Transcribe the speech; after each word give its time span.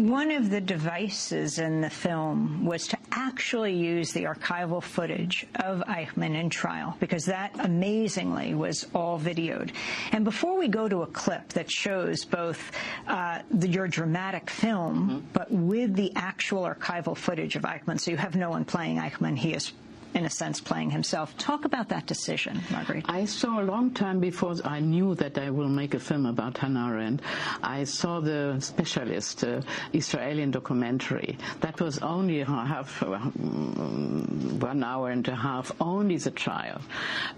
one 0.00 0.30
of 0.30 0.50
the 0.50 0.60
devices 0.60 1.58
in 1.58 1.82
the 1.82 1.90
film 1.90 2.64
was 2.64 2.86
to 2.88 2.98
actually 3.12 3.74
use 3.74 4.12
the 4.12 4.24
archival 4.24 4.82
footage 4.82 5.46
of 5.56 5.80
Eichmann 5.80 6.34
in 6.34 6.48
trial, 6.48 6.96
because 7.00 7.26
that 7.26 7.52
amazingly 7.58 8.54
was 8.54 8.86
all 8.94 9.20
videoed. 9.20 9.72
And 10.12 10.24
before 10.24 10.58
we 10.58 10.68
go 10.68 10.88
to 10.88 11.02
a 11.02 11.06
clip 11.06 11.48
that 11.50 11.70
shows 11.70 12.24
both 12.24 12.72
uh, 13.06 13.40
the, 13.50 13.68
your 13.68 13.88
dramatic 13.88 14.48
film, 14.48 14.96
mm 14.96 15.10
-hmm. 15.10 15.22
but 15.32 15.50
with 15.50 15.94
the 15.94 16.12
actual 16.16 16.62
archival 16.64 17.16
footage 17.16 17.56
of 17.56 17.64
Eichmann, 17.64 17.98
so 17.98 18.10
you 18.10 18.16
have 18.16 18.38
no 18.38 18.50
one 18.50 18.64
playing 18.64 18.98
Eichmann, 18.98 19.36
he 19.36 19.54
is 19.54 19.72
in 20.14 20.24
a 20.24 20.30
sense, 20.30 20.60
playing 20.60 20.90
himself. 20.90 21.36
Talk 21.38 21.64
about 21.64 21.88
that 21.90 22.06
decision, 22.06 22.60
Margarethe. 22.70 23.04
I 23.08 23.24
saw 23.24 23.60
a 23.60 23.64
long 23.64 23.92
time 23.92 24.20
before 24.20 24.54
I 24.64 24.80
knew 24.80 25.14
that 25.16 25.38
I 25.38 25.50
will 25.50 25.68
make 25.68 25.94
a 25.94 26.00
film 26.00 26.26
about 26.26 26.58
Hannah 26.58 26.88
Arendt. 26.88 27.22
I 27.62 27.84
saw 27.84 28.20
the 28.20 28.56
specialist 28.60 29.44
uh, 29.44 29.60
Israeli 29.92 30.46
documentary. 30.46 31.38
That 31.60 31.80
was 31.80 31.98
only 31.98 32.42
half, 32.42 33.02
uh, 33.02 33.18
one 33.18 34.82
hour 34.82 35.10
and 35.10 35.26
a 35.28 35.34
half, 35.34 35.70
only 35.80 36.16
the 36.16 36.30
trial. 36.30 36.80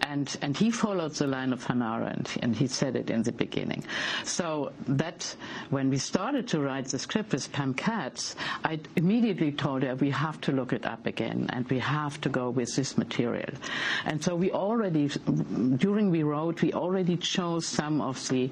And, 0.00 0.34
and 0.40 0.56
he 0.56 0.70
followed 0.70 1.12
the 1.12 1.26
line 1.26 1.52
of 1.52 1.64
Hannah 1.64 1.96
Arendt, 1.96 2.36
and 2.42 2.56
he 2.56 2.66
said 2.66 2.96
it 2.96 3.10
in 3.10 3.22
the 3.22 3.32
beginning. 3.32 3.84
So 4.24 4.72
that, 4.88 5.34
when 5.70 5.90
we 5.90 5.98
started 5.98 6.48
to 6.48 6.60
write 6.60 6.86
the 6.86 6.98
script 6.98 7.32
with 7.32 7.52
Pam 7.52 7.74
Katz, 7.74 8.34
I 8.64 8.80
immediately 8.96 9.52
told 9.52 9.82
her 9.82 9.94
we 9.96 10.10
have 10.10 10.40
to 10.42 10.52
look 10.52 10.72
it 10.72 10.86
up 10.86 11.06
again, 11.06 11.48
and 11.52 11.68
we 11.68 11.78
have 11.78 12.20
to 12.22 12.28
go 12.28 12.50
with 12.50 12.61
with 12.62 12.76
this 12.76 12.96
material. 12.96 13.50
And 14.04 14.22
so 14.22 14.36
we 14.36 14.50
already, 14.52 15.08
during 15.76 16.10
we 16.10 16.22
wrote, 16.22 16.62
we 16.62 16.72
already 16.72 17.16
chose 17.16 17.66
some 17.66 18.00
of 18.00 18.16
the 18.28 18.50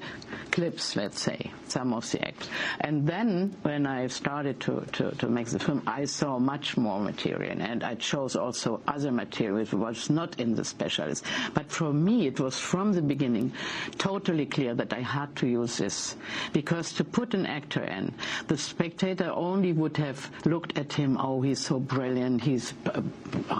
clips, 0.51 0.95
let's 0.97 1.21
say, 1.21 1.51
some 1.67 1.93
of 1.93 2.09
the 2.11 2.27
acts. 2.27 2.49
And 2.81 3.07
then 3.07 3.55
when 3.61 3.87
I 3.87 4.07
started 4.07 4.59
to, 4.61 4.81
to, 4.93 5.11
to 5.15 5.27
make 5.29 5.47
the 5.47 5.59
film, 5.59 5.83
I 5.87 6.05
saw 6.05 6.39
much 6.39 6.75
more 6.75 6.99
material 6.99 7.61
and 7.61 7.83
I 7.83 7.95
chose 7.95 8.35
also 8.35 8.81
other 8.87 9.11
material 9.11 9.59
which 9.59 9.73
was 9.73 10.09
not 10.09 10.39
in 10.39 10.55
the 10.55 10.65
specials. 10.65 11.23
But 11.53 11.71
for 11.71 11.93
me, 11.93 12.27
it 12.27 12.39
was 12.39 12.59
from 12.59 12.91
the 12.91 13.01
beginning 13.01 13.53
totally 13.97 14.45
clear 14.45 14.75
that 14.75 14.93
I 14.93 14.99
had 14.99 15.35
to 15.37 15.47
use 15.47 15.77
this 15.77 16.15
because 16.51 16.91
to 16.93 17.03
put 17.05 17.33
an 17.33 17.45
actor 17.45 17.83
in, 17.83 18.13
the 18.47 18.57
spectator 18.57 19.31
only 19.33 19.71
would 19.71 19.95
have 19.97 20.29
looked 20.45 20.77
at 20.77 20.91
him, 20.91 21.17
oh, 21.17 21.41
he's 21.41 21.59
so 21.59 21.79
brilliant, 21.79 22.41
he's 22.41 22.73
uh, 22.85 23.01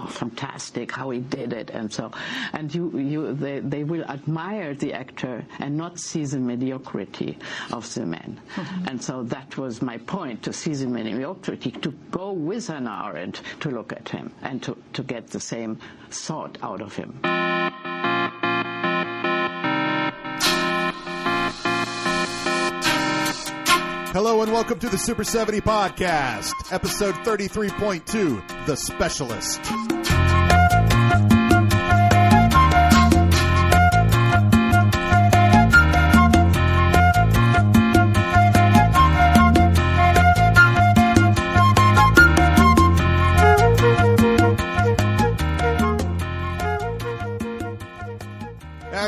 fantastic 0.08 0.41
fantastic 0.42 0.92
how 0.92 1.10
he 1.12 1.20
did 1.20 1.54
it 1.54 1.70
and 1.70 1.94
so 1.94 2.12
and 2.54 2.74
you 2.74 2.98
you 2.98 3.34
they, 3.34 3.60
they 3.60 3.84
will 3.84 4.04
admire 4.06 4.74
the 4.74 4.94
actor 4.94 5.46
and 5.60 5.78
not 5.78 6.00
see 6.00 6.26
the 6.26 6.38
mediocrity 6.38 7.38
of 7.72 7.92
the 7.94 8.06
man 8.06 8.40
mm-hmm. 8.56 8.88
and 8.88 9.04
so 9.04 9.24
that 9.24 9.56
was 9.58 9.82
my 9.82 9.98
point 10.00 10.42
to 10.42 10.52
see 10.52 10.74
the 10.74 10.88
mediocrity 10.88 11.72
to 11.72 11.92
go 12.10 12.32
with 12.32 12.70
an 12.70 12.88
Arendt 12.88 13.42
to 13.60 13.70
look 13.70 13.92
at 13.92 14.10
him 14.10 14.32
and 14.42 14.64
to, 14.64 14.76
to 14.94 15.04
get 15.04 15.28
the 15.28 15.40
same 15.40 15.78
thought 16.10 16.58
out 16.64 16.82
of 16.82 16.96
him. 16.96 17.20
Hello 24.14 24.42
and 24.42 24.52
welcome 24.52 24.78
to 24.80 24.90
the 24.90 24.98
Super 24.98 25.24
70 25.24 25.62
Podcast, 25.62 26.52
episode 26.74 27.16
33.2, 27.16 28.66
The 28.66 28.76
Specialist. 28.76 30.21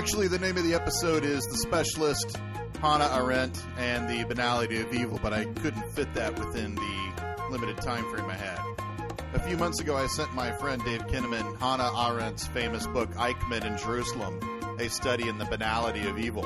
Actually, 0.03 0.27
the 0.27 0.37
name 0.37 0.57
of 0.57 0.65
the 0.65 0.73
episode 0.73 1.23
is 1.23 1.45
The 1.45 1.55
Specialist, 1.55 2.37
Hannah 2.81 3.09
Arendt, 3.15 3.63
and 3.77 4.09
the 4.09 4.25
Banality 4.25 4.81
of 4.81 4.93
Evil, 4.93 5.17
but 5.23 5.31
I 5.31 5.45
couldn't 5.45 5.89
fit 5.93 6.13
that 6.13 6.37
within 6.37 6.75
the 6.75 7.45
limited 7.49 7.77
time 7.77 8.03
frame 8.11 8.25
I 8.25 8.33
had. 8.33 8.59
A 9.33 9.39
few 9.39 9.55
months 9.55 9.79
ago, 9.79 9.95
I 9.95 10.07
sent 10.07 10.33
my 10.33 10.51
friend 10.51 10.83
Dave 10.83 11.07
Kinnaman 11.07 11.57
Hannah 11.57 11.89
Arendt's 11.95 12.45
famous 12.47 12.85
book, 12.87 13.11
Eichmann 13.11 13.63
in 13.63 13.77
Jerusalem, 13.77 14.41
a 14.77 14.89
study 14.89 15.29
in 15.29 15.37
the 15.37 15.45
banality 15.45 16.05
of 16.05 16.19
evil. 16.19 16.45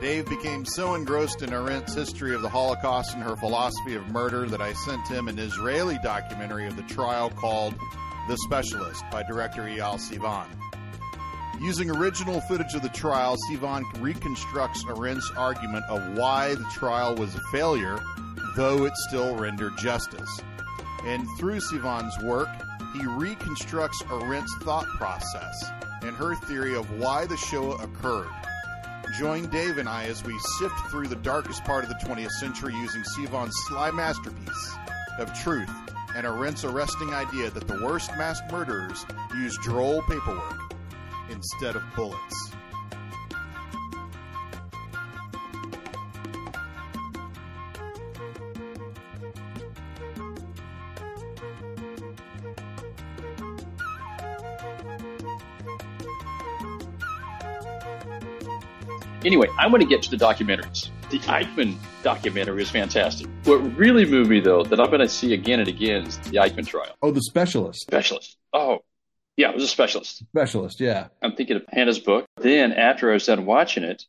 Dave 0.00 0.28
became 0.28 0.64
so 0.64 0.96
engrossed 0.96 1.42
in 1.42 1.50
Arendt's 1.50 1.94
history 1.94 2.34
of 2.34 2.42
the 2.42 2.48
Holocaust 2.48 3.14
and 3.14 3.22
her 3.22 3.36
philosophy 3.36 3.94
of 3.94 4.08
murder 4.08 4.44
that 4.48 4.60
I 4.60 4.72
sent 4.72 5.06
him 5.06 5.28
an 5.28 5.38
Israeli 5.38 6.00
documentary 6.02 6.66
of 6.66 6.74
the 6.74 6.82
trial 6.82 7.30
called 7.30 7.76
The 8.28 8.36
Specialist 8.38 9.04
by 9.12 9.22
director 9.22 9.62
Eyal 9.62 10.00
Sivan. 10.00 10.48
Using 11.60 11.90
original 11.90 12.42
footage 12.42 12.74
of 12.74 12.82
the 12.82 12.90
trial, 12.90 13.36
Sivan 13.48 13.82
reconstructs 14.00 14.84
Arendt's 14.84 15.30
argument 15.36 15.86
of 15.88 16.16
why 16.16 16.54
the 16.54 16.66
trial 16.74 17.14
was 17.14 17.34
a 17.34 17.40
failure, 17.50 17.98
though 18.56 18.84
it 18.84 18.94
still 19.08 19.34
rendered 19.36 19.76
justice. 19.78 20.28
And 21.04 21.26
through 21.38 21.60
Sivan's 21.60 22.22
work, 22.22 22.48
he 22.92 23.06
reconstructs 23.06 24.02
Arendt's 24.02 24.54
thought 24.58 24.86
process 24.96 25.70
and 26.02 26.14
her 26.14 26.34
theory 26.34 26.74
of 26.74 26.90
why 26.98 27.24
the 27.24 27.36
Shoah 27.38 27.76
occurred. 27.76 28.28
Join 29.18 29.46
Dave 29.46 29.78
and 29.78 29.88
I 29.88 30.04
as 30.04 30.22
we 30.24 30.38
sift 30.58 30.78
through 30.90 31.08
the 31.08 31.16
darkest 31.16 31.64
part 31.64 31.84
of 31.84 31.88
the 31.88 32.06
20th 32.06 32.32
century 32.32 32.74
using 32.74 33.02
Sivan's 33.02 33.56
sly 33.66 33.90
masterpiece 33.90 34.76
of 35.18 35.32
truth 35.42 35.70
and 36.14 36.26
Arendt's 36.26 36.64
arresting 36.64 37.14
idea 37.14 37.50
that 37.50 37.66
the 37.66 37.82
worst 37.82 38.10
mass 38.18 38.40
murderers 38.50 39.06
use 39.34 39.56
droll 39.58 40.02
paperwork 40.02 40.65
instead 41.30 41.76
of 41.76 41.82
bullets. 41.94 42.52
Anyway, 59.24 59.48
I 59.58 59.66
want 59.66 59.82
to 59.82 59.88
get 59.88 60.02
to 60.02 60.10
the 60.10 60.16
documentaries. 60.16 60.90
The 61.10 61.18
Eichmann 61.20 61.76
documentary 62.04 62.62
is 62.62 62.70
fantastic. 62.70 63.26
What 63.42 63.56
really 63.76 64.04
moved 64.04 64.30
me, 64.30 64.38
though, 64.38 64.62
that 64.62 64.78
I'm 64.78 64.86
going 64.86 65.00
to 65.00 65.08
see 65.08 65.34
again 65.34 65.58
and 65.58 65.68
again 65.68 66.06
is 66.06 66.16
the 66.18 66.36
Eichmann 66.36 66.64
trial. 66.64 66.94
Oh, 67.02 67.10
the 67.10 67.20
specialist. 67.22 67.80
Specialist. 67.80 68.36
Oh, 68.52 68.84
yeah, 69.36 69.50
it 69.50 69.54
was 69.54 69.64
a 69.64 69.68
specialist. 69.68 70.18
Specialist, 70.18 70.80
yeah. 70.80 71.08
I'm 71.22 71.34
thinking 71.34 71.56
of 71.56 71.64
Hannah's 71.68 71.98
book. 71.98 72.24
Then, 72.38 72.72
after 72.72 73.10
I 73.10 73.14
was 73.14 73.26
done 73.26 73.46
watching 73.46 73.84
it, 73.84 74.04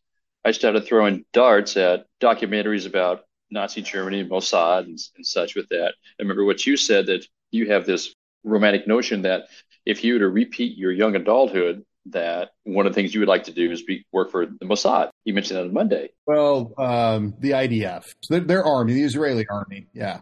I 0.45 0.51
started 0.51 0.85
throwing 0.85 1.25
darts 1.33 1.75
at 1.75 2.05
documentaries 2.21 2.87
about 2.87 3.25
Nazi 3.51 3.81
Germany 3.81 4.21
and 4.21 4.29
Mossad 4.29 4.85
and, 4.85 4.99
and 5.15 5.25
such 5.25 5.55
with 5.55 5.69
that. 5.69 5.93
I 6.19 6.23
remember 6.23 6.45
what 6.45 6.65
you 6.65 6.77
said 6.77 7.07
that 7.07 7.25
you 7.51 7.71
have 7.71 7.85
this 7.85 8.13
romantic 8.43 8.87
notion 8.87 9.23
that 9.23 9.47
if 9.85 10.03
you 10.03 10.13
were 10.13 10.19
to 10.19 10.29
repeat 10.29 10.77
your 10.77 10.91
young 10.91 11.15
adulthood, 11.15 11.83
that 12.11 12.51
one 12.63 12.85
of 12.85 12.93
the 12.93 12.95
things 12.95 13.13
you 13.13 13.19
would 13.19 13.29
like 13.29 13.43
to 13.43 13.51
do 13.51 13.71
is 13.71 13.81
be, 13.81 14.05
work 14.13 14.31
for 14.31 14.45
the 14.45 14.65
Mossad. 14.65 15.09
You 15.25 15.33
mentioned 15.33 15.57
that 15.57 15.63
on 15.63 15.73
Monday. 15.73 16.09
Well, 16.25 16.73
um, 16.77 17.35
the 17.39 17.51
IDF, 17.51 18.13
so 18.21 18.39
their 18.39 18.63
army, 18.63 18.93
the 18.93 19.03
Israeli 19.03 19.45
army, 19.49 19.87
yeah. 19.93 20.21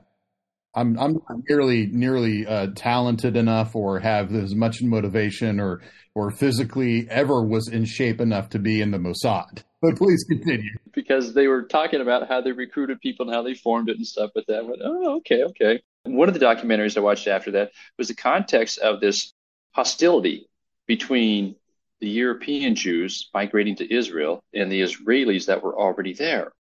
I'm 0.76 1.00
I'm 1.00 1.14
not 1.14 1.40
nearly 1.50 1.88
nearly 1.88 2.46
uh, 2.46 2.68
talented 2.76 3.36
enough 3.36 3.76
or 3.76 4.00
have 4.00 4.34
as 4.36 4.54
much 4.54 4.82
motivation 4.82 5.60
or 5.60 5.82
or 6.14 6.32
physically 6.32 7.08
ever 7.10 7.44
was 7.44 7.68
in 7.68 7.86
shape 7.86 8.22
enough 8.22 8.50
to 8.50 8.60
be 8.60 8.82
in 8.82 8.92
the 8.92 8.98
Mossad. 8.98 9.64
But 9.82 9.98
please 9.98 10.24
continue. 10.24 10.72
Because 10.94 11.34
they 11.34 11.48
were 11.48 11.64
talking 11.64 12.02
about 12.02 12.28
how 12.28 12.42
they 12.42 12.54
recruited 12.54 13.02
people 13.02 13.28
and 13.28 13.36
how 13.36 13.44
they 13.44 13.54
formed 13.54 13.90
it 13.90 13.98
and 13.98 14.08
stuff. 14.08 14.32
But 14.34 14.48
that 14.48 14.66
went, 14.66 14.82
oh, 14.84 15.18
okay, 15.18 15.44
okay. 15.44 15.82
And 16.06 16.16
one 16.16 16.30
of 16.30 16.34
the 16.34 16.40
documentaries 16.40 16.98
I 16.98 17.02
watched 17.02 17.28
after 17.28 17.52
that 17.52 17.72
was 17.98 18.08
the 18.08 18.16
context 18.16 18.80
of 18.80 19.02
this 19.02 19.34
hostility 19.72 20.48
between 20.88 21.56
the 22.00 22.10
European 22.10 22.76
Jews 22.76 23.30
migrating 23.34 23.76
to 23.78 23.94
Israel 23.94 24.44
and 24.54 24.72
the 24.72 24.82
Israelis 24.82 25.48
that 25.48 25.64
were 25.64 25.78
already 25.78 26.14
there. 26.14 26.54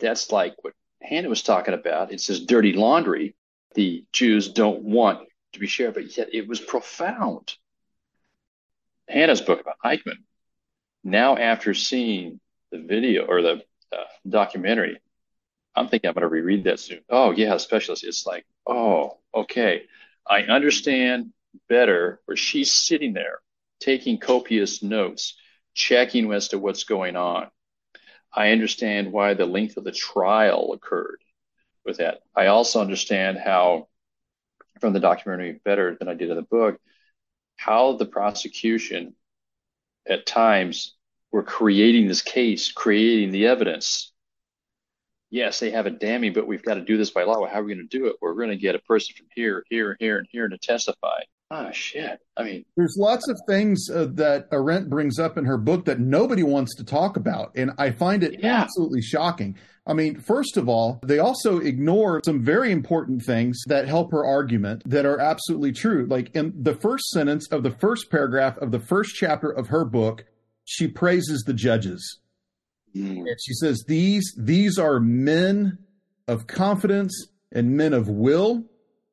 That's 0.00 0.32
like 0.32 0.56
what 0.62 0.74
Hannah 1.00 1.28
was 1.28 1.42
talking 1.42 1.74
about. 1.74 2.12
It's 2.12 2.26
this 2.26 2.40
dirty 2.40 2.72
laundry 2.72 3.35
the 3.76 4.04
Jews 4.12 4.48
don't 4.48 4.82
want 4.82 5.20
to 5.52 5.60
be 5.60 5.68
shared, 5.68 5.94
but 5.94 6.16
yet 6.16 6.34
it 6.34 6.48
was 6.48 6.58
profound. 6.58 7.54
Hannah's 9.06 9.40
book 9.40 9.60
about 9.60 9.76
Eichmann. 9.84 10.24
Now, 11.04 11.36
after 11.36 11.74
seeing 11.74 12.40
the 12.72 12.78
video 12.78 13.26
or 13.26 13.42
the 13.42 13.62
uh, 13.92 14.04
documentary, 14.28 14.98
I'm 15.76 15.88
thinking 15.88 16.08
I'm 16.08 16.14
going 16.14 16.22
to 16.22 16.28
reread 16.28 16.64
that 16.64 16.80
soon. 16.80 17.02
Oh, 17.08 17.30
yeah, 17.30 17.56
specialist. 17.58 18.02
It's 18.02 18.26
like, 18.26 18.44
oh, 18.66 19.18
okay. 19.32 19.82
I 20.26 20.42
understand 20.42 21.32
better 21.68 22.20
where 22.24 22.36
she's 22.36 22.72
sitting 22.72 23.12
there 23.12 23.38
taking 23.78 24.18
copious 24.18 24.82
notes, 24.82 25.36
checking 25.74 26.32
as 26.32 26.48
to 26.48 26.58
what's 26.58 26.84
going 26.84 27.14
on. 27.14 27.48
I 28.32 28.50
understand 28.50 29.12
why 29.12 29.34
the 29.34 29.46
length 29.46 29.76
of 29.76 29.84
the 29.84 29.92
trial 29.92 30.72
occurred 30.72 31.20
with 31.86 31.98
that. 31.98 32.20
I 32.34 32.46
also 32.46 32.80
understand 32.80 33.38
how, 33.38 33.88
from 34.80 34.92
the 34.92 35.00
documentary 35.00 35.60
better 35.64 35.96
than 35.98 36.08
I 36.08 36.14
did 36.14 36.30
in 36.30 36.36
the 36.36 36.42
book, 36.42 36.78
how 37.56 37.96
the 37.96 38.06
prosecution 38.06 39.14
at 40.08 40.26
times 40.26 40.94
were 41.32 41.42
creating 41.42 42.08
this 42.08 42.22
case, 42.22 42.72
creating 42.72 43.30
the 43.30 43.46
evidence. 43.46 44.12
Yes, 45.30 45.58
they 45.58 45.70
have 45.70 45.86
a 45.86 45.90
damning, 45.90 46.32
but 46.32 46.46
we've 46.46 46.62
got 46.62 46.74
to 46.74 46.82
do 46.82 46.96
this 46.96 47.10
by 47.10 47.24
law. 47.24 47.46
How 47.46 47.60
are 47.60 47.64
we 47.64 47.74
going 47.74 47.88
to 47.88 47.98
do 47.98 48.06
it? 48.06 48.16
We're 48.20 48.34
going 48.34 48.50
to 48.50 48.56
get 48.56 48.74
a 48.74 48.80
person 48.80 49.14
from 49.16 49.26
here, 49.34 49.64
here, 49.68 49.96
here, 49.98 50.18
and 50.18 50.26
here 50.30 50.48
to 50.48 50.58
testify. 50.58 51.20
Oh 51.50 51.70
shit! 51.70 52.18
I 52.36 52.42
mean, 52.42 52.64
there's 52.76 52.96
lots 52.98 53.28
of 53.28 53.38
things 53.48 53.88
uh, 53.88 54.08
that 54.14 54.48
Arendt 54.50 54.90
brings 54.90 55.20
up 55.20 55.38
in 55.38 55.44
her 55.44 55.56
book 55.56 55.84
that 55.84 56.00
nobody 56.00 56.42
wants 56.42 56.74
to 56.76 56.84
talk 56.84 57.16
about, 57.16 57.52
and 57.54 57.70
I 57.78 57.92
find 57.92 58.24
it 58.24 58.40
yeah. 58.40 58.62
absolutely 58.62 59.00
shocking. 59.00 59.56
I 59.86 59.92
mean, 59.92 60.18
first 60.18 60.56
of 60.56 60.68
all, 60.68 60.98
they 61.04 61.20
also 61.20 61.58
ignore 61.58 62.20
some 62.24 62.42
very 62.42 62.72
important 62.72 63.22
things 63.22 63.62
that 63.66 63.86
help 63.86 64.10
her 64.10 64.24
argument 64.24 64.82
that 64.86 65.06
are 65.06 65.20
absolutely 65.20 65.72
true. 65.72 66.06
Like 66.08 66.34
in 66.34 66.52
the 66.60 66.74
first 66.74 67.08
sentence 67.10 67.46
of 67.52 67.62
the 67.62 67.70
first 67.70 68.10
paragraph 68.10 68.56
of 68.58 68.72
the 68.72 68.80
first 68.80 69.14
chapter 69.14 69.48
of 69.48 69.68
her 69.68 69.84
book, 69.84 70.24
she 70.64 70.88
praises 70.88 71.44
the 71.46 71.54
judges. 71.54 72.18
Mm. 72.96 73.18
And 73.18 73.36
she 73.40 73.54
says, 73.54 73.84
These 73.86 74.34
these 74.36 74.78
are 74.78 74.98
men 74.98 75.78
of 76.26 76.48
confidence 76.48 77.28
and 77.52 77.76
men 77.76 77.92
of 77.92 78.08
will 78.08 78.64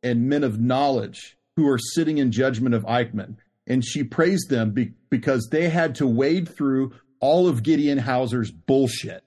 and 0.01 0.27
men 0.27 0.43
of 0.43 0.59
knowledge 0.59 1.37
who 1.55 1.69
are 1.69 1.77
sitting 1.77 2.17
in 2.17 2.31
judgment 2.31 2.73
of 2.73 2.83
Eichmann. 2.85 3.37
And 3.67 3.85
she 3.85 4.03
praised 4.03 4.49
them 4.49 4.71
be- 4.71 4.93
because 5.09 5.47
they 5.51 5.69
had 5.69 5.95
to 5.95 6.07
wade 6.07 6.49
through 6.49 6.93
all 7.19 7.47
of 7.47 7.63
Gideon 7.63 7.99
Hausner's 7.99 8.51
bullshit. 8.51 9.22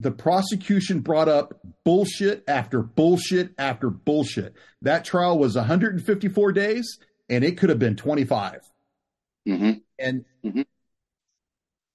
The 0.00 0.10
prosecution 0.10 1.00
brought 1.00 1.28
up 1.28 1.60
bullshit 1.84 2.44
after 2.46 2.82
bullshit 2.82 3.54
after 3.58 3.88
bullshit. 3.88 4.54
That 4.82 5.04
trial 5.04 5.38
was 5.38 5.56
154 5.56 6.52
days, 6.52 6.98
and 7.30 7.42
it 7.44 7.56
could 7.56 7.70
have 7.70 7.78
been 7.78 7.96
25. 7.96 8.60
Mm-hmm. 9.48 9.70
And 9.98 10.24
mm-hmm. 10.44 10.62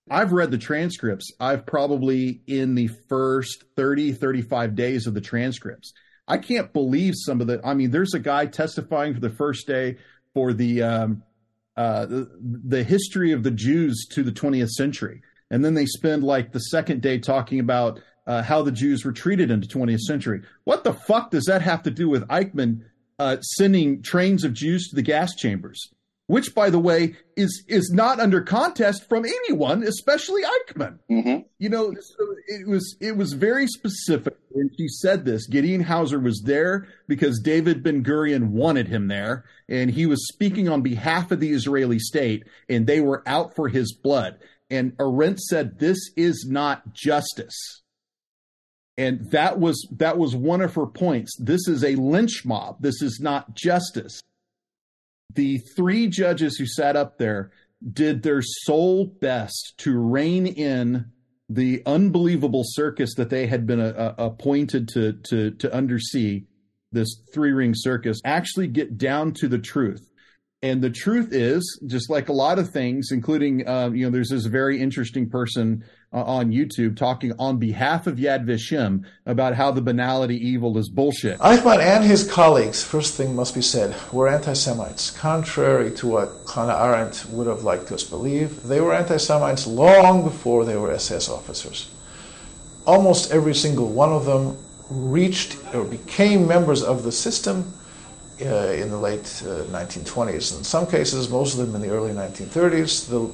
I've 0.09 0.31
read 0.31 0.51
the 0.51 0.57
transcripts. 0.57 1.31
I've 1.39 1.65
probably 1.65 2.41
in 2.47 2.75
the 2.75 2.87
first 3.07 3.63
30, 3.75 4.13
35 4.13 4.75
days 4.75 5.05
of 5.05 5.13
the 5.13 5.21
transcripts. 5.21 5.93
I 6.27 6.37
can't 6.37 6.73
believe 6.73 7.13
some 7.15 7.39
of 7.39 7.47
the. 7.47 7.61
I 7.63 7.73
mean, 7.75 7.91
there's 7.91 8.13
a 8.13 8.19
guy 8.19 8.45
testifying 8.47 9.13
for 9.13 9.19
the 9.19 9.29
first 9.29 9.67
day 9.67 9.97
for 10.33 10.53
the 10.53 10.81
um, 10.81 11.23
uh, 11.77 12.05
the, 12.05 12.31
the 12.41 12.83
history 12.83 13.31
of 13.31 13.43
the 13.43 13.51
Jews 13.51 14.07
to 14.11 14.23
the 14.23 14.31
20th 14.31 14.69
century 14.69 15.21
and 15.51 15.63
then 15.63 15.75
they 15.75 15.85
spend 15.85 16.23
like 16.23 16.53
the 16.53 16.59
second 16.59 17.01
day 17.03 17.19
talking 17.19 17.59
about 17.59 17.99
uh, 18.25 18.41
how 18.41 18.63
the 18.63 18.71
Jews 18.71 19.05
were 19.05 19.11
treated 19.11 19.51
in 19.51 19.59
the 19.59 19.67
20th 19.67 19.99
century. 19.99 20.41
What 20.63 20.83
the 20.83 20.93
fuck 20.93 21.29
does 21.29 21.45
that 21.45 21.61
have 21.61 21.83
to 21.83 21.91
do 21.91 22.09
with 22.09 22.27
Eichmann 22.29 22.85
uh, 23.19 23.41
sending 23.41 24.01
trains 24.01 24.43
of 24.43 24.53
Jews 24.53 24.87
to 24.89 24.95
the 24.95 25.01
gas 25.01 25.35
chambers? 25.35 25.89
Which, 26.27 26.55
by 26.55 26.69
the 26.69 26.79
way, 26.79 27.15
is 27.35 27.65
is 27.67 27.91
not 27.93 28.21
under 28.21 28.39
contest 28.39 29.09
from 29.09 29.25
anyone, 29.25 29.83
especially 29.83 30.43
Eichmann. 30.43 30.99
Mm-hmm. 31.11 31.41
You 31.59 31.69
know, 31.69 31.93
it 32.47 32.65
was 32.65 32.95
it 33.01 33.17
was 33.17 33.33
very 33.33 33.67
specific 33.67 34.37
when 34.51 34.69
she 34.77 34.87
said 34.87 35.25
this. 35.25 35.45
Gideon 35.47 35.83
Hausner 35.83 36.23
was 36.23 36.41
there 36.45 36.87
because 37.09 37.41
David 37.41 37.83
Ben 37.83 38.01
Gurion 38.01 38.51
wanted 38.51 38.87
him 38.87 39.09
there, 39.09 39.43
and 39.67 39.91
he 39.91 40.05
was 40.05 40.25
speaking 40.29 40.69
on 40.69 40.81
behalf 40.81 41.31
of 41.31 41.41
the 41.41 41.51
Israeli 41.51 41.99
state, 41.99 42.47
and 42.69 42.87
they 42.87 43.01
were 43.01 43.23
out 43.27 43.53
for 43.53 43.67
his 43.67 43.93
blood. 43.93 44.37
And 44.71 44.93
Arendt 44.99 45.41
said, 45.41 45.79
This 45.79 45.99
is 46.15 46.47
not 46.49 46.93
justice. 46.93 47.81
And 48.97 49.29
that 49.31 49.59
was 49.59 49.87
that 49.97 50.17
was 50.17 50.35
one 50.35 50.61
of 50.61 50.75
her 50.75 50.85
points. 50.85 51.35
This 51.39 51.67
is 51.67 51.83
a 51.83 51.95
lynch 51.95 52.43
mob. 52.45 52.81
This 52.81 53.01
is 53.01 53.19
not 53.21 53.55
justice. 53.55 54.21
The 55.33 55.59
three 55.75 56.07
judges 56.07 56.57
who 56.57 56.65
sat 56.65 56.95
up 56.95 57.17
there 57.17 57.51
did 57.93 58.23
their 58.23 58.41
sole 58.41 59.05
best 59.05 59.73
to 59.79 59.97
rein 59.97 60.45
in 60.45 61.11
the 61.49 61.81
unbelievable 61.85 62.63
circus 62.65 63.15
that 63.15 63.29
they 63.29 63.47
had 63.47 63.65
been 63.65 63.79
uh, 63.79 64.15
appointed 64.17 64.87
to 64.89 65.13
to 65.29 65.51
to 65.51 65.69
undersee 65.69 66.45
this 66.91 67.21
three 67.33 67.51
ring 67.51 67.73
circus 67.75 68.19
actually 68.23 68.67
get 68.67 68.97
down 68.97 69.33
to 69.33 69.47
the 69.47 69.59
truth 69.59 70.10
and 70.63 70.79
the 70.81 70.91
truth 70.91 71.29
is, 71.31 71.79
just 71.87 72.11
like 72.11 72.29
a 72.29 72.33
lot 72.33 72.59
of 72.59 72.69
things, 72.69 73.11
including, 73.11 73.67
uh, 73.67 73.89
you 73.89 74.05
know, 74.05 74.11
there's 74.11 74.29
this 74.29 74.45
very 74.45 74.79
interesting 74.79 75.27
person 75.27 75.83
uh, 76.13 76.21
on 76.23 76.51
YouTube 76.51 76.95
talking 76.95 77.33
on 77.39 77.57
behalf 77.57 78.05
of 78.05 78.17
Yad 78.17 78.45
Vashem 78.45 79.03
about 79.25 79.55
how 79.55 79.71
the 79.71 79.81
banality 79.81 80.35
evil 80.35 80.77
is 80.77 80.87
bullshit. 80.87 81.39
Eichmann 81.39 81.79
and 81.79 82.03
his 82.03 82.29
colleagues, 82.31 82.83
first 82.83 83.15
thing 83.15 83.35
must 83.35 83.55
be 83.55 83.61
said, 83.61 83.95
were 84.13 84.27
anti 84.27 84.53
Semites. 84.53 85.09
Contrary 85.09 85.89
to 85.95 86.07
what 86.07 86.31
Hannah 86.53 86.77
Arendt 86.77 87.25
would 87.29 87.47
have 87.47 87.63
liked 87.63 87.91
us 87.91 88.03
believe, 88.03 88.61
they 88.61 88.81
were 88.81 88.93
anti 88.93 89.17
Semites 89.17 89.65
long 89.65 90.23
before 90.23 90.63
they 90.63 90.75
were 90.75 90.91
SS 90.91 91.27
officers. 91.27 91.89
Almost 92.85 93.31
every 93.31 93.55
single 93.55 93.89
one 93.89 94.11
of 94.11 94.25
them 94.25 94.57
reached 94.91 95.57
or 95.73 95.85
became 95.85 96.47
members 96.47 96.83
of 96.83 97.01
the 97.01 97.11
system 97.11 97.73
uh, 98.41 98.71
in 98.73 98.89
the 98.89 98.97
late 98.97 99.43
uh, 99.45 99.63
1920s. 99.65 100.57
In 100.57 100.63
some 100.63 100.87
cases, 100.87 101.29
most 101.29 101.57
of 101.57 101.65
them 101.65 101.75
in 101.75 101.81
the 101.81 101.93
early 101.93 102.11
1930s. 102.11 103.07
The, 103.09 103.31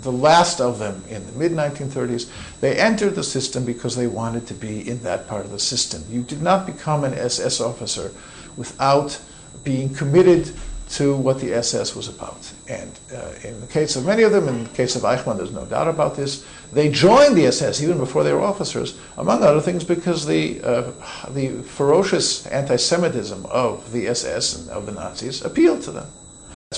the 0.00 0.12
last 0.12 0.60
of 0.60 0.78
them 0.78 1.02
in 1.08 1.24
the 1.26 1.32
mid 1.32 1.52
1930s. 1.52 2.30
They 2.60 2.78
entered 2.78 3.14
the 3.14 3.24
system 3.24 3.64
because 3.64 3.96
they 3.96 4.06
wanted 4.06 4.46
to 4.48 4.54
be 4.54 4.88
in 4.88 5.02
that 5.02 5.26
part 5.26 5.44
of 5.44 5.50
the 5.50 5.58
system. 5.58 6.04
You 6.10 6.22
did 6.22 6.42
not 6.42 6.66
become 6.66 7.04
an 7.04 7.14
SS 7.14 7.60
officer 7.60 8.12
without 8.56 9.20
being 9.64 9.94
committed 9.94 10.52
to 10.90 11.16
what 11.16 11.40
the 11.40 11.54
SS 11.54 11.94
was 11.94 12.08
about. 12.08 12.52
And 12.68 12.92
uh, 13.14 13.32
in 13.44 13.60
the 13.62 13.66
case 13.66 13.96
of 13.96 14.04
many 14.04 14.22
of 14.24 14.32
them, 14.32 14.46
in 14.46 14.64
the 14.64 14.70
case 14.70 14.94
of 14.94 15.02
Eichmann, 15.02 15.38
there's 15.38 15.52
no 15.52 15.64
doubt 15.64 15.88
about 15.88 16.16
this, 16.16 16.44
they 16.70 16.90
joined 16.90 17.34
the 17.34 17.46
SS 17.46 17.82
even 17.82 17.96
before 17.96 18.24
they 18.24 18.32
were 18.32 18.42
officers, 18.42 18.98
among 19.16 19.42
other 19.42 19.60
things 19.60 19.84
because 19.84 20.26
the, 20.26 20.60
uh, 20.62 20.92
the 21.30 21.62
ferocious 21.62 22.46
anti 22.48 22.76
Semitism 22.76 23.46
of 23.46 23.90
the 23.92 24.06
SS 24.06 24.58
and 24.58 24.70
of 24.70 24.84
the 24.84 24.92
Nazis 24.92 25.42
appealed 25.42 25.82
to 25.82 25.92
them. 25.92 26.10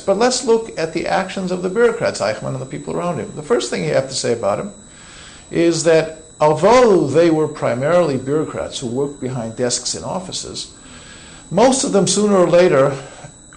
But 0.06 0.19
let's 0.19 0.44
look 0.44 0.78
at 0.78 0.92
the 0.92 1.08
actions 1.08 1.50
of 1.50 1.62
the 1.62 1.69
bureaucrats, 1.69 2.20
Eichmann 2.20 2.52
and 2.52 2.60
the 2.60 2.66
people 2.66 2.96
around 2.96 3.19
him. 3.19 3.32
The 3.34 3.43
first 3.43 3.70
thing 3.70 3.82
you 3.82 3.93
have 3.93 4.08
to 4.08 4.14
say 4.14 4.32
about 4.32 4.60
him 4.60 4.72
is 5.50 5.82
that 5.82 6.22
although 6.40 7.08
they 7.08 7.32
were 7.32 7.48
primarily 7.48 8.16
bureaucrats 8.16 8.78
who 8.78 8.86
worked 8.86 9.20
behind 9.20 9.56
desks 9.56 9.96
in 9.96 10.04
offices, 10.04 10.72
most 11.50 11.82
of 11.82 11.90
them 11.90 12.06
sooner 12.06 12.36
or 12.36 12.48
later 12.48 12.96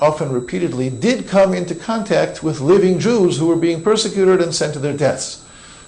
often 0.01 0.31
repeatedly, 0.31 0.89
did 0.89 1.27
come 1.27 1.53
into 1.53 1.75
contact 1.75 2.43
with 2.43 2.59
living 2.61 2.99
Jews 2.99 3.37
who 3.37 3.47
were 3.47 3.55
being 3.55 3.81
persecuted 3.81 4.41
and 4.41 4.53
sent 4.53 4.73
to 4.73 4.79
their 4.79 4.95
deaths. 4.95 5.45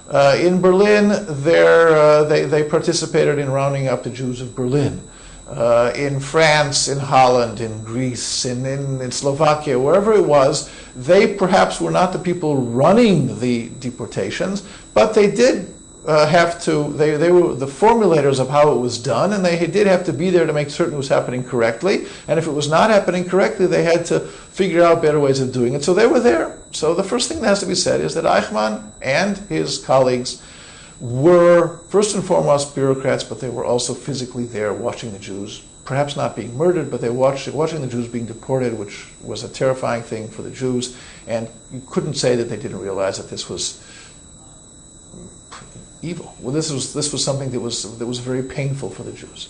Uh, 0.09 0.37
in 0.39 0.61
Berlin, 0.61 1.11
uh, 1.11 2.23
they, 2.29 2.45
they 2.45 2.63
participated 2.63 3.39
in 3.39 3.49
rounding 3.49 3.87
up 3.87 4.03
the 4.03 4.09
Jews 4.09 4.41
of 4.41 4.55
Berlin. 4.55 5.01
Uh, 5.47 5.91
in 5.95 6.19
France, 6.19 6.87
in 6.87 6.97
Holland, 6.97 7.61
in 7.61 7.83
Greece, 7.83 8.45
in, 8.45 8.65
in, 8.65 8.99
in, 8.99 9.11
Slovakia, 9.11 9.77
wherever 9.79 10.11
it 10.11 10.25
was, 10.25 10.71
they 10.95 11.35
perhaps 11.35 11.79
were 11.79 11.91
not 11.91 12.11
the 12.11 12.17
people 12.17 12.57
running 12.57 13.39
the 13.39 13.69
deportations, 13.79 14.63
but 14.95 15.13
they 15.13 15.29
did 15.29 15.74
uh, 16.07 16.27
have 16.27 16.61
to, 16.63 16.93
they, 16.93 17.17
they 17.17 17.31
were 17.31 17.55
the 17.55 17.65
formulators 17.65 18.39
of 18.39 18.49
how 18.49 18.71
it 18.71 18.79
was 18.79 18.97
done, 18.97 19.33
and 19.33 19.43
they 19.43 19.65
did 19.65 19.87
have 19.87 20.05
to 20.05 20.13
be 20.13 20.29
there 20.29 20.45
to 20.45 20.53
make 20.53 20.69
certain 20.69 20.93
it 20.93 20.97
was 20.97 21.07
happening 21.07 21.43
correctly. 21.43 22.05
And 22.27 22.37
if 22.37 22.47
it 22.47 22.51
was 22.51 22.69
not 22.69 22.89
happening 22.89 23.25
correctly, 23.25 23.65
they 23.65 23.83
had 23.83 24.05
to 24.07 24.19
figure 24.19 24.83
out 24.83 25.01
better 25.01 25.19
ways 25.19 25.39
of 25.39 25.51
doing 25.51 25.73
it. 25.73 25.83
So 25.83 25.93
they 25.93 26.07
were 26.07 26.19
there. 26.19 26.57
So 26.71 26.93
the 26.93 27.03
first 27.03 27.29
thing 27.29 27.41
that 27.41 27.47
has 27.47 27.59
to 27.61 27.65
be 27.65 27.75
said 27.75 28.01
is 28.01 28.13
that 28.13 28.25
Eichmann 28.25 28.91
and 29.01 29.37
his 29.49 29.83
colleagues 29.83 30.43
were, 30.99 31.77
first 31.89 32.15
and 32.15 32.23
foremost, 32.23 32.75
bureaucrats, 32.75 33.23
but 33.23 33.39
they 33.39 33.49
were 33.49 33.65
also 33.65 33.93
physically 33.93 34.45
there 34.45 34.73
watching 34.73 35.11
the 35.11 35.19
Jews, 35.19 35.63
perhaps 35.85 36.15
not 36.15 36.35
being 36.35 36.55
murdered, 36.55 36.91
but 36.91 37.01
they 37.01 37.09
watched 37.09 37.47
watching 37.49 37.81
the 37.81 37.87
Jews 37.87 38.07
being 38.07 38.25
deported, 38.25 38.77
which 38.77 39.07
was 39.21 39.43
a 39.43 39.49
terrifying 39.49 40.03
thing 40.03 40.27
for 40.27 40.41
the 40.41 40.51
Jews. 40.51 40.97
And 41.27 41.49
you 41.71 41.81
couldn't 41.87 42.13
say 42.13 42.35
that 42.35 42.45
they 42.45 42.57
didn't 42.57 42.79
realize 42.79 43.17
that 43.17 43.29
this 43.29 43.49
was 43.49 43.83
evil. 46.01 46.35
Well, 46.39 46.53
this 46.53 46.71
was 46.71 46.93
this 46.93 47.11
was 47.11 47.23
something 47.23 47.51
that 47.51 47.59
was 47.59 47.97
that 47.97 48.05
was 48.05 48.19
very 48.19 48.43
painful 48.43 48.89
for 48.89 49.03
the 49.03 49.11
Jews. 49.11 49.49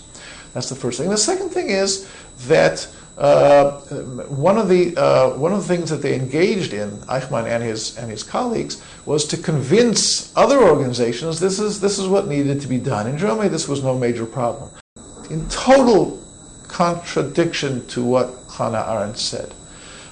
That's 0.54 0.68
the 0.68 0.74
first 0.74 0.98
thing. 0.98 1.10
The 1.10 1.18
second 1.18 1.50
thing 1.50 1.68
is 1.68 2.08
that 2.46 2.88
uh, 3.18 3.80
one 4.28 4.58
of 4.58 4.68
the 4.68 4.96
uh, 4.96 5.30
one 5.36 5.52
of 5.52 5.66
the 5.66 5.76
things 5.76 5.90
that 5.90 6.02
they 6.02 6.14
engaged 6.14 6.72
in, 6.72 6.90
Eichmann 7.08 7.46
and 7.46 7.62
his 7.62 7.96
and 7.98 8.10
his 8.10 8.22
colleagues, 8.22 8.82
was 9.04 9.24
to 9.26 9.36
convince 9.36 10.36
other 10.36 10.58
organizations 10.62 11.40
this 11.40 11.58
is 11.58 11.80
this 11.80 11.98
is 11.98 12.08
what 12.08 12.26
needed 12.26 12.60
to 12.60 12.68
be 12.68 12.78
done. 12.78 13.06
In 13.06 13.18
Germany, 13.18 13.48
this 13.48 13.68
was 13.68 13.82
no 13.82 13.96
major 13.96 14.26
problem. 14.26 14.70
In 15.30 15.48
total 15.48 16.22
contradiction 16.68 17.86
to 17.88 18.04
what 18.04 18.34
Hannah 18.56 18.84
Arendt 18.88 19.18
said, 19.18 19.54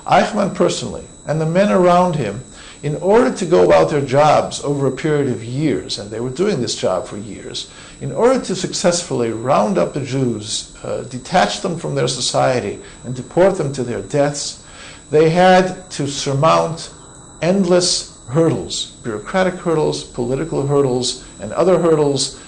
Eichmann 0.07 0.55
personally 0.55 1.07
and 1.27 1.41
the 1.41 1.47
men 1.47 1.71
around 1.71 2.17
him 2.17 2.43
in 2.85 2.97
order 2.97 3.35
to 3.35 3.47
go 3.47 3.65
about 3.65 3.89
their 3.89 4.05
jobs 4.05 4.63
over 4.63 4.87
a 4.87 4.93
period 4.93 5.27
of 5.29 5.43
years, 5.43 5.99
and 5.99 6.11
they 6.11 6.21
were 6.21 6.29
doing 6.29 6.61
this 6.61 6.77
job 6.77 7.07
for 7.07 7.17
years, 7.17 7.71
in 8.03 8.13
order 8.13 8.39
to 8.39 8.55
successfully 8.55 9.31
round 9.31 9.79
up 9.79 9.95
the 9.95 10.05
Jews, 10.05 10.77
uh, 10.85 11.01
detach 11.05 11.63
them 11.63 11.79
from 11.79 11.95
their 11.95 12.09
society, 12.09 12.79
and 13.05 13.17
deport 13.17 13.57
them 13.57 13.73
to 13.73 13.83
their 13.83 14.03
deaths, 14.03 14.63
they 15.11 15.31
had 15.31 15.91
to 15.93 16.07
surmount 16.07 16.93
endless 17.41 18.19
hurdles 18.29 18.91
bureaucratic 19.03 19.55
hurdles, 19.55 20.05
political 20.05 20.67
hurdles, 20.67 21.25
and 21.41 21.53
other 21.53 21.79
hurdles 21.79 22.39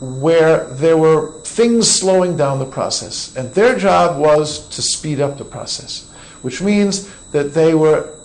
where 0.00 0.64
there 0.74 0.96
were 0.96 1.30
things 1.42 1.88
slowing 1.88 2.36
down 2.36 2.58
the 2.58 2.66
process. 2.66 3.36
And 3.36 3.54
their 3.54 3.78
job 3.78 4.18
was 4.18 4.68
to 4.70 4.82
speed 4.82 5.20
up 5.20 5.38
the 5.38 5.44
process, 5.44 6.10
which 6.42 6.60
means 6.60 7.08
that 7.30 7.54
they 7.54 7.74
were 7.74 8.15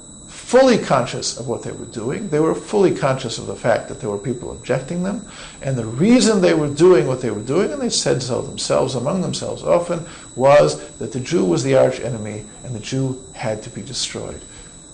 fully 0.51 0.77
conscious 0.77 1.38
of 1.38 1.48
what 1.48 1.63
they 1.63 1.72
were 1.72 1.86
doing. 1.86 2.27
They 2.27 2.41
were 2.41 2.53
fully 2.53 2.93
conscious 2.93 3.38
of 3.38 3.48
the 3.48 3.55
fact 3.55 3.88
that 3.88 4.01
there 4.01 4.10
were 4.10 4.17
people 4.17 4.51
objecting 4.51 5.01
them. 5.01 5.25
And 5.62 5.77
the 5.77 5.86
reason 5.86 6.41
they 6.41 6.53
were 6.53 6.67
doing 6.67 7.08
what 7.08 7.22
they 7.22 7.31
were 7.31 7.41
doing, 7.41 7.72
and 7.72 7.81
they 7.81 7.89
said 7.89 8.22
so 8.22 8.41
themselves, 8.41 8.96
among 8.96 9.22
themselves 9.22 9.63
often, 9.63 10.05
was 10.36 10.89
that 10.98 11.13
the 11.13 11.22
Jew 11.22 11.46
was 11.46 11.63
the 11.63 11.77
arch 11.77 12.01
enemy 12.01 12.43
and 12.65 12.75
the 12.75 12.81
Jew 12.81 13.24
had 13.34 13.63
to 13.63 13.70
be 13.70 13.81
destroyed. 13.81 14.41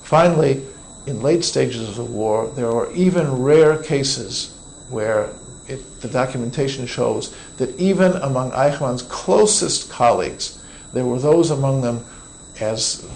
Finally, 0.04 0.62
in 1.08 1.24
late 1.24 1.44
stages 1.44 1.90
of 1.90 1.96
the 1.96 2.04
war, 2.04 2.50
there 2.50 2.72
were 2.72 2.94
even 2.94 3.42
rare 3.42 3.82
cases 3.82 4.56
where 4.90 5.32
it, 5.68 6.02
the 6.02 6.08
documentation 6.08 6.86
shows 6.86 7.36
that 7.58 7.76
even 7.80 8.12
among 8.18 8.52
Eichmann's 8.52 9.02
closest 9.02 9.90
colleagues, 9.90 10.64
there 10.94 11.06
were 11.06 11.18
those 11.18 11.50
among 11.50 11.82
them, 11.82 12.06
as 12.60 13.10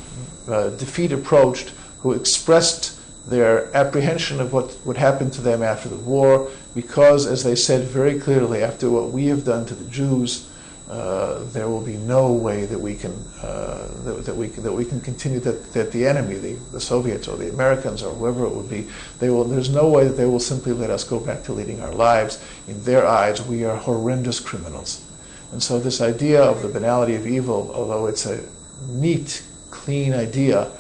uh, 0.47 0.69
defeat 0.71 1.11
approached, 1.11 1.73
who 2.01 2.13
expressed 2.13 2.97
their 3.27 3.75
apprehension 3.75 4.39
of 4.39 4.51
what 4.51 4.75
would 4.85 4.97
happen 4.97 5.29
to 5.31 5.41
them 5.41 5.61
after 5.61 5.87
the 5.87 5.95
war, 5.97 6.49
because, 6.73 7.27
as 7.27 7.43
they 7.43 7.55
said 7.55 7.87
very 7.87 8.19
clearly, 8.19 8.63
after 8.63 8.89
what 8.89 9.11
we 9.11 9.27
have 9.27 9.45
done 9.45 9.65
to 9.65 9.75
the 9.75 9.89
Jews, 9.89 10.47
uh, 10.89 11.43
there 11.53 11.69
will 11.69 11.81
be 11.81 11.95
no 11.95 12.33
way 12.33 12.65
that 12.65 12.79
we 12.79 12.95
can 12.95 13.13
uh, 13.41 13.87
that, 14.03 14.25
that, 14.25 14.35
we 14.35 14.47
that 14.47 14.73
we 14.73 14.83
can 14.83 14.99
continue 14.99 15.39
that, 15.39 15.71
that 15.71 15.91
the 15.93 16.05
enemy, 16.05 16.35
the, 16.35 16.53
the 16.73 16.81
Soviets 16.81 17.29
or 17.29 17.37
the 17.37 17.49
Americans 17.49 18.03
or 18.03 18.13
whoever 18.13 18.45
it 18.45 18.53
would 18.53 18.69
be, 18.69 18.87
they 19.19 19.29
will. 19.29 19.45
There's 19.45 19.69
no 19.69 19.87
way 19.87 20.05
that 20.05 20.15
they 20.17 20.25
will 20.25 20.39
simply 20.39 20.73
let 20.73 20.89
us 20.89 21.05
go 21.05 21.17
back 21.17 21.43
to 21.43 21.53
leading 21.53 21.79
our 21.79 21.93
lives. 21.93 22.43
In 22.67 22.83
their 22.83 23.07
eyes, 23.07 23.41
we 23.41 23.63
are 23.63 23.77
horrendous 23.77 24.41
criminals, 24.41 25.05
and 25.53 25.63
so 25.63 25.79
this 25.79 26.01
idea 26.01 26.43
of 26.43 26.61
the 26.61 26.67
banality 26.67 27.15
of 27.15 27.25
evil, 27.25 27.71
although 27.73 28.07
it's 28.07 28.25
a 28.25 28.43
neat, 28.87 29.43
clean 29.69 30.13
idea, 30.13 30.71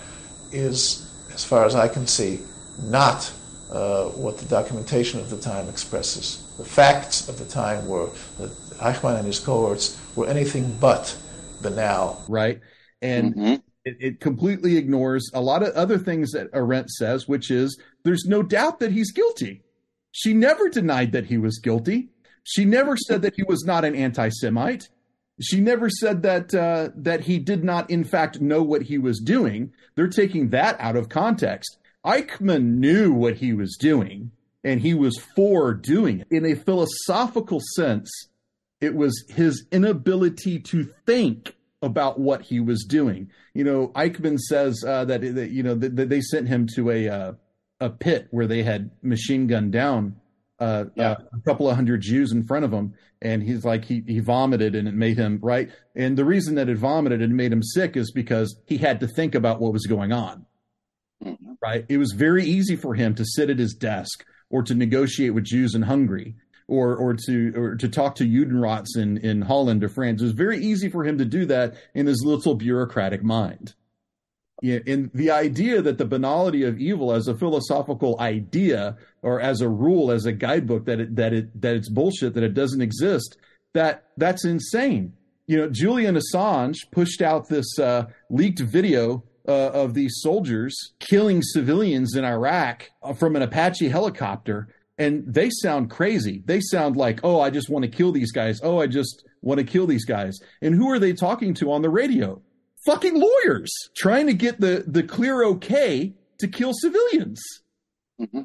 is, 0.51 1.09
as 1.41 1.45
far 1.45 1.65
as 1.65 1.73
I 1.73 1.87
can 1.87 2.05
see, 2.05 2.39
not 2.83 3.33
uh, 3.71 4.05
what 4.09 4.37
the 4.37 4.45
documentation 4.45 5.19
of 5.19 5.31
the 5.31 5.37
time 5.37 5.67
expresses. 5.69 6.53
The 6.59 6.63
facts 6.63 7.27
of 7.29 7.39
the 7.39 7.45
time 7.45 7.87
were 7.87 8.11
that 8.37 8.51
Eichmann 8.77 9.17
and 9.17 9.25
his 9.25 9.39
cohorts 9.39 9.99
were 10.15 10.27
anything 10.27 10.77
but 10.79 11.17
banal. 11.63 12.23
Right. 12.29 12.59
And 13.01 13.33
mm-hmm. 13.33 13.53
it, 13.85 13.97
it, 13.99 14.19
completely 14.19 14.77
ignores 14.77 15.31
a 15.33 15.41
lot 15.41 15.63
of 15.63 15.73
other 15.73 15.97
things 15.97 16.31
that 16.33 16.49
Arendt 16.53 16.91
says, 16.91 17.27
which 17.27 17.49
is 17.49 17.79
there's 18.03 18.25
no 18.25 18.43
doubt 18.43 18.79
that 18.79 18.91
he's 18.91 19.11
guilty. 19.11 19.63
She 20.11 20.35
never 20.35 20.69
denied 20.69 21.11
that 21.13 21.25
he 21.25 21.39
was 21.39 21.57
guilty. 21.57 22.09
She 22.43 22.65
never 22.65 22.95
said 22.95 23.23
that 23.23 23.33
he 23.35 23.43
was 23.43 23.63
not 23.65 23.83
an 23.83 23.95
anti 23.95 24.29
Semite. 24.29 24.89
She 25.41 25.59
never 25.59 25.89
said 25.89 26.21
that 26.23 26.53
uh, 26.53 26.89
that 26.95 27.21
he 27.21 27.39
did 27.39 27.63
not, 27.63 27.89
in 27.89 28.03
fact, 28.03 28.41
know 28.41 28.61
what 28.61 28.83
he 28.83 28.97
was 28.97 29.19
doing. 29.19 29.73
They're 29.95 30.07
taking 30.07 30.49
that 30.49 30.79
out 30.79 30.95
of 30.95 31.09
context. 31.09 31.77
Eichmann 32.05 32.77
knew 32.77 33.13
what 33.13 33.37
he 33.37 33.53
was 33.53 33.77
doing, 33.79 34.31
and 34.63 34.81
he 34.81 34.93
was 34.93 35.17
for 35.35 35.73
doing 35.73 36.19
it. 36.19 36.27
In 36.31 36.45
a 36.45 36.55
philosophical 36.55 37.59
sense, 37.75 38.09
it 38.79 38.95
was 38.95 39.25
his 39.29 39.65
inability 39.71 40.59
to 40.59 40.91
think 41.05 41.55
about 41.81 42.19
what 42.19 42.43
he 42.43 42.59
was 42.59 42.85
doing. 42.87 43.29
You 43.53 43.63
know, 43.63 43.87
Eichmann 43.89 44.39
says 44.39 44.83
uh, 44.87 45.05
that, 45.05 45.21
that, 45.21 45.49
you 45.49 45.63
know 45.63 45.75
that, 45.75 45.95
that, 45.95 46.09
they 46.09 46.21
sent 46.21 46.47
him 46.47 46.67
to 46.75 46.91
a 46.91 47.09
uh, 47.09 47.33
a 47.79 47.89
pit 47.89 48.27
where 48.31 48.47
they 48.47 48.63
had 48.63 48.91
machine 49.01 49.47
gunned 49.47 49.71
down 49.71 50.15
uh, 50.61 50.85
yeah. 50.95 51.15
a 51.33 51.39
couple 51.41 51.67
of 51.67 51.75
hundred 51.75 52.01
Jews 52.01 52.31
in 52.31 52.45
front 52.45 52.63
of 52.63 52.71
him, 52.71 52.93
and 53.21 53.41
he's 53.41 53.65
like 53.65 53.83
he 53.83 54.03
he 54.07 54.19
vomited 54.19 54.75
and 54.75 54.87
it 54.87 54.93
made 54.93 55.17
him 55.17 55.39
right. 55.41 55.69
And 55.95 56.15
the 56.17 56.23
reason 56.23 56.55
that 56.55 56.69
it 56.69 56.77
vomited 56.77 57.21
and 57.21 57.35
made 57.35 57.51
him 57.51 57.63
sick 57.63 57.97
is 57.97 58.11
because 58.11 58.55
he 58.67 58.77
had 58.77 58.99
to 58.99 59.07
think 59.07 59.33
about 59.33 59.59
what 59.59 59.73
was 59.73 59.87
going 59.87 60.11
on. 60.11 60.45
Mm-hmm. 61.23 61.53
Right? 61.61 61.85
It 61.89 61.97
was 61.97 62.13
very 62.13 62.45
easy 62.45 62.75
for 62.75 62.93
him 62.93 63.15
to 63.15 63.25
sit 63.25 63.49
at 63.49 63.59
his 63.59 63.73
desk 63.73 64.23
or 64.49 64.61
to 64.63 64.75
negotiate 64.75 65.33
with 65.33 65.45
Jews 65.45 65.73
in 65.73 65.81
Hungary 65.81 66.35
or 66.67 66.95
or 66.95 67.15
to 67.25 67.53
or 67.55 67.75
to 67.75 67.89
talk 67.89 68.15
to 68.15 68.23
Judenrats 68.23 68.95
in 68.95 69.17
in 69.17 69.41
Holland 69.41 69.83
or 69.83 69.89
France. 69.89 70.21
It 70.21 70.25
was 70.25 70.33
very 70.33 70.63
easy 70.63 70.89
for 70.89 71.03
him 71.03 71.17
to 71.17 71.25
do 71.25 71.45
that 71.45 71.73
in 71.95 72.05
his 72.05 72.23
little 72.23 72.53
bureaucratic 72.53 73.23
mind. 73.23 73.73
And 74.61 75.09
the 75.13 75.31
idea 75.31 75.81
that 75.81 75.97
the 75.97 76.05
banality 76.05 76.63
of 76.63 76.79
evil 76.79 77.13
as 77.13 77.27
a 77.27 77.35
philosophical 77.35 78.15
idea 78.19 78.95
or 79.23 79.41
as 79.41 79.61
a 79.61 79.69
rule, 79.69 80.11
as 80.11 80.25
a 80.25 80.31
guidebook, 80.31 80.85
that 80.85 80.99
it 80.99 81.15
that 81.15 81.33
it 81.33 81.61
that 81.61 81.75
it's 81.75 81.89
bullshit, 81.89 82.35
that 82.35 82.43
it 82.43 82.53
doesn't 82.53 82.81
exist, 82.81 83.37
that 83.73 84.05
that's 84.17 84.45
insane. 84.45 85.13
You 85.47 85.57
know, 85.57 85.69
Julian 85.69 86.15
Assange 86.15 86.77
pushed 86.91 87.21
out 87.21 87.49
this 87.49 87.79
uh, 87.79 88.05
leaked 88.29 88.59
video 88.59 89.23
uh, 89.47 89.71
of 89.71 89.95
these 89.95 90.13
soldiers 90.21 90.93
killing 90.99 91.41
civilians 91.41 92.15
in 92.15 92.23
Iraq 92.23 92.89
from 93.17 93.35
an 93.35 93.41
Apache 93.41 93.89
helicopter 93.89 94.67
and 95.01 95.23
they 95.25 95.49
sound 95.49 95.89
crazy. 95.89 96.43
They 96.45 96.59
sound 96.61 96.95
like, 96.95 97.21
oh, 97.23 97.39
I 97.39 97.49
just 97.49 97.69
want 97.69 97.83
to 97.85 97.89
kill 97.89 98.11
these 98.11 98.31
guys. 98.31 98.59
Oh, 98.61 98.79
I 98.79 98.85
just 98.85 99.25
want 99.41 99.57
to 99.57 99.63
kill 99.63 99.87
these 99.87 100.05
guys. 100.05 100.37
And 100.61 100.75
who 100.75 100.91
are 100.91 100.99
they 100.99 101.13
talking 101.13 101.55
to 101.55 101.71
on 101.71 101.81
the 101.81 101.89
radio? 101.89 102.39
Fucking 102.85 103.13
lawyers 103.19 103.71
trying 103.95 104.27
to 104.27 104.33
get 104.33 104.59
the 104.59 104.83
the 104.87 105.03
clear 105.03 105.43
okay 105.43 106.13
to 106.39 106.47
kill 106.47 106.73
civilians. 106.73 107.41
Mm-hmm. 108.19 108.41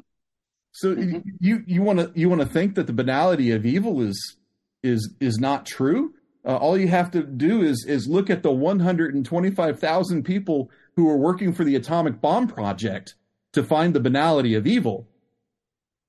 So 0.71 0.95
mm-hmm. 0.95 1.19
you 1.39 1.63
you 1.65 1.81
want 1.81 1.99
to 1.99 2.11
you 2.15 2.29
want 2.29 2.41
to 2.41 2.47
think 2.47 2.75
that 2.75 2.87
the 2.87 2.93
banality 2.93 3.51
of 3.51 3.65
evil 3.65 4.01
is 4.01 4.37
is 4.83 5.15
is 5.19 5.39
not 5.39 5.65
true? 5.65 6.13
Uh, 6.45 6.55
all 6.55 6.77
you 6.77 6.87
have 6.87 7.11
to 7.11 7.23
do 7.23 7.61
is 7.63 7.85
is 7.87 8.07
look 8.07 8.29
at 8.29 8.43
the 8.43 8.51
125,000 8.51 10.23
people 10.23 10.69
who 10.95 11.09
are 11.09 11.17
working 11.17 11.51
for 11.51 11.63
the 11.63 11.75
atomic 11.75 12.21
bomb 12.21 12.47
project 12.47 13.15
to 13.53 13.63
find 13.63 13.93
the 13.93 13.99
banality 13.99 14.53
of 14.53 14.67
evil 14.67 15.07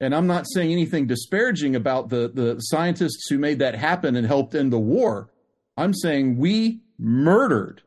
and 0.00 0.14
I'm 0.14 0.26
not 0.26 0.46
saying 0.48 0.70
anything 0.70 1.06
disparaging 1.06 1.74
about 1.74 2.08
the, 2.08 2.30
the 2.32 2.60
scientists 2.60 3.28
who 3.28 3.38
made 3.38 3.58
that 3.58 3.74
happen 3.74 4.14
and 4.14 4.26
helped 4.26 4.54
end 4.54 4.72
the 4.72 4.78
war. 4.78 5.30
I'm 5.76 5.92
saying 5.92 6.38
we 6.38 6.80
murdered 6.98 7.82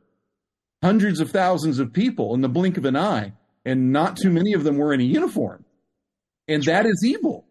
hundreds 0.82 1.20
of 1.20 1.32
thousands 1.32 1.80
of 1.80 1.94
people 1.94 2.34
in 2.34 2.42
the 2.42 2.50
blink 2.50 2.78
of 2.78 2.86
an 2.86 2.96
eye, 2.96 3.34
and 3.66 3.92
not 3.92 4.18
too 4.18 4.30
many 4.30 4.54
of 4.54 4.64
them 4.64 4.78
were 4.78 4.94
in 4.94 5.02
a 5.02 5.04
uniform. 5.04 5.64
And 6.48 6.64
that 6.64 6.86
is 6.86 7.04
evil. 7.06 7.46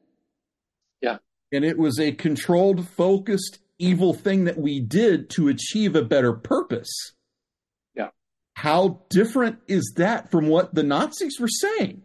Yeah. 1.01 1.19
And 1.53 1.65
it 1.65 1.79
was 1.79 1.99
a 1.99 2.13
controlled, 2.13 2.89
focused, 2.89 3.59
evil 3.79 4.13
thing 4.13 4.45
that 4.45 4.59
we 4.59 4.81
did 4.81 5.31
to 5.31 5.49
achieve 5.49 5.97
a 5.97 6.03
better 6.03 6.33
purpose. 6.33 7.13
Yeah. 7.95 8.09
How 8.55 9.03
different 9.09 9.59
is 9.69 9.95
that 9.97 10.31
from 10.31 10.49
what 10.49 10.75
the 10.75 10.83
Nazis 10.83 11.41
were 11.41 11.49
saying? 11.49 12.03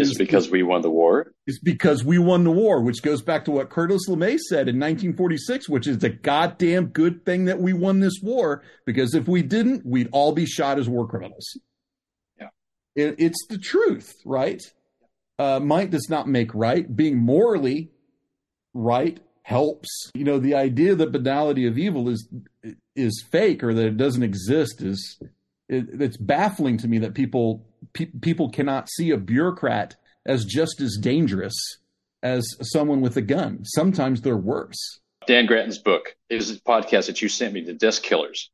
Is 0.00 0.16
because 0.16 0.50
we 0.50 0.62
won 0.62 0.82
the 0.82 0.90
war? 0.90 1.32
It's 1.46 1.58
because 1.58 2.04
we 2.04 2.18
won 2.18 2.44
the 2.44 2.50
war, 2.50 2.82
which 2.82 3.02
goes 3.02 3.22
back 3.22 3.44
to 3.46 3.50
what 3.50 3.70
Curtis 3.70 4.08
LeMay 4.08 4.38
said 4.38 4.68
in 4.68 4.78
1946, 4.78 5.68
which 5.68 5.86
is 5.86 5.98
the 5.98 6.10
goddamn 6.10 6.86
good 6.86 7.24
thing 7.24 7.46
that 7.46 7.60
we 7.60 7.72
won 7.72 8.00
this 8.00 8.20
war, 8.22 8.62
because 8.86 9.14
if 9.14 9.28
we 9.28 9.42
didn't, 9.42 9.84
we'd 9.86 10.08
all 10.12 10.32
be 10.32 10.46
shot 10.46 10.78
as 10.78 10.88
war 10.88 11.06
criminals. 11.06 11.58
Yeah. 12.38 12.48
It, 12.94 13.16
it's 13.18 13.46
the 13.48 13.58
truth, 13.58 14.14
right? 14.24 14.62
Uh, 15.38 15.60
might 15.60 15.90
does 15.90 16.08
not 16.08 16.28
make 16.28 16.54
right. 16.54 16.94
Being 16.94 17.18
morally 17.18 17.90
right 18.74 19.20
helps. 19.42 20.10
You 20.14 20.24
know, 20.24 20.38
the 20.38 20.54
idea 20.54 20.94
that 20.94 21.12
banality 21.12 21.66
of 21.66 21.78
evil 21.78 22.08
is 22.08 22.28
is 22.94 23.24
fake 23.30 23.62
or 23.62 23.72
that 23.72 23.86
it 23.86 23.96
doesn't 23.96 24.22
exist 24.22 24.82
is 24.82 25.18
it, 25.68 25.86
it's 26.00 26.16
baffling 26.16 26.76
to 26.78 26.88
me 26.88 26.98
that 26.98 27.14
people 27.14 27.67
pe- 27.92 28.06
people 28.20 28.50
cannot 28.50 28.88
see 28.88 29.10
a 29.10 29.16
bureaucrat 29.16 29.96
as 30.26 30.44
just 30.44 30.80
as 30.80 30.98
dangerous 31.00 31.54
as 32.22 32.46
someone 32.60 33.00
with 33.00 33.16
a 33.16 33.22
gun. 33.22 33.64
Sometimes 33.64 34.20
they're 34.20 34.36
worse. 34.36 35.00
Dan 35.26 35.46
Gretton's 35.46 35.78
book. 35.78 36.16
Was 36.30 36.50
a 36.50 36.60
podcast 36.60 37.06
that 37.06 37.22
you 37.22 37.28
sent 37.28 37.54
me, 37.54 37.62
The 37.62 37.74
Desk 37.74 38.02
Killers. 38.02 38.50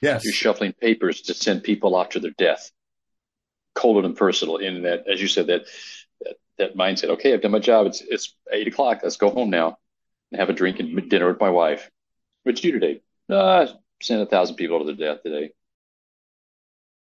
Yes. 0.00 0.24
You're 0.24 0.32
shuffling 0.32 0.72
papers 0.72 1.22
to 1.22 1.34
send 1.34 1.62
people 1.62 1.94
off 1.94 2.10
to 2.10 2.20
their 2.20 2.32
death. 2.36 2.70
Cold 3.74 4.04
and 4.04 4.16
personal 4.16 4.56
in 4.58 4.82
that, 4.82 5.04
as 5.10 5.20
you 5.20 5.28
said, 5.28 5.46
that, 5.46 5.62
that, 6.20 6.36
that 6.58 6.76
mindset. 6.76 7.10
Okay, 7.10 7.32
I've 7.32 7.40
done 7.40 7.52
my 7.52 7.58
job. 7.58 7.86
It's, 7.86 8.02
it's 8.02 8.34
eight 8.52 8.68
o'clock. 8.68 9.00
Let's 9.02 9.16
go 9.16 9.30
home 9.30 9.50
now 9.50 9.78
and 10.30 10.40
have 10.40 10.50
a 10.50 10.54
drink 10.54 10.80
and 10.80 11.08
dinner 11.08 11.28
with 11.28 11.40
my 11.40 11.50
wife. 11.50 11.90
What'd 12.42 12.62
you 12.62 12.72
do 12.72 12.80
today? 12.80 13.02
Uh, 13.30 13.66
sent 14.02 14.20
a 14.20 14.26
thousand 14.26 14.56
people 14.56 14.80
to 14.80 14.92
their 14.92 15.14
death 15.14 15.22
today. 15.22 15.52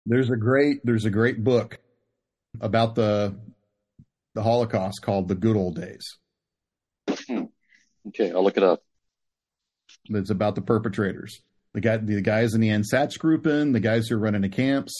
There's 0.05 0.29
a 0.29 0.36
great 0.36 0.81
there's 0.83 1.05
a 1.05 1.10
great 1.10 1.43
book 1.43 1.79
about 2.60 2.95
the 2.95 3.36
the 4.36 4.43
Holocaust 4.43 5.01
called 5.01 5.27
"The 5.27 5.36
Good 5.36 5.55
Old 5.55 5.75
Days." 5.75 6.17
Hmm. 7.27 7.45
Okay, 8.07 8.31
I'll 8.31 8.43
look 8.43 8.57
it 8.57 8.63
up. 8.63 8.83
It's 10.10 10.29
about 10.29 10.55
the 10.55 10.62
perpetrators, 10.62 11.41
the 11.74 11.81
guy, 11.81 11.98
the 11.98 12.22
guys 12.22 12.53
in 12.53 12.62
the 12.62 12.69
Einsatzgruppen, 12.69 13.74
the 13.74 13.79
guys 13.79 14.07
who 14.07 14.15
are 14.15 14.19
running 14.19 14.41
the 14.41 14.50
camps. 14.50 14.93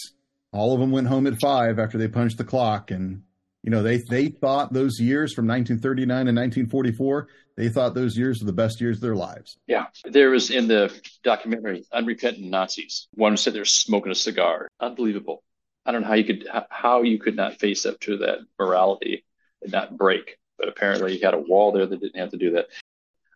All 0.52 0.72
of 0.72 0.80
them 0.80 0.92
went 0.92 1.08
home 1.08 1.26
at 1.26 1.40
five 1.40 1.78
after 1.78 1.98
they 1.98 2.08
punched 2.08 2.38
the 2.38 2.44
clock, 2.44 2.90
and 2.90 3.22
you 3.64 3.70
know 3.70 3.82
they 3.82 3.96
they 3.96 4.28
thought 4.28 4.72
those 4.72 5.00
years 5.00 5.32
from 5.34 5.46
1939 5.46 6.28
and 6.28 6.36
1944 6.36 7.28
they 7.56 7.68
thought 7.68 7.94
those 7.94 8.16
years 8.16 8.40
were 8.40 8.46
the 8.46 8.52
best 8.52 8.80
years 8.80 8.96
of 8.96 9.02
their 9.02 9.14
lives. 9.14 9.58
Yeah, 9.66 9.86
there 10.04 10.30
was 10.30 10.50
in 10.50 10.68
the 10.68 10.92
documentary 11.22 11.84
"Unrepentant 11.92 12.50
Nazis." 12.50 13.08
One 13.14 13.36
said 13.36 13.54
they're 13.54 13.64
smoking 13.64 14.12
a 14.12 14.16
cigar. 14.16 14.68
Unbelievable. 14.80 15.42
I 15.86 15.92
don't 15.92 16.02
know 16.02 16.08
how 16.08 16.14
you 16.14 16.24
could 16.24 16.48
how 16.68 17.02
you 17.02 17.18
could 17.18 17.36
not 17.36 17.60
face 17.60 17.86
up 17.86 18.00
to 18.00 18.18
that 18.18 18.38
morality 18.58 19.24
and 19.62 19.72
not 19.72 19.96
break. 19.96 20.36
But 20.58 20.68
apparently, 20.68 21.16
you 21.16 21.24
had 21.24 21.34
a 21.34 21.38
wall 21.38 21.72
there 21.72 21.86
that 21.86 22.00
didn't 22.00 22.20
have 22.20 22.30
to 22.30 22.36
do 22.36 22.52
that. 22.52 22.66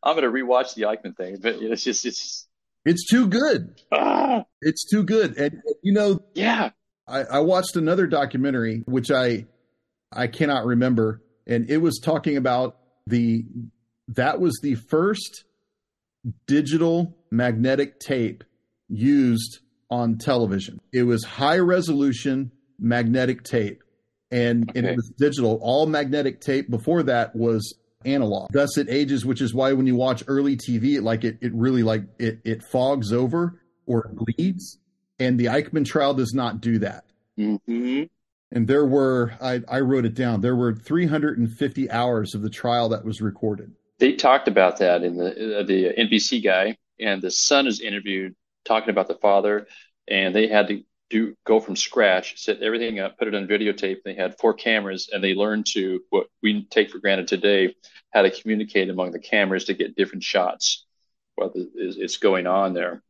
I'm 0.02 0.16
going 0.16 0.24
to 0.24 0.30
rewatch 0.30 0.74
the 0.74 0.82
Eichmann 0.82 1.16
thing, 1.16 1.38
but 1.40 1.56
it's 1.60 1.84
just 1.84 2.04
it's 2.04 2.48
it's 2.84 3.06
too 3.08 3.28
good. 3.28 3.80
Ah! 3.92 4.44
It's 4.60 4.88
too 4.88 5.04
good, 5.04 5.36
and 5.36 5.62
you 5.82 5.92
know, 5.92 6.20
yeah. 6.34 6.70
I, 7.06 7.20
I 7.22 7.38
watched 7.38 7.76
another 7.76 8.06
documentary 8.06 8.84
which 8.86 9.10
I 9.10 9.46
I 10.12 10.26
cannot 10.26 10.64
remember, 10.64 11.22
and 11.46 11.68
it 11.70 11.78
was 11.78 12.00
talking 12.02 12.36
about 12.36 12.78
the 13.06 13.44
that 14.08 14.40
was 14.40 14.58
the 14.62 14.74
first 14.74 15.44
digital 16.46 17.16
magnetic 17.30 18.00
tape 18.00 18.44
used 18.88 19.60
on 19.90 20.18
television. 20.18 20.80
It 20.92 21.04
was 21.04 21.24
high 21.24 21.58
resolution 21.58 22.52
magnetic 22.78 23.42
tape 23.42 23.82
and, 24.30 24.68
okay. 24.68 24.78
and 24.78 24.88
it 24.88 24.96
was 24.96 25.10
digital. 25.18 25.58
All 25.62 25.86
magnetic 25.86 26.40
tape 26.40 26.70
before 26.70 27.02
that 27.04 27.34
was 27.34 27.74
analog. 28.04 28.52
Thus 28.52 28.76
it 28.78 28.88
ages, 28.88 29.24
which 29.24 29.40
is 29.40 29.54
why 29.54 29.72
when 29.72 29.86
you 29.86 29.96
watch 29.96 30.22
early 30.26 30.56
TV, 30.56 30.96
it 30.96 31.02
like 31.02 31.24
it, 31.24 31.38
it 31.40 31.52
really 31.54 31.82
like 31.82 32.04
it, 32.18 32.40
it 32.44 32.62
fogs 32.62 33.12
over 33.12 33.60
or 33.86 34.10
bleeds. 34.12 34.78
And 35.18 35.38
the 35.38 35.46
Eichmann 35.46 35.84
trial 35.84 36.14
does 36.14 36.32
not 36.34 36.60
do 36.60 36.78
that. 36.78 37.04
Mm-hmm. 37.38 38.04
And 38.50 38.66
there 38.66 38.86
were, 38.86 39.34
I, 39.40 39.60
I 39.68 39.80
wrote 39.80 40.06
it 40.06 40.14
down, 40.14 40.40
there 40.40 40.56
were 40.56 40.74
350 40.74 41.90
hours 41.90 42.34
of 42.34 42.42
the 42.42 42.50
trial 42.50 42.88
that 42.90 43.04
was 43.04 43.20
recorded. 43.20 43.72
They 43.98 44.14
talked 44.14 44.48
about 44.48 44.78
that 44.78 45.02
in 45.02 45.16
the, 45.16 45.60
uh, 45.60 45.62
the 45.64 45.92
NBC 45.98 46.42
guy, 46.42 46.76
and 46.98 47.20
the 47.20 47.30
son 47.30 47.66
is 47.66 47.80
interviewed 47.80 48.34
talking 48.64 48.90
about 48.90 49.08
the 49.08 49.16
father, 49.16 49.66
and 50.06 50.34
they 50.34 50.46
had 50.46 50.68
to 50.68 50.82
do 51.10 51.34
go 51.44 51.58
from 51.58 51.74
scratch, 51.74 52.38
set 52.38 52.62
everything 52.62 53.00
up, 53.00 53.18
put 53.18 53.28
it 53.28 53.34
on 53.34 53.46
videotape. 53.46 53.98
They 54.04 54.14
had 54.14 54.38
four 54.38 54.54
cameras, 54.54 55.08
and 55.12 55.22
they 55.22 55.34
learned 55.34 55.66
to 55.72 56.00
what 56.10 56.26
we 56.42 56.64
take 56.70 56.90
for 56.90 56.98
granted 56.98 57.28
today, 57.28 57.74
how 58.12 58.22
to 58.22 58.30
communicate 58.30 58.90
among 58.90 59.12
the 59.12 59.18
cameras 59.18 59.64
to 59.66 59.74
get 59.74 59.96
different 59.96 60.22
shots 60.22 60.86
what 61.38 61.52
is, 61.54 61.96
is 61.96 62.16
going 62.18 62.46
on 62.46 62.74
there. 62.74 63.02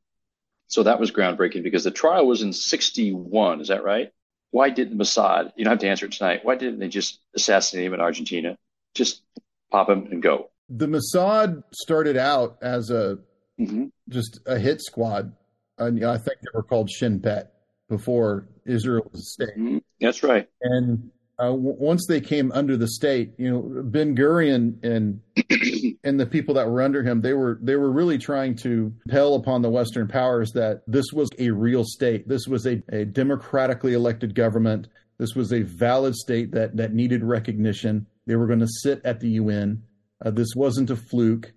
So 0.69 0.83
that 0.83 1.01
was 1.01 1.11
groundbreaking 1.11 1.63
because 1.63 1.85
the 1.85 1.91
trial 1.91 2.27
was 2.27 2.43
in 2.43 2.53
61. 2.53 3.61
Is 3.63 3.69
that 3.69 3.83
right? 3.83 4.11
Why 4.51 4.71
didn't 4.71 4.99
Mossad, 4.99 5.53
you 5.57 5.65
don't 5.65 5.73
have 5.73 5.81
to 5.81 5.89
answer 5.89 6.07
it 6.07 6.13
tonight, 6.13 6.41
why 6.43 6.57
didn't 6.57 6.79
they 6.79 6.89
just 6.89 7.21
assassinate 7.35 7.87
him 7.87 7.95
in 7.95 8.01
Argentina? 8.01 8.57
Just 8.95 9.23
pop 9.71 9.89
him 9.89 10.09
and 10.11 10.23
go. 10.23 10.51
The 10.71 10.87
Mossad 10.87 11.63
started 11.73 12.17
out 12.17 12.59
as 12.63 12.91
a 12.91 13.19
mm-hmm. 13.59 13.87
just 14.09 14.41
a 14.47 14.59
hit 14.59 14.81
squad. 14.81 15.33
And 15.79 16.05
I 16.05 16.17
think 16.17 16.41
they 16.41 16.51
were 16.55 16.63
called 16.63 16.91
Shin 16.91 17.19
Bet 17.19 17.53
before 17.89 18.49
Israel 18.67 19.09
was 19.13 19.21
a 19.21 19.25
state. 19.25 19.57
Mm-hmm. 19.57 19.79
That's 20.01 20.23
right. 20.23 20.49
And 20.63 21.11
uh, 21.39 21.51
w- 21.51 21.77
once 21.79 22.07
they 22.07 22.21
came 22.21 22.51
under 22.53 22.77
the 22.77 22.89
state, 22.89 23.33
you 23.39 23.51
know, 23.51 23.83
Ben 23.85 24.17
Gurion 24.17 24.83
and 24.83 25.21
and 26.05 26.19
the 26.19 26.27
people 26.27 26.55
that 26.55 26.69
were 26.69 26.83
under 26.83 27.03
him, 27.03 27.21
they 27.21 27.33
were 27.33 27.59
they 27.63 27.77
were 27.77 27.93
really 27.93 28.19
trying 28.19 28.57
to 28.57 28.93
tell 29.09 29.35
upon 29.35 29.63
the 29.63 29.71
Western 29.71 30.09
powers 30.09 30.51
that 30.53 30.83
this 30.87 31.13
was 31.13 31.29
a 31.39 31.51
real 31.51 31.85
state. 31.85 32.29
This 32.29 32.47
was 32.49 32.67
a, 32.67 32.83
a 32.91 33.05
democratically 33.05 33.95
elected 33.95 34.35
government. 34.35 34.89
This 35.19 35.35
was 35.35 35.53
a 35.53 35.63
valid 35.63 36.15
state 36.17 36.51
that 36.53 36.77
that 36.77 36.93
needed 36.93 37.23
recognition. 37.23 38.07
They 38.27 38.37
were 38.37 38.47
going 38.47 38.61
to 38.61 38.69
sit 38.83 39.01
at 39.05 39.21
the 39.21 39.31
UN. 39.31 39.83
Uh, 40.25 40.31
this 40.31 40.55
wasn't 40.57 40.91
a 40.91 40.97
fluke. 40.97 41.53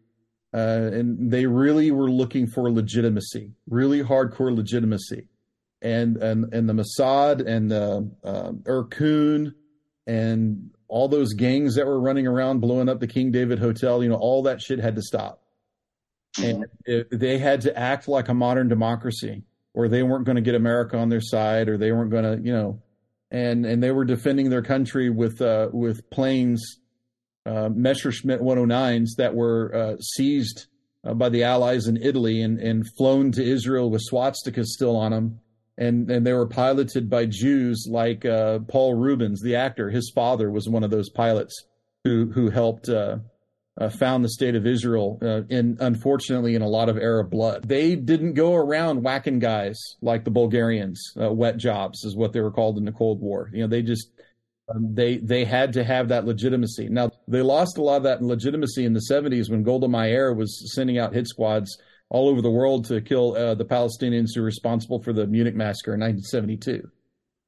Uh, 0.54 0.90
and 0.92 1.32
they 1.32 1.46
really 1.46 1.92
were 1.92 2.12
looking 2.12 2.46
for 2.46 2.70
legitimacy, 2.70 3.52
really 3.68 4.04
hardcore 4.04 4.54
legitimacy 4.54 5.28
and 5.82 6.18
and 6.18 6.54
and 6.54 6.70
the 6.70 6.74
Mossad 6.74 7.46
and 7.46 7.72
the 7.72 8.10
uh, 8.24 8.52
Irgun 8.64 9.54
and 10.08 10.72
all 10.88 11.08
those 11.08 11.34
gangs 11.34 11.76
that 11.76 11.86
were 11.86 12.00
running 12.00 12.28
around 12.28 12.60
blowing 12.60 12.90
up 12.90 13.00
the 13.00 13.08
King 13.08 13.32
David 13.32 13.60
Hotel, 13.60 14.04
you 14.04 14.10
know, 14.10 14.16
all 14.16 14.44
that 14.44 14.62
shit 14.62 14.80
had 14.80 14.96
to 14.96 15.02
stop. 15.02 15.42
And 16.42 16.66
it, 16.86 17.08
they 17.12 17.38
had 17.38 17.62
to 17.62 17.78
act 17.78 18.08
like 18.08 18.30
a 18.30 18.34
modern 18.34 18.68
democracy, 18.68 19.44
or 19.74 19.88
they 19.88 20.04
weren't 20.04 20.26
going 20.26 20.38
to 20.38 20.42
get 20.42 20.56
America 20.56 20.98
on 20.98 21.10
their 21.10 21.22
side, 21.22 21.70
or 21.70 21.78
they 21.78 21.92
weren't 21.92 22.12
going 22.12 22.24
to, 22.24 22.42
you 22.44 22.54
know, 22.54 22.82
and 23.30 23.66
and 23.66 23.84
they 23.84 23.92
were 23.92 24.06
defending 24.06 24.50
their 24.50 24.62
country 24.62 25.10
with 25.10 25.42
uh, 25.42 25.70
with 25.74 26.10
planes, 26.10 26.80
uh, 27.46 27.70
Messerschmitt 27.70 28.42
109s 28.42 29.16
that 29.18 29.36
were 29.36 29.76
uh, 29.76 29.98
seized 29.98 30.68
uh, 31.04 31.14
by 31.14 31.30
the 31.30 31.44
Allies 31.44 31.88
in 31.88 31.98
Italy 31.98 32.42
and 32.42 32.60
and 32.60 32.86
flown 32.98 33.32
to 33.34 33.44
Israel 33.44 33.90
with 33.90 34.02
swastikas 34.10 34.68
still 34.68 34.96
on 34.96 35.12
them 35.12 35.40
and 35.82 36.12
and 36.12 36.26
they 36.26 36.34
were 36.34 36.48
piloted 36.48 37.10
by 37.10 37.26
Jews 37.26 37.88
like 37.90 38.24
uh, 38.24 38.60
Paul 38.60 38.94
Reubens, 38.94 39.42
the 39.42 39.56
actor. 39.56 39.90
His 39.90 40.12
father 40.14 40.52
was 40.52 40.70
one 40.70 40.84
of 40.84 40.92
those 40.92 41.10
pilots 41.10 41.66
who 42.04 42.32
who 42.32 42.52
helped 42.52 42.88
uh, 42.88 43.18
uh, 43.80 43.90
found 43.90 44.24
the 44.24 44.30
state 44.30 44.56
of 44.56 44.68
Israel. 44.68 45.18
Uh, 45.22 45.42
in 45.50 45.78
unfortunately, 45.80 46.54
in 46.54 46.62
a 46.62 46.68
lot 46.68 46.88
of 46.88 46.98
Arab 46.98 47.32
blood, 47.32 47.68
they 47.68 47.96
didn't 47.96 48.34
go 48.34 48.54
around 48.54 49.02
whacking 49.02 49.40
guys 49.40 49.78
like 50.02 50.24
the 50.24 50.32
Bulgarians. 50.32 51.02
Uh, 51.20 51.32
wet 51.32 51.58
jobs 51.58 52.04
is 52.04 52.16
what 52.16 52.32
they 52.32 52.42
were 52.42 52.52
called 52.52 52.78
in 52.78 52.86
the 52.86 52.92
Cold 52.92 53.20
War. 53.20 53.50
You 53.52 53.62
know, 53.62 53.68
they 53.68 53.82
just 53.82 54.12
um, 54.74 54.94
they 54.94 55.18
they 55.18 55.46
had 55.46 55.74
to 55.74 55.84
have 55.84 56.10
that 56.10 56.26
legitimacy. 56.26 56.90
Now 56.90 57.10
they 57.28 57.42
lost 57.42 57.80
a 57.80 57.82
lot 57.82 57.98
of 57.98 58.04
that 58.04 58.22
legitimacy 58.22 58.86
in 58.86 58.94
the 58.94 59.08
70s 59.12 59.50
when 59.50 59.64
Golda 59.64 59.88
Meir 59.88 60.32
was 60.34 60.76
sending 60.76 61.00
out 61.00 61.14
hit 61.14 61.28
squads 61.28 61.76
all 62.12 62.28
over 62.28 62.42
the 62.42 62.52
world 62.52 62.86
to 62.86 63.00
kill 63.02 63.36
uh, 63.38 63.56
the 63.56 63.64
Palestinians 63.66 64.36
who 64.36 64.42
were 64.42 64.46
responsible 64.46 65.02
for 65.02 65.14
the 65.14 65.26
Munich 65.26 65.56
massacre 65.56 65.94
in 65.94 66.02
1972. 66.02 66.92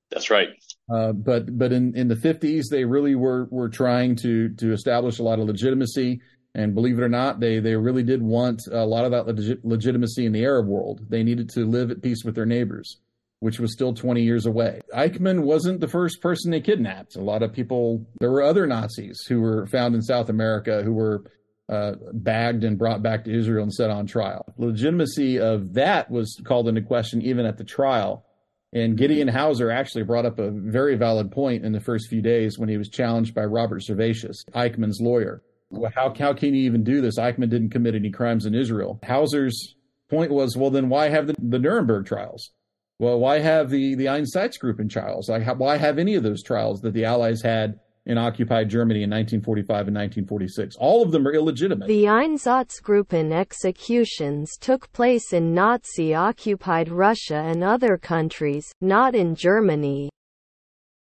That's 0.09 0.29
right. 0.29 0.47
Uh, 0.91 1.11
but 1.11 1.57
but 1.57 1.73
in, 1.73 1.95
in 1.95 2.07
the 2.07 2.15
50s, 2.15 2.63
they 2.71 2.85
really 2.85 3.13
were 3.15 3.47
were 3.51 3.69
trying 3.69 4.15
to 4.17 4.49
to 4.55 4.71
establish 4.71 5.19
a 5.19 5.23
lot 5.23 5.39
of 5.39 5.47
legitimacy. 5.47 6.21
And 6.55 6.75
believe 6.75 6.97
it 6.97 7.03
or 7.03 7.09
not, 7.09 7.39
they 7.39 7.59
they 7.59 7.75
really 7.75 8.03
did 8.03 8.21
want 8.21 8.61
a 8.71 8.85
lot 8.85 9.05
of 9.05 9.11
that 9.11 9.27
legit- 9.27 9.65
legitimacy 9.65 10.25
in 10.25 10.31
the 10.31 10.43
Arab 10.43 10.67
world. 10.67 11.01
They 11.09 11.23
needed 11.23 11.49
to 11.51 11.65
live 11.65 11.91
at 11.91 12.01
peace 12.01 12.23
with 12.23 12.35
their 12.35 12.45
neighbors, 12.45 12.99
which 13.39 13.59
was 13.59 13.73
still 13.73 13.93
20 13.93 14.21
years 14.21 14.45
away. 14.45 14.79
Eichmann 14.95 15.41
wasn't 15.41 15.81
the 15.81 15.87
first 15.87 16.21
person 16.21 16.51
they 16.51 16.61
kidnapped. 16.61 17.15
A 17.15 17.21
lot 17.21 17.43
of 17.43 17.51
people, 17.51 18.05
there 18.19 18.31
were 18.31 18.43
other 18.43 18.67
Nazis 18.67 19.25
who 19.27 19.41
were 19.41 19.65
found 19.67 19.95
in 19.95 20.01
South 20.01 20.29
America 20.29 20.83
who 20.83 20.93
were 20.93 21.23
uh, 21.69 21.93
bagged 22.13 22.63
and 22.63 22.77
brought 22.77 23.01
back 23.01 23.23
to 23.23 23.33
Israel 23.33 23.63
and 23.63 23.73
set 23.73 23.89
on 23.89 24.05
trial. 24.05 24.45
Legitimacy 24.57 25.39
of 25.39 25.73
that 25.73 26.11
was 26.11 26.39
called 26.45 26.67
into 26.67 26.81
question 26.81 27.21
even 27.21 27.45
at 27.45 27.57
the 27.57 27.63
trial. 27.63 28.25
And 28.73 28.97
Gideon 28.97 29.29
Hausner 29.29 29.73
actually 29.73 30.03
brought 30.03 30.25
up 30.25 30.39
a 30.39 30.49
very 30.49 30.95
valid 30.95 31.31
point 31.31 31.63
in 31.63 31.73
the 31.73 31.79
first 31.79 32.09
few 32.09 32.21
days 32.21 32.57
when 32.57 32.69
he 32.69 32.77
was 32.77 32.89
challenged 32.89 33.35
by 33.35 33.45
Robert 33.45 33.83
Servatius, 33.87 34.37
Eichmann's 34.53 34.99
lawyer. 34.99 35.43
Well, 35.69 35.91
how, 35.93 36.13
how 36.17 36.33
can 36.33 36.53
you 36.53 36.63
even 36.63 36.83
do 36.83 36.99
this? 36.99 37.19
Eichmann 37.19 37.49
didn't 37.49 37.69
commit 37.69 37.95
any 37.95 38.09
crimes 38.09 38.45
in 38.45 38.55
Israel. 38.55 38.99
Hausner's 39.03 39.75
point 40.09 40.31
was, 40.31 40.57
well, 40.57 40.69
then 40.69 40.89
why 40.89 41.09
have 41.09 41.27
the, 41.27 41.35
the 41.39 41.59
Nuremberg 41.59 42.05
trials? 42.05 42.51
Well, 42.99 43.19
why 43.19 43.39
have 43.39 43.69
the, 43.69 43.95
the 43.95 44.05
Einsatzgruppen 44.05 44.89
trials? 44.89 45.29
Like, 45.29 45.45
why 45.57 45.77
have 45.77 45.97
any 45.97 46.15
of 46.15 46.23
those 46.23 46.43
trials 46.43 46.81
that 46.81 46.93
the 46.93 47.05
Allies 47.05 47.41
had 47.41 47.79
in 48.05 48.17
occupied 48.17 48.69
Germany 48.69 49.03
in 49.03 49.09
1945 49.09 49.87
and 49.87 49.95
1946. 49.95 50.75
All 50.77 51.01
of 51.01 51.11
them 51.11 51.27
are 51.27 51.33
illegitimate. 51.33 51.87
The 51.87 52.05
Einsatzgruppen 52.05 53.31
executions 53.31 54.57
took 54.59 54.91
place 54.91 55.31
in 55.31 55.53
Nazi-occupied 55.53 56.89
Russia 56.89 57.37
and 57.37 57.63
other 57.63 57.97
countries, 57.97 58.71
not 58.81 59.15
in 59.15 59.35
Germany. 59.35 60.09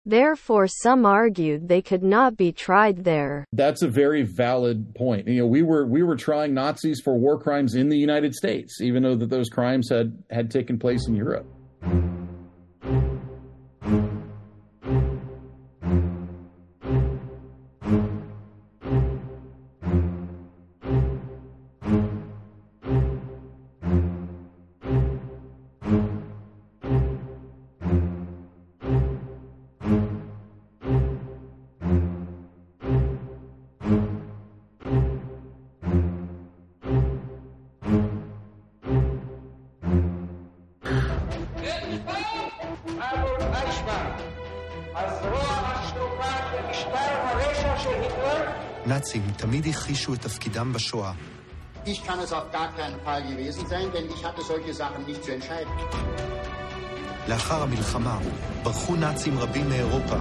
Therefore 0.06 0.68
some 0.68 1.06
argued 1.06 1.68
they 1.68 1.82
could 1.82 2.02
not 2.02 2.36
be 2.36 2.52
tried 2.52 3.04
there. 3.04 3.46
That's 3.54 3.84
a 3.84 3.88
very 3.88 4.24
valid 4.24 4.96
point. 4.96 5.28
You 5.28 5.42
know, 5.42 5.48
we 5.48 5.62
were 5.62 5.86
we 5.86 6.02
were 6.02 6.16
trying 6.16 6.56
Nazis 6.56 7.02
for 7.04 7.20
war 7.20 7.40
crimes 7.40 7.76
in 7.76 7.88
the 7.88 7.98
United 7.98 8.34
States, 8.34 8.82
even 8.82 9.04
though 9.04 9.16
that 9.16 9.30
those 9.30 9.48
crimes 9.48 9.90
had 9.90 10.18
had 10.32 10.50
taken 10.50 10.80
place 10.80 11.08
in 11.08 11.16
Europe. 11.16 11.46
הכחישו 50.61 50.61
את 50.61 50.61
תפקידם 50.61 50.73
בשואה. 50.73 51.13
Ich 51.87 52.03
kann 52.05 52.19
es 52.19 52.33
auf 52.33 52.51
gar 52.51 52.71
keinen 52.77 52.99
Fall 53.05 53.23
gewesen 53.31 53.65
sein, 53.69 53.87
denn 53.95 54.07
ich 54.15 54.25
hatte 54.25 54.43
solche 54.43 54.73
Sachen 54.75 55.05
nicht 55.07 55.23
zu 55.25 55.33
entscheiden. 55.33 55.73
לאחר 57.29 57.63
המלחמה 57.63 58.19
ברחו 58.63 58.97
נאצים 58.97 59.39
רבים 59.39 59.69
מאירופה, 59.69 60.17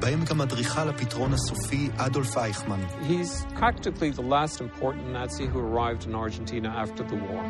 בהם 0.00 0.24
גם 0.24 0.40
אדריכל 0.40 0.88
הפתרון 0.88 1.34
הסופי 1.34 1.88
אדולף 1.96 2.38
אייכמן. 2.38 2.80
He's 3.08 3.46
practically 3.54 4.10
the 4.10 4.22
last 4.22 4.60
important 4.60 5.12
Nazi 5.12 5.46
who 5.46 5.58
arrived 5.58 6.04
in 6.06 6.14
Argentina 6.14 6.68
after 6.68 7.02
the 7.02 7.16
war. 7.16 7.44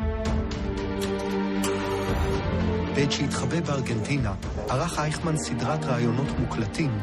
בעת 2.95 3.11
שהתחבא 3.11 3.61
בארגנטינה, 3.61 4.33
ערך 4.69 4.99
אייכמן 4.99 5.37
סדרת 5.37 5.85
ראיונות 5.85 6.39
מוקלטים 6.39 6.99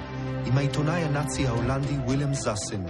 עם 0.46 0.58
העיתונאי 0.58 1.02
הנאצי 1.02 1.46
ההולנדי 1.46 1.96
ווילם 2.06 2.34
זאסן. 2.34 2.84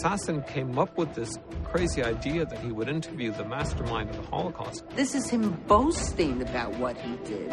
Sassen 0.00 0.46
came 0.46 0.78
up 0.78 0.96
with 0.96 1.14
this 1.14 1.32
crazy 1.64 2.02
idea 2.02 2.44
that 2.46 2.58
he 2.58 2.70
would 2.72 2.88
interview 2.88 3.30
the 3.32 3.44
mastermind 3.44 4.10
of 4.10 4.16
the 4.16 4.26
Holocaust. 4.34 4.84
This 4.96 5.14
is 5.14 5.28
him 5.28 5.44
boasting 5.68 6.40
about 6.42 6.70
what 6.78 6.96
he 6.96 7.16
did. 7.28 7.52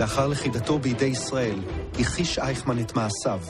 לאחר 0.00 0.26
לכידתו 0.26 0.78
בידי 0.78 1.04
ישראל, 1.04 1.58
הכחיש 2.00 2.38
אייכמן 2.38 2.78
את 2.78 2.92
מעשיו. 2.96 3.40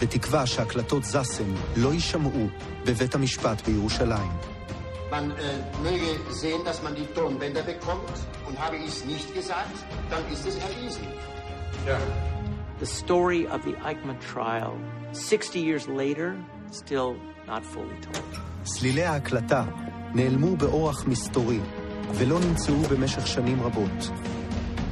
בתקווה 0.00 0.46
שהקלטות 0.46 1.04
זסם 1.04 1.54
לא 1.76 1.92
יישמעו 1.92 2.46
בבית 2.84 3.14
המשפט 3.14 3.68
בירושלים. 3.68 4.32
Man 5.11 5.31
äh, 5.31 5.35
möge 5.83 6.09
sehen, 6.31 6.61
dass 6.65 6.81
man 6.83 6.95
die 6.95 7.05
Tonbänder 7.17 7.63
bekommt. 7.63 8.17
Und 8.47 8.59
habe 8.59 8.77
ich 8.77 8.87
es 8.87 9.05
nicht 9.05 9.33
gesagt, 9.33 9.77
dann 10.09 10.23
ist 10.33 10.45
es 10.47 10.55
erwiesen. 10.57 11.07
Ja. 11.87 11.97
The 12.79 12.85
story 12.85 13.47
of 13.47 13.61
the 13.63 13.75
Eichmann 13.83 14.19
trial, 14.19 14.73
60 15.11 15.61
years 15.61 15.87
later, 15.87 16.35
still 16.71 17.15
not 17.47 17.63
fully 17.65 17.99
told. 18.01 18.39
צלילי 18.63 19.03
ההקלטה 19.03 19.63
נעלמו 20.13 20.55
באורח 20.55 21.05
מסתורי 21.07 21.59
ולא 22.13 22.39
נמצאו 22.39 22.75
במשך 22.75 23.27
שנים 23.27 23.61
רבות. 23.61 24.11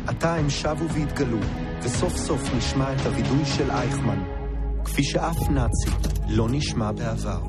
עתה 0.08 0.36
הם 0.36 0.50
שבו 0.50 0.90
והתגלו, 0.90 1.38
וסוף 1.84 2.16
סוף 2.16 2.42
נשמע 2.58 2.94
את 2.94 3.00
הווידוי 3.06 3.46
של 3.46 3.72
אייכמן, 3.72 4.24
כפי 4.86 5.04
שאף 5.04 5.50
נאצי 5.50 5.90
לא 6.30 6.48
נשמע 6.50 6.92
בעבר. 6.92 7.42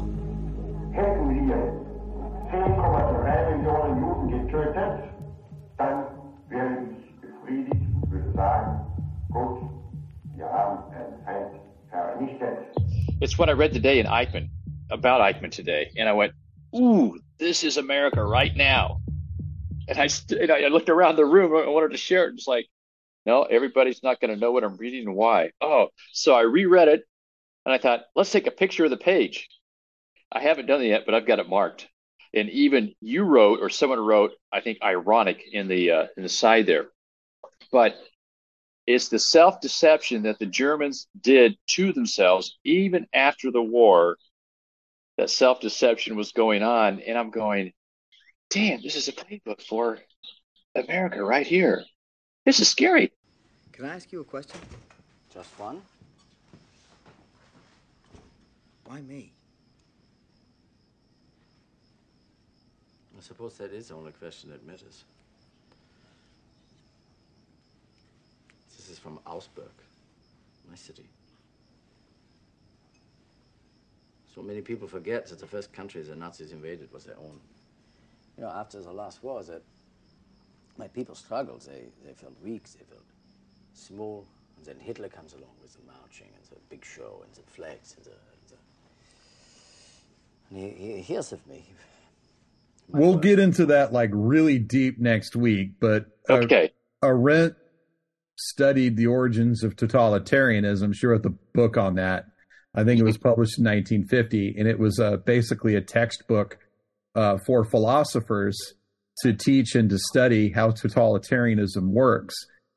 10,3 2.49 3.57
Millionen 3.57 3.99
Juden 3.99 4.47
getötet, 4.47 5.09
dann 5.77 6.05
ich 6.49 7.21
befriedigt 7.21 7.81
und 7.93 8.09
würde 8.09 8.31
sagen, 8.33 8.85
gut, 9.29 9.69
wir 10.37 10.45
haben 10.45 10.83
Feind 11.25 11.61
vernichtet. 11.89 12.59
It's 13.19 13.37
what 13.37 13.49
I 13.49 13.51
read 13.51 13.73
today 13.73 13.99
in 13.99 14.07
Eichmann, 14.07 14.49
about 14.89 15.19
Eichmann 15.21 15.51
today, 15.51 15.91
and 15.97 16.07
I 16.07 16.13
went, 16.13 16.33
ooh, 16.73 17.19
this 17.37 17.65
is 17.65 17.77
America 17.77 18.23
right 18.23 18.55
now. 18.55 19.01
And 19.89 19.97
I, 19.97 20.07
and 20.29 20.51
I 20.51 20.69
looked 20.69 20.89
around 20.89 21.17
the 21.17 21.25
room, 21.25 21.53
I 21.53 21.67
wanted 21.67 21.91
to 21.91 21.97
share 21.97 22.27
it, 22.27 22.35
it's 22.35 22.47
like, 22.47 22.67
no, 23.25 23.43
everybody's 23.43 24.03
not 24.03 24.21
going 24.21 24.33
to 24.33 24.39
know 24.39 24.53
what 24.53 24.63
I'm 24.63 24.77
reading 24.77 25.07
and 25.07 25.17
why. 25.17 25.51
Oh, 25.59 25.89
so 26.13 26.33
I 26.33 26.41
reread 26.41 26.87
it, 26.87 27.03
and 27.65 27.73
I 27.73 27.77
thought, 27.77 28.05
let's 28.15 28.31
take 28.31 28.47
a 28.47 28.51
picture 28.51 28.85
of 28.85 28.89
the 28.89 28.95
page. 28.95 29.49
I 30.31 30.41
haven't 30.41 30.67
done 30.67 30.81
it 30.81 30.87
yet, 30.87 31.03
but 31.05 31.13
I've 31.13 31.27
got 31.27 31.39
it 31.39 31.49
marked 31.49 31.89
and 32.33 32.49
even 32.49 32.93
you 33.01 33.23
wrote 33.23 33.59
or 33.61 33.69
someone 33.69 33.99
wrote 33.99 34.31
i 34.51 34.59
think 34.61 34.79
ironic 34.83 35.43
in 35.51 35.67
the 35.67 35.91
uh, 35.91 36.05
in 36.15 36.23
the 36.23 36.29
side 36.29 36.65
there. 36.65 36.87
But 37.71 37.95
it's 38.85 39.09
the 39.09 39.19
self-deception 39.19 40.23
that 40.23 40.39
the 40.39 40.45
germans 40.45 41.07
did 41.19 41.57
to 41.67 41.93
themselves 41.93 42.57
even 42.63 43.07
after 43.13 43.51
the 43.51 43.61
war 43.61 44.17
that 45.17 45.29
self-deception 45.29 46.15
was 46.15 46.31
going 46.31 46.63
on. 46.63 47.01
And 47.01 47.17
i'm 47.17 47.31
going 47.31 47.73
damn 48.49 48.81
this 48.81 48.95
is 48.95 49.07
a 49.07 49.13
playbook 49.13 49.61
for 49.61 49.99
america 50.75 51.23
right 51.23 51.47
here. 51.47 51.83
This 52.45 52.59
is 52.59 52.69
scary. 52.69 53.11
Can 53.71 53.85
i 53.85 53.95
ask 53.95 54.11
you 54.11 54.21
a 54.21 54.25
question? 54.25 54.59
Just 55.33 55.49
one. 55.59 55.81
Why 58.85 59.01
me 59.01 59.33
I 63.17 63.21
suppose 63.21 63.55
that 63.57 63.71
is 63.73 63.87
the 63.87 63.95
only 63.95 64.11
question 64.11 64.51
that 64.51 64.65
matters. 64.65 65.03
This 68.75 68.89
is 68.89 68.99
from 68.99 69.19
Augsburg, 69.25 69.71
my 70.69 70.75
city. 70.75 71.05
So 74.35 74.43
many 74.43 74.61
people 74.61 74.87
forget 74.87 75.25
that 75.27 75.39
the 75.39 75.47
first 75.47 75.73
country 75.73 76.01
the 76.03 76.15
Nazis 76.15 76.51
invaded 76.51 76.93
was 76.93 77.05
their 77.05 77.17
own. 77.17 77.39
You 78.37 78.43
know, 78.43 78.49
after 78.49 78.79
the 78.81 78.91
last 78.91 79.23
war, 79.23 79.41
that 79.43 79.63
my 80.77 80.87
people 80.87 81.15
struggled. 81.15 81.61
They, 81.61 81.85
they 82.05 82.13
felt 82.13 82.33
weak, 82.43 82.63
they 82.65 82.85
felt 82.85 83.03
small. 83.73 84.27
And 84.57 84.65
then 84.65 84.79
Hitler 84.79 85.09
comes 85.09 85.33
along 85.33 85.55
with 85.59 85.73
the 85.73 85.91
marching 85.91 86.27
and 86.35 86.43
the 86.51 86.57
big 86.69 86.85
show 86.85 87.23
and 87.25 87.33
the 87.33 87.41
flags 87.51 87.95
and 87.97 88.05
the. 88.05 88.11
And, 90.51 90.61
the, 90.61 90.65
and 90.67 90.77
he, 90.77 90.93
he 90.97 91.01
hears 91.01 91.31
of 91.31 91.45
me 91.47 91.65
we'll 92.87 93.17
get 93.17 93.39
into 93.39 93.67
that 93.67 93.93
like 93.93 94.09
really 94.13 94.59
deep 94.59 94.99
next 94.99 95.35
week. 95.35 95.79
But 95.79 96.05
okay, 96.29 96.71
Arendt 97.03 97.55
studied 98.37 98.97
the 98.97 99.07
origins 99.07 99.63
of 99.63 99.75
totalitarianism. 99.75 100.93
She 100.95 101.07
wrote 101.07 101.23
the 101.23 101.37
book 101.53 101.77
on 101.77 101.95
that. 101.95 102.25
I 102.75 102.83
think 102.83 102.99
it 102.99 103.03
was 103.03 103.17
published 103.17 103.57
in 103.57 103.65
1950, 103.65 104.55
and 104.57 104.67
it 104.67 104.77
was 104.77 104.99
uh, 104.99 105.17
basically 105.17 105.75
a 105.75 105.81
textbook 105.81 106.59
uh, 107.15 107.37
for 107.45 107.65
philosophers 107.65 108.55
to 109.23 109.33
teach 109.33 109.73
and 109.73 109.89
to 109.89 109.97
study 109.97 110.51
how 110.51 110.69
totalitarianism 110.69 111.89
works. 111.89 112.35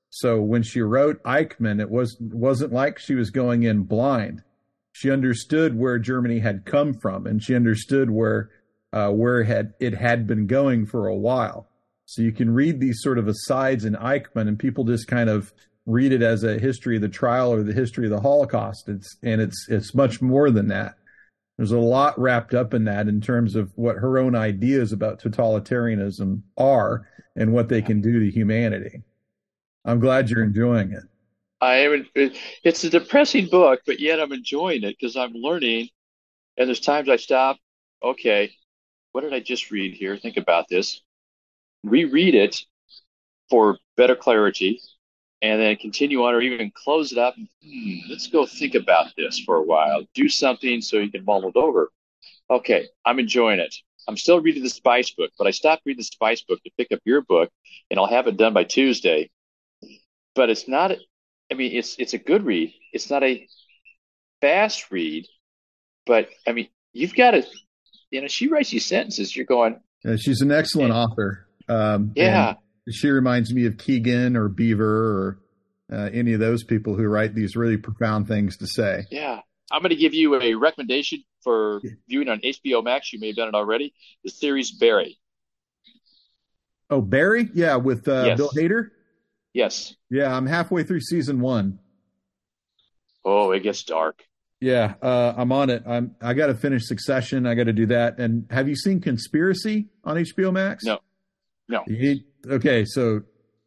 So 0.09 0.41
when 0.41 0.63
she 0.63 0.81
wrote 0.81 1.23
Eichmann, 1.25 1.81
it 1.81 1.91
was 1.91 2.17
wasn't 2.21 2.73
like 2.73 2.99
she 2.99 3.15
was 3.15 3.31
going 3.31 3.63
in 3.63 3.83
blind. 3.83 4.43
She 4.93 5.11
understood 5.11 5.79
where 5.79 5.99
Germany 5.99 6.41
had 6.41 6.65
come 6.65 6.95
from, 6.95 7.27
and 7.27 7.43
she 7.43 7.55
understood 7.55 8.11
where 8.11 8.51
uh, 8.93 9.11
where 9.11 9.41
it 9.41 9.47
had 9.47 9.75
it 9.81 9.95
had 9.95 10.27
been 10.27 10.47
going 10.47 10.87
for 10.87 11.07
a 11.07 11.17
while. 11.17 11.69
So 12.07 12.23
you 12.23 12.33
can 12.33 12.53
read 12.53 12.81
these 12.81 13.03
sort 13.03 13.19
of 13.19 13.29
asides 13.29 13.85
in 13.85 13.95
Eichmann, 13.95 14.49
and 14.49 14.59
people 14.59 14.85
just 14.85 15.07
kind 15.07 15.31
of 15.31 15.53
read 15.87 16.13
it 16.13 16.23
as 16.23 16.45
a 16.45 16.59
history 16.59 16.97
of 16.97 17.03
the 17.03 17.09
trial 17.09 17.53
or 17.53 17.63
the 17.63 17.73
history 17.73 18.07
of 18.07 18.11
the 18.11 18.21
Holocaust. 18.21 18.89
It's 18.89 19.17
and 19.23 19.41
it's 19.41 19.67
it's 19.69 19.95
much 19.95 20.21
more 20.21 20.51
than 20.51 20.69
that. 20.69 20.95
There's 21.57 21.73
a 21.73 21.79
lot 21.79 22.19
wrapped 22.19 22.55
up 22.55 22.73
in 22.73 22.85
that 22.85 23.07
in 23.07 23.21
terms 23.21 23.55
of 23.55 23.71
what 23.77 23.97
her 23.97 24.19
own 24.19 24.35
ideas 24.35 24.93
about 24.93 25.21
totalitarianism 25.21 26.43
are 26.57 27.07
and 27.37 27.53
what 27.53 27.69
they 27.69 27.83
can 27.83 28.01
do 28.01 28.21
to 28.21 28.31
humanity. 28.31 29.03
I'm 29.85 30.01
glad 30.01 30.31
you're 30.31 30.43
enjoying 30.43 30.93
it. 30.93 31.05
I. 31.61 32.05
It's 32.65 32.85
a 32.85 32.91
depressing 32.91 33.49
book, 33.49 33.83
but 33.87 34.01
yet 34.01 34.21
I'm 34.21 34.33
enjoying 34.33 34.85
it 34.85 34.97
because 34.99 35.17
I'm 35.17 35.33
learning. 35.35 35.91
And 36.57 36.69
there's 36.69 36.81
times 36.81 37.09
I 37.09 37.17
stop. 37.17 37.59
Okay, 38.03 38.53
what 39.13 39.23
did 39.23 39.35
I 39.35 39.41
just 39.41 39.71
read 39.71 39.95
here? 39.95 40.17
Think 40.17 40.37
about 40.37 40.69
this. 40.69 41.03
Reread 41.85 42.35
it 42.35 42.65
for 43.49 43.79
better 43.97 44.15
clarity, 44.15 44.81
and 45.43 45.61
then 45.61 45.77
continue 45.77 46.25
on 46.25 46.35
or 46.35 46.41
even 46.41 46.71
close 46.75 47.13
it 47.13 47.19
up. 47.19 47.35
Hmm, 47.35 47.95
let's 48.09 48.27
go 48.29 48.47
think 48.47 48.75
about 48.75 49.09
this 49.17 49.39
for 49.41 49.57
a 49.57 49.63
while. 49.63 50.05
Do 50.15 50.29
something 50.29 50.81
so 50.81 50.99
you 50.99 51.11
can 51.11 51.25
mull 51.25 51.49
it 51.49 51.57
over. 51.57 51.91
Okay, 52.51 52.89
I'm 53.05 53.19
enjoying 53.19 53.61
it. 53.61 53.75
I'm 54.09 54.17
still 54.17 54.41
reading 54.41 54.63
the 54.63 54.71
Spice 54.71 55.11
book, 55.11 55.31
but 55.39 55.47
I 55.47 55.51
stopped 55.51 55.83
reading 55.85 56.01
the 56.01 56.05
Spice 56.05 56.43
book 56.43 56.63
to 56.65 56.71
pick 56.77 56.93
up 56.93 57.01
your 57.05 57.23
book, 57.23 57.51
and 57.91 57.99
I'll 57.99 58.07
have 58.07 58.27
it 58.27 58.37
done 58.37 58.53
by 58.53 58.65
Tuesday. 58.65 59.31
But 60.35 60.51
it's 60.51 60.69
not. 60.69 60.93
I 61.51 61.55
mean, 61.55 61.73
it's 61.77 61.97
it's 61.99 62.15
a 62.15 62.19
good 62.19 62.45
read. 62.45 62.73
It's 62.93 63.11
not 63.11 63.23
a 63.23 63.47
fast 64.41 64.91
read, 64.91 65.27
but 66.07 66.29
I 66.47 66.53
mean, 66.53 66.69
you've 66.93 67.15
got 67.15 67.33
to 67.33 67.45
you 68.11 68.21
know, 68.21 68.29
she 68.29 68.49
writes 68.49 68.71
these 68.71 68.87
sentences. 68.87 69.35
You're 69.35 69.47
going. 69.47 69.81
Yeah, 70.05 70.17
she's 70.17 70.41
an 70.41 70.51
excellent 70.51 70.93
author. 70.93 71.47
Um, 71.69 72.13
yeah. 72.17 72.55
She 72.91 73.09
reminds 73.09 73.53
me 73.53 73.67
of 73.67 73.79
Keegan 73.79 74.37
or 74.37 74.49
Beevor 74.49 74.81
or 74.81 75.39
uh, 75.93 76.11
any 76.13 76.33
of 76.33 76.41
those 76.41 76.65
people 76.65 76.95
who 76.95 77.05
write 77.05 77.35
these 77.35 77.55
really 77.55 77.77
profound 77.77 78.27
things 78.27 78.57
to 78.59 78.67
say. 78.67 79.05
Yeah. 79.11 79.41
I'm 79.71 79.83
going 79.83 79.91
to 79.91 79.97
give 79.97 80.15
you 80.15 80.41
a 80.41 80.55
recommendation 80.55 81.23
for 81.43 81.81
viewing 82.09 82.29
on 82.29 82.41
HBO 82.41 82.83
Max. 82.83 83.13
You 83.13 83.21
may 83.21 83.29
have 83.29 83.37
done 83.37 83.49
it 83.49 83.55
already. 83.55 83.95
The 84.25 84.31
series 84.31 84.73
Barry. 84.73 85.19
Oh, 86.89 87.01
Barry? 87.01 87.49
Yeah, 87.55 87.77
with 87.77 88.09
uh, 88.09 88.25
yes. 88.27 88.37
Bill 88.37 88.51
Hader? 88.51 88.91
Yes. 89.53 89.95
Yeah, 90.11 90.37
I'm 90.37 90.47
halfway 90.47 90.83
through 90.83 91.01
season 91.03 91.41
one. 91.41 91.79
Oh, 93.25 93.53
it 93.53 93.63
gets 93.63 93.85
dark. 93.85 94.25
Yeah, 94.61 94.95
uh, 95.01 95.35
I'm 95.37 95.53
on 95.53 95.71
it. 95.71 95.83
I'm. 95.87 96.15
I 96.21 96.35
got 96.35 96.49
to 96.49 96.55
finish 96.55 96.87
Succession. 96.87 97.47
I 97.47 97.55
got 97.55 97.65
to 97.65 97.73
do 97.73 97.87
that. 97.87 98.19
And 98.19 98.47
have 98.51 98.69
you 98.69 98.77
seen 98.77 99.01
Conspiracy 99.01 99.87
on 100.05 100.17
HBO 100.17 100.53
Max? 100.53 100.85
No, 100.85 100.99
no. 101.69 101.83
You, 101.87 102.21
okay, 102.47 102.85
so 102.85 103.23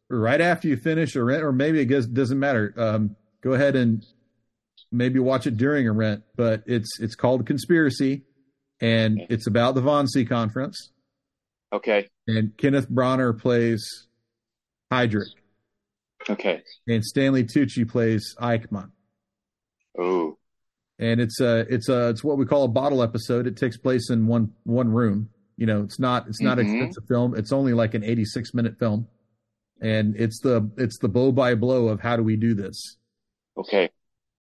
right 0.08 0.40
after 0.40 0.68
you 0.68 0.76
finish 0.76 1.16
Arendt, 1.16 1.42
or 1.42 1.52
maybe 1.52 1.80
it 1.80 1.86
does, 1.86 2.06
doesn't 2.06 2.38
matter. 2.38 2.72
Um, 2.76 3.16
go 3.42 3.54
ahead 3.54 3.74
and 3.74 4.04
maybe 4.92 5.18
watch 5.18 5.48
it 5.48 5.56
during 5.56 5.86
Arendt. 5.86 6.22
but 6.36 6.62
it's 6.66 7.00
it's 7.00 7.16
called 7.16 7.44
Conspiracy, 7.44 8.22
and 8.80 9.20
okay. 9.20 9.26
it's 9.34 9.48
about 9.48 9.74
the 9.74 9.82
Wannsee 9.82 10.28
Conference. 10.28 10.92
Okay. 11.72 12.08
And 12.28 12.56
Kenneth 12.56 12.88
Branagh 12.88 13.40
plays 13.40 14.06
Heydrich. 14.92 15.26
Okay. 16.30 16.62
And 16.86 17.04
Stanley 17.04 17.44
Tucci 17.44 17.88
plays 17.88 18.36
Eichmann. 18.40 18.90
Oh. 19.98 20.38
And 20.98 21.20
it's 21.20 21.40
a 21.40 21.60
it's 21.72 21.88
a 21.88 22.10
it's 22.10 22.22
what 22.22 22.38
we 22.38 22.46
call 22.46 22.64
a 22.64 22.68
bottle 22.68 23.02
episode. 23.02 23.46
It 23.46 23.56
takes 23.56 23.76
place 23.76 24.10
in 24.10 24.26
one 24.26 24.52
one 24.64 24.90
room. 24.90 25.30
You 25.56 25.66
know, 25.66 25.82
it's 25.82 25.98
not 25.98 26.28
it's 26.28 26.40
not 26.40 26.58
mm-hmm. 26.58 26.74
expensive 26.74 27.04
film. 27.08 27.34
It's 27.36 27.52
only 27.52 27.72
like 27.72 27.94
an 27.94 28.04
86 28.04 28.54
minute 28.54 28.78
film. 28.78 29.08
And 29.80 30.16
it's 30.16 30.40
the 30.40 30.70
it's 30.76 30.98
the 30.98 31.08
blow 31.08 31.32
by 31.32 31.54
blow 31.54 31.88
of 31.88 32.00
how 32.00 32.16
do 32.16 32.22
we 32.22 32.36
do 32.36 32.54
this. 32.54 32.96
Okay. 33.56 33.90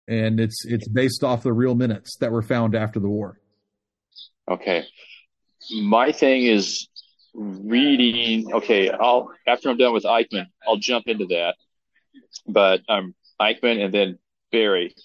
And 0.07 0.39
it's 0.39 0.65
it's 0.65 0.87
based 0.87 1.23
off 1.23 1.43
the 1.43 1.53
real 1.53 1.75
minutes 1.75 2.17
that 2.17 2.31
were 2.31 2.41
found 2.41 2.75
after 2.75 2.99
the 2.99 3.09
war. 3.09 3.39
Okay. 4.49 4.85
My 5.81 6.13
thing 6.13 6.43
is 6.43 6.87
reading 7.33 8.53
okay, 8.53 8.89
I'll 8.89 9.29
after 9.45 9.69
I'm 9.69 9.77
done 9.77 9.93
with 9.93 10.03
Eichmann, 10.03 10.47
I'll 10.67 10.77
jump 10.77 11.07
into 11.07 11.25
that. 11.27 11.55
But 12.47 12.81
um 12.87 13.15
Eichmann 13.39 13.83
and 13.83 13.93
then 13.93 14.19
Barry 14.51 14.95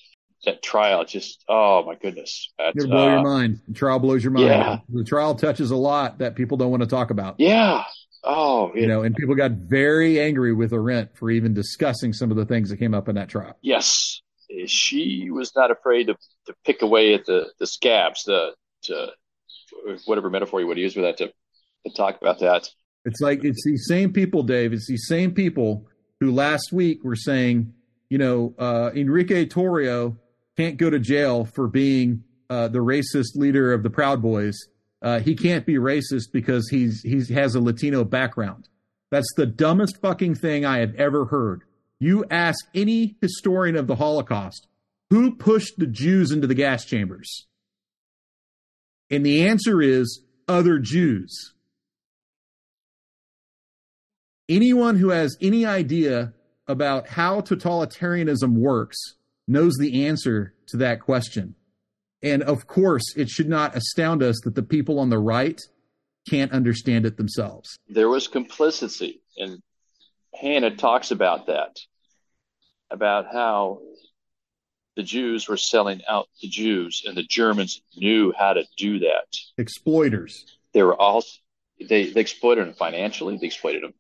that 0.45 0.63
trial 0.63 1.05
just 1.05 1.45
oh 1.49 1.85
my 1.85 1.95
goodness. 1.95 2.53
That, 2.59 2.75
it'll 2.77 2.91
blow 2.91 3.09
uh, 3.09 3.15
your 3.15 3.23
mind. 3.23 3.61
The 3.69 3.75
trial 3.75 3.99
blows 3.99 4.25
your 4.25 4.33
mind. 4.33 4.47
Yeah. 4.47 4.79
the 4.89 5.05
trial 5.05 5.35
touches 5.35 5.71
a 5.71 5.77
lot 5.77 6.19
that 6.19 6.35
people 6.35 6.57
don't 6.57 6.71
want 6.71 6.83
to 6.83 6.89
talk 6.89 7.11
about. 7.11 7.37
Yeah. 7.39 7.85
Oh 8.25 8.73
it, 8.75 8.83
you 8.83 8.87
know 8.87 9.03
and 9.03 9.15
people 9.15 9.35
got 9.35 9.53
very 9.53 10.21
angry 10.21 10.53
with 10.53 10.73
Arendt 10.73 11.17
for 11.17 11.31
even 11.31 11.55
discussing 11.55 12.13
some 12.13 12.31
of 12.31 12.37
the 12.37 12.45
things 12.45 12.71
that 12.71 12.79
came 12.79 12.95
up 12.95 13.09
in 13.09 13.15
that 13.17 13.29
trial. 13.29 13.57
Yes. 13.63 14.21
She 14.67 15.31
was 15.31 15.53
not 15.57 15.71
afraid 15.71 16.09
to, 16.09 16.17
to 16.47 16.55
pick 16.65 16.83
away 16.83 17.15
at 17.15 17.25
the 17.25 17.53
the 17.59 17.67
scabs 17.67 18.25
the 18.25 18.55
to, 18.85 19.13
whatever 20.07 20.29
metaphor 20.29 20.61
you 20.61 20.67
would 20.67 20.79
use 20.79 20.95
for 20.95 21.03
that 21.03 21.17
to, 21.19 21.29
to 21.87 21.95
talk 21.95 22.21
about 22.21 22.41
that. 22.41 22.69
It's 23.05 23.21
like 23.21 23.45
it's 23.45 23.65
these 23.65 23.87
same 23.89 24.13
people 24.13 24.43
dave 24.43 24.73
it's 24.73 24.89
these 24.89 25.07
same 25.07 25.33
people 25.33 25.87
who 26.21 26.33
last 26.33 26.73
week 26.73 27.03
were 27.05 27.17
saying 27.17 27.75
you 28.09 28.19
know 28.19 28.55
uh, 28.59 28.91
enrique 28.95 29.47
tarrio 29.47 30.17
can't 30.57 30.77
go 30.77 30.91
to 30.91 30.99
jail 30.99 31.45
for 31.45 31.69
being 31.69 32.25
uh, 32.51 32.69
the 32.69 32.81
racist 32.81 33.37
leader 33.37 33.73
of 33.73 33.83
the 33.83 33.91
Proud 33.91 34.21
Boys. 34.21 34.59
Uh, 35.01 35.21
he 35.21 35.35
can't 35.35 35.67
be 35.67 35.75
racist 35.75 36.33
because 36.33 36.69
he's 36.69 37.03
he 37.03 37.33
has 37.33 37.55
a 37.55 37.61
Latino 37.61 38.05
background. 38.05 38.69
That's 39.11 39.33
the 39.37 39.47
dumbest 39.47 40.01
fucking 40.01 40.37
thing 40.37 40.65
I 40.65 40.79
have 40.79 40.95
ever 40.95 41.27
heard. 41.27 41.63
You 41.99 42.25
ask 42.31 42.65
any 42.75 43.17
historian 43.21 43.77
of 43.77 43.87
the 43.87 43.97
Holocaust 43.97 44.67
who 45.11 45.35
pushed 45.35 45.79
the 45.79 45.87
Jews 45.87 46.31
into 46.31 46.47
the 46.47 46.55
gas 46.55 46.85
chambers, 46.85 47.47
and 49.11 49.25
the 49.25 49.47
answer 49.47 49.81
is 49.81 50.23
other 50.49 50.79
Jews. 50.79 51.55
Anyone 54.49 54.97
who 54.97 55.11
has 55.11 55.37
any 55.41 55.65
idea 55.65 56.35
about 56.67 57.09
how 57.09 57.41
totalitarianism 57.41 58.53
works 58.53 58.99
knows 59.49 59.75
the 59.79 60.07
answer 60.07 60.55
to 60.69 60.77
that 60.79 61.01
question. 61.01 61.55
And 62.23 62.43
of 62.43 62.67
course, 62.67 63.03
it 63.17 63.29
should 63.29 63.49
not 63.49 63.77
astound 63.77 64.23
us 64.23 64.41
that 64.45 64.55
the 64.55 64.63
people 64.63 65.01
on 65.01 65.11
the 65.11 65.19
right 65.19 65.61
can't 66.29 66.53
understand 66.53 67.05
it 67.05 67.17
themselves. 67.17 67.79
There 67.89 68.09
was 68.09 68.29
complicity, 68.29 69.21
and 69.37 69.61
Hannah 70.35 70.77
talks 70.77 71.11
about 71.11 71.47
that, 71.49 71.81
about 72.91 73.27
how 73.33 73.81
the 74.95 75.03
Jews 75.03 75.49
were 75.49 75.57
selling 75.57 76.03
out 76.09 76.29
the 76.41 76.49
Jews, 76.49 77.03
and 77.07 77.17
the 77.17 77.25
Germans 77.25 77.83
knew 77.97 78.33
how 78.39 78.53
to 78.53 78.65
do 78.77 79.01
that. 79.01 79.27
Exploiters. 79.59 80.45
They 80.75 80.83
were 80.83 80.95
all 80.95 81.25
they, 81.81 82.11
they 82.11 82.21
exploited 82.21 82.67
them 82.67 82.75
financially. 82.75 83.37
They 83.37 83.47
exploited 83.47 83.83
them 83.83 83.95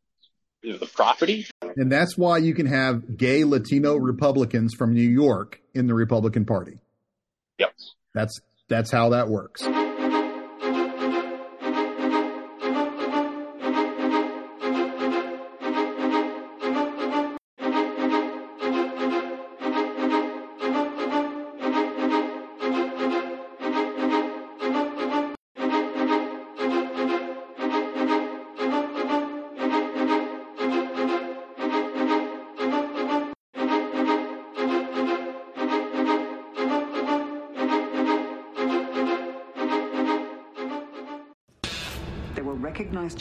the 0.62 0.87
property. 0.87 1.46
And 1.77 1.90
that's 1.90 2.16
why 2.16 2.38
you 2.38 2.55
can 2.55 2.66
have 2.66 3.16
gay 3.16 3.44
Latino 3.44 3.96
Republicans 3.96 4.75
from 4.75 4.94
New 4.94 5.09
York 5.09 5.61
in 5.75 5.87
the 5.87 5.94
Republican 5.94 6.44
Party. 6.44 6.79
Yep. 7.59 7.75
That's 8.14 8.40
that's 8.68 8.90
how 8.90 9.11
that 9.11 9.29
works. 9.29 9.62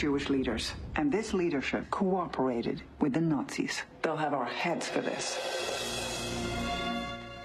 Jewish 0.02 0.30
leaders, 0.30 0.74
and 0.96 1.12
this 1.12 1.32
leadership 1.32 1.88
cooperated 1.92 2.82
with 3.02 3.14
the 3.14 3.22
Nazis. 3.22 3.84
They'll 4.02 4.18
have 4.18 4.34
our 4.34 4.46
heads 4.46 4.88
for 4.88 5.00
this. 5.00 5.38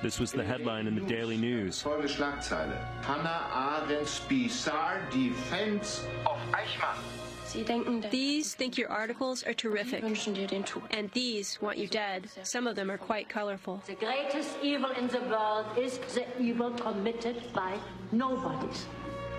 This 0.02 0.18
was 0.18 0.32
the 0.32 0.42
headline 0.42 0.86
in 0.86 0.94
the 0.94 1.02
Daily 1.02 1.36
News. 1.36 1.82
Hannah 1.82 3.42
Arendt's 3.52 4.20
bizarre 4.20 5.02
defense 5.10 6.06
of 6.24 6.38
Eichmann. 6.52 8.10
These 8.10 8.54
think 8.54 8.78
your 8.78 8.90
articles 8.90 9.42
are 9.42 9.52
terrific. 9.52 10.02
And 10.02 11.10
these 11.12 11.60
want 11.60 11.76
you 11.76 11.88
dead. 11.88 12.30
Some 12.42 12.66
of 12.66 12.74
them 12.74 12.90
are 12.90 12.96
quite 12.96 13.28
colorful. 13.28 13.82
The 13.86 13.96
greatest 13.96 14.56
evil 14.62 14.92
in 14.92 15.08
the 15.08 15.20
world 15.28 15.66
is 15.76 15.98
the 16.14 16.24
evil 16.40 16.70
committed 16.70 17.42
by 17.52 17.78
nobodies. 18.12 18.86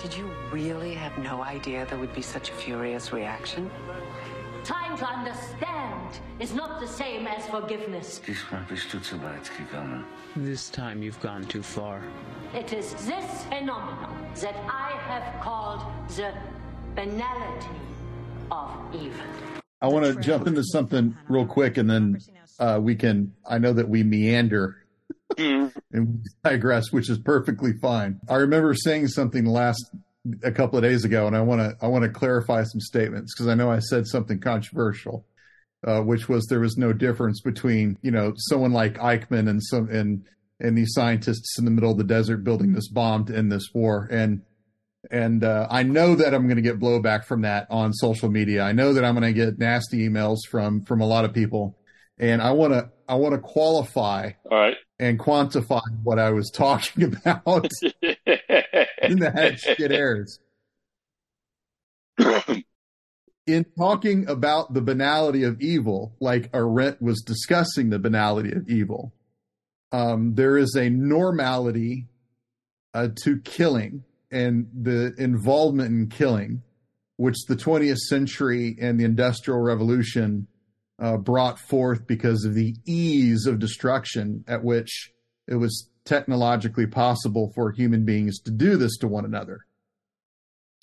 Did 0.01 0.15
you 0.15 0.29
really 0.51 0.93
have 0.93 1.17
no 1.17 1.41
idea 1.43 1.85
there 1.89 1.97
would 1.97 2.13
be 2.13 2.21
such 2.21 2.49
a 2.49 2.53
furious 2.53 3.11
reaction? 3.11 3.71
Time 4.63 4.95
to 4.97 5.07
understand 5.07 6.19
is 6.39 6.53
not 6.53 6.79
the 6.79 6.87
same 6.87 7.25
as 7.25 7.47
forgiveness. 7.47 8.21
This 10.35 10.69
time 10.69 11.01
you've 11.01 11.19
gone 11.19 11.45
too 11.45 11.63
far. 11.63 12.03
It 12.53 12.73
is 12.73 12.93
this 13.05 13.43
phenomenon 13.45 14.27
that 14.35 14.55
I 14.69 14.91
have 15.07 15.41
called 15.41 15.81
the 16.15 16.31
banality 16.95 17.67
of 18.51 18.69
evil. 18.93 19.19
I 19.81 19.87
want 19.87 20.05
to 20.05 20.15
jump 20.21 20.45
into 20.45 20.63
something 20.63 21.15
real 21.27 21.45
quick 21.45 21.77
and 21.77 21.89
then 21.89 22.19
uh, 22.59 22.79
we 22.81 22.95
can, 22.95 23.33
I 23.47 23.57
know 23.57 23.73
that 23.73 23.89
we 23.89 24.03
meander 24.03 24.83
mm-hmm. 25.37 25.77
and 25.91 26.25
digress, 26.43 26.91
which 26.91 27.09
is 27.09 27.17
perfectly 27.19 27.73
fine. 27.73 28.19
I 28.29 28.35
remember 28.35 28.73
saying 28.73 29.07
something 29.07 29.45
last 29.45 29.83
a 30.43 30.51
couple 30.51 30.77
of 30.77 30.83
days 30.83 31.05
ago, 31.05 31.27
and 31.27 31.35
I 31.35 31.41
want 31.41 31.61
to 31.61 31.77
I 31.83 31.87
want 31.87 32.03
to 32.03 32.09
clarify 32.09 32.63
some 32.63 32.81
statements 32.81 33.33
because 33.33 33.47
I 33.47 33.55
know 33.55 33.71
I 33.71 33.79
said 33.79 34.07
something 34.07 34.39
controversial, 34.39 35.25
uh, 35.85 36.01
which 36.01 36.27
was 36.27 36.45
there 36.47 36.59
was 36.59 36.77
no 36.77 36.93
difference 36.93 37.41
between 37.41 37.97
you 38.01 38.11
know 38.11 38.33
someone 38.35 38.73
like 38.73 38.95
Eichmann 38.95 39.49
and 39.49 39.63
some 39.63 39.89
and 39.89 40.25
and 40.59 40.77
these 40.77 40.93
scientists 40.93 41.57
in 41.59 41.65
the 41.65 41.71
middle 41.71 41.91
of 41.91 41.97
the 41.97 42.03
desert 42.03 42.43
building 42.43 42.73
this 42.73 42.89
bomb 42.89 43.25
to 43.25 43.37
end 43.37 43.51
this 43.51 43.69
war 43.73 44.07
and 44.11 44.41
and 45.11 45.43
uh, 45.43 45.67
I 45.69 45.83
know 45.83 46.15
that 46.15 46.33
I'm 46.33 46.47
going 46.47 46.57
to 46.57 46.61
get 46.61 46.79
blowback 46.79 47.25
from 47.25 47.41
that 47.41 47.67
on 47.69 47.93
social 47.93 48.29
media. 48.29 48.63
I 48.63 48.71
know 48.73 48.93
that 48.93 49.05
I'm 49.05 49.15
going 49.15 49.33
to 49.33 49.33
get 49.33 49.57
nasty 49.57 50.07
emails 50.07 50.39
from 50.49 50.83
from 50.83 51.01
a 51.01 51.05
lot 51.05 51.25
of 51.25 51.33
people, 51.33 51.77
and 52.17 52.41
I 52.41 52.51
want 52.51 52.73
to 52.73 52.89
I 53.07 53.15
want 53.15 53.33
to 53.33 53.39
qualify 53.39 54.31
All 54.49 54.57
right. 54.57 54.75
And 54.99 55.19
quantify 55.19 55.81
what 56.03 56.19
I 56.19 56.31
was 56.31 56.49
talking 56.49 57.03
about 57.25 57.69
in 59.01 59.19
the 59.19 59.31
head 59.33 59.59
shit 59.59 59.91
airs. 59.91 60.39
in 63.45 63.65
talking 63.77 64.27
about 64.27 64.73
the 64.73 64.81
banality 64.81 65.43
of 65.43 65.61
evil, 65.61 66.15
like 66.19 66.49
Arendt 66.53 67.01
was 67.01 67.21
discussing 67.21 67.89
the 67.89 67.99
banality 67.99 68.51
of 68.51 68.67
evil, 68.69 69.13
um, 69.91 70.35
there 70.35 70.57
is 70.57 70.75
a 70.75 70.89
normality 70.89 72.07
uh, 72.93 73.09
to 73.23 73.39
killing 73.39 74.03
and 74.31 74.67
the 74.73 75.13
involvement 75.17 75.89
in 75.89 76.07
killing, 76.07 76.61
which 77.15 77.37
the 77.47 77.55
20th 77.55 77.97
century 77.97 78.75
and 78.81 78.99
the 78.99 79.05
Industrial 79.05 79.59
Revolution 79.59 80.47
uh, 80.99 81.17
brought 81.17 81.59
forth 81.59 82.07
because 82.07 82.43
of 82.45 82.53
the 82.53 82.75
ease 82.85 83.45
of 83.45 83.59
destruction 83.59 84.43
at 84.47 84.63
which 84.63 85.11
it 85.47 85.55
was 85.55 85.89
technologically 86.05 86.87
possible 86.87 87.51
for 87.53 87.71
human 87.71 88.05
beings 88.05 88.39
to 88.39 88.51
do 88.51 88.77
this 88.77 88.97
to 88.97 89.07
one 89.07 89.25
another. 89.25 89.65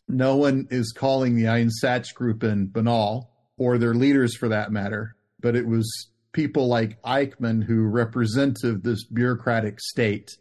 No 0.07 0.37
one 0.37 0.69
is 0.71 0.93
calling 0.93 1.35
the 1.35 1.45
Einsatzgruppen 1.45 2.73
banal, 2.73 3.31
or 3.57 3.79
their 3.79 3.95
leaders 3.95 4.37
for 4.37 4.49
that 4.49 4.73
matter, 4.73 5.17
but 5.41 5.57
it 5.57 5.67
was 5.67 6.09
people 6.33 6.67
like 6.67 7.01
Eichmann 7.03 7.65
who 7.65 7.83
represented 7.85 8.83
this 8.83 9.05
bureaucratic 9.05 9.81
state, 9.81 10.37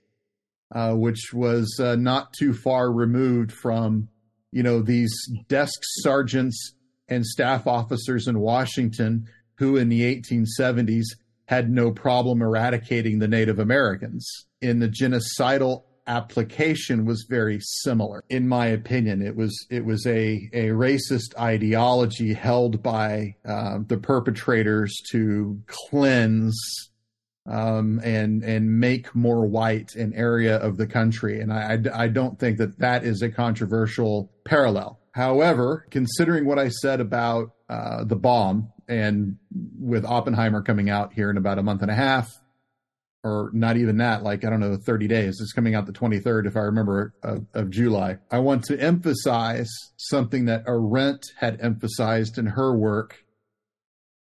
uh, 0.73 0.93
which 0.93 1.31
was 1.33 1.79
uh, 1.79 1.95
not 1.95 2.33
too 2.33 2.53
far 2.53 2.91
removed 2.91 3.51
from, 3.51 4.09
you 4.51 4.63
know, 4.63 4.81
these 4.81 5.13
desk 5.47 5.79
sergeants 5.83 6.73
and 7.07 7.25
staff 7.25 7.67
officers 7.67 8.27
in 8.27 8.39
Washington 8.39 9.27
who 9.55 9.77
in 9.77 9.89
the 9.89 10.01
1870s 10.01 11.05
had 11.45 11.69
no 11.69 11.91
problem 11.91 12.41
eradicating 12.41 13.19
the 13.19 13.27
Native 13.27 13.59
Americans. 13.59 14.47
In 14.61 14.79
the 14.79 14.87
genocidal 14.87 15.83
application 16.07 17.05
was 17.05 17.25
very 17.29 17.59
similar. 17.61 18.23
In 18.29 18.47
my 18.47 18.67
opinion 18.67 19.21
it 19.21 19.35
was 19.35 19.65
it 19.69 19.85
was 19.85 20.05
a 20.05 20.49
a 20.53 20.67
racist 20.67 21.37
ideology 21.39 22.33
held 22.33 22.83
by 22.83 23.35
uh, 23.45 23.79
the 23.87 23.97
perpetrators 23.97 25.01
to 25.11 25.61
cleanse 25.67 26.89
um, 27.49 28.01
and 28.03 28.43
and 28.43 28.79
make 28.79 29.15
more 29.15 29.45
white 29.45 29.95
an 29.95 30.13
area 30.13 30.57
of 30.57 30.77
the 30.77 30.87
country. 30.87 31.39
And 31.39 31.53
I, 31.53 31.73
I, 31.73 32.03
I 32.03 32.07
don't 32.07 32.37
think 32.37 32.57
that 32.57 32.79
that 32.79 33.05
is 33.05 33.21
a 33.21 33.29
controversial 33.29 34.31
parallel. 34.45 34.99
However 35.11 35.85
considering 35.89 36.45
what 36.45 36.59
I 36.59 36.69
said 36.69 36.99
about 36.99 37.51
uh, 37.69 38.03
the 38.03 38.15
bomb 38.15 38.73
and 38.93 39.37
with 39.79 40.05
Oppenheimer 40.05 40.61
coming 40.61 40.89
out 40.89 41.13
here 41.13 41.29
in 41.29 41.37
about 41.37 41.57
a 41.57 41.63
month 41.63 41.81
and 41.81 41.91
a 41.91 41.95
half 41.95 42.31
or 43.23 43.49
not 43.53 43.77
even 43.77 43.97
that, 43.97 44.21
like, 44.21 44.43
I 44.43 44.49
don't 44.49 44.59
know, 44.59 44.75
30 44.75 45.07
days. 45.07 45.39
It's 45.39 45.53
coming 45.53 45.75
out 45.75 45.85
the 45.85 45.93
23rd, 45.93 46.45
if 46.45 46.57
I 46.57 46.61
remember, 46.61 47.13
of, 47.23 47.45
of 47.53 47.69
July. 47.69 48.17
I 48.29 48.39
want 48.39 48.65
to 48.65 48.79
emphasize 48.79 49.69
something 49.95 50.45
that 50.45 50.65
Arendt 50.67 51.23
had 51.37 51.61
emphasized 51.61 52.37
in 52.37 52.47
her 52.47 52.77
work, 52.77 53.23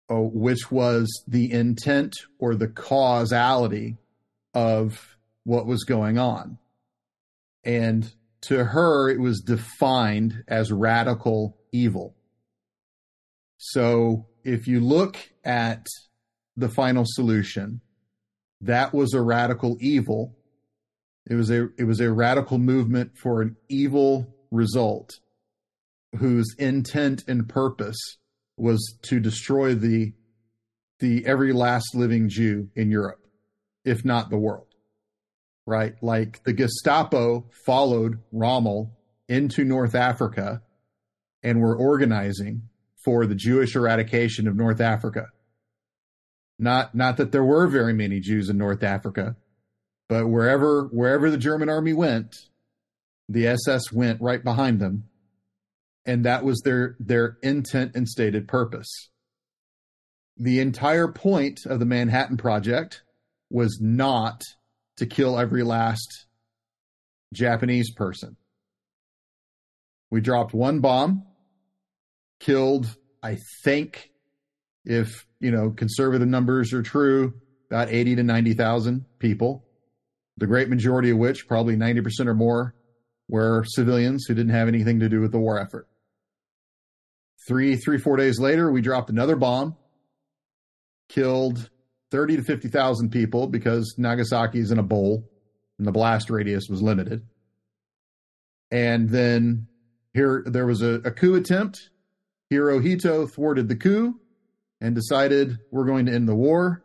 uh, 0.08 0.20
which 0.20 0.70
was 0.70 1.24
the 1.26 1.50
intent 1.50 2.14
or 2.38 2.54
the 2.54 2.68
causality 2.68 3.96
of 4.54 5.16
what 5.42 5.66
was 5.66 5.82
going 5.82 6.18
on. 6.18 6.58
And 7.64 8.12
to 8.42 8.64
her, 8.64 9.08
it 9.08 9.18
was 9.18 9.40
defined 9.40 10.44
as 10.46 10.70
radical 10.70 11.56
evil. 11.72 12.14
So 13.56 14.26
if 14.44 14.66
you 14.66 14.80
look 14.80 15.16
at 15.44 15.86
the 16.56 16.68
final 16.68 17.04
solution, 17.06 17.80
that 18.60 18.92
was 18.92 19.14
a 19.14 19.20
radical 19.20 19.76
evil. 19.80 20.36
It 21.28 21.34
was 21.34 21.50
a 21.50 21.68
it 21.78 21.84
was 21.84 22.00
a 22.00 22.12
radical 22.12 22.58
movement 22.58 23.16
for 23.16 23.42
an 23.42 23.56
evil 23.68 24.34
result 24.50 25.20
whose 26.16 26.54
intent 26.58 27.24
and 27.26 27.48
purpose 27.48 28.18
was 28.56 28.98
to 29.02 29.20
destroy 29.20 29.74
the 29.74 30.12
the 30.98 31.26
every 31.26 31.52
last 31.52 31.94
living 31.94 32.28
Jew 32.28 32.68
in 32.76 32.90
Europe, 32.90 33.26
if 33.84 34.04
not 34.04 34.30
the 34.30 34.38
world. 34.38 34.66
Right? 35.66 35.94
Like 36.02 36.42
the 36.44 36.52
Gestapo 36.52 37.46
followed 37.64 38.20
Rommel 38.32 38.96
into 39.28 39.64
North 39.64 39.94
Africa 39.94 40.62
and 41.42 41.60
were 41.60 41.76
organizing 41.76 42.68
for 43.04 43.26
the 43.26 43.34
Jewish 43.34 43.74
eradication 43.74 44.46
of 44.46 44.56
North 44.56 44.80
Africa. 44.80 45.26
Not 46.58 46.94
not 46.94 47.16
that 47.16 47.32
there 47.32 47.44
were 47.44 47.66
very 47.66 47.92
many 47.92 48.20
Jews 48.20 48.48
in 48.48 48.58
North 48.58 48.82
Africa, 48.82 49.36
but 50.08 50.28
wherever 50.28 50.84
wherever 50.92 51.30
the 51.30 51.38
German 51.38 51.68
army 51.68 51.92
went, 51.92 52.36
the 53.28 53.46
SS 53.48 53.90
went 53.92 54.20
right 54.20 54.42
behind 54.42 54.78
them, 54.80 55.08
and 56.04 56.24
that 56.24 56.44
was 56.44 56.60
their 56.64 56.96
their 57.00 57.38
intent 57.42 57.92
and 57.94 58.08
stated 58.08 58.46
purpose. 58.46 59.10
The 60.36 60.60
entire 60.60 61.08
point 61.08 61.60
of 61.66 61.78
the 61.78 61.86
Manhattan 61.86 62.36
Project 62.36 63.02
was 63.50 63.78
not 63.80 64.42
to 64.96 65.06
kill 65.06 65.38
every 65.38 65.62
last 65.62 66.26
Japanese 67.32 67.92
person. 67.92 68.36
We 70.10 70.20
dropped 70.20 70.52
one 70.52 70.80
bomb, 70.80 71.24
killed, 72.42 72.96
I 73.22 73.38
think, 73.64 74.10
if 74.84 75.26
you 75.40 75.50
know 75.50 75.70
conservative 75.70 76.28
numbers 76.28 76.72
are 76.72 76.82
true, 76.82 77.34
about 77.70 77.88
eighty 77.88 78.16
to 78.16 78.22
ninety 78.22 78.52
thousand 78.52 79.06
people. 79.18 79.64
The 80.38 80.46
great 80.46 80.68
majority 80.68 81.10
of 81.10 81.18
which, 81.18 81.46
probably 81.46 81.76
ninety 81.76 82.00
percent 82.00 82.28
or 82.28 82.34
more, 82.34 82.74
were 83.28 83.64
civilians 83.66 84.24
who 84.26 84.34
didn't 84.34 84.52
have 84.52 84.68
anything 84.68 85.00
to 85.00 85.08
do 85.08 85.20
with 85.20 85.30
the 85.30 85.38
war 85.38 85.58
effort. 85.58 85.86
Three, 87.46 87.76
three, 87.76 87.98
four 87.98 88.16
days 88.16 88.38
later, 88.38 88.70
we 88.70 88.80
dropped 88.80 89.10
another 89.10 89.36
bomb, 89.36 89.76
killed 91.08 91.70
thirty 92.10 92.36
to 92.36 92.42
fifty 92.42 92.68
thousand 92.68 93.10
people 93.10 93.46
because 93.46 93.94
Nagasaki 93.98 94.58
is 94.58 94.72
in 94.72 94.78
a 94.78 94.82
bowl 94.82 95.28
and 95.78 95.86
the 95.86 95.92
blast 95.92 96.28
radius 96.28 96.68
was 96.68 96.82
limited. 96.82 97.26
And 98.70 99.08
then 99.08 99.68
here 100.14 100.42
there 100.46 100.66
was 100.66 100.82
a, 100.82 101.00
a 101.04 101.10
coup 101.10 101.34
attempt. 101.34 101.90
Hirohito 102.52 103.30
thwarted 103.30 103.68
the 103.68 103.76
coup 103.76 104.20
and 104.80 104.94
decided 104.94 105.58
we're 105.70 105.86
going 105.86 106.06
to 106.06 106.12
end 106.12 106.28
the 106.28 106.34
war. 106.34 106.84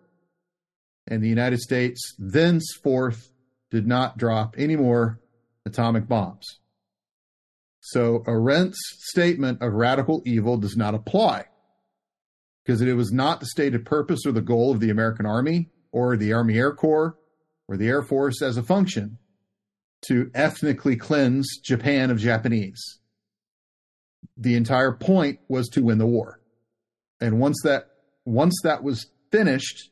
And 1.08 1.24
the 1.24 1.30
United 1.30 1.60
States 1.60 2.16
thenceforth 2.18 3.32
did 3.72 3.88
not 3.88 4.18
drop 4.18 4.56
any 4.58 4.76
more 4.76 5.20
atomic 5.66 6.08
bombs. 6.08 6.60
So 7.82 8.24
Arendt's 8.28 8.80
statement 9.10 9.62
of 9.62 9.74
radical 9.74 10.22
evil 10.26 10.58
does 10.58 10.76
not 10.76 10.94
apply 10.94 11.46
because 12.66 12.82
it 12.82 12.94
was 12.94 13.14
not 13.14 13.40
the 13.40 13.46
stated 13.46 13.86
purpose 13.86 14.26
or 14.26 14.34
the 14.34 14.42
goal 14.42 14.72
of 14.72 14.82
the 14.82 14.90
American 14.90 15.26
Army 15.26 15.70
or 15.92 16.18
the 16.18 16.34
Army 16.34 16.58
Air 16.58 16.74
Corps 16.74 17.18
or 17.68 17.78
the 17.78 17.88
Air 17.88 18.04
Force 18.04 18.42
as 18.42 18.58
a 18.58 18.64
function 18.64 19.18
to 20.08 20.30
ethnically 20.36 20.96
cleanse 20.96 21.60
Japan 21.64 22.12
of 22.12 22.18
Japanese. 22.18 23.00
The 24.36 24.56
entire 24.56 24.92
point 24.92 25.40
was 25.48 25.68
to 25.70 25.84
win 25.84 25.98
the 25.98 26.06
war. 26.06 26.40
And 27.20 27.40
once 27.40 27.62
that 27.64 27.90
once 28.26 28.56
that 28.64 28.84
was 28.84 29.08
finished, 29.32 29.90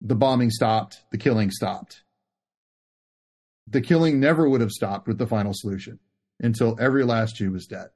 the 0.00 0.14
bombing 0.14 0.50
stopped, 0.50 1.02
the 1.12 1.18
killing 1.18 1.50
stopped. 1.50 2.02
The 3.68 3.80
killing 3.80 4.18
never 4.18 4.48
would 4.48 4.60
have 4.60 4.70
stopped 4.70 5.06
with 5.06 5.18
the 5.18 5.26
final 5.26 5.52
solution 5.54 5.98
until 6.40 6.76
every 6.80 7.04
last 7.04 7.36
Jew 7.36 7.52
was 7.52 7.66
dead. 7.66 7.88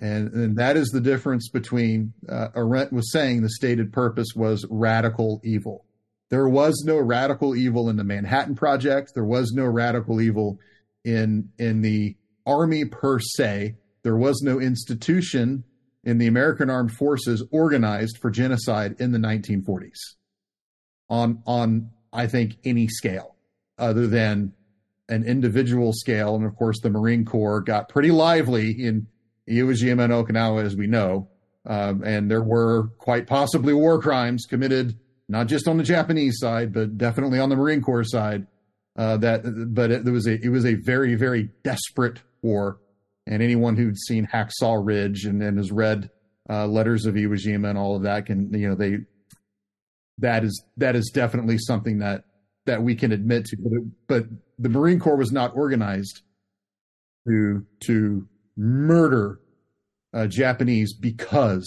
And, 0.00 0.32
and 0.32 0.56
that 0.56 0.76
is 0.76 0.88
the 0.88 1.00
difference 1.00 1.48
between 1.48 2.14
uh, 2.28 2.48
Arendt 2.56 2.92
was 2.92 3.12
saying 3.12 3.42
the 3.42 3.50
stated 3.50 3.92
purpose 3.92 4.28
was 4.34 4.66
radical 4.68 5.40
evil. 5.44 5.84
There 6.30 6.48
was 6.48 6.82
no 6.84 6.98
radical 6.98 7.54
evil 7.54 7.88
in 7.88 7.96
the 7.96 8.02
Manhattan 8.02 8.56
Project. 8.56 9.12
There 9.14 9.24
was 9.24 9.52
no 9.52 9.64
radical 9.64 10.20
evil 10.20 10.58
in 11.04 11.50
in 11.58 11.82
the 11.82 12.16
army 12.46 12.84
per 12.84 13.18
se. 13.18 13.76
There 14.02 14.16
was 14.16 14.42
no 14.42 14.60
institution 14.60 15.64
in 16.04 16.18
the 16.18 16.26
American 16.26 16.70
Armed 16.70 16.92
Forces 16.92 17.42
organized 17.50 18.18
for 18.18 18.30
genocide 18.30 18.96
in 18.98 19.12
the 19.12 19.18
1940s 19.18 19.98
on 21.08 21.42
on 21.46 21.90
I 22.12 22.26
think 22.26 22.56
any 22.64 22.88
scale 22.88 23.36
other 23.78 24.06
than 24.06 24.52
an 25.08 25.24
individual 25.24 25.92
scale 25.92 26.34
and 26.34 26.44
of 26.44 26.56
course 26.56 26.80
the 26.80 26.90
Marine 26.90 27.24
Corps 27.24 27.60
got 27.60 27.88
pretty 27.88 28.10
lively 28.10 28.70
in 28.70 29.06
Iwo 29.48 29.72
Jima 29.72 30.04
and 30.04 30.12
Okinawa 30.12 30.64
as 30.64 30.76
we 30.76 30.86
know 30.86 31.28
um, 31.66 32.02
and 32.04 32.30
there 32.30 32.42
were 32.42 32.88
quite 32.98 33.26
possibly 33.26 33.74
war 33.74 34.00
crimes 34.00 34.46
committed 34.48 34.98
not 35.28 35.46
just 35.46 35.68
on 35.68 35.76
the 35.76 35.82
Japanese 35.82 36.38
side 36.38 36.72
but 36.72 36.96
definitely 36.96 37.38
on 37.38 37.48
the 37.48 37.56
Marine 37.56 37.82
Corps 37.82 38.04
side 38.04 38.46
uh, 38.96 39.16
that 39.18 39.42
but 39.74 39.90
it, 39.90 40.06
it 40.06 40.10
was 40.10 40.26
a 40.26 40.42
it 40.42 40.50
was 40.50 40.64
a 40.64 40.74
very 40.74 41.14
very 41.14 41.50
desperate 41.62 42.20
war 42.44 42.78
and 43.26 43.42
anyone 43.42 43.76
who'd 43.76 43.98
seen 43.98 44.28
Hacksaw 44.32 44.80
Ridge 44.84 45.24
and, 45.24 45.42
and 45.42 45.58
has 45.58 45.72
read 45.72 46.10
uh, 46.48 46.66
Letters 46.66 47.06
of 47.06 47.14
Iwo 47.14 47.30
Jima 47.30 47.70
and 47.70 47.78
all 47.78 47.96
of 47.96 48.02
that 48.02 48.26
can 48.26 48.52
you 48.52 48.68
know 48.68 48.74
they 48.74 48.98
that 50.18 50.44
is 50.44 50.62
that 50.76 50.94
is 50.94 51.10
definitely 51.12 51.58
something 51.58 51.98
that 51.98 52.24
that 52.66 52.82
we 52.82 52.94
can 52.94 53.12
admit 53.12 53.46
to. 53.46 53.56
But, 53.56 53.72
it, 53.72 53.82
but 54.06 54.24
the 54.58 54.68
Marine 54.68 55.00
Corps 55.00 55.16
was 55.16 55.32
not 55.32 55.56
organized 55.56 56.22
to 57.26 57.64
to 57.86 58.28
murder 58.56 59.40
uh, 60.12 60.26
Japanese 60.26 60.94
because 60.94 61.66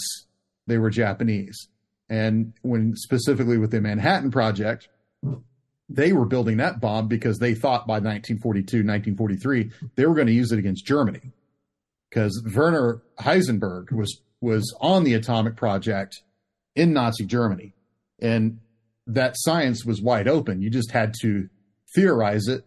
they 0.68 0.78
were 0.78 0.90
Japanese. 0.90 1.68
And 2.10 2.54
when 2.62 2.96
specifically 2.96 3.58
with 3.58 3.72
the 3.72 3.82
Manhattan 3.82 4.32
Project, 4.32 4.88
they 5.90 6.14
were 6.14 6.26
building 6.26 6.58
that 6.58 6.80
bomb 6.80 7.08
because 7.08 7.40
they 7.40 7.54
thought 7.54 7.88
by 7.88 7.96
1942, 7.96 8.78
1943, 8.78 9.72
they 9.96 10.06
were 10.06 10.16
going 10.16 10.28
to 10.28 10.34
use 10.34 10.52
it 10.52 10.60
against 10.60 10.86
Germany 10.86 11.32
because 12.10 12.44
Werner 12.56 13.02
Heisenberg 13.20 13.92
was 13.92 14.22
was 14.40 14.76
on 14.80 15.04
the 15.04 15.16
atomic 15.16 15.56
project 15.56 16.22
in 16.76 16.94
Nazi 16.94 17.26
Germany, 17.26 17.74
and 18.20 18.60
that 19.08 19.34
science 19.38 19.84
was 19.84 20.02
wide 20.02 20.28
open. 20.28 20.62
You 20.62 20.70
just 20.70 20.92
had 20.92 21.14
to 21.22 21.50
theorize 21.96 22.48
it, 22.48 22.64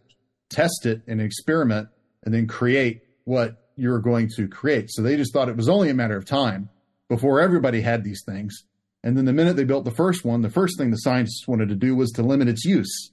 test 0.49 0.85
it, 0.87 1.03
and 1.07 1.21
experiment, 1.21 1.89
and 2.25 2.35
then 2.35 2.49
create 2.49 3.03
what 3.25 3.69
you 3.77 3.91
were 3.91 4.01
going 4.01 4.29
to 4.37 4.49
create. 4.49 4.91
So 4.91 5.03
they 5.03 5.17
just 5.17 5.33
thought 5.33 5.49
it 5.49 5.57
was 5.57 5.69
only 5.69 5.91
a 5.91 5.95
matter 5.95 6.17
of 6.17 6.25
time 6.25 6.69
before 7.09 7.41
everybody 7.41 7.81
had 7.81 8.03
these 8.03 8.23
things, 8.27 8.65
And 9.03 9.17
then 9.17 9.25
the 9.25 9.33
minute 9.33 9.57
they 9.57 9.65
built 9.65 9.85
the 9.85 9.91
first 9.91 10.25
one, 10.25 10.43
the 10.43 10.51
first 10.51 10.77
thing 10.77 10.91
the 10.91 10.97
scientists 10.97 11.49
wanted 11.49 11.69
to 11.71 11.75
do 11.75 11.97
was 11.97 12.11
to 12.13 12.23
limit 12.23 12.49
its 12.49 12.65
use. 12.65 13.13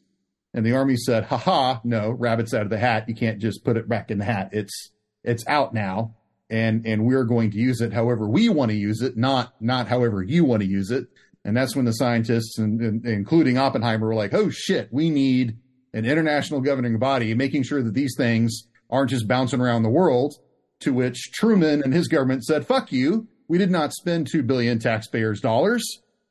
And 0.53 0.65
the 0.65 0.73
army 0.73 0.95
said, 0.97 1.25
"Ha 1.25 1.37
ha! 1.37 1.81
no, 1.83 2.11
rabbits 2.11 2.53
out 2.53 2.63
of 2.63 2.69
the 2.69 2.77
hat. 2.77 3.05
You 3.07 3.15
can't 3.15 3.39
just 3.39 3.63
put 3.63 3.77
it 3.77 3.87
back 3.87 4.11
in 4.11 4.17
the 4.17 4.25
hat. 4.25 4.49
It's 4.51 4.91
it's 5.23 5.45
out 5.47 5.73
now, 5.73 6.15
and 6.49 6.85
and 6.85 7.05
we're 7.05 7.25
going 7.25 7.51
to 7.51 7.57
use 7.57 7.81
it 7.81 7.93
however 7.93 8.27
we 8.27 8.49
want 8.49 8.71
to 8.71 8.77
use 8.77 9.01
it, 9.01 9.17
not 9.17 9.53
not 9.61 9.87
however 9.87 10.23
you 10.23 10.45
want 10.45 10.61
to 10.61 10.67
use 10.67 10.91
it." 10.91 11.07
And 11.45 11.55
that's 11.55 11.75
when 11.75 11.85
the 11.85 11.93
scientists, 11.93 12.57
and, 12.57 12.81
and, 12.81 13.05
including 13.05 13.57
Oppenheimer, 13.57 14.07
were 14.07 14.15
like, 14.15 14.33
"Oh 14.33 14.49
shit, 14.49 14.89
we 14.91 15.09
need 15.09 15.57
an 15.93 16.05
international 16.05 16.61
governing 16.61 16.97
body 16.97 17.33
making 17.33 17.63
sure 17.63 17.83
that 17.83 17.93
these 17.93 18.15
things 18.17 18.63
aren't 18.89 19.11
just 19.11 19.27
bouncing 19.27 19.61
around 19.61 19.83
the 19.83 19.89
world." 19.89 20.35
To 20.81 20.93
which 20.93 21.31
Truman 21.33 21.81
and 21.83 21.93
his 21.93 22.07
government 22.07 22.43
said, 22.45 22.65
"Fuck 22.65 22.91
you! 22.91 23.27
We 23.47 23.57
did 23.57 23.71
not 23.71 23.93
spend 23.93 24.27
two 24.31 24.43
billion 24.43 24.79
taxpayers' 24.79 25.41
dollars 25.41 25.83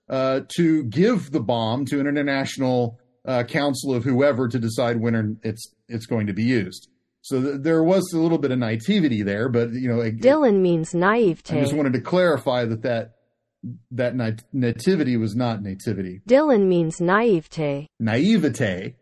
uh, 0.08 0.40
to 0.56 0.84
give 0.84 1.32
the 1.32 1.40
bomb 1.40 1.84
to 1.86 2.00
an 2.00 2.06
international." 2.06 2.98
uh, 3.26 3.42
council 3.44 3.94
of 3.94 4.04
whoever 4.04 4.48
to 4.48 4.58
decide 4.58 5.00
when 5.00 5.38
it's 5.42 5.74
it's 5.88 6.06
going 6.06 6.26
to 6.28 6.32
be 6.32 6.44
used. 6.44 6.88
So 7.22 7.42
th- 7.42 7.56
there 7.60 7.82
was 7.82 8.12
a 8.12 8.18
little 8.18 8.38
bit 8.38 8.52
of 8.52 8.58
naivety 8.58 9.22
there, 9.22 9.48
but 9.48 9.72
you 9.72 9.88
know, 9.88 10.00
it, 10.00 10.20
Dylan 10.20 10.60
means 10.60 10.94
naivete. 10.94 11.58
I 11.58 11.60
just 11.60 11.74
wanted 11.74 11.92
to 11.94 12.00
clarify 12.00 12.64
that 12.64 12.82
that 12.82 13.16
that 13.90 14.14
na- 14.14 14.30
nativity 14.52 15.16
was 15.16 15.34
not 15.34 15.62
nativity. 15.62 16.22
Dylan 16.28 16.68
means 16.68 17.00
naivete. 17.00 17.88
Naivete 17.98 18.94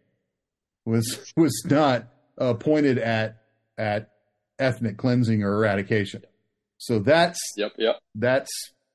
was 0.86 1.32
was 1.36 1.62
not 1.68 2.08
uh, 2.38 2.54
pointed 2.54 2.98
at 2.98 3.42
at 3.76 4.10
ethnic 4.58 4.96
cleansing 4.96 5.42
or 5.42 5.56
eradication. 5.56 6.24
So 6.84 6.98
that's 6.98 7.40
yep, 7.56 7.72
yep. 7.78 7.96
That's 8.14 8.50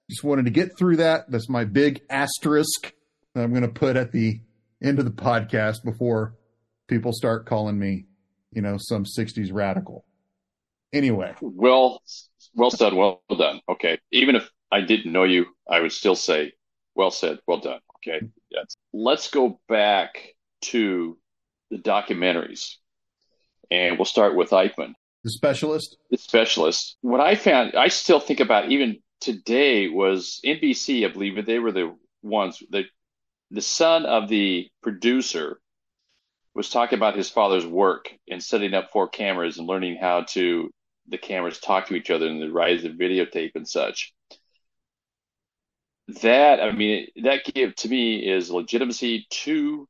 just 0.09 0.23
wanted 0.23 0.45
to 0.45 0.51
get 0.51 0.77
through 0.77 0.97
that. 0.97 1.31
That's 1.31 1.49
my 1.49 1.65
big 1.65 2.01
asterisk 2.09 2.93
that 3.33 3.43
I'm 3.43 3.49
going 3.49 3.63
to 3.63 3.67
put 3.67 3.95
at 3.95 4.11
the 4.11 4.41
end 4.81 4.99
of 4.99 5.05
the 5.05 5.11
podcast 5.11 5.83
before 5.83 6.35
people 6.87 7.13
start 7.13 7.47
calling 7.47 7.79
me, 7.79 8.05
you 8.51 8.61
know, 8.61 8.77
some 8.79 9.05
60s 9.05 9.49
radical. 9.51 10.05
Anyway. 10.93 11.33
Well, 11.41 12.01
well 12.53 12.71
said, 12.71 12.93
well 12.93 13.23
done. 13.29 13.61
Okay. 13.67 13.99
Even 14.11 14.35
if 14.35 14.49
I 14.71 14.81
didn't 14.81 15.11
know 15.11 15.23
you, 15.23 15.47
I 15.67 15.79
would 15.79 15.91
still 15.91 16.15
say, 16.15 16.53
well 16.93 17.11
said, 17.11 17.39
well 17.47 17.59
done. 17.59 17.79
Okay. 17.97 18.25
Yes. 18.51 18.75
Let's 18.93 19.31
go 19.31 19.59
back 19.67 20.35
to 20.61 21.17
the 21.71 21.77
documentaries 21.77 22.75
and 23.71 23.97
we'll 23.97 24.05
start 24.05 24.35
with 24.35 24.51
Eichmann. 24.51 24.93
The 25.23 25.31
specialist? 25.31 25.97
The 26.09 26.17
specialist. 26.17 26.97
What 27.01 27.19
I 27.19 27.35
found, 27.35 27.75
I 27.75 27.89
still 27.89 28.19
think 28.19 28.39
about 28.39 28.71
even 28.71 28.99
today 29.19 29.89
was 29.89 30.39
NBC, 30.45 31.05
I 31.05 31.11
believe, 31.11 31.45
they 31.45 31.59
were 31.59 31.71
the 31.71 31.95
ones 32.21 32.61
the, 32.69 32.85
the 33.51 33.61
son 33.61 34.05
of 34.05 34.29
the 34.29 34.69
producer 34.81 35.59
was 36.55 36.69
talking 36.69 36.97
about 36.97 37.15
his 37.15 37.29
father's 37.29 37.65
work 37.65 38.13
in 38.27 38.41
setting 38.41 38.73
up 38.73 38.91
four 38.91 39.07
cameras 39.07 39.57
and 39.57 39.67
learning 39.67 39.97
how 39.97 40.23
to 40.23 40.69
the 41.07 41.17
cameras 41.17 41.59
talk 41.59 41.87
to 41.87 41.95
each 41.95 42.09
other 42.09 42.27
and 42.27 42.41
the 42.41 42.51
rise 42.51 42.83
of 42.83 42.93
videotape 42.93 43.51
and 43.55 43.67
such. 43.67 44.13
That 46.21 46.59
I 46.59 46.71
mean, 46.71 47.07
that 47.23 47.45
give 47.45 47.75
to 47.77 47.89
me 47.89 48.27
is 48.27 48.49
legitimacy 48.49 49.27
to 49.29 49.87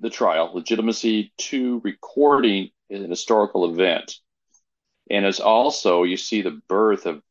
the 0.00 0.10
trial, 0.10 0.50
legitimacy 0.54 1.32
to 1.38 1.80
recording 1.84 2.70
an 2.90 3.08
historical 3.08 3.70
event, 3.72 4.16
and 5.10 5.24
it's 5.24 5.40
also 5.40 6.02
you 6.02 6.16
see 6.16 6.42
the 6.42 6.60
birth 6.68 7.06
of 7.06 7.22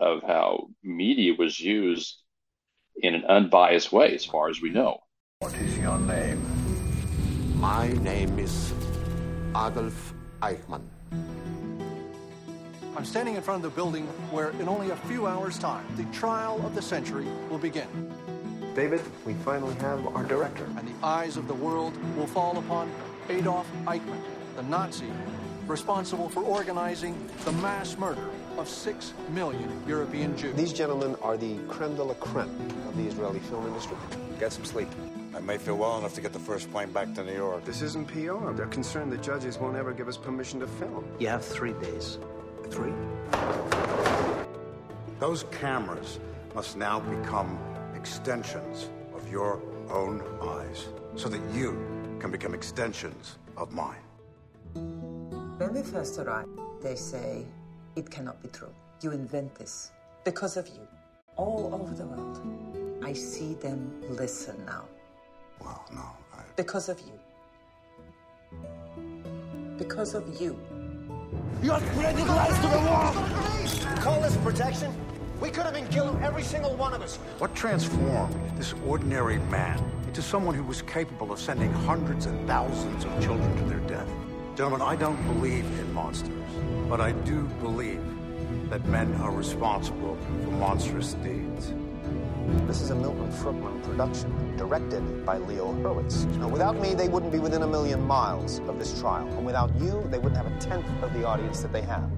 of 0.00 0.22
how 0.22 0.68
media 0.82 1.34
was 1.38 1.60
used 1.60 2.16
in 2.96 3.14
an 3.14 3.24
unbiased 3.26 3.92
way, 3.92 4.14
as 4.14 4.24
far 4.24 4.48
as 4.48 4.60
we 4.60 4.70
know. 4.70 4.98
What 5.40 5.54
is 5.54 5.78
your 5.78 5.98
name? 5.98 6.40
My 7.60 7.88
name 7.88 8.38
is 8.38 8.72
Adolf 9.50 10.14
Eichmann. 10.40 10.82
I'm 12.96 13.04
standing 13.04 13.36
in 13.36 13.42
front 13.42 13.64
of 13.64 13.70
the 13.70 13.74
building 13.74 14.06
where, 14.30 14.50
in 14.50 14.68
only 14.68 14.90
a 14.90 14.96
few 14.96 15.26
hours' 15.26 15.58
time, 15.58 15.86
the 15.96 16.04
trial 16.16 16.64
of 16.66 16.74
the 16.74 16.82
century 16.82 17.26
will 17.48 17.58
begin. 17.58 17.88
David, 18.74 19.00
we 19.24 19.34
finally 19.34 19.74
have 19.76 20.06
our 20.14 20.24
director. 20.24 20.64
And 20.76 20.88
the 20.88 21.06
eyes 21.06 21.36
of 21.36 21.48
the 21.48 21.54
world 21.54 21.94
will 22.16 22.26
fall 22.26 22.58
upon 22.58 22.90
Adolf 23.28 23.70
Eichmann, 23.86 24.20
the 24.56 24.62
Nazi 24.62 25.10
responsible 25.70 26.28
for 26.28 26.42
organizing 26.42 27.14
the 27.44 27.52
mass 27.52 27.96
murder 27.96 28.28
of 28.58 28.68
six 28.68 29.14
million 29.30 29.70
European 29.86 30.36
Jews. 30.36 30.54
These 30.56 30.72
gentlemen 30.72 31.16
are 31.22 31.36
the 31.36 31.58
creme 31.68 31.94
de 31.94 32.02
la 32.02 32.14
creme 32.14 32.50
of 32.88 32.96
the 32.96 33.06
Israeli 33.06 33.38
film 33.38 33.66
industry. 33.68 33.96
Get 34.40 34.52
some 34.52 34.64
sleep. 34.64 34.88
I 35.34 35.38
may 35.38 35.58
feel 35.58 35.76
well 35.76 35.96
enough 35.96 36.14
to 36.14 36.20
get 36.20 36.32
the 36.32 36.40
first 36.40 36.70
plane 36.72 36.90
back 36.90 37.14
to 37.14 37.24
New 37.24 37.34
York. 37.34 37.64
This 37.64 37.82
isn't 37.82 38.08
PR. 38.08 38.50
They're 38.52 38.66
concerned 38.66 39.12
the 39.12 39.18
judges 39.18 39.58
won't 39.58 39.76
ever 39.76 39.92
give 39.92 40.08
us 40.08 40.16
permission 40.16 40.58
to 40.60 40.66
film. 40.66 41.04
You 41.20 41.28
have 41.28 41.44
three 41.44 41.72
days. 41.74 42.18
Three? 42.68 42.92
Those 45.20 45.44
cameras 45.52 46.18
must 46.54 46.76
now 46.76 46.98
become 46.98 47.58
extensions 47.94 48.90
of 49.14 49.30
your 49.30 49.62
own 49.88 50.22
eyes 50.42 50.88
so 51.14 51.28
that 51.28 51.40
you 51.54 51.72
can 52.18 52.30
become 52.30 52.54
extensions 52.54 53.38
of 53.56 53.72
mine. 53.72 54.99
When 55.60 55.74
we 55.74 55.82
first 55.82 56.18
arrived, 56.18 56.48
they 56.80 56.94
say 56.94 57.44
it 57.94 58.10
cannot 58.10 58.42
be 58.42 58.48
true. 58.48 58.72
You 59.02 59.10
invent 59.10 59.54
this 59.54 59.90
because 60.24 60.56
of 60.56 60.66
you. 60.68 60.88
All 61.36 61.74
over 61.74 61.94
the 61.94 62.06
world. 62.06 62.40
I 63.04 63.12
see 63.12 63.52
them 63.52 64.02
listen 64.08 64.56
now. 64.64 64.86
Well, 65.60 65.84
no. 65.92 66.00
I... 66.32 66.44
Because 66.56 66.88
of 66.88 66.98
you. 67.00 67.12
Because 69.76 70.14
of 70.14 70.40
you. 70.40 70.58
You're 71.62 71.78
spreading 71.92 72.26
lies 72.26 72.56
to 72.56 72.66
the 72.66 72.78
world! 72.78 74.00
Call 74.00 74.18
this 74.22 74.38
protection? 74.38 74.94
We 75.42 75.50
could 75.50 75.64
have 75.64 75.74
been 75.74 75.88
killing 75.88 76.22
every 76.22 76.42
single 76.42 76.74
one 76.74 76.94
of 76.94 77.02
us. 77.02 77.16
What 77.36 77.54
transformed 77.54 78.34
this 78.56 78.72
ordinary 78.86 79.40
man 79.50 79.78
into 80.06 80.22
someone 80.22 80.54
who 80.54 80.64
was 80.64 80.80
capable 80.80 81.30
of 81.30 81.38
sending 81.38 81.70
hundreds 81.70 82.24
and 82.24 82.46
thousands 82.46 83.04
of 83.04 83.22
children 83.22 83.54
to 83.58 83.64
their 83.64 83.80
death? 83.80 84.08
Gentlemen, 84.60 84.86
I 84.86 84.94
don't 84.94 85.26
believe 85.26 85.64
in 85.80 85.90
monsters, 85.94 86.44
but 86.86 87.00
I 87.00 87.12
do 87.12 87.44
believe 87.62 88.02
that 88.68 88.84
men 88.88 89.10
are 89.22 89.30
responsible 89.30 90.18
for 90.44 90.50
monstrous 90.50 91.14
deeds. 91.14 91.72
This 92.66 92.82
is 92.82 92.90
a 92.90 92.94
Milton 92.94 93.32
Fruchtman 93.32 93.82
production, 93.82 94.58
directed 94.58 95.24
by 95.24 95.38
Leo 95.38 95.72
Hurwitz. 95.72 96.26
Now, 96.36 96.48
without 96.48 96.78
me, 96.78 96.92
they 96.92 97.08
wouldn't 97.08 97.32
be 97.32 97.38
within 97.38 97.62
a 97.62 97.66
million 97.66 98.06
miles 98.06 98.58
of 98.68 98.78
this 98.78 99.00
trial. 99.00 99.26
And 99.28 99.46
without 99.46 99.74
you, 99.76 100.06
they 100.10 100.18
wouldn't 100.18 100.36
have 100.36 100.52
a 100.54 100.58
tenth 100.60 100.84
of 101.02 101.10
the 101.14 101.26
audience 101.26 101.62
that 101.62 101.72
they 101.72 101.80
have. 101.80 102.10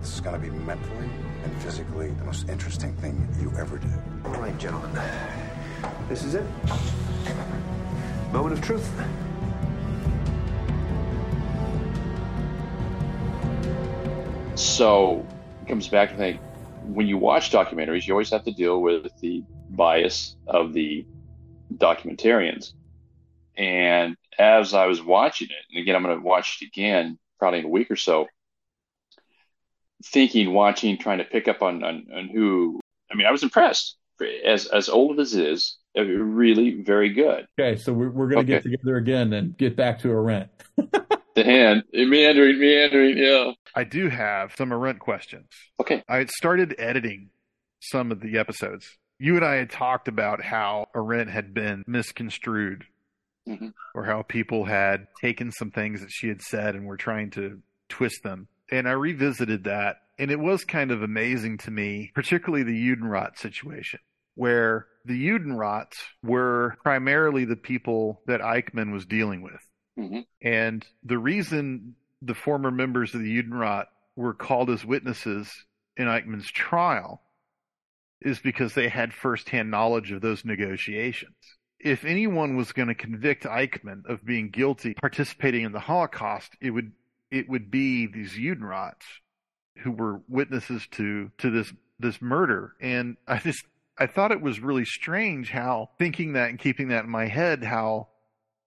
This 0.00 0.12
is 0.12 0.20
going 0.20 0.38
to 0.38 0.46
be 0.46 0.50
mentally 0.50 1.08
and 1.42 1.62
physically 1.62 2.08
the 2.10 2.24
most 2.24 2.50
interesting 2.50 2.92
thing 2.96 3.26
you 3.40 3.50
ever 3.56 3.78
do. 3.78 3.88
All 4.26 4.34
right, 4.34 4.58
gentlemen. 4.58 4.90
This 6.06 6.22
is 6.22 6.34
it. 6.34 6.44
Moment 8.30 8.52
of 8.52 8.60
truth. 8.60 8.92
So 14.56 15.26
it 15.62 15.68
comes 15.68 15.88
back 15.88 16.10
to 16.10 16.16
think 16.16 16.40
when 16.84 17.06
you 17.06 17.18
watch 17.18 17.50
documentaries, 17.50 18.06
you 18.06 18.14
always 18.14 18.30
have 18.30 18.44
to 18.44 18.52
deal 18.52 18.80
with 18.80 19.08
the 19.20 19.42
bias 19.70 20.36
of 20.46 20.72
the 20.72 21.04
documentarians. 21.74 22.72
And 23.56 24.16
as 24.38 24.74
I 24.74 24.86
was 24.86 25.02
watching 25.02 25.48
it, 25.48 25.56
and 25.70 25.80
again, 25.80 25.96
I'm 25.96 26.02
going 26.02 26.16
to 26.16 26.24
watch 26.24 26.58
it 26.60 26.66
again 26.66 27.18
probably 27.38 27.60
in 27.60 27.64
a 27.64 27.68
week 27.68 27.90
or 27.90 27.96
so, 27.96 28.26
thinking, 30.04 30.52
watching, 30.52 30.98
trying 30.98 31.18
to 31.18 31.24
pick 31.24 31.48
up 31.48 31.62
on, 31.62 31.82
on, 31.82 32.06
on 32.14 32.28
who, 32.28 32.80
I 33.10 33.16
mean, 33.16 33.26
I 33.26 33.32
was 33.32 33.42
impressed. 33.42 33.96
As, 34.44 34.66
as 34.66 34.88
old 34.88 35.18
as 35.18 35.34
it 35.34 35.46
is, 35.46 35.78
really 35.96 36.82
very 36.82 37.12
good. 37.12 37.46
Okay, 37.58 37.76
so 37.80 37.92
we're, 37.92 38.10
we're 38.10 38.28
going 38.28 38.46
to 38.46 38.54
okay. 38.54 38.62
get 38.62 38.70
together 38.70 38.96
again 38.96 39.32
and 39.32 39.56
get 39.58 39.74
back 39.74 39.98
to 40.00 40.12
Arendt. 40.12 40.50
the 41.34 41.44
hand, 41.44 41.84
meandering, 41.92 42.58
meandering, 42.58 43.18
yeah. 43.18 43.52
I 43.74 43.84
do 43.84 44.08
have 44.08 44.54
some 44.56 44.72
Arendt 44.72 45.00
questions. 45.00 45.48
Okay. 45.80 46.02
I 46.08 46.16
had 46.18 46.30
started 46.30 46.74
editing 46.78 47.30
some 47.80 48.12
of 48.12 48.20
the 48.20 48.38
episodes. 48.38 48.98
You 49.18 49.36
and 49.36 49.44
I 49.44 49.56
had 49.56 49.70
talked 49.70 50.08
about 50.08 50.42
how 50.42 50.86
Arendt 50.94 51.30
had 51.30 51.54
been 51.54 51.84
misconstrued 51.86 52.84
mm-hmm. 53.48 53.68
or 53.94 54.04
how 54.04 54.22
people 54.22 54.64
had 54.64 55.06
taken 55.20 55.52
some 55.52 55.70
things 55.70 56.00
that 56.00 56.10
she 56.10 56.28
had 56.28 56.42
said 56.42 56.74
and 56.74 56.86
were 56.86 56.96
trying 56.96 57.30
to 57.32 57.60
twist 57.88 58.22
them. 58.22 58.48
And 58.70 58.88
I 58.88 58.92
revisited 58.92 59.64
that, 59.64 59.96
and 60.18 60.30
it 60.30 60.38
was 60.38 60.64
kind 60.64 60.90
of 60.90 61.02
amazing 61.02 61.58
to 61.58 61.70
me, 61.70 62.10
particularly 62.14 62.64
the 62.64 62.72
Judenrat 62.72 63.38
situation, 63.38 64.00
where 64.34 64.86
the 65.04 65.28
Judenrats 65.28 65.96
were 66.22 66.76
primarily 66.82 67.44
the 67.44 67.56
people 67.56 68.22
that 68.26 68.40
Eichmann 68.40 68.92
was 68.92 69.04
dealing 69.04 69.42
with. 69.42 69.60
Mm-hmm. 69.98 70.20
And 70.42 70.86
the 71.02 71.18
reason 71.18 71.94
the 72.20 72.34
former 72.34 72.70
members 72.70 73.14
of 73.14 73.20
the 73.20 73.42
Judenrat 73.42 73.86
were 74.16 74.34
called 74.34 74.70
as 74.70 74.84
witnesses 74.84 75.52
in 75.96 76.06
Eichmann's 76.06 76.50
trial 76.50 77.20
is 78.20 78.38
because 78.38 78.74
they 78.74 78.88
had 78.88 79.12
firsthand 79.12 79.70
knowledge 79.70 80.10
of 80.10 80.20
those 80.20 80.44
negotiations. 80.44 81.34
If 81.78 82.04
anyone 82.04 82.56
was 82.56 82.72
going 82.72 82.88
to 82.88 82.94
convict 82.94 83.44
Eichmann 83.44 84.06
of 84.06 84.24
being 84.24 84.48
guilty 84.48 84.94
participating 84.94 85.64
in 85.64 85.72
the 85.72 85.80
Holocaust, 85.80 86.50
it 86.60 86.70
would 86.70 86.92
it 87.30 87.48
would 87.48 87.70
be 87.70 88.06
these 88.06 88.32
Judenrats 88.32 89.04
who 89.78 89.90
were 89.90 90.22
witnesses 90.28 90.86
to 90.92 91.30
to 91.38 91.50
this 91.50 91.72
this 91.98 92.22
murder. 92.22 92.72
And 92.80 93.16
I 93.26 93.38
just 93.38 93.64
I 93.98 94.06
thought 94.06 94.32
it 94.32 94.40
was 94.40 94.60
really 94.60 94.84
strange 94.84 95.50
how 95.50 95.90
thinking 95.98 96.32
that 96.32 96.48
and 96.48 96.58
keeping 96.58 96.88
that 96.88 97.04
in 97.04 97.10
my 97.10 97.26
head 97.26 97.62
how 97.62 98.08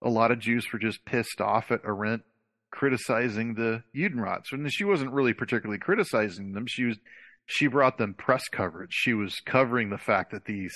a 0.02 0.10
lot 0.10 0.32
of 0.32 0.40
Jews 0.40 0.68
were 0.72 0.80
just 0.80 1.06
pissed 1.06 1.42
off 1.42 1.72
at 1.72 1.82
Arendt 1.86 2.24
criticizing 2.72 3.56
the 3.56 3.84
Judenrats. 3.96 4.52
And 4.52 4.72
she 4.72 4.84
wasn't 4.84 5.12
really 5.12 5.34
particularly 5.34 5.80
criticizing 5.80 6.54
them. 6.54 6.66
She 6.68 6.84
was 6.84 6.98
she 7.46 7.68
brought 7.68 7.98
them 7.98 8.14
press 8.14 8.44
coverage. 8.52 8.92
She 8.92 9.14
was 9.14 9.40
covering 9.46 9.90
the 9.90 9.98
fact 9.98 10.32
that 10.32 10.46
these 10.46 10.74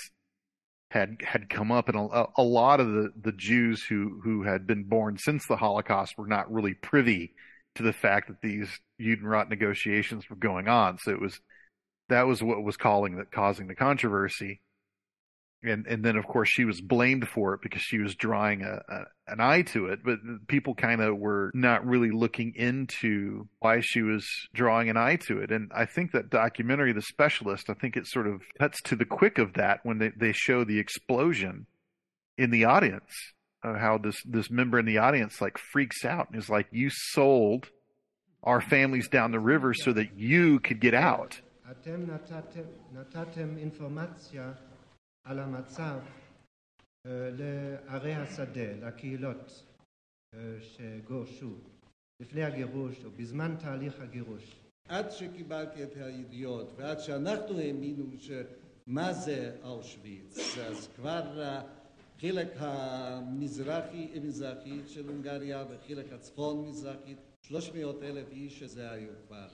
had 0.90 1.18
had 1.22 1.48
come 1.48 1.70
up, 1.70 1.88
and 1.88 1.96
a, 1.96 2.26
a 2.36 2.42
lot 2.42 2.80
of 2.80 2.88
the, 2.88 3.10
the 3.20 3.32
Jews 3.32 3.82
who 3.88 4.20
who 4.24 4.42
had 4.42 4.66
been 4.66 4.84
born 4.84 5.18
since 5.18 5.46
the 5.46 5.56
Holocaust 5.56 6.14
were 6.16 6.26
not 6.26 6.52
really 6.52 6.74
privy 6.74 7.34
to 7.74 7.82
the 7.82 7.92
fact 7.92 8.28
that 8.28 8.42
these 8.42 8.68
Judenrat 9.00 9.48
negotiations 9.48 10.28
were 10.28 10.36
going 10.36 10.68
on. 10.68 10.98
So 10.98 11.10
it 11.10 11.20
was 11.20 11.40
that 12.08 12.26
was 12.26 12.42
what 12.42 12.62
was 12.62 12.76
calling 12.76 13.16
that 13.16 13.30
causing 13.30 13.68
the 13.68 13.74
controversy 13.74 14.60
and 15.62 15.86
and 15.86 16.04
then 16.04 16.16
of 16.16 16.26
course 16.26 16.48
she 16.48 16.64
was 16.64 16.80
blamed 16.80 17.28
for 17.28 17.54
it 17.54 17.60
because 17.62 17.82
she 17.82 17.98
was 17.98 18.14
drawing 18.14 18.62
a, 18.62 18.80
a 18.88 19.04
an 19.28 19.40
eye 19.40 19.62
to 19.62 19.86
it. 19.86 20.00
But 20.04 20.18
people 20.48 20.74
kind 20.74 21.00
of 21.00 21.16
were 21.16 21.50
not 21.54 21.86
really 21.86 22.10
looking 22.10 22.54
into 22.56 23.48
why 23.60 23.80
she 23.80 24.02
was 24.02 24.26
drawing 24.52 24.90
an 24.90 24.96
eye 24.96 25.16
to 25.26 25.38
it. 25.38 25.50
And 25.50 25.70
i 25.74 25.86
think 25.86 26.12
that 26.12 26.30
documentary 26.30 26.92
the 26.92 27.02
specialist 27.02 27.70
i 27.70 27.74
think 27.74 27.96
it 27.96 28.06
sort 28.06 28.26
of 28.26 28.42
cuts 28.58 28.80
to 28.82 28.96
the 28.96 29.04
quick 29.04 29.38
of 29.38 29.54
that 29.54 29.80
when 29.84 29.98
they, 29.98 30.10
they 30.16 30.32
show 30.32 30.64
the 30.64 30.78
explosion 30.78 31.66
in 32.38 32.50
the 32.50 32.64
audience 32.64 33.10
of 33.62 33.76
how 33.76 33.98
this 33.98 34.22
this 34.24 34.50
member 34.50 34.78
in 34.78 34.86
the 34.86 34.98
audience 34.98 35.40
like 35.40 35.58
freaks 35.58 36.04
out 36.04 36.28
and 36.30 36.38
is 36.38 36.48
like 36.48 36.66
you 36.70 36.90
sold 36.90 37.68
our 38.42 38.60
families 38.60 39.08
down 39.08 39.30
the 39.30 39.38
river 39.38 39.72
so 39.72 39.92
that 39.92 40.16
you 40.16 40.58
could 40.60 40.80
get 40.80 40.94
out 40.94 41.40
על 45.24 45.38
המצב 45.38 45.98
לערי 47.06 48.14
השדה, 48.14 48.72
לקהילות 48.86 49.64
שגורשו 50.60 51.54
לפני 52.22 52.42
הגירוש 52.44 53.04
או 53.04 53.10
בזמן 53.10 53.56
תהליך 53.60 54.00
הגירוש. 54.00 54.56
עד 54.88 55.10
שקיבלתי 55.10 55.84
את 55.84 55.96
הידיעות 55.96 56.72
ועד 56.76 57.00
שאנחנו 57.00 57.58
האמינו 57.58 58.04
שמה 58.18 59.12
זה 59.12 59.56
אושוויץ, 59.62 60.58
אז 60.58 60.88
כבר 60.96 61.42
החלק 62.18 62.48
המזרחי, 62.56 64.20
מזרחי 64.22 64.80
של 64.86 65.08
הונגריה 65.08 65.64
וחלק 65.70 66.12
הצפון 66.12 66.68
מזרחית, 66.68 67.18
300 67.46 68.02
אלף 68.02 68.30
איש 68.30 68.58
שזה 68.58 68.90
היו 68.90 69.10
כבר 69.26 69.48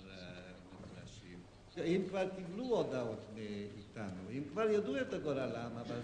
אם 1.84 2.02
כבר 2.08 2.24
קיבלו 2.36 2.64
הודעות 2.64 3.24
מאיתנו, 3.34 4.30
אם 4.32 4.42
כבר 4.52 4.70
ידעו 4.70 4.96
את 4.96 5.12
הגורלם, 5.12 5.70
אבל 5.86 5.96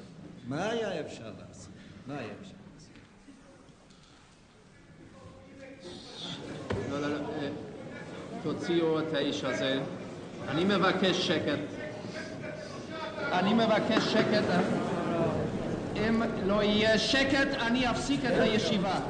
מה 0.48 0.70
היה 0.70 1.00
אפשר 1.00 1.32
לעשות? 1.38 1.72
מה 2.06 2.18
היה 2.18 2.28
אפשר 2.40 2.54
לעשות? 2.74 2.90
לא, 6.90 7.00
לא, 7.00 7.08
לא, 7.08 7.18
תוציאו 8.42 9.00
את 9.00 9.14
האיש 9.14 9.44
הזה. 9.44 9.80
אני 10.48 10.64
מבקש 10.64 11.26
שקט. 11.26 11.58
אני 13.32 13.54
מבקש 13.54 14.12
שקט. 14.12 14.44
אם 15.96 16.22
לא 16.46 16.62
יהיה 16.62 16.98
שקט, 16.98 17.48
אני 17.60 17.90
אפסיק 17.90 18.20
את 18.24 18.40
הישיבה. 18.40 19.00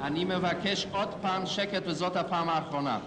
אני 0.00 0.24
מבקש 0.24 0.86
עוד 0.92 1.08
פעם 1.22 1.46
שקט 1.46 1.82
וזאת 1.86 2.16
הפעם 2.16 2.48
האחרונה. 2.48 3.00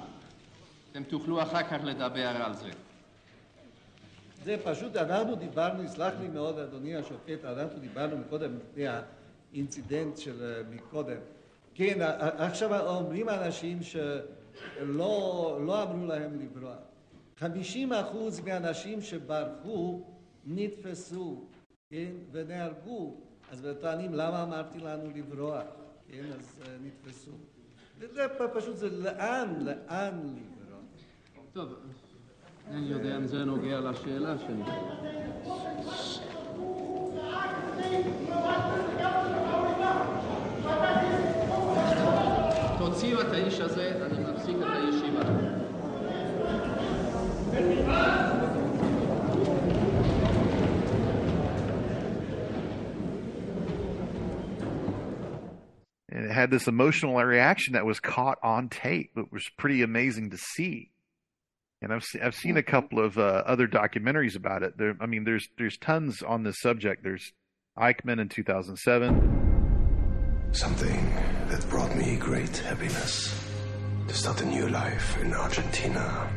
אתם 0.91 1.03
תוכלו 1.03 1.41
אחר 1.41 1.63
כך 1.63 1.77
לדבר 1.83 2.27
על 2.27 2.53
זה. 2.53 2.69
זה 4.43 4.57
פשוט, 4.63 4.95
אנחנו 4.95 5.35
דיברנו, 5.35 5.83
יסלח 5.83 6.13
לי 6.21 6.27
מאוד 6.27 6.59
אדוני 6.59 6.95
השופט, 6.95 7.45
אנחנו 7.45 7.79
דיברנו 7.79 8.17
מקודם 8.17 8.57
לפני 8.57 8.85
האינצידנט 9.53 10.17
של 10.17 10.63
מקודם. 10.69 11.17
כן, 11.75 11.97
עכשיו 12.19 12.87
אומרים 12.87 13.29
אנשים 13.29 13.83
שלא 13.83 15.59
לא 15.65 15.83
אמרו 15.83 16.05
להם 16.05 16.39
לברוח. 16.41 16.77
50 17.37 17.93
אחוז 17.93 18.39
מהאנשים 18.39 19.01
שברחו 19.01 20.01
נתפסו, 20.45 21.43
כן, 21.89 22.11
ונהרגו. 22.31 23.15
אז 23.51 23.67
טוענים, 23.81 24.13
למה 24.13 24.43
אמרתי 24.43 24.79
לנו 24.79 25.11
לברוח? 25.15 25.80
כן, 26.11 26.23
אז 26.39 26.59
נתפסו. 26.83 27.31
וזה 27.99 28.27
פשוט, 28.53 28.77
זה 28.77 28.89
לאן, 28.89 29.55
לאן 29.59 30.13
לברוח. 30.13 30.81
טוב, 31.53 31.75
אני 32.67 32.85
יודע 32.85 33.17
אם 33.17 33.27
זה 33.27 33.45
נוגע 33.45 33.79
לשאלה 33.79 34.37
שלי. 34.37 34.63
תוציאו 42.77 43.21
את 43.21 43.31
האיש 43.31 43.59
הזה, 43.59 44.05
אני 44.05 44.31
מפסיק 44.33 44.55
את 44.57 44.67
הישיבה. 44.73 45.21
Had 56.31 56.51
this 56.51 56.67
emotional 56.67 57.15
reaction 57.15 57.73
that 57.73 57.85
was 57.85 57.99
caught 57.99 58.37
on 58.43 58.69
tape. 58.69 59.11
It 59.15 59.31
was 59.31 59.49
pretty 59.57 59.81
amazing 59.81 60.29
to 60.31 60.37
see. 60.37 60.91
And 61.81 61.91
I've 61.91 62.03
I've 62.21 62.35
seen 62.35 62.57
a 62.57 62.63
couple 62.63 63.03
of 63.03 63.17
uh, 63.17 63.43
other 63.45 63.67
documentaries 63.67 64.35
about 64.35 64.63
it. 64.63 64.77
There, 64.77 64.95
I 65.01 65.07
mean, 65.07 65.23
there's 65.23 65.47
there's 65.57 65.77
tons 65.77 66.21
on 66.21 66.43
this 66.43 66.59
subject. 66.59 67.03
There's 67.03 67.33
Eichmann 67.77 68.19
in 68.19 68.29
2007. 68.29 70.49
Something 70.51 71.13
that 71.47 71.65
brought 71.69 71.95
me 71.95 72.17
great 72.17 72.55
happiness 72.57 73.33
to 74.07 74.13
start 74.13 74.41
a 74.41 74.45
new 74.45 74.67
life 74.67 75.17
in 75.21 75.33
Argentina. 75.33 76.27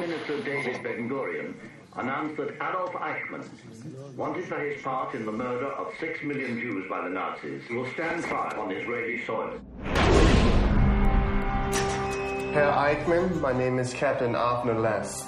Prime 0.00 0.12
Minister 0.12 0.42
David 0.42 0.82
Ben-Gurion 0.82 1.54
announced 1.96 2.38
that 2.38 2.54
Adolf 2.54 2.92
Eichmann, 2.92 3.44
wanted 4.16 4.46
for 4.46 4.58
his 4.58 4.80
part 4.80 5.14
in 5.14 5.26
the 5.26 5.32
murder 5.32 5.66
of 5.66 5.92
six 6.00 6.22
million 6.22 6.58
Jews 6.58 6.88
by 6.88 7.02
the 7.02 7.10
Nazis, 7.10 7.60
will 7.68 7.86
stand 7.92 8.24
trial 8.24 8.58
on 8.58 8.72
Israeli 8.72 9.22
soil. 9.26 9.60
Herr 12.54 12.72
Eichmann, 12.72 13.42
my 13.42 13.52
name 13.52 13.78
is 13.78 13.92
Captain 13.92 14.32
Avner 14.32 14.80
Less. 14.80 15.26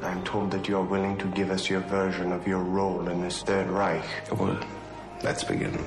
I'm 0.00 0.24
told 0.24 0.52
that 0.52 0.66
you're 0.66 0.82
willing 0.82 1.18
to 1.18 1.26
give 1.26 1.50
us 1.50 1.68
your 1.68 1.80
version 1.80 2.32
of 2.32 2.48
your 2.48 2.62
role 2.62 3.06
in 3.08 3.20
this 3.20 3.42
Third 3.42 3.68
Reich. 3.68 4.06
Well, 4.32 4.58
let's 5.22 5.44
begin. 5.44 5.78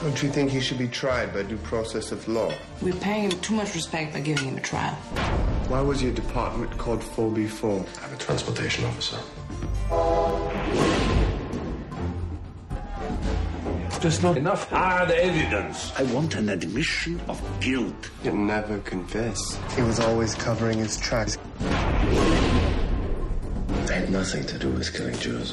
Don't 0.00 0.22
you 0.22 0.30
think 0.30 0.50
he 0.50 0.60
should 0.60 0.78
be 0.78 0.88
tried 0.88 1.34
by 1.34 1.42
due 1.42 1.58
process 1.58 2.10
of 2.10 2.26
law? 2.26 2.50
We're 2.80 2.94
paying 2.94 3.30
him 3.30 3.38
too 3.40 3.54
much 3.54 3.74
respect 3.74 4.14
by 4.14 4.20
giving 4.20 4.46
him 4.46 4.56
a 4.56 4.60
trial. 4.60 4.94
Why 5.68 5.82
was 5.82 6.02
your 6.02 6.12
department 6.12 6.76
called 6.78 7.00
4B4? 7.00 7.86
I'm 8.02 8.14
a 8.14 8.16
transportation 8.16 8.86
officer. 8.86 9.18
There's 14.00 14.22
not 14.22 14.38
enough 14.38 14.70
hard 14.70 15.10
evidence. 15.10 15.92
I 15.98 16.04
want 16.04 16.34
an 16.36 16.48
admission 16.48 17.20
of 17.28 17.38
guilt. 17.60 18.10
He'll 18.22 18.34
never 18.34 18.78
confess. 18.78 19.58
He 19.76 19.82
was 19.82 20.00
always 20.00 20.34
covering 20.34 20.78
his 20.78 20.96
tracks. 20.96 21.36
I 21.60 21.64
had 23.92 24.10
nothing 24.10 24.46
to 24.46 24.58
do 24.58 24.70
with 24.70 24.94
killing 24.94 25.18
Jews. 25.18 25.52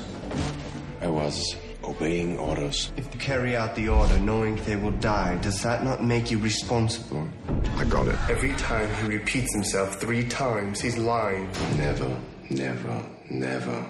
I 1.02 1.08
was 1.08 1.58
obeying 1.98 2.38
orders. 2.38 2.92
If 2.96 3.14
you 3.14 3.20
carry 3.20 3.56
out 3.56 3.76
the 3.76 3.90
order 3.90 4.18
knowing 4.20 4.56
they 4.66 4.76
will 4.76 4.92
die, 4.92 5.38
does 5.38 5.62
that 5.64 5.84
not 5.84 6.04
make 6.04 6.32
you 6.32 6.38
responsible? 6.38 7.28
I 7.76 7.86
got 7.86 8.08
it. 8.08 8.16
Every 8.30 8.54
time 8.54 8.90
he 8.96 9.18
repeats 9.18 9.54
himself 9.54 10.00
three 10.00 10.28
times, 10.28 10.82
he's 10.82 10.98
lying. 10.98 11.50
Never, 11.78 12.16
never, 12.50 13.04
never. 13.30 13.86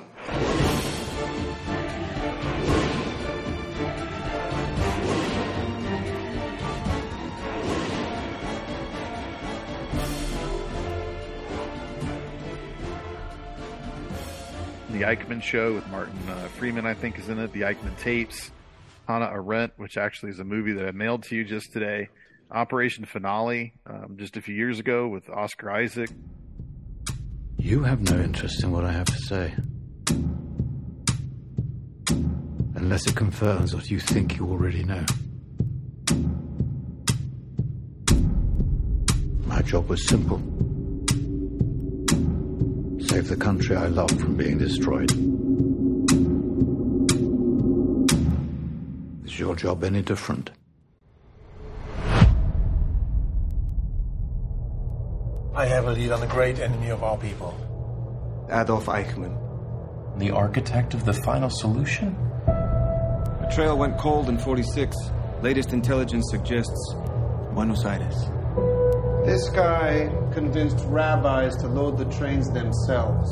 The 14.98 15.04
Eichmann 15.04 15.44
Show 15.44 15.76
with 15.76 15.88
Martin 15.90 16.18
uh, 16.28 16.48
Freeman, 16.58 16.88
I 16.88 16.96
think, 16.96 17.20
is 17.20 17.30
in 17.30 17.38
it. 17.38 17.54
The 17.54 17.62
Eichmann 17.62 17.96
Tapes. 18.00 18.50
Hannah 19.08 19.30
Arendt, 19.32 19.74
which 19.78 19.96
actually 19.96 20.32
is 20.32 20.40
a 20.40 20.44
movie 20.44 20.74
that 20.74 20.88
I 20.88 20.92
mailed 20.92 21.22
to 21.26 21.36
you 21.36 21.46
just 21.46 21.72
today. 21.72 22.10
Operation 22.50 23.06
Finale, 23.06 23.76
um, 23.86 24.16
just 24.18 24.38
a 24.38 24.42
few 24.42 24.56
years 24.56 24.80
ago 24.80 25.08
with 25.08 25.30
Oscar 25.30 25.70
Isaac. 25.70 26.10
You 27.58 27.84
have 27.84 28.02
no 28.02 28.20
interest 28.20 28.64
in 28.64 28.72
what 28.72 28.86
I 28.86 28.92
have 28.92 29.06
to 29.06 29.18
say. 29.18 29.54
Unless 32.74 33.06
it 33.06 33.16
confirms 33.16 33.76
what 33.76 33.92
you 33.92 34.00
think 34.00 34.36
you 34.38 34.48
already 34.50 34.84
know. 34.84 35.06
My 39.46 39.62
job 39.62 39.90
was 39.90 40.08
simple 40.08 40.42
save 43.00 43.28
the 43.28 43.38
country 43.38 43.76
I 43.76 43.88
love 43.88 44.10
from 44.12 44.36
being 44.36 44.58
destroyed. 44.58 45.12
Is 49.26 49.40
your 49.40 49.56
job 49.56 49.84
any 49.84 50.02
different? 50.02 50.52
I 55.56 55.66
have 55.66 55.88
a 55.88 55.92
lead 55.92 56.12
on 56.12 56.20
the 56.20 56.28
great 56.28 56.60
enemy 56.60 56.90
of 56.90 57.04
our 57.04 57.18
people. 57.18 57.56
Adolf 58.52 58.86
Eichmann. 58.86 59.36
The 60.20 60.32
architect 60.32 60.94
of 60.94 61.06
the 61.06 61.14
final 61.14 61.50
solution? 61.50 62.16
The 62.46 63.52
trail 63.54 63.78
went 63.78 63.98
cold 63.98 64.30
in 64.30 64.38
46. 64.38 64.96
Latest 65.42 65.74
intelligence 65.74 66.28
suggests 66.30 66.94
Buenos 67.54 67.86
Aires. 67.86 68.37
This 69.28 69.50
guy 69.50 70.10
convinced 70.32 70.86
rabbis 70.88 71.58
to 71.58 71.68
load 71.68 71.98
the 71.98 72.06
trains 72.06 72.50
themselves, 72.50 73.30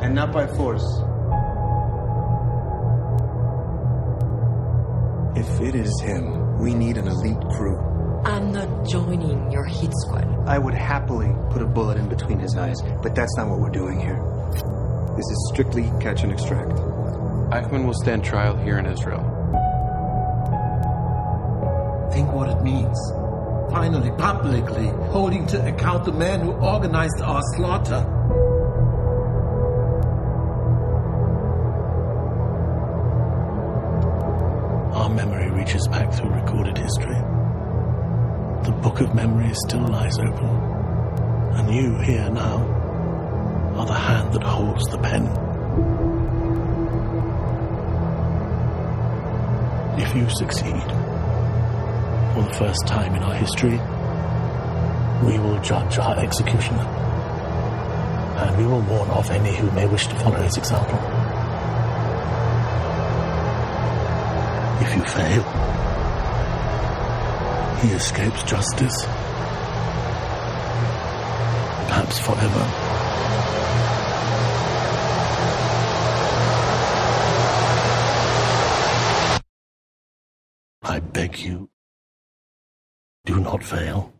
and 0.00 0.14
not 0.14 0.32
by 0.32 0.46
force. 0.46 0.86
If 5.36 5.60
it 5.60 5.74
is 5.74 6.00
him, 6.00 6.58
we 6.62 6.72
need 6.72 6.96
an 6.96 7.08
elite 7.08 7.42
crew. 7.54 8.22
I'm 8.24 8.52
not 8.52 8.88
joining 8.88 9.52
your 9.52 9.66
hit 9.66 9.92
squad. 10.06 10.26
I 10.48 10.56
would 10.58 10.72
happily 10.72 11.30
put 11.50 11.60
a 11.60 11.66
bullet 11.66 11.98
in 11.98 12.08
between 12.08 12.38
his 12.38 12.56
eyes, 12.56 12.80
but 13.02 13.14
that's 13.14 13.36
not 13.36 13.50
what 13.50 13.60
we're 13.60 13.68
doing 13.68 14.00
here. 14.00 14.24
This 15.14 15.26
is 15.26 15.50
strictly 15.52 15.92
catch 16.00 16.22
and 16.22 16.32
extract. 16.32 16.72
Eichmann 17.52 17.84
will 17.84 18.00
stand 18.00 18.24
trial 18.24 18.56
here 18.56 18.78
in 18.78 18.86
Israel. 18.86 19.20
Think 22.14 22.32
what 22.32 22.48
it 22.48 22.62
means. 22.62 22.98
Finally, 23.70 24.10
publicly, 24.18 24.88
holding 25.12 25.46
to 25.46 25.64
account 25.66 26.04
the 26.04 26.12
man 26.12 26.40
who 26.40 26.50
organized 26.52 27.20
our 27.22 27.40
slaughter. 27.54 28.04
Our 34.92 35.08
memory 35.08 35.50
reaches 35.52 35.86
back 35.86 36.12
through 36.12 36.30
recorded 36.30 36.76
history. 36.76 37.14
The 38.64 38.76
book 38.82 39.00
of 39.00 39.14
memory 39.14 39.52
still 39.54 39.86
lies 39.86 40.18
open. 40.18 40.48
And 41.54 41.72
you, 41.72 41.96
here 41.98 42.28
now, 42.28 42.58
are 43.76 43.86
the 43.86 43.94
hand 43.94 44.32
that 44.34 44.42
holds 44.42 44.84
the 44.88 44.98
pen. 44.98 45.26
If 49.98 50.16
you 50.16 50.28
succeed, 50.28 51.09
for 52.40 52.48
the 52.48 52.54
first 52.54 52.86
time 52.86 53.14
in 53.14 53.22
our 53.22 53.34
history, 53.34 53.78
we 55.26 55.38
will 55.38 55.60
judge 55.60 55.98
our 55.98 56.18
executioner. 56.18 56.86
And 58.38 58.56
we 58.56 58.64
will 58.64 58.80
warn 58.82 59.10
off 59.10 59.30
any 59.30 59.54
who 59.54 59.70
may 59.72 59.86
wish 59.86 60.06
to 60.06 60.14
follow 60.16 60.40
his 60.40 60.56
example. 60.56 60.98
If 64.80 64.96
you 64.96 65.02
fail, 65.04 65.42
he 67.82 67.88
escapes 67.94 68.42
justice. 68.44 69.04
Perhaps 71.88 72.18
forever. 72.20 72.66
I 80.82 80.98
beg 80.98 81.38
you, 81.38 81.70
do 83.24 83.38
not 83.38 83.62
fail. 83.62 84.12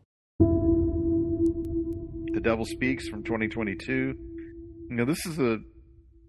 Devil 2.61 2.75
Speaks 2.77 3.09
from 3.09 3.23
2022. 3.23 4.19
You 4.91 4.95
know, 4.95 5.07
this 5.07 5.25
is 5.25 5.39
a 5.39 5.61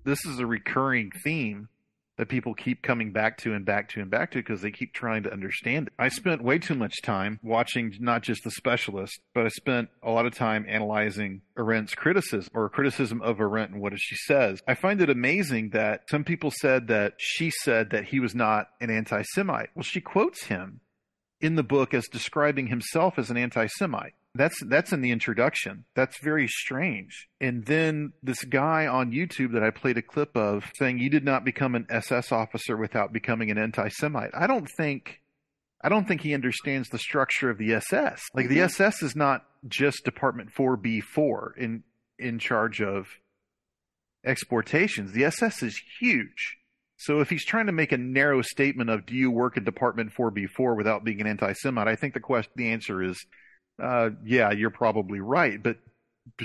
this 0.05 0.25
is 0.25 0.39
a 0.39 0.45
recurring 0.45 1.11
theme 1.25 1.67
that 2.17 2.29
people 2.29 2.53
keep 2.53 2.81
coming 2.81 3.11
back 3.11 3.37
to 3.39 3.53
and 3.53 3.65
back 3.65 3.89
to 3.89 3.99
and 3.99 4.09
back 4.09 4.31
to 4.31 4.37
because 4.37 4.61
they 4.61 4.71
keep 4.71 4.93
trying 4.93 5.23
to 5.23 5.33
understand 5.33 5.87
it. 5.87 5.93
I 5.99 6.07
spent 6.07 6.41
way 6.41 6.57
too 6.57 6.75
much 6.75 7.01
time 7.01 7.37
watching 7.43 7.93
not 7.99 8.23
just 8.23 8.45
the 8.45 8.51
specialist, 8.51 9.19
but 9.33 9.45
I 9.45 9.49
spent 9.49 9.89
a 10.01 10.09
lot 10.09 10.25
of 10.25 10.33
time 10.33 10.65
analyzing 10.69 11.41
Arendt's 11.57 11.95
criticism 11.95 12.49
or 12.53 12.69
criticism 12.69 13.21
of 13.21 13.41
Arendt 13.41 13.73
and 13.73 13.81
what 13.81 13.91
she 13.97 14.15
says. 14.15 14.61
I 14.65 14.75
find 14.75 15.01
it 15.01 15.09
amazing 15.09 15.71
that 15.71 16.03
some 16.09 16.23
people 16.23 16.53
said 16.61 16.87
that 16.87 17.15
she 17.17 17.51
said 17.65 17.89
that 17.89 18.05
he 18.05 18.21
was 18.21 18.33
not 18.33 18.67
an 18.79 18.89
anti 18.89 19.21
Semite. 19.33 19.71
Well, 19.75 19.83
she 19.83 19.99
quotes 19.99 20.45
him 20.45 20.79
in 21.41 21.55
the 21.55 21.63
book 21.63 21.93
as 21.93 22.07
describing 22.07 22.67
himself 22.67 23.19
as 23.19 23.29
an 23.29 23.35
anti 23.35 23.67
Semite. 23.67 24.13
That's 24.33 24.55
that's 24.65 24.93
in 24.93 25.01
the 25.01 25.11
introduction. 25.11 25.83
That's 25.93 26.17
very 26.23 26.47
strange. 26.47 27.27
And 27.41 27.65
then 27.65 28.13
this 28.23 28.43
guy 28.45 28.87
on 28.87 29.11
YouTube 29.11 29.53
that 29.53 29.63
I 29.63 29.71
played 29.71 29.97
a 29.97 30.01
clip 30.01 30.35
of 30.37 30.63
saying 30.77 30.99
you 30.99 31.09
did 31.09 31.25
not 31.25 31.43
become 31.43 31.75
an 31.75 31.85
SS 31.89 32.31
officer 32.31 32.77
without 32.77 33.11
becoming 33.11 33.51
an 33.51 33.57
anti-Semite. 33.57 34.31
I 34.33 34.47
don't 34.47 34.69
think 34.77 35.19
I 35.81 35.89
don't 35.89 36.07
think 36.07 36.21
he 36.21 36.33
understands 36.33 36.87
the 36.89 36.99
structure 36.99 37.49
of 37.49 37.57
the 37.57 37.73
SS. 37.73 38.21
Like 38.33 38.47
the 38.47 38.57
mm-hmm. 38.57 38.65
SS 38.65 39.03
is 39.03 39.15
not 39.15 39.45
just 39.67 40.05
Department 40.05 40.51
4B4 40.57 41.57
in 41.57 41.83
in 42.17 42.39
charge 42.39 42.81
of 42.81 43.07
exportations. 44.25 45.11
The 45.11 45.25
SS 45.25 45.61
is 45.63 45.81
huge. 45.99 46.57
So 46.95 47.19
if 47.19 47.31
he's 47.31 47.43
trying 47.43 47.65
to 47.65 47.71
make 47.71 47.91
a 47.91 47.97
narrow 47.97 48.43
statement 48.43 48.91
of 48.91 49.07
do 49.07 49.15
you 49.15 49.31
work 49.31 49.57
in 49.57 49.63
Department 49.63 50.11
4B4 50.17 50.77
without 50.77 51.03
being 51.03 51.19
an 51.19 51.25
anti-Semite, 51.25 51.87
I 51.87 51.95
think 51.95 52.13
the 52.13 52.19
question 52.19 52.53
the 52.55 52.69
answer 52.69 53.01
is 53.01 53.25
uh, 53.81 54.09
yeah, 54.23 54.51
you're 54.51 54.69
probably 54.69 55.19
right. 55.19 55.61
But 55.61 55.77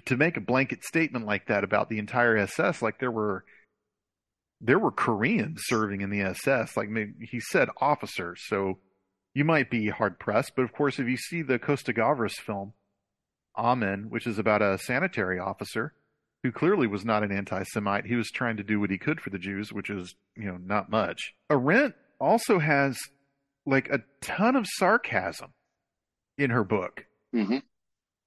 to 0.06 0.16
make 0.16 0.36
a 0.36 0.40
blanket 0.40 0.84
statement 0.84 1.26
like 1.26 1.46
that 1.46 1.64
about 1.64 1.88
the 1.88 1.98
entire 1.98 2.36
SS, 2.36 2.82
like 2.82 2.98
there 2.98 3.10
were 3.10 3.44
there 4.60 4.78
were 4.78 4.90
Koreans 4.90 5.60
serving 5.64 6.00
in 6.00 6.10
the 6.10 6.22
SS. 6.22 6.76
Like 6.76 6.88
he 7.20 7.40
said, 7.40 7.68
officers. 7.80 8.40
So 8.46 8.78
you 9.34 9.44
might 9.44 9.70
be 9.70 9.88
hard 9.88 10.18
pressed. 10.18 10.56
But 10.56 10.62
of 10.62 10.72
course, 10.72 10.98
if 10.98 11.06
you 11.06 11.18
see 11.18 11.42
the 11.42 11.58
Costa 11.58 11.92
Gavras 11.92 12.34
film, 12.34 12.72
Amen, 13.58 14.06
which 14.08 14.26
is 14.26 14.38
about 14.38 14.62
a 14.62 14.78
sanitary 14.78 15.38
officer 15.38 15.94
who 16.42 16.52
clearly 16.52 16.86
was 16.86 17.04
not 17.04 17.22
an 17.22 17.32
anti-Semite, 17.32 18.06
he 18.06 18.14
was 18.14 18.30
trying 18.30 18.56
to 18.58 18.62
do 18.62 18.78
what 18.78 18.90
he 18.90 18.98
could 18.98 19.20
for 19.20 19.30
the 19.30 19.38
Jews, 19.38 19.72
which 19.72 19.90
is 19.90 20.14
you 20.36 20.44
know 20.44 20.58
not 20.58 20.90
much. 20.90 21.34
Arendt 21.50 21.94
also 22.18 22.58
has 22.58 22.98
like 23.66 23.88
a 23.90 24.00
ton 24.20 24.56
of 24.56 24.66
sarcasm 24.66 25.52
in 26.38 26.50
her 26.50 26.64
book 26.64 27.05
Mm-hmm. 27.34 27.58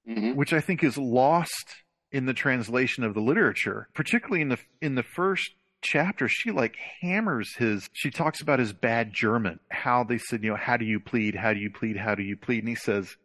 Mm-hmm. 0.08 0.34
which 0.34 0.52
I 0.52 0.60
think 0.60 0.82
is 0.82 0.96
lost 0.96 1.66
in 2.10 2.26
the 2.26 2.34
translation 2.34 3.04
of 3.04 3.14
the 3.14 3.20
literature, 3.20 3.88
particularly 3.94 4.40
in 4.42 4.48
the 4.48 4.58
in 4.80 4.94
the 4.94 5.02
first 5.02 5.50
chapter. 5.82 6.26
She 6.28 6.50
like 6.50 6.74
hammers 7.00 7.54
his. 7.56 7.88
She 7.92 8.10
talks 8.10 8.40
about 8.40 8.58
his 8.58 8.72
bad 8.72 9.12
German. 9.12 9.60
How 9.70 10.04
they 10.04 10.18
said, 10.18 10.42
you 10.42 10.50
know, 10.50 10.56
how 10.56 10.76
do 10.76 10.84
you 10.84 11.00
plead? 11.00 11.36
How 11.36 11.52
do 11.52 11.60
you 11.60 11.70
plead? 11.70 11.96
How 11.96 12.14
do 12.14 12.22
you 12.22 12.36
plead? 12.36 12.60
And 12.60 12.68
he 12.68 12.74
says, 12.74 13.16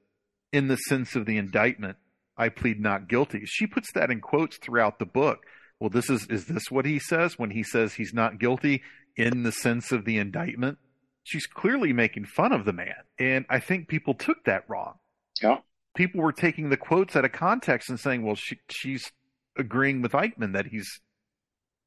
in 0.51 0.67
the 0.67 0.75
sense 0.75 1.15
of 1.15 1.25
the 1.25 1.37
indictment, 1.37 1.97
I 2.37 2.49
plead 2.49 2.79
not 2.79 3.07
guilty. 3.07 3.43
She 3.45 3.67
puts 3.67 3.91
that 3.93 4.11
in 4.11 4.21
quotes 4.21 4.57
throughout 4.57 4.99
the 4.99 5.05
book. 5.05 5.39
Well, 5.79 5.89
this 5.89 6.09
is 6.09 6.27
is 6.29 6.45
this 6.45 6.69
what 6.69 6.85
he 6.85 6.99
says 6.99 7.37
when 7.37 7.51
he 7.51 7.63
says 7.63 7.93
he's 7.93 8.13
not 8.13 8.39
guilty 8.39 8.81
in 9.15 9.43
the 9.43 9.51
sense 9.51 9.91
of 9.91 10.05
the 10.05 10.17
indictment? 10.17 10.77
She's 11.23 11.47
clearly 11.47 11.91
making 11.91 12.25
fun 12.25 12.51
of 12.51 12.65
the 12.65 12.73
man, 12.73 12.95
and 13.17 13.45
I 13.49 13.59
think 13.59 13.87
people 13.87 14.13
took 14.13 14.43
that 14.45 14.63
wrong. 14.67 14.95
Yeah 15.41 15.57
people 15.95 16.21
were 16.21 16.33
taking 16.33 16.69
the 16.69 16.77
quotes 16.77 17.15
out 17.15 17.25
of 17.25 17.31
context 17.31 17.89
and 17.89 17.99
saying, 17.99 18.23
well, 18.23 18.35
she, 18.35 18.59
she's 18.69 19.11
agreeing 19.57 20.01
with 20.01 20.11
Eichmann 20.11 20.53
that 20.53 20.67
he's 20.67 20.99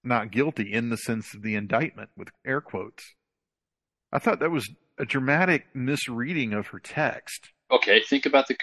not 0.02 0.32
guilty 0.32 0.72
in 0.72 0.88
the 0.88 0.96
sense 0.96 1.34
of 1.34 1.42
the 1.42 1.54
indictment 1.54 2.10
with 2.16 2.28
air 2.44 2.60
quotes. 2.60 3.14
I 4.10 4.18
thought 4.18 4.40
that 4.40 4.50
was 4.50 4.68
a 4.98 5.04
dramatic 5.04 5.66
misreading 5.74 6.54
of 6.54 6.68
her 6.68 6.80
text. 6.80 7.50
Okay, 7.70 8.00
think 8.00 8.24
about 8.24 8.48
the 8.48 8.56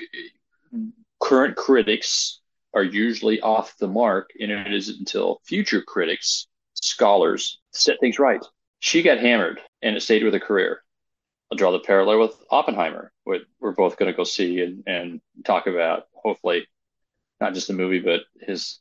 current 1.22 1.56
critics 1.56 2.42
are 2.74 2.84
usually 2.84 3.40
off 3.42 3.78
the 3.78 3.88
mark, 3.88 4.32
and 4.40 4.52
it 4.52 4.74
isn't 4.74 5.00
until 5.00 5.40
future 5.46 5.82
critics, 5.82 6.48
scholars, 6.74 7.60
set 7.72 8.00
things 8.00 8.18
right. 8.18 8.44
She 8.80 9.04
got 9.04 9.20
hammered, 9.20 9.60
and 9.82 9.96
it 9.96 10.02
stayed 10.02 10.24
with 10.24 10.34
her 10.34 10.40
career. 10.40 10.82
I'll 11.52 11.58
draw 11.58 11.72
the 11.72 11.80
parallel 11.80 12.20
with 12.20 12.36
Oppenheimer, 12.50 13.12
what 13.24 13.42
we're 13.60 13.72
both 13.72 13.98
going 13.98 14.12
to 14.12 14.18
go 14.18 14.24
see 14.24 14.62
and, 14.62 14.84
and 14.88 15.22
talk 15.44 15.68
about. 15.68 16.08
Hopefully, 16.14 16.68
not 17.40 17.54
just 17.54 17.68
the 17.68 17.74
movie, 17.74 18.00
but 18.00 18.22
his 18.42 18.80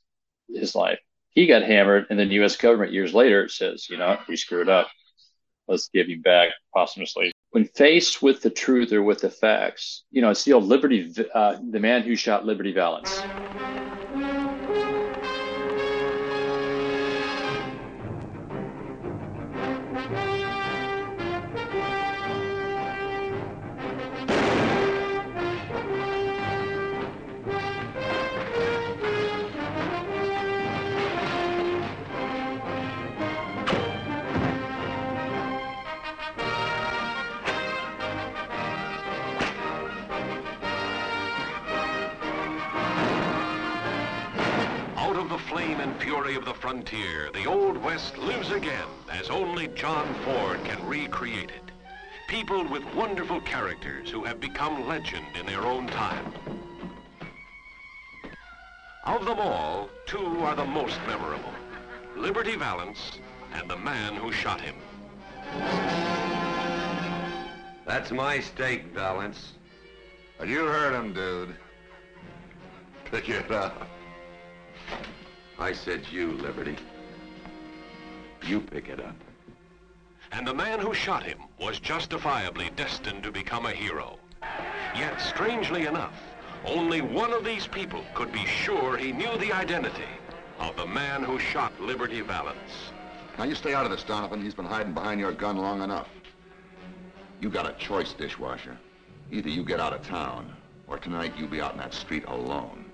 his 0.48 0.74
life. 0.74 0.98
he 1.30 1.46
got 1.46 1.62
hammered, 1.62 2.06
and 2.10 2.18
then 2.18 2.28
the 2.28 2.34
U.S. 2.36 2.56
government 2.56 2.92
years 2.92 3.14
later 3.14 3.48
says, 3.48 3.88
you 3.88 3.96
know, 3.96 4.18
we 4.28 4.36
screwed 4.36 4.68
up. 4.68 4.88
Let's 5.66 5.88
give 5.88 6.06
him 6.06 6.20
back 6.20 6.50
posthumously. 6.74 7.32
When 7.50 7.64
faced 7.64 8.22
with 8.22 8.42
the 8.42 8.50
truth 8.50 8.92
or 8.92 9.02
with 9.02 9.20
the 9.20 9.30
facts, 9.30 10.04
you 10.10 10.20
know, 10.20 10.30
it's 10.30 10.44
the 10.44 10.52
old 10.52 10.64
Liberty, 10.64 11.12
uh, 11.34 11.56
the 11.70 11.80
man 11.80 12.02
who 12.02 12.16
shot 12.16 12.44
Liberty 12.44 12.72
Valance. 12.72 13.22
John 49.84 50.14
Ford 50.24 50.64
can 50.64 50.82
recreate 50.86 51.50
it. 51.50 51.70
People 52.26 52.66
with 52.68 52.82
wonderful 52.94 53.42
characters 53.42 54.08
who 54.08 54.24
have 54.24 54.40
become 54.40 54.88
legend 54.88 55.26
in 55.38 55.44
their 55.44 55.60
own 55.60 55.88
time. 55.88 56.32
Of 59.04 59.26
them 59.26 59.38
all, 59.38 59.90
two 60.06 60.40
are 60.40 60.56
the 60.56 60.64
most 60.64 60.98
memorable. 61.06 61.52
Liberty 62.16 62.56
Valance 62.56 63.18
and 63.52 63.70
the 63.70 63.76
man 63.76 64.14
who 64.14 64.32
shot 64.32 64.58
him. 64.58 64.74
That's 67.84 68.10
my 68.10 68.40
steak, 68.40 68.86
Valance. 68.94 69.52
You 70.42 70.64
heard 70.64 70.94
him, 70.94 71.12
dude. 71.12 71.54
Pick 73.10 73.28
it 73.28 73.50
up. 73.50 73.86
I 75.58 75.74
said 75.74 76.06
you, 76.10 76.32
Liberty. 76.38 76.76
You 78.46 78.62
pick 78.62 78.88
it 78.88 78.98
up. 78.98 79.14
And 80.34 80.44
the 80.44 80.52
man 80.52 80.80
who 80.80 80.92
shot 80.92 81.22
him 81.22 81.38
was 81.60 81.78
justifiably 81.78 82.68
destined 82.74 83.22
to 83.22 83.30
become 83.30 83.66
a 83.66 83.70
hero. 83.70 84.18
Yet, 84.96 85.20
strangely 85.20 85.86
enough, 85.86 86.20
only 86.64 87.00
one 87.00 87.32
of 87.32 87.44
these 87.44 87.68
people 87.68 88.04
could 88.14 88.32
be 88.32 88.44
sure 88.44 88.96
he 88.96 89.12
knew 89.12 89.38
the 89.38 89.52
identity 89.52 90.08
of 90.58 90.74
the 90.74 90.86
man 90.86 91.22
who 91.22 91.38
shot 91.38 91.80
Liberty 91.80 92.20
Valance. 92.20 92.90
Now 93.38 93.44
you 93.44 93.54
stay 93.54 93.74
out 93.74 93.84
of 93.84 93.92
this, 93.92 94.02
Donovan. 94.02 94.42
He's 94.42 94.54
been 94.54 94.64
hiding 94.64 94.92
behind 94.92 95.20
your 95.20 95.32
gun 95.32 95.56
long 95.56 95.82
enough. 95.82 96.08
You 97.40 97.48
got 97.48 97.70
a 97.70 97.72
choice, 97.74 98.12
dishwasher. 98.12 98.76
Either 99.30 99.48
you 99.48 99.64
get 99.64 99.78
out 99.78 99.92
of 99.92 100.02
town, 100.02 100.52
or 100.88 100.98
tonight 100.98 101.32
you'll 101.38 101.48
be 101.48 101.60
out 101.60 101.72
in 101.72 101.78
that 101.78 101.94
street 101.94 102.24
alone. 102.26 102.84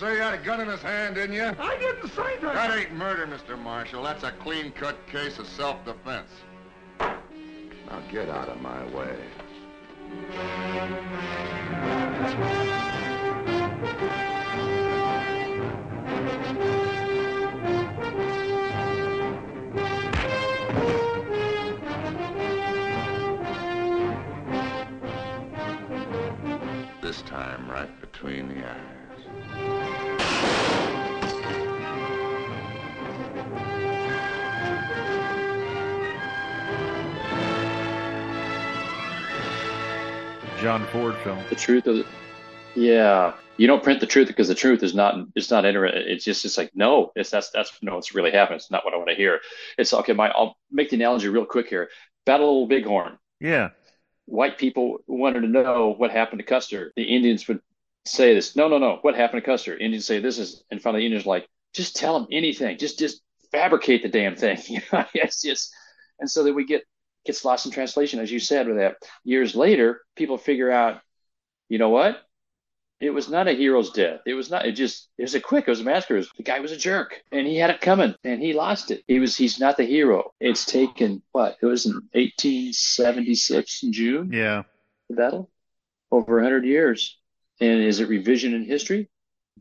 Say 0.00 0.14
you 0.14 0.22
had 0.22 0.32
a 0.32 0.42
gun 0.42 0.62
in 0.62 0.68
his 0.68 0.80
hand, 0.80 1.14
didn't 1.14 1.36
you? 1.36 1.52
I 1.58 1.76
didn't 1.78 2.08
say 2.08 2.38
that. 2.40 2.54
That 2.54 2.78
ain't 2.78 2.94
murder, 2.94 3.26
Mr. 3.26 3.58
Marshall. 3.58 4.02
That's 4.02 4.24
a 4.24 4.32
clean-cut 4.32 4.96
case 5.06 5.38
of 5.38 5.46
self-defense. 5.46 6.30
Now 6.98 8.00
get 8.10 8.30
out 8.30 8.48
of 8.48 8.62
my 8.62 8.82
way. 8.86 9.14
This 27.02 27.20
time, 27.22 27.68
right 27.68 28.00
between 28.00 28.48
the 28.48 28.66
eyes. 28.66 28.99
John 40.60 40.86
Ford 40.88 41.16
film. 41.24 41.42
The 41.48 41.56
truth 41.56 41.86
of 41.86 41.96
it. 41.96 42.06
Yeah. 42.76 43.32
You 43.56 43.66
don't 43.66 43.82
print 43.82 44.00
the 44.00 44.06
truth 44.06 44.28
because 44.28 44.48
the 44.48 44.54
truth 44.54 44.82
is 44.82 44.94
not 44.94 45.16
it's 45.34 45.50
not 45.50 45.64
inter 45.64 45.86
it's 45.86 46.24
just 46.24 46.44
it's 46.44 46.56
like 46.56 46.70
no 46.74 47.12
it's 47.16 47.30
that's 47.30 47.50
that's 47.50 47.72
no 47.82 47.98
it's 47.98 48.14
really 48.14 48.30
happened 48.30 48.56
it's 48.56 48.70
not 48.70 48.84
what 48.84 48.94
I 48.94 48.96
want 48.96 49.10
to 49.10 49.14
hear 49.14 49.40
it's 49.76 49.92
okay 49.92 50.14
my 50.14 50.28
I'll 50.30 50.56
make 50.70 50.88
the 50.88 50.96
analogy 50.96 51.28
real 51.28 51.44
quick 51.44 51.68
here 51.68 51.90
Battle 52.24 52.62
of 52.62 52.70
Bighorn 52.70 53.18
Yeah. 53.38 53.70
white 54.24 54.56
people 54.56 54.98
wanted 55.06 55.42
to 55.42 55.48
know 55.48 55.94
what 55.96 56.10
happened 56.10 56.38
to 56.38 56.44
Custer 56.44 56.92
the 56.96 57.02
Indians 57.02 57.46
would 57.48 57.60
say 58.10 58.34
this 58.34 58.56
no 58.56 58.68
no 58.68 58.78
no 58.78 58.98
what 59.02 59.14
happened 59.14 59.42
to 59.42 59.50
Custer 59.50 59.76
Indians 59.76 60.06
say 60.06 60.20
this 60.20 60.38
is 60.38 60.64
and 60.70 60.80
finally 60.80 61.02
the 61.02 61.06
Indians 61.06 61.26
like 61.26 61.48
just 61.74 61.96
tell 61.96 62.18
them 62.18 62.28
anything 62.30 62.78
just 62.78 62.98
just 62.98 63.22
fabricate 63.52 64.02
the 64.02 64.08
damn 64.08 64.36
thing 64.36 64.58
you 64.66 64.80
know 64.92 65.04
yes 65.14 65.42
yes 65.44 65.70
and 66.18 66.30
so 66.30 66.44
that 66.44 66.54
we 66.54 66.64
get 66.64 66.82
gets 67.24 67.44
lost 67.44 67.66
in 67.66 67.72
translation 67.72 68.20
as 68.20 68.32
you 68.32 68.38
said 68.38 68.66
with 68.66 68.76
that 68.76 68.96
years 69.24 69.54
later 69.54 70.02
people 70.16 70.38
figure 70.38 70.70
out 70.70 71.00
you 71.68 71.78
know 71.78 71.90
what 71.90 72.20
it 73.00 73.10
was 73.10 73.30
not 73.30 73.48
a 73.48 73.52
hero's 73.52 73.90
death. 73.92 74.20
It 74.26 74.34
was 74.34 74.50
not. 74.50 74.66
It 74.66 74.72
just. 74.72 75.08
It 75.16 75.22
was 75.22 75.34
a 75.34 75.40
quick. 75.40 75.66
It 75.66 75.70
was 75.70 75.80
a 75.80 75.84
massacre. 75.84 76.16
Was- 76.16 76.30
the 76.36 76.42
guy 76.42 76.60
was 76.60 76.70
a 76.70 76.76
jerk, 76.76 77.22
and 77.32 77.46
he 77.46 77.56
had 77.56 77.70
it 77.70 77.80
coming, 77.80 78.14
and 78.24 78.42
he 78.42 78.52
lost 78.52 78.90
it. 78.90 79.02
He 79.08 79.18
was. 79.18 79.36
He's 79.36 79.58
not 79.58 79.78
the 79.78 79.84
hero. 79.84 80.34
It's 80.38 80.66
taken 80.66 81.22
what? 81.32 81.56
It 81.62 81.66
was 81.66 81.86
in 81.86 81.94
1876 82.12 83.82
in 83.84 83.92
June. 83.92 84.30
Yeah. 84.32 84.64
The 85.08 85.16
battle 85.16 85.50
over 86.12 86.34
100 86.36 86.64
years, 86.66 87.18
and 87.60 87.80
is 87.80 88.00
it 88.00 88.08
revision 88.08 88.54
in 88.54 88.64
history? 88.64 89.08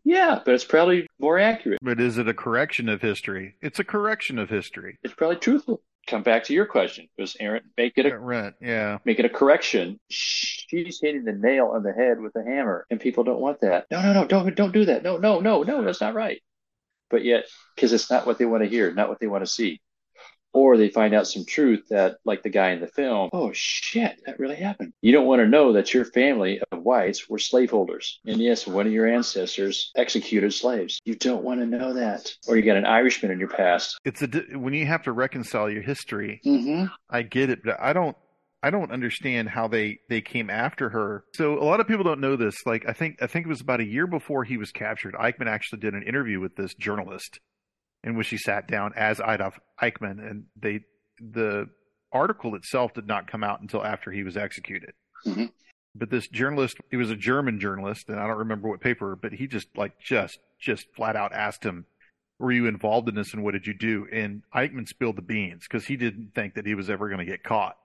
Yeah, 0.04 0.40
but 0.46 0.54
it's 0.54 0.64
probably 0.64 1.08
more 1.20 1.40
accurate. 1.40 1.80
But 1.82 2.00
is 2.00 2.18
it 2.18 2.28
a 2.28 2.34
correction 2.34 2.90
of 2.90 3.02
history? 3.02 3.56
It's 3.62 3.80
a 3.80 3.84
correction 3.84 4.40
of 4.40 4.50
history. 4.50 4.98
It's 5.04 5.14
probably 5.14 5.38
truthful. 5.38 5.82
Come 6.08 6.24
back 6.24 6.46
to 6.46 6.54
your 6.54 6.66
question. 6.66 7.08
Was 7.18 7.36
Aaron 7.40 7.62
make 7.78 7.94
it 7.98 8.06
a 8.06 8.18
Rent, 8.18 8.56
yeah. 8.62 8.98
make 9.06 9.20
it 9.20 9.26
a 9.26 9.30
correction. 9.30 10.00
She's 10.10 11.00
hitting 11.00 11.24
the 11.24 11.34
nail 11.34 11.68
on 11.68 11.84
the 11.84 11.92
head 11.92 12.20
with 12.20 12.36
a 12.36 12.44
hammer, 12.44 12.86
and 12.90 13.00
people 13.00 13.24
don't 13.24 13.40
want 13.40 13.62
that. 13.62 13.86
No, 13.92 14.02
no, 14.02 14.14
no, 14.14 14.26
don't 14.26 14.56
don't 14.56 14.72
do 14.72 14.86
that. 14.86 15.04
No, 15.04 15.18
no, 15.18 15.40
no, 15.40 15.62
no, 15.62 15.84
that's 15.84 16.02
not 16.02 16.16
right. 16.16 16.42
But 17.10 17.24
yet, 17.24 17.46
because 17.76 17.94
it's 17.94 18.10
not 18.10 18.26
what 18.26 18.38
they 18.38 18.46
want 18.46 18.64
to 18.64 18.70
hear, 18.70 18.92
not 18.94 19.10
what 19.10 19.20
they 19.20 19.28
want 19.28 19.44
to 19.44 19.52
see, 19.52 19.82
or 20.54 20.78
they 20.78 20.90
find 20.90 21.14
out 21.14 21.28
some 21.28 21.46
truth 21.46 21.88
that, 21.90 22.18
like 22.26 22.44
the 22.44 22.50
guy 22.50 22.72
in 22.72 22.82
the 22.82 22.88
film, 22.88 23.30
oh 23.34 23.52
shit, 23.54 24.22
that 24.26 24.40
really 24.40 24.56
happened. 24.56 24.94
You 25.02 25.12
don't 25.12 25.28
want 25.28 25.42
to 25.42 25.48
know 25.48 25.74
that 25.74 25.94
your 25.94 26.06
family 26.06 26.62
of 26.72 26.84
whites 26.84 27.30
were 27.30 27.40
slaveholders, 27.40 28.20
and 28.26 28.40
yes, 28.40 28.68
one 28.68 28.88
of 28.88 28.94
your 28.94 29.08
ancestors 29.08 29.92
executed 29.96 30.54
slaves. 30.54 31.00
You 31.06 31.16
don't 31.16 31.44
want 31.44 31.60
to 31.60 31.66
know 31.66 31.94
that, 31.94 32.34
or 32.48 32.56
you 32.56 32.64
got 32.64 32.78
an 32.78 32.86
Irishman 32.86 33.32
in 33.32 33.40
your 33.40 33.50
past. 33.50 33.98
It's 34.06 34.22
a 34.22 34.28
when 34.58 34.74
you 34.74 34.86
have 34.86 35.04
to 35.04 35.12
reconcile 35.12 35.70
your 35.70 35.84
history. 35.84 36.42
Mm-hmm. 36.46 36.86
I 37.10 37.22
get 37.24 37.50
it, 37.50 37.64
but 37.64 37.80
I 37.80 37.94
don't. 37.94 38.16
I 38.62 38.72
don't 38.72 38.92
understand 38.92 39.48
how 39.48 39.70
they 39.70 40.00
they 40.10 40.20
came 40.20 40.50
after 40.50 40.90
her. 40.90 41.24
So 41.34 41.58
a 41.58 41.64
lot 41.64 41.80
of 41.80 41.88
people 41.88 42.04
don't 42.04 42.20
know 42.20 42.36
this. 42.36 42.56
Like 42.66 42.86
I 42.88 42.92
think 42.92 43.22
I 43.22 43.28
think 43.28 43.46
it 43.46 43.50
was 43.50 43.62
about 43.62 43.80
a 43.80 43.86
year 43.86 44.06
before 44.06 44.44
he 44.44 44.58
was 44.58 44.72
captured. 44.72 45.16
Eichmann 45.16 45.48
actually 45.48 45.80
did 45.80 45.94
an 45.94 46.04
interview 46.04 46.42
with 46.42 46.58
this 46.58 46.74
journalist, 46.74 47.40
in 48.04 48.16
which 48.16 48.30
he 48.30 48.38
sat 48.38 48.68
down 48.68 48.94
as 48.96 49.20
Adolf 49.20 49.60
Eichmann, 49.82 50.20
and 50.20 50.46
they 50.60 50.82
the 51.20 51.70
article 52.12 52.56
itself 52.56 52.94
did 52.94 53.08
not 53.08 53.30
come 53.30 53.44
out 53.44 53.62
until 53.62 53.84
after 53.84 54.12
he 54.12 54.24
was 54.24 54.38
executed. 54.38 54.94
Mm-hmm. 55.26 55.46
But 55.96 56.10
this 56.10 56.28
journalist, 56.28 56.78
he 56.92 56.98
was 56.98 57.12
a 57.12 57.16
German 57.16 57.60
journalist, 57.60 58.10
and 58.10 58.20
I 58.20 58.28
don't 58.28 58.38
remember 58.38 58.70
what 58.70 58.80
paper, 58.80 59.16
but 59.16 59.34
he 59.34 59.48
just 59.48 59.68
like 59.76 60.00
just 60.00 60.40
just 60.60 60.86
flat 60.96 61.16
out 61.16 61.34
asked 61.34 61.64
him, 61.64 61.86
"Were 62.38 62.52
you 62.52 62.68
involved 62.68 63.10
in 63.10 63.16
this, 63.16 63.34
and 63.34 63.44
what 63.44 63.52
did 63.52 63.68
you 63.68 63.74
do?" 63.74 64.08
And 64.12 64.44
Eichmann 64.56 64.88
spilled 64.88 65.18
the 65.18 65.22
beans 65.22 65.66
because 65.70 65.88
he 65.88 65.98
didn't 65.98 66.34
think 66.36 66.54
that 66.56 66.66
he 66.66 66.76
was 66.76 66.90
ever 66.90 67.08
going 67.10 67.20
to 67.20 67.26
get 67.26 67.44
caught. 67.44 67.78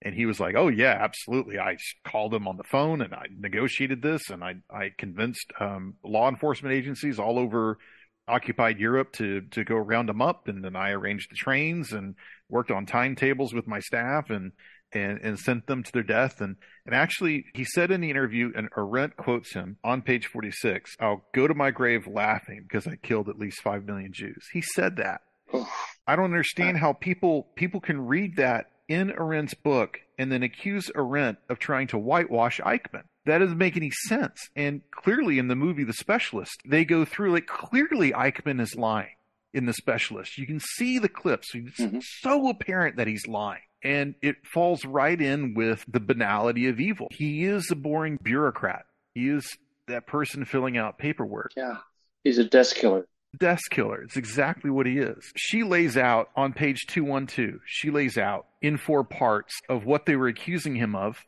And 0.00 0.14
he 0.14 0.26
was 0.26 0.38
like, 0.38 0.54
"Oh 0.56 0.68
yeah, 0.68 0.96
absolutely. 1.00 1.58
I 1.58 1.76
called 2.04 2.32
him 2.32 2.46
on 2.46 2.56
the 2.56 2.64
phone 2.64 3.02
and 3.02 3.12
I 3.12 3.26
negotiated 3.36 4.00
this 4.00 4.30
and 4.30 4.44
I 4.44 4.56
I 4.70 4.92
convinced 4.96 5.52
um, 5.60 5.94
law 6.04 6.28
enforcement 6.28 6.74
agencies 6.74 7.18
all 7.18 7.38
over 7.38 7.78
occupied 8.26 8.78
Europe 8.78 9.12
to 9.14 9.42
to 9.50 9.64
go 9.64 9.76
round 9.76 10.08
them 10.08 10.22
up, 10.22 10.48
and 10.48 10.64
then 10.64 10.76
I 10.76 10.90
arranged 10.90 11.30
the 11.30 11.36
trains 11.36 11.92
and 11.92 12.14
worked 12.48 12.70
on 12.70 12.86
timetables 12.86 13.54
with 13.54 13.66
my 13.66 13.80
staff 13.80 14.30
and 14.30 14.52
and 14.92 15.18
and 15.22 15.38
sent 15.38 15.66
them 15.66 15.82
to 15.82 15.92
their 15.92 16.02
death. 16.02 16.40
And 16.40 16.56
and 16.86 16.94
actually, 16.94 17.46
he 17.54 17.64
said 17.64 17.90
in 17.90 18.00
the 18.00 18.10
interview, 18.10 18.52
and 18.54 18.68
Arendt 18.76 19.16
quotes 19.16 19.52
him 19.54 19.76
on 19.84 20.02
page 20.02 20.26
forty 20.26 20.50
six: 20.50 20.96
"I'll 21.00 21.24
go 21.34 21.46
to 21.46 21.54
my 21.54 21.70
grave 21.70 22.06
laughing 22.06 22.64
because 22.68 22.86
I 22.86 22.96
killed 22.96 23.28
at 23.28 23.38
least 23.38 23.62
five 23.62 23.84
million 23.84 24.12
Jews." 24.12 24.48
He 24.52 24.62
said 24.62 24.96
that. 24.96 25.22
I 26.06 26.16
don't 26.16 26.26
understand 26.26 26.78
how 26.78 26.92
people 26.92 27.48
people 27.54 27.80
can 27.80 28.06
read 28.06 28.36
that 28.36 28.66
in 28.88 29.10
Arendt's 29.10 29.54
book 29.54 30.00
and 30.18 30.30
then 30.30 30.42
accuse 30.42 30.90
Arendt 30.94 31.38
of 31.48 31.58
trying 31.58 31.86
to 31.88 31.98
whitewash 31.98 32.60
Eichmann. 32.60 33.04
That 33.26 33.38
doesn't 33.38 33.58
make 33.58 33.76
any 33.76 33.90
sense. 34.06 34.48
And 34.54 34.82
clearly 34.90 35.38
in 35.38 35.48
the 35.48 35.56
movie 35.56 35.84
The 35.84 35.94
Specialist, 35.94 36.60
they 36.66 36.84
go 36.84 37.04
through 37.04 37.32
like 37.32 37.46
clearly 37.46 38.12
Eichmann 38.12 38.60
is 38.60 38.76
lying 38.76 39.14
in 39.52 39.66
The 39.66 39.72
Specialist. 39.72 40.36
You 40.36 40.46
can 40.46 40.60
see 40.60 40.98
the 40.98 41.08
clips. 41.08 41.54
It's 41.54 41.80
mm-hmm. 41.80 42.00
so 42.20 42.48
apparent 42.48 42.96
that 42.96 43.06
he's 43.06 43.26
lying. 43.26 43.62
And 43.82 44.14
it 44.22 44.36
falls 44.52 44.84
right 44.84 45.20
in 45.20 45.54
with 45.54 45.84
the 45.88 46.00
banality 46.00 46.68
of 46.68 46.80
evil. 46.80 47.08
He 47.10 47.44
is 47.44 47.70
a 47.70 47.76
boring 47.76 48.18
bureaucrat. 48.22 48.84
He 49.14 49.28
is 49.28 49.46
that 49.88 50.06
person 50.06 50.44
filling 50.44 50.76
out 50.76 50.98
paperwork. 50.98 51.52
Yeah. 51.56 51.78
He's 52.24 52.38
a 52.38 52.44
desk 52.44 52.76
killer. 52.76 53.06
Desk 53.38 53.70
killer. 53.70 54.02
It's 54.02 54.16
exactly 54.16 54.70
what 54.70 54.86
he 54.86 54.98
is. 54.98 55.32
She 55.36 55.62
lays 55.62 55.96
out 55.96 56.30
on 56.36 56.52
page 56.52 56.86
212, 56.88 57.60
she 57.66 57.90
lays 57.90 58.16
out 58.16 58.46
in 58.62 58.76
four 58.78 59.04
parts 59.04 59.52
of 59.68 59.84
what 59.84 60.06
they 60.06 60.16
were 60.16 60.28
accusing 60.28 60.76
him 60.76 60.94
of 60.94 61.18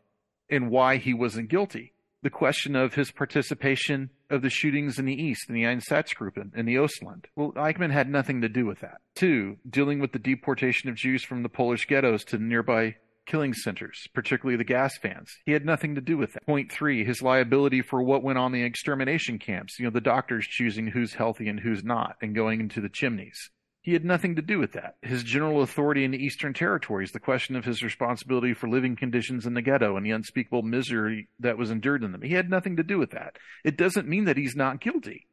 and 0.50 0.70
why 0.70 0.96
he 0.96 1.14
wasn't 1.14 1.48
guilty. 1.48 1.92
The 2.22 2.30
question 2.30 2.74
of 2.74 2.94
his 2.94 3.12
participation 3.12 4.10
of 4.30 4.42
the 4.42 4.50
shootings 4.50 4.98
in 4.98 5.04
the 5.04 5.14
East, 5.14 5.48
in 5.48 5.54
the 5.54 5.64
Einsatzgruppen, 5.64 6.56
in 6.56 6.66
the 6.66 6.74
Ostland. 6.74 7.26
Well, 7.36 7.52
Eichmann 7.52 7.92
had 7.92 8.08
nothing 8.08 8.40
to 8.40 8.48
do 8.48 8.66
with 8.66 8.80
that. 8.80 9.00
Two, 9.14 9.58
dealing 9.68 10.00
with 10.00 10.12
the 10.12 10.18
deportation 10.18 10.88
of 10.88 10.96
Jews 10.96 11.22
from 11.22 11.42
the 11.42 11.48
Polish 11.48 11.86
ghettos 11.86 12.24
to 12.24 12.38
nearby 12.38 12.96
killing 13.26 13.52
centers, 13.52 14.06
particularly 14.14 14.56
the 14.56 14.64
gas 14.64 14.96
fans. 14.98 15.36
He 15.44 15.52
had 15.52 15.64
nothing 15.64 15.94
to 15.96 16.00
do 16.00 16.16
with 16.16 16.32
that. 16.32 16.46
Point 16.46 16.72
three, 16.72 17.04
his 17.04 17.22
liability 17.22 17.82
for 17.82 18.02
what 18.02 18.22
went 18.22 18.38
on 18.38 18.54
in 18.54 18.60
the 18.60 18.66
extermination 18.66 19.38
camps. 19.38 19.78
You 19.78 19.84
know, 19.84 19.90
the 19.90 20.00
doctors 20.00 20.46
choosing 20.46 20.88
who's 20.88 21.14
healthy 21.14 21.48
and 21.48 21.60
who's 21.60 21.84
not 21.84 22.16
and 22.22 22.34
going 22.34 22.60
into 22.60 22.80
the 22.80 22.88
chimneys. 22.88 23.50
He 23.86 23.92
had 23.92 24.04
nothing 24.04 24.34
to 24.34 24.42
do 24.42 24.58
with 24.58 24.72
that. 24.72 24.96
His 25.00 25.22
general 25.22 25.62
authority 25.62 26.02
in 26.02 26.10
the 26.10 26.18
Eastern 26.18 26.52
Territories, 26.52 27.12
the 27.12 27.20
question 27.20 27.54
of 27.54 27.64
his 27.64 27.84
responsibility 27.84 28.52
for 28.52 28.68
living 28.68 28.96
conditions 28.96 29.46
in 29.46 29.54
the 29.54 29.62
ghetto 29.62 29.96
and 29.96 30.04
the 30.04 30.10
unspeakable 30.10 30.62
misery 30.62 31.28
that 31.38 31.56
was 31.56 31.70
endured 31.70 32.02
in 32.02 32.10
them. 32.10 32.22
He 32.22 32.34
had 32.34 32.50
nothing 32.50 32.76
to 32.78 32.82
do 32.82 32.98
with 32.98 33.12
that. 33.12 33.36
It 33.64 33.78
doesn't 33.78 34.08
mean 34.08 34.24
that 34.24 34.36
he's 34.36 34.56
not 34.56 34.80
guilty. 34.80 35.28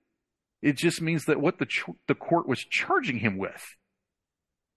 It 0.61 0.77
just 0.77 1.01
means 1.01 1.25
that 1.25 1.41
what 1.41 1.57
the 1.57 1.65
ch- 1.65 1.85
the 2.07 2.13
court 2.13 2.47
was 2.47 2.63
charging 2.69 3.17
him 3.17 3.39
with 3.39 3.75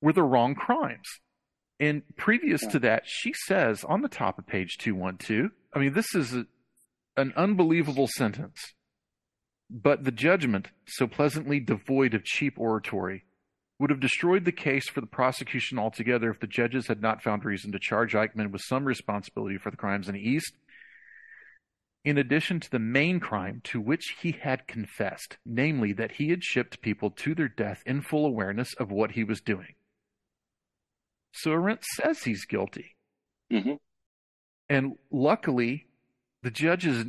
were 0.01 0.15
the 0.15 0.23
wrong 0.23 0.55
crimes. 0.55 1.21
And 1.79 2.03
previous 2.17 2.63
to 2.69 2.79
that, 2.79 3.03
she 3.05 3.35
says 3.45 3.85
on 3.85 4.01
the 4.01 4.09
top 4.09 4.39
of 4.39 4.47
page 4.47 4.79
212, 4.79 5.51
I 5.75 5.79
mean, 5.79 5.93
this 5.93 6.15
is 6.15 6.33
a, 6.35 6.47
an 7.19 7.35
unbelievable 7.37 8.09
sentence. 8.17 8.73
But 9.69 10.05
the 10.05 10.13
judgment, 10.13 10.69
so 10.87 11.07
pleasantly 11.07 11.61
devoid 11.61 12.15
of 12.15 12.25
cheap 12.25 12.59
oratory, 12.59 13.25
would 13.79 13.91
have 13.91 14.01
destroyed 14.01 14.45
the 14.45 14.53
case 14.53 14.89
for 14.89 15.01
the 15.01 15.07
prosecution 15.07 15.79
altogether 15.79 16.31
if 16.31 16.41
the 16.41 16.47
judges 16.47 16.89
had 16.89 17.03
not 17.03 17.23
found 17.23 17.45
reason 17.45 17.73
to 17.73 17.79
charge 17.79 18.15
Eichmann 18.15 18.51
with 18.51 18.63
some 18.63 18.85
responsibility 18.85 19.59
for 19.59 19.71
the 19.71 19.77
crimes 19.77 20.09
in 20.09 20.15
the 20.15 20.29
East, 20.29 20.55
in 22.05 22.17
addition 22.17 22.61
to 22.61 22.71
the 22.71 22.79
main 22.79 23.21
crime 23.21 23.61
to 23.65 23.81
which 23.81 24.15
he 24.21 24.33
had 24.33 24.67
confessed, 24.67 25.37
namely 25.45 25.93
that 25.93 26.13
he 26.13 26.31
had 26.31 26.43
shipped 26.43 26.81
people 26.81 27.11
to 27.11 27.35
their 27.35 27.49
death 27.49 27.83
in 27.85 28.01
full 28.01 28.25
awareness 28.25 28.73
of 28.75 28.91
what 28.91 29.11
he 29.13 29.25
was 29.25 29.41
doing. 29.41 29.75
So 31.33 31.53
Arendt 31.53 31.85
says 31.85 32.23
he's 32.23 32.47
guilty. 32.47 32.97
Mm-hmm. 33.53 33.75
And 34.69 34.97
luckily, 35.11 35.87
the 36.43 36.51
judges 36.51 37.07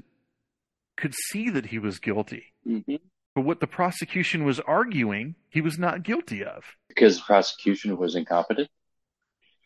could 0.97 1.13
see 1.29 1.49
that 1.51 1.67
he 1.67 1.79
was 1.79 1.99
guilty. 1.99 2.53
Mm-hmm. 2.67 2.95
But 3.37 3.45
what 3.45 3.59
the 3.59 3.67
prosecution 3.67 4.45
was 4.45 4.59
arguing, 4.61 5.35
he 5.47 5.61
was 5.61 5.77
not 5.77 6.01
guilty 6.01 6.43
of. 6.43 6.63
Because 6.87 7.17
the 7.17 7.23
prosecution 7.23 7.95
was 7.95 8.15
incompetent? 8.15 8.67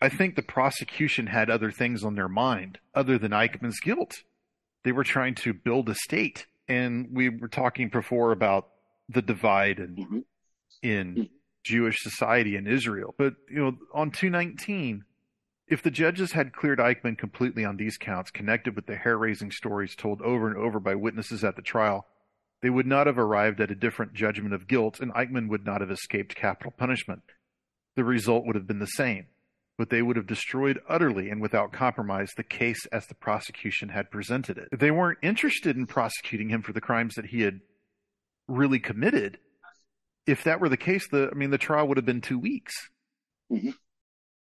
I 0.01 0.09
think 0.09 0.35
the 0.35 0.41
prosecution 0.41 1.27
had 1.27 1.49
other 1.49 1.71
things 1.71 2.03
on 2.03 2.15
their 2.15 2.27
mind 2.27 2.79
other 2.93 3.17
than 3.17 3.31
Eichmann's 3.31 3.79
guilt. 3.79 4.23
They 4.83 4.91
were 4.91 5.05
trying 5.05 5.35
to 5.35 5.53
build 5.53 5.87
a 5.87 5.95
state. 5.95 6.47
And 6.67 7.11
we 7.13 7.29
were 7.29 7.47
talking 7.47 7.87
before 7.87 8.33
about 8.33 8.67
the 9.07 9.21
divide 9.21 9.79
in, 9.79 9.95
Mm-hmm. 9.95 10.19
in 10.83 11.29
Jewish 11.63 12.01
society 12.01 12.57
in 12.57 12.67
Israel. 12.67 13.15
But, 13.17 13.35
you 13.49 13.63
know, 13.63 13.77
on 13.93 14.11
219, 14.11 15.05
if 15.69 15.81
the 15.81 15.91
judges 15.91 16.33
had 16.33 16.51
cleared 16.51 16.79
Eichmann 16.79 17.17
completely 17.17 17.63
on 17.63 17.77
these 17.77 17.97
counts, 17.97 18.31
connected 18.31 18.75
with 18.75 18.85
the 18.87 18.97
hair 18.97 19.17
raising 19.17 19.49
stories 19.49 19.95
told 19.95 20.21
over 20.23 20.49
and 20.49 20.57
over 20.57 20.81
by 20.81 20.95
witnesses 20.95 21.45
at 21.45 21.55
the 21.55 21.61
trial, 21.61 22.05
they 22.61 22.69
would 22.69 22.85
not 22.85 23.07
have 23.07 23.17
arrived 23.17 23.59
at 23.59 23.71
a 23.71 23.75
different 23.75 24.13
judgment 24.13 24.53
of 24.53 24.67
guilt, 24.67 24.99
and 24.99 25.13
Eichmann 25.13 25.49
would 25.49 25.65
not 25.65 25.81
have 25.81 25.91
escaped 25.91 26.35
capital 26.35 26.73
punishment. 26.77 27.21
The 27.95 28.03
result 28.03 28.45
would 28.45 28.55
have 28.55 28.67
been 28.67 28.79
the 28.79 28.85
same, 28.85 29.27
but 29.77 29.89
they 29.89 30.01
would 30.01 30.15
have 30.15 30.27
destroyed 30.27 30.79
utterly 30.87 31.29
and 31.29 31.41
without 31.41 31.73
compromise 31.73 32.29
the 32.35 32.43
case 32.43 32.85
as 32.91 33.07
the 33.07 33.15
prosecution 33.15 33.89
had 33.89 34.11
presented 34.11 34.57
it. 34.57 34.69
They 34.71 34.91
weren't 34.91 35.19
interested 35.21 35.75
in 35.75 35.87
prosecuting 35.87 36.49
him 36.49 36.61
for 36.61 36.73
the 36.73 36.81
crimes 36.81 37.15
that 37.15 37.27
he 37.27 37.41
had 37.41 37.61
really 38.47 38.79
committed, 38.79 39.39
if 40.27 40.43
that 40.43 40.59
were 40.59 40.69
the 40.69 40.77
case, 40.77 41.07
the 41.09 41.29
I 41.31 41.35
mean 41.35 41.49
the 41.49 41.57
trial 41.57 41.87
would 41.87 41.97
have 41.97 42.05
been 42.05 42.21
two 42.21 42.39
weeks. 42.39 42.73
Mm-hmm. 43.51 43.71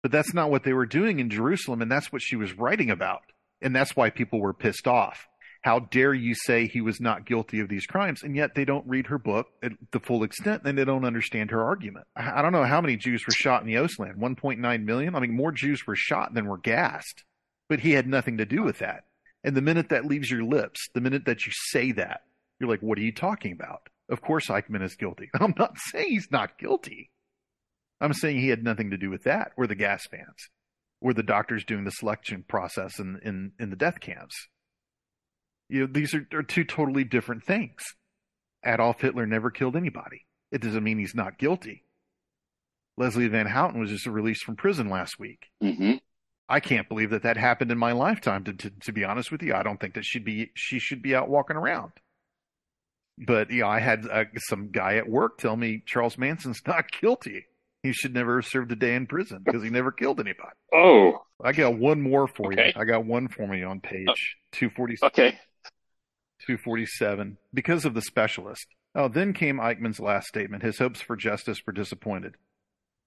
But 0.01 0.11
that's 0.11 0.33
not 0.33 0.49
what 0.49 0.63
they 0.63 0.73
were 0.73 0.85
doing 0.85 1.19
in 1.19 1.29
Jerusalem, 1.29 1.81
and 1.81 1.91
that's 1.91 2.11
what 2.11 2.21
she 2.21 2.35
was 2.35 2.57
writing 2.57 2.89
about. 2.89 3.21
And 3.61 3.75
that's 3.75 3.95
why 3.95 4.09
people 4.09 4.39
were 4.39 4.53
pissed 4.53 4.87
off. 4.87 5.27
How 5.61 5.79
dare 5.79 6.13
you 6.13 6.33
say 6.33 6.65
he 6.65 6.81
was 6.81 6.99
not 6.99 7.25
guilty 7.25 7.59
of 7.59 7.69
these 7.69 7.85
crimes? 7.85 8.23
And 8.23 8.35
yet 8.35 8.55
they 8.55 8.65
don't 8.65 8.87
read 8.87 9.07
her 9.07 9.19
book 9.19 9.47
at 9.61 9.73
the 9.91 9.99
full 9.99 10.23
extent 10.23 10.63
and 10.65 10.75
they 10.75 10.85
don't 10.85 11.05
understand 11.05 11.51
her 11.51 11.63
argument. 11.63 12.07
I 12.15 12.41
don't 12.41 12.51
know 12.51 12.63
how 12.63 12.81
many 12.81 12.97
Jews 12.97 13.23
were 13.27 13.33
shot 13.33 13.61
in 13.61 13.67
the 13.67 13.75
Ostland. 13.75 14.17
1.9 14.17 14.83
million? 14.83 15.15
I 15.15 15.19
mean, 15.19 15.35
more 15.35 15.51
Jews 15.51 15.85
were 15.85 15.95
shot 15.95 16.33
than 16.33 16.47
were 16.47 16.57
gassed. 16.57 17.23
But 17.69 17.81
he 17.81 17.91
had 17.91 18.07
nothing 18.07 18.37
to 18.37 18.45
do 18.45 18.63
with 18.63 18.79
that. 18.79 19.03
And 19.43 19.55
the 19.55 19.61
minute 19.61 19.89
that 19.89 20.05
leaves 20.05 20.31
your 20.31 20.43
lips, 20.43 20.87
the 20.93 21.01
minute 21.01 21.25
that 21.25 21.45
you 21.45 21.51
say 21.69 21.91
that, 21.93 22.21
you're 22.59 22.69
like, 22.69 22.81
what 22.81 22.97
are 22.97 23.01
you 23.01 23.13
talking 23.13 23.51
about? 23.51 23.87
Of 24.09 24.21
course 24.21 24.47
Eichmann 24.47 24.83
is 24.83 24.95
guilty. 24.95 25.29
I'm 25.39 25.53
not 25.57 25.77
saying 25.77 26.09
he's 26.09 26.31
not 26.31 26.57
guilty. 26.57 27.11
I'm 27.99 28.13
saying 28.13 28.39
he 28.39 28.49
had 28.49 28.63
nothing 28.63 28.89
to 28.91 28.97
do 28.97 29.11
with 29.11 29.23
that, 29.23 29.51
or 29.57 29.67
the 29.67 29.75
gas 29.75 30.07
fans, 30.09 30.49
or 31.01 31.13
the 31.13 31.21
doctors 31.21 31.63
doing 31.63 31.83
the 31.83 31.91
selection 31.91 32.43
process 32.47 32.99
in, 32.99 33.19
in, 33.23 33.51
in 33.59 33.69
the 33.69 33.75
death 33.75 33.99
camps. 33.99 34.47
You 35.71 35.81
know, 35.81 35.87
these 35.89 36.13
are, 36.13 36.27
are 36.33 36.43
two 36.43 36.63
totally 36.65 37.03
different 37.05 37.43
things. 37.45 37.81
Adolf 38.65 38.99
Hitler 39.01 39.25
never 39.25 39.49
killed 39.49 39.75
anybody. 39.77 40.25
It 40.51 40.61
doesn't 40.61 40.83
mean 40.83 40.99
he's 40.99 41.15
not 41.15 41.39
guilty. 41.39 41.85
Leslie 42.97 43.29
Van 43.29 43.47
Houten 43.47 43.79
was 43.79 43.89
just 43.89 44.05
released 44.05 44.43
from 44.43 44.57
prison 44.57 44.89
last 44.89 45.17
week. 45.17 45.47
Mm-hmm. 45.63 45.93
I 46.49 46.59
can't 46.59 46.89
believe 46.89 47.11
that 47.11 47.23
that 47.23 47.37
happened 47.37 47.71
in 47.71 47.77
my 47.77 47.93
lifetime. 47.93 48.43
To, 48.43 48.53
to, 48.53 48.69
to 48.81 48.91
be 48.91 49.05
honest 49.05 49.31
with 49.31 49.41
you, 49.41 49.53
I 49.55 49.63
don't 49.63 49.79
think 49.79 49.93
that 49.93 50.03
she'd 50.03 50.25
be 50.25 50.51
she 50.55 50.77
should 50.77 51.01
be 51.01 51.15
out 51.15 51.29
walking 51.29 51.55
around. 51.55 51.93
But 53.17 53.49
you 53.49 53.61
know, 53.61 53.67
I 53.69 53.79
had 53.79 54.05
uh, 54.11 54.25
some 54.49 54.71
guy 54.71 54.97
at 54.97 55.07
work 55.07 55.37
tell 55.37 55.55
me 55.55 55.81
Charles 55.85 56.17
Manson's 56.17 56.61
not 56.67 56.91
guilty. 56.99 57.45
He 57.83 57.93
should 57.93 58.13
never 58.13 58.41
have 58.41 58.45
served 58.47 58.71
a 58.73 58.75
day 58.75 58.93
in 58.95 59.07
prison 59.07 59.41
because 59.45 59.63
he 59.63 59.69
never 59.69 59.91
killed 59.93 60.19
anybody. 60.19 60.51
Oh, 60.73 61.23
I 61.41 61.53
got 61.53 61.77
one 61.77 62.01
more 62.01 62.27
for 62.27 62.51
Okay. 62.51 62.73
you. 62.75 62.81
I 62.81 62.83
got 62.83 63.05
one 63.05 63.29
for 63.29 63.47
me 63.47 63.63
on 63.63 63.79
page 63.79 64.35
two 64.51 64.69
forty. 64.69 64.97
okay. 65.01 65.39
247 66.45 67.37
because 67.53 67.85
of 67.85 67.93
the 67.93 68.01
specialist. 68.01 68.67
Oh, 68.93 69.07
then 69.07 69.33
came 69.33 69.57
Eichmann's 69.57 69.99
last 69.99 70.27
statement. 70.27 70.63
His 70.63 70.79
hopes 70.79 71.01
for 71.01 71.15
justice 71.15 71.61
were 71.65 71.73
disappointed. 71.73 72.35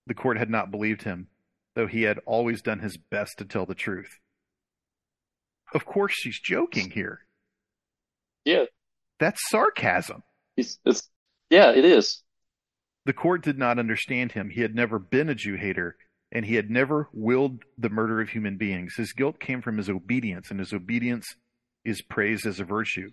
The 0.07 0.15
court 0.15 0.39
had 0.39 0.51
not 0.51 0.71
believed 0.71 1.03
him, 1.03 1.29
though 1.75 1.87
he 1.87 2.03
had 2.03 2.21
always 2.27 2.63
done 2.63 2.81
his 2.81 2.97
best 2.97 3.39
to 3.39 3.45
tell 3.45 3.67
the 3.67 3.75
truth. 3.75 4.19
Of 5.75 5.85
course, 5.85 6.13
she's 6.15 6.41
joking 6.41 6.91
here. 6.91 7.21
Yeah. 8.45 8.65
That's 9.19 9.41
sarcasm. 9.49 10.23
It's, 10.57 10.79
it's, 10.85 11.09
yeah, 11.51 11.71
it 11.73 11.85
is. 11.85 12.23
The 13.07 13.13
court 13.13 13.43
did 13.43 13.59
not 13.59 13.79
understand 13.79 14.33
him. 14.33 14.51
He 14.51 14.63
had 14.63 14.75
never 14.75 14.99
been 14.99 15.29
a 15.29 15.35
Jew 15.35 15.57
hater, 15.57 15.97
and 16.33 16.45
he 16.45 16.55
had 16.55 16.71
never 16.71 17.09
willed 17.13 17.65
the 17.77 17.91
murder 17.91 18.21
of 18.21 18.31
human 18.31 18.57
beings. 18.57 18.95
His 18.97 19.13
guilt 19.13 19.39
came 19.41 19.61
from 19.61 19.77
his 19.77 19.91
obedience, 19.91 20.51
and 20.51 20.59
his 20.59 20.73
obedience 20.73 21.37
is 21.85 22.03
praised 22.03 22.47
as 22.47 22.61
a 22.61 22.65
virtue. 22.65 23.11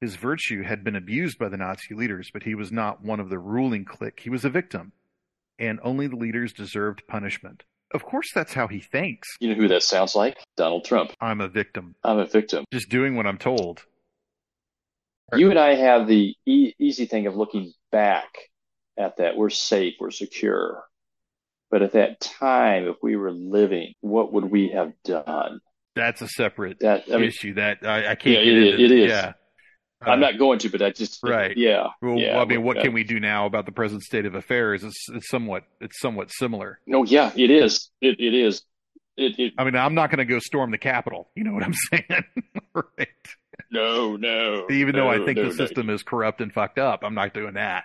His 0.00 0.16
virtue 0.16 0.62
had 0.62 0.84
been 0.84 0.96
abused 0.96 1.38
by 1.38 1.48
the 1.48 1.56
Nazi 1.56 1.94
leaders, 1.94 2.30
but 2.32 2.42
he 2.42 2.54
was 2.54 2.70
not 2.70 3.02
one 3.02 3.20
of 3.20 3.30
the 3.30 3.38
ruling 3.38 3.84
clique. 3.84 4.20
He 4.20 4.30
was 4.30 4.44
a 4.44 4.50
victim, 4.50 4.92
and 5.58 5.80
only 5.82 6.06
the 6.06 6.16
leaders 6.16 6.52
deserved 6.52 7.02
punishment. 7.08 7.64
Of 7.94 8.04
course, 8.04 8.26
that's 8.34 8.52
how 8.52 8.66
he 8.66 8.80
thinks. 8.80 9.28
You 9.40 9.48
know 9.50 9.54
who 9.54 9.68
that 9.68 9.82
sounds 9.82 10.14
like? 10.14 10.36
Donald 10.56 10.84
Trump. 10.84 11.12
I'm 11.20 11.40
a 11.40 11.48
victim. 11.48 11.94
I'm 12.04 12.18
a 12.18 12.26
victim. 12.26 12.64
Just 12.72 12.90
doing 12.90 13.16
what 13.16 13.26
I'm 13.26 13.38
told. 13.38 13.84
You 15.34 15.50
and 15.50 15.58
I 15.58 15.74
have 15.74 16.06
the 16.06 16.34
e- 16.46 16.72
easy 16.78 17.06
thing 17.06 17.26
of 17.26 17.36
looking 17.36 17.72
back 17.90 18.28
at 18.98 19.16
that. 19.16 19.36
We're 19.36 19.50
safe, 19.50 19.94
we're 19.98 20.10
secure. 20.10 20.84
But 21.70 21.82
at 21.82 21.92
that 21.92 22.20
time, 22.20 22.86
if 22.86 22.96
we 23.02 23.16
were 23.16 23.32
living, 23.32 23.92
what 24.00 24.32
would 24.32 24.44
we 24.44 24.68
have 24.68 24.92
done? 25.04 25.60
That's 25.96 26.22
a 26.22 26.28
separate 26.28 26.78
That 26.80 27.04
I 27.08 27.16
mean, 27.16 27.24
issue. 27.24 27.54
That 27.54 27.78
I, 27.82 28.12
I 28.12 28.14
can't. 28.14 28.36
Yeah, 28.36 28.52
it 28.52 28.80
it 28.80 28.92
is. 28.92 29.08
Yeah. 29.10 29.32
I'm 30.02 30.20
not 30.20 30.38
going 30.38 30.58
to, 30.60 30.68
but 30.68 30.82
I 30.82 30.90
just 30.90 31.20
Right. 31.22 31.56
Yeah. 31.56 31.88
Well, 32.02 32.18
yeah, 32.18 32.38
I 32.38 32.44
mean, 32.44 32.62
what 32.62 32.78
uh, 32.78 32.82
can 32.82 32.92
we 32.92 33.02
do 33.02 33.18
now 33.18 33.46
about 33.46 33.66
the 33.66 33.72
present 33.72 34.02
state 34.02 34.26
of 34.26 34.34
affairs? 34.34 34.84
It's, 34.84 35.08
it's 35.08 35.28
somewhat 35.30 35.64
it's 35.80 36.00
somewhat 36.00 36.30
similar. 36.30 36.80
No, 36.86 37.04
yeah, 37.04 37.32
it 37.34 37.50
is. 37.50 37.90
It 38.00 38.20
it 38.20 38.34
is. 38.34 38.62
It, 39.16 39.38
it 39.38 39.54
I 39.56 39.64
mean, 39.64 39.74
I'm 39.74 39.94
not 39.94 40.10
going 40.10 40.18
to 40.18 40.26
go 40.26 40.38
storm 40.38 40.70
the 40.70 40.78
Capitol. 40.78 41.30
You 41.34 41.44
know 41.44 41.54
what 41.54 41.62
I'm 41.62 41.72
saying? 41.90 42.24
right. 42.74 43.08
no, 43.70 44.16
no. 44.16 44.66
Even 44.70 44.94
though 44.94 45.08
I 45.08 45.24
think 45.24 45.38
no, 45.38 45.44
the 45.44 45.48
no. 45.48 45.54
system 45.54 45.88
is 45.88 46.02
corrupt 46.02 46.40
and 46.40 46.52
fucked 46.52 46.78
up, 46.78 47.02
I'm 47.02 47.14
not 47.14 47.32
doing 47.32 47.54
that. 47.54 47.84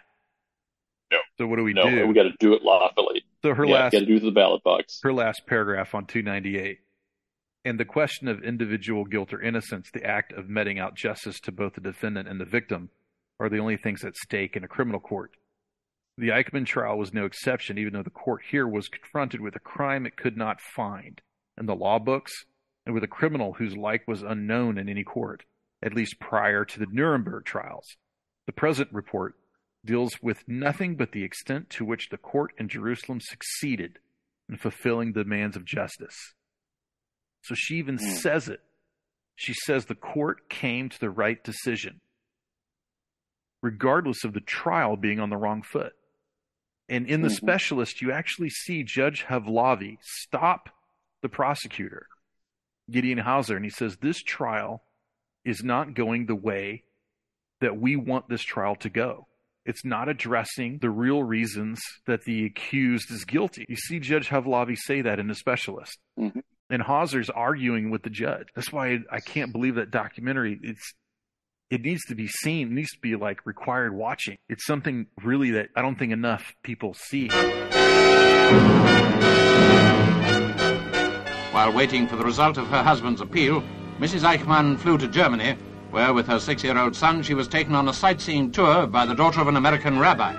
No. 1.12 1.20
So 1.38 1.48
what 1.48 1.58
do 1.58 1.64
we 1.64 1.74
no, 1.74 1.90
do? 1.90 2.08
we 2.08 2.14
got 2.14 2.24
to 2.24 2.34
do 2.40 2.54
it 2.54 2.64
lawfully. 2.64 3.24
So 3.44 3.54
her 3.54 3.66
yeah, 3.66 3.74
last 3.74 3.92
got 3.94 4.00
to 4.00 4.06
do 4.06 4.20
the 4.20 4.32
ballot 4.32 4.64
box. 4.64 5.00
her 5.04 5.14
last 5.14 5.44
paragraph 5.48 5.96
on 5.96 6.06
298. 6.06 6.80
And 7.64 7.80
the 7.80 7.86
question 7.86 8.28
of 8.28 8.44
individual 8.44 9.06
guilt 9.06 9.34
or 9.34 9.42
innocence, 9.42 9.90
the 9.94 10.04
act 10.04 10.34
of 10.34 10.50
meting 10.50 10.80
out 10.80 10.96
justice 10.96 11.40
to 11.42 11.52
both 11.52 11.76
the 11.76 11.82
defendant 11.82 12.28
and 12.28 12.42
the 12.42 12.46
victim, 12.46 12.90
are 13.40 13.50
the 13.50 13.60
only 13.60 13.78
things 13.78 14.04
at 14.04 14.16
stake 14.16 14.56
in 14.56 14.64
a 14.64 14.68
criminal 14.68 15.00
court. 15.00 15.32
The 16.18 16.30
Eichmann 16.30 16.66
trial 16.66 16.98
was 16.98 17.14
no 17.14 17.26
exception, 17.26 17.78
even 17.78 17.94
though 17.94 18.04
the 18.04 18.10
court 18.10 18.42
here 18.50 18.68
was 18.68 18.88
confronted 18.88 19.42
with 19.42 19.56
a 19.56 19.60
crime 19.60 20.06
it 20.06 20.18
could 20.18 20.38
not 20.38 20.60
find 20.60 21.22
in 21.58 21.66
the 21.66 21.76
law 21.76 22.00
books 22.00 22.32
and 22.86 22.94
with 22.94 23.04
a 23.04 23.08
criminal 23.08 23.54
whose 23.54 23.78
like 23.78 24.08
was 24.08 24.24
unknown 24.24 24.78
in 24.78 24.90
any 24.90 25.04
court, 25.04 25.44
at 25.84 25.94
least 25.94 26.20
prior 26.20 26.66
to 26.66 26.80
the 26.80 26.88
Nuremberg 26.92 27.46
trials. 27.46 27.96
The 28.48 28.54
present 28.54 28.90
report 28.92 29.36
deals 29.86 30.14
with 30.22 30.48
nothing 30.48 30.96
but 30.96 31.12
the 31.12 31.24
extent 31.24 31.70
to 31.72 31.86
which 31.86 32.10
the 32.10 32.18
court 32.18 32.54
in 32.58 32.68
Jerusalem 32.68 33.20
succeeded 33.22 34.00
in 34.50 34.58
fulfilling 34.58 35.14
the 35.14 35.24
demands 35.24 35.56
of 35.56 35.66
justice. 35.66 36.34
So 37.44 37.56
she 37.56 37.76
even 37.76 37.98
says 37.98 38.48
it. 38.48 38.60
She 39.36 39.54
says 39.54 39.86
the 39.86 39.96
court 39.96 40.50
came 40.50 40.90
to 40.90 41.00
the 41.00 41.10
right 41.10 41.44
decision, 41.44 42.00
regardless 43.64 44.24
of 44.24 44.34
the 44.34 44.42
trial 44.42 44.96
being 44.98 45.20
on 45.20 45.30
the 45.30 45.38
wrong 45.38 45.64
foot. 45.64 45.94
And 46.90 47.08
in 47.08 47.22
the 47.22 47.30
Mhm. 47.30 47.36
specialist, 47.36 48.02
you 48.02 48.12
actually 48.12 48.50
see 48.50 48.84
Judge 48.84 49.24
Halevi 49.24 49.98
stop 50.02 50.70
the 51.22 51.30
prosecutor, 51.30 52.08
Gideon 52.90 53.20
Hausner, 53.20 53.56
and 53.56 53.66
he 53.66 53.72
says, 53.72 53.98
This 53.98 54.22
trial 54.22 54.84
is 55.46 55.64
not 55.64 55.94
going 55.94 56.26
the 56.26 56.36
way 56.36 56.84
that 57.62 57.78
we 57.78 57.96
want 57.96 58.28
this 58.28 58.44
trial 58.44 58.76
to 58.76 58.90
go. 58.90 59.28
It's 59.66 59.86
not 59.86 60.10
addressing 60.10 60.80
the 60.80 60.90
real 60.90 61.24
reasons 61.24 61.80
that 62.06 62.24
the 62.24 62.46
accused 62.46 63.12
is 63.12 63.24
guilty. 63.26 63.66
You 63.70 63.76
see 63.76 64.00
Judge 64.00 64.28
Halevi 64.30 64.76
say 64.76 65.02
that 65.02 65.20
in 65.20 65.28
the 65.28 65.36
specialist. 65.36 66.00
Mhm. 66.18 66.44
And 66.72 66.82
Hausner's 66.82 67.30
arguing 67.30 67.92
with 67.92 68.04
the 68.04 68.10
judge. 68.10 68.48
That's 68.56 68.72
why 68.72 69.00
I 69.12 69.20
can't 69.20 69.52
believe 69.52 69.76
that 69.76 69.92
documentary. 69.92 70.58
It's 70.64 70.94
it 71.70 71.82
needs 71.82 72.06
to 72.06 72.16
be 72.16 72.28
seen. 72.28 72.70
It 72.70 72.74
needs 72.74 72.92
to 72.92 73.00
be 73.00 73.18
like 73.18 73.46
required 73.46 73.94
watching. 73.94 74.38
It's 74.48 74.66
something 74.66 75.08
really 75.22 75.52
that 75.52 75.68
I 75.76 75.82
don't 75.82 76.00
think 76.00 76.14
enough 76.14 76.56
people 76.64 76.94
see. 76.94 77.28
While 81.52 81.74
waiting 81.74 82.08
for 82.08 82.16
the 82.16 82.24
result 82.24 82.58
of 82.58 82.68
her 82.68 82.84
husband's 82.84 83.20
appeal, 83.20 83.62
Mrs. 84.00 84.22
Eichmann 84.22 84.80
flew 84.80 84.98
to 84.98 85.10
Germany, 85.10 85.58
where 85.90 86.14
with 86.14 86.28
her 86.28 86.40
six 86.40 86.64
year 86.64 86.78
old 86.78 86.96
son 86.96 87.22
she 87.22 87.34
was 87.34 87.50
taken 87.50 87.76
on 87.76 87.90
a 87.90 87.94
sightseeing 87.94 88.50
tour 88.50 88.88
by 88.88 89.06
the 89.06 89.14
daughter 89.14 89.42
of 89.42 89.50
an 89.50 89.58
American 89.58 90.00
rabbi. 90.00 90.34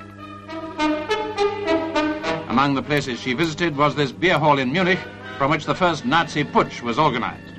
Among 2.48 2.74
the 2.74 2.82
places 2.82 3.20
she 3.20 3.34
visited 3.34 3.76
was 3.76 3.94
this 3.94 4.12
beer 4.12 4.38
hall 4.38 4.58
in 4.58 4.72
Munich, 4.72 4.98
from 5.38 5.50
which 5.50 5.64
the 5.64 5.74
first 5.74 6.04
Nazi 6.04 6.44
putsch 6.44 6.82
was 6.82 6.98
organized. 6.98 7.54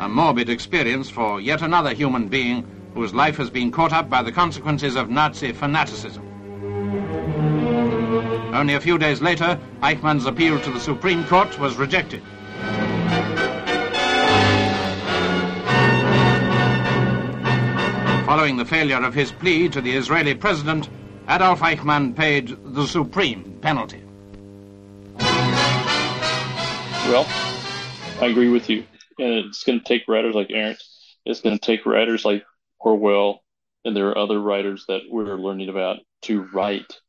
A 0.00 0.08
morbid 0.08 0.48
experience 0.48 1.08
for 1.08 1.40
yet 1.40 1.62
another 1.62 1.92
human 1.92 2.28
being 2.28 2.66
whose 2.94 3.14
life 3.14 3.36
has 3.36 3.50
been 3.50 3.70
caught 3.70 3.92
up 3.92 4.08
by 4.08 4.22
the 4.22 4.32
consequences 4.32 4.96
of 4.96 5.10
Nazi 5.10 5.52
fanaticism. 5.52 6.22
Only 8.54 8.74
a 8.74 8.80
few 8.80 8.96
days 8.96 9.20
later, 9.20 9.58
Eichmann's 9.82 10.26
appeal 10.26 10.58
to 10.60 10.70
the 10.70 10.80
Supreme 10.80 11.24
Court 11.24 11.58
was 11.58 11.76
rejected. 11.76 12.22
Following 18.24 18.56
the 18.56 18.64
failure 18.64 19.02
of 19.02 19.14
his 19.14 19.32
plea 19.32 19.68
to 19.68 19.80
the 19.80 19.92
Israeli 19.92 20.34
president, 20.34 20.88
Adolf 21.28 21.60
Eichmann 21.60 22.14
paid 22.14 22.56
the 22.64 22.86
supreme 22.86 23.58
penalty. 23.60 24.05
Well, 27.08 27.24
I 28.20 28.26
agree 28.26 28.48
with 28.48 28.68
you. 28.68 28.84
And 29.18 29.32
it's 29.46 29.62
going 29.62 29.78
to 29.78 29.84
take 29.84 30.08
writers 30.08 30.34
like 30.34 30.50
Arendt. 30.50 30.82
It's 31.24 31.40
going 31.40 31.56
to 31.56 31.64
take 31.64 31.86
writers 31.86 32.24
like 32.24 32.44
Orwell, 32.80 33.44
and 33.84 33.96
there 33.96 34.08
are 34.08 34.18
other 34.18 34.40
writers 34.40 34.84
that 34.88 35.02
we're 35.08 35.36
learning 35.36 35.68
about 35.68 35.98
to 36.22 36.42
write, 36.52 37.00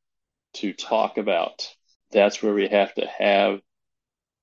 to 0.53 0.73
talk 0.73 1.17
about. 1.17 1.67
That's 2.11 2.43
where 2.43 2.53
we 2.53 2.67
have 2.67 2.93
to 2.93 3.07
have 3.07 3.59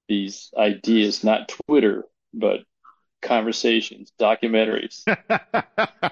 these 0.08 0.50
ideas, 0.58 1.22
not 1.22 1.52
Twitter, 1.66 2.04
but 2.32 2.60
conversations, 3.22 4.12
documentaries. 4.20 5.04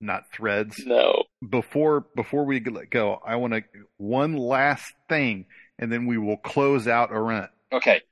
Not 0.00 0.24
threads. 0.32 0.82
No. 0.84 1.24
Before 1.48 2.06
before 2.14 2.44
we 2.44 2.60
let 2.60 2.90
go, 2.90 3.20
I 3.26 3.36
want 3.36 3.54
to 3.54 3.62
one 3.96 4.36
last 4.36 4.92
thing, 5.08 5.46
and 5.78 5.90
then 5.90 6.04
we 6.04 6.18
will 6.18 6.36
close 6.36 6.86
out 6.86 7.10
Arendt. 7.10 7.50
Okay. 7.72 8.02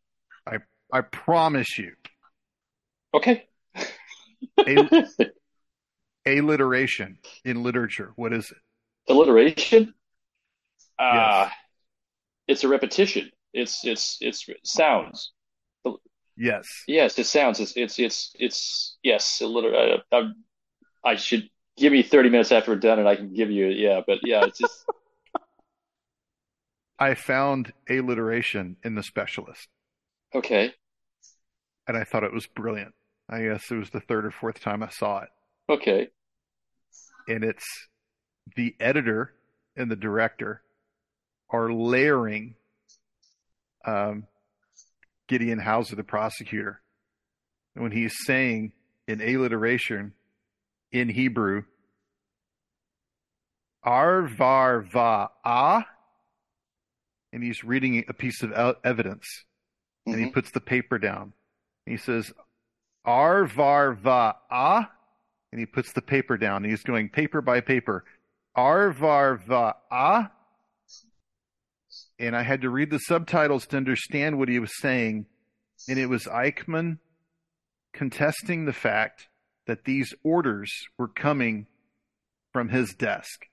I 0.47 0.59
I 0.93 1.01
promise 1.01 1.79
you. 1.79 1.93
Okay. 3.15 3.47
A, 4.67 5.07
alliteration 6.27 7.19
in 7.45 7.63
literature. 7.63 8.13
What 8.17 8.33
is 8.33 8.51
it? 8.51 8.59
Alliteration? 9.09 9.95
Uh, 10.99 11.49
It's 12.49 12.65
a 12.65 12.69
repetition. 12.69 13.31
It's 13.53 13.85
it's 13.85 14.19
it's 14.21 14.49
sounds. 14.65 15.33
Yes. 16.37 16.67
Yes, 16.89 17.19
it 17.19 17.27
sounds. 17.27 17.61
It's 17.61 17.77
it's 17.77 17.99
it's 17.99 18.33
it's 18.39 18.97
yes. 19.03 19.41
A 19.41 19.47
little. 19.47 19.75
I, 19.77 20.17
I, 20.17 20.31
I 21.05 21.17
should 21.17 21.49
give 21.77 21.93
me 21.93 22.03
thirty 22.03 22.31
minutes 22.31 22.53
after 22.53 22.73
we're 22.73 22.79
done, 22.79 22.99
and 22.99 23.09
I 23.09 23.17
can 23.17 23.33
give 23.35 23.51
you 23.51 23.67
yeah. 23.67 24.01
But 24.07 24.19
yeah, 24.25 24.45
it's 24.45 24.59
just 24.59 24.87
I 27.03 27.15
found 27.15 27.73
alliteration 27.91 28.77
in 28.85 28.95
the 28.95 29.03
specialist, 29.03 29.67
okay. 30.33 30.73
and 31.89 31.97
I 31.97 32.05
thought 32.05 32.23
it 32.23 32.33
was 32.33 32.47
brilliant. 32.47 32.95
I 33.29 33.43
guess 33.43 33.65
it 33.73 33.75
was 33.75 33.91
the 33.91 33.99
third 33.99 34.25
or 34.25 34.31
fourth 34.31 34.61
time 34.61 34.85
I 34.85 34.89
saw 34.89 35.23
it. 35.23 35.29
Okay. 35.69 36.09
and 37.27 37.43
it's 37.43 37.65
the 38.55 38.77
editor 38.79 39.33
and 39.77 39.91
the 39.91 39.97
director 39.97 40.63
are 41.51 41.73
layering 41.73 42.55
um, 43.85 44.29
Gideon 45.27 45.59
Hausner, 45.59 45.97
the 45.97 46.05
prosecutor, 46.05 46.83
when 47.75 47.91
he's 47.91 48.15
saying 48.27 48.73
in 49.09 49.21
alliteration 49.21 50.13
in 50.93 51.09
Hebrew, 51.09 51.65
Ar 53.83 54.29
var 54.29 54.83
va 54.83 55.31
ah, 55.45 55.85
and 57.33 57.43
he's 57.43 57.65
reading 57.65 58.05
a 58.09 58.13
piece 58.13 58.43
of 58.43 58.53
evidence, 58.85 59.27
and 60.07 60.19
he 60.19 60.31
puts 60.31 60.51
the 60.51 60.61
paper 60.61 60.99
down. 60.99 61.33
He 61.87 61.97
says, 61.97 62.33
Ar 63.05 63.45
var 63.47 63.95
va 63.95 64.37
ah, 64.51 64.91
and 65.51 65.59
he 65.59 65.67
puts 65.67 65.93
the 65.93 66.03
paper 66.03 66.37
down. 66.37 66.65
And 66.65 66.71
he's 66.71 66.83
going 66.83 67.09
paper 67.09 67.41
by 67.41 67.61
paper. 67.61 68.05
Ar 68.55 68.93
var 68.93 69.37
va 69.37 69.77
ah. 69.91 70.31
And 72.19 72.37
I 72.37 72.43
had 72.43 72.63
to 72.63 72.71
read 72.71 72.91
the 72.91 72.99
subtitles 72.99 73.67
to 73.69 73.77
understand 73.77 74.39
what 74.39 74.49
he 74.49 74.59
was 74.59 74.79
saying. 74.81 75.27
And 75.89 75.99
it 75.99 76.07
was 76.07 76.25
Eichmann 76.25 76.99
contesting 77.93 78.65
the 78.65 78.73
fact 78.73 79.29
that 79.67 79.85
these 79.85 80.15
orders 80.23 80.71
were 80.97 81.09
coming 81.09 81.67
from 82.53 82.69
his 82.69 82.95
desk. 82.95 83.47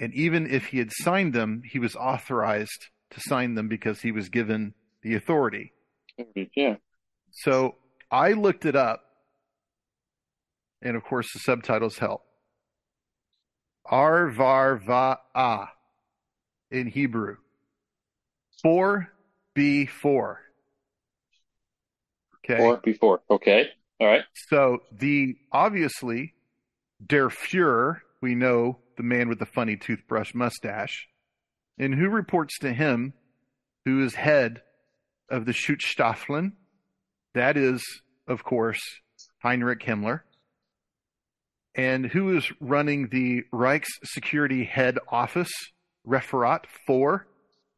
And 0.00 0.14
even 0.14 0.50
if 0.50 0.66
he 0.66 0.78
had 0.78 0.90
signed 0.90 1.34
them, 1.34 1.62
he 1.64 1.78
was 1.78 1.94
authorized 1.94 2.86
to 3.10 3.20
sign 3.20 3.54
them 3.54 3.68
because 3.68 4.00
he 4.00 4.12
was 4.12 4.30
given 4.30 4.72
the 5.02 5.14
authority. 5.14 5.72
Yeah. 6.56 6.76
So 7.30 7.76
I 8.10 8.32
looked 8.32 8.64
it 8.64 8.74
up, 8.74 9.04
and 10.80 10.96
of 10.96 11.04
course 11.04 11.30
the 11.34 11.40
subtitles 11.40 11.98
help. 11.98 12.22
Ar 13.84 14.30
var 14.30 14.76
va 14.76 15.18
ah 15.34 15.72
in 16.70 16.86
Hebrew. 16.86 17.36
Four 18.62 19.12
B 19.54 19.84
four. 19.84 20.40
Okay. 22.38 22.62
Or 22.62 22.78
before. 22.78 23.20
Okay. 23.30 23.66
All 24.00 24.06
right. 24.06 24.22
So 24.48 24.78
the 24.92 25.36
obviously 25.52 26.34
der 27.04 27.28
Fuhrer 27.28 28.00
we 28.22 28.34
know 28.34 28.78
the 28.96 29.02
man 29.02 29.28
with 29.28 29.38
the 29.38 29.46
funny 29.46 29.76
toothbrush 29.76 30.34
mustache. 30.34 31.08
And 31.78 31.94
who 31.94 32.08
reports 32.08 32.58
to 32.60 32.72
him, 32.72 33.14
who 33.84 34.04
is 34.04 34.14
head 34.14 34.62
of 35.30 35.46
the 35.46 35.52
Schutzstaffeln? 35.52 36.52
That 37.34 37.56
is, 37.56 37.82
of 38.26 38.44
course, 38.44 38.80
Heinrich 39.42 39.80
Himmler. 39.80 40.20
And 41.74 42.06
who 42.06 42.36
is 42.36 42.50
running 42.60 43.08
the 43.08 43.44
Reichs 43.52 43.86
Security 44.04 44.64
Head 44.64 44.98
Office, 45.08 45.50
Referat 46.06 46.64
4, 46.86 47.26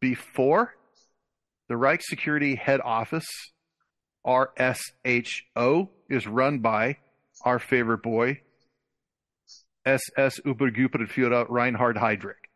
B4? 0.03 0.69
The 1.69 1.77
Reich 1.77 2.03
Security 2.03 2.55
Head 2.57 2.81
Office, 2.85 3.27
RSHO, 4.27 5.89
is 6.11 6.27
run 6.27 6.59
by 6.59 6.99
our 7.45 7.59
favorite 7.59 8.03
boy, 8.03 8.41
SS 9.85 10.41
Obergruppenführer 10.41 11.47
Reinhard 11.49 11.97
Heydrich. 11.97 12.49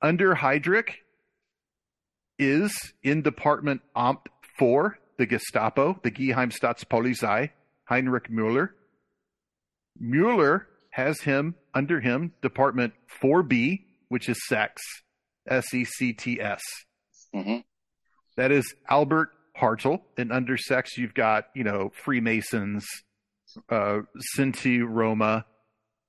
Under 0.00 0.34
Heydrich 0.34 0.94
is 2.38 2.72
in 3.02 3.22
Department 3.22 3.82
Amt 3.96 4.26
4, 4.58 4.98
the 5.18 5.26
Gestapo, 5.26 6.00
the 6.02 6.10
Geheimstaatspolizei, 6.10 7.50
Heinrich 7.84 8.28
Müller. 8.28 8.70
Müller 10.02 10.62
has 10.90 11.20
him 11.20 11.54
under 11.74 12.00
him 12.00 12.32
Department 12.42 12.94
4B, 13.22 13.84
which 14.08 14.28
is 14.28 14.38
sex, 14.46 14.82
S 15.48 15.72
E 15.72 15.84
C 15.84 16.12
T 16.12 16.40
S. 16.40 16.60
Mm-hmm. 17.34 17.58
That 18.36 18.50
is 18.50 18.74
Albert 18.88 19.30
Hartl. 19.60 20.00
And 20.16 20.32
under 20.32 20.56
sex, 20.56 20.96
you've 20.96 21.14
got, 21.14 21.46
you 21.54 21.64
know, 21.64 21.90
Freemasons, 21.94 22.84
uh, 23.68 24.00
Sinti, 24.36 24.82
Roma, 24.86 25.44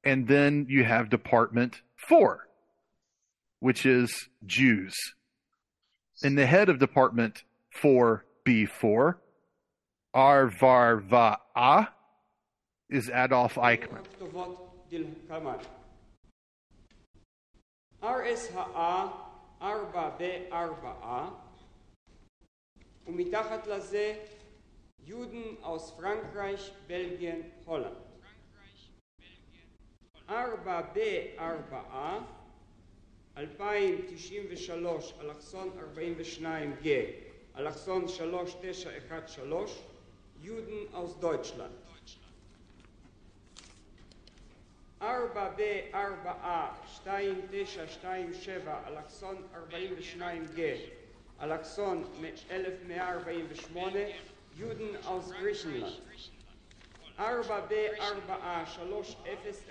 and 0.04 0.28
then 0.28 0.66
you 0.70 0.84
have 0.84 1.10
Department 1.10 1.82
Four, 2.08 2.48
which 3.60 3.86
is 3.86 4.30
Jews. 4.46 4.94
And 6.24 6.38
the 6.38 6.46
head 6.46 6.70
of 6.70 6.80
Department 6.80 7.44
Four 7.72 8.26
B 8.44 8.66
Four, 8.66 9.22
Arvarva'a, 10.16 11.88
is 12.90 13.10
Adolf 13.10 13.56
Eichmann. 13.56 14.04
RSHA 18.02 19.12
ומתחת 23.08 23.68
לזה 23.68 24.16
יהודים 25.07 25.57
aus 25.63 25.93
פרנקרייך, 25.97 26.71
בלגien, 26.87 27.43
הולנד. 27.65 27.97
4 30.29 30.83
ב-4 30.95 31.75
2093 33.37 35.15
אלכסון 35.21 35.71
42 35.79 36.77
G 36.83 36.87
אלכסון 37.59 38.09
3913 38.09 39.83
Juden 40.43 40.95
aus 40.95 41.21
Deutschland. 41.21 41.73
4 45.03 45.55
ב-4 45.57 46.27
2927 47.07 48.89
אלכסון 48.89 49.37
42 49.55 50.47
G 50.57 50.61
אלכסון 51.43 52.05
1148 52.51 53.99
Juden 54.57 54.97
aus 55.07 55.33
Griechenland. 55.41 56.03
4 57.17 57.43
ב-4 57.69 57.99
3013 58.79 59.65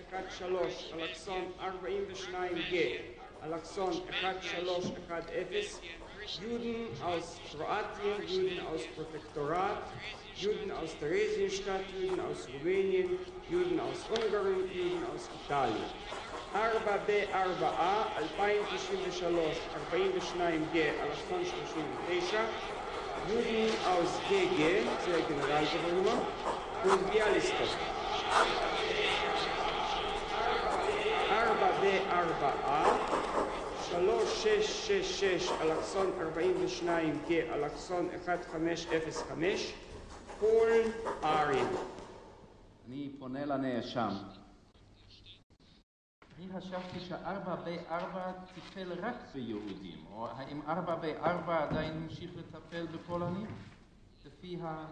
אלכסון 0.93 1.51
42 1.57 2.70
G 2.70 2.74
אלכסון 3.43 3.93
1310 4.24 5.82
Juden 6.41 6.88
aus 7.05 7.39
Kroatien, 7.49 8.20
Juden 8.28 8.59
aus 8.68 8.82
Protektorat, 8.95 9.84
Juden 10.36 10.72
aus 10.72 10.93
Theresienstadt, 10.99 11.86
Juden 11.97 12.20
aus 12.20 12.49
Rumänien, 12.53 13.18
Juden 13.49 13.80
aus 13.80 13.99
Ungarn, 14.09 14.59
Juden 14.76 15.03
aus 15.15 15.30
Italien. 15.45 15.89
4 16.51 16.82
ב-4A, 17.07 17.95
2093, 18.36 19.57
42G, 19.91 20.76
אלכסון 21.01 21.43
39, 22.09 22.34
Drugi 23.29 23.66
aus 23.87 24.11
GG, 24.29 24.61
czyli 25.05 25.23
Generalgouvernement, 25.29 26.23
plus 26.83 27.01
Białystok. 27.12 27.70
ארבע 31.31 31.70
וארבעה, 31.81 32.99
שלוש, 33.91 34.47
שש, 34.47 34.91
שש, 35.20 35.51
אלכסון 35.61 36.11
ארבעים 36.20 36.55
ושניים, 36.64 37.18
כאלכסון 37.29 38.09
אחד, 38.16 38.37
חמש, 38.53 38.87
אפס, 38.87 39.25
אני 42.89 43.09
פונה 43.18 43.45
לנאשם. 43.45 44.09
אני 46.41 46.47
חשבתי 46.61 46.99
שארבע 46.99 47.55
בארבע 47.55 48.32
טיפל 48.55 48.93
רק 49.01 49.15
ביהודים, 49.34 50.05
או 50.11 50.28
האם 50.28 50.61
ארבע 50.68 50.95
בארבע 50.95 51.63
עדיין 51.63 51.93
המשיך 51.93 52.32
לטפל 52.36 52.88
בפולנים? 52.88 53.47
לפי, 54.26 54.57
ה... 54.61 54.86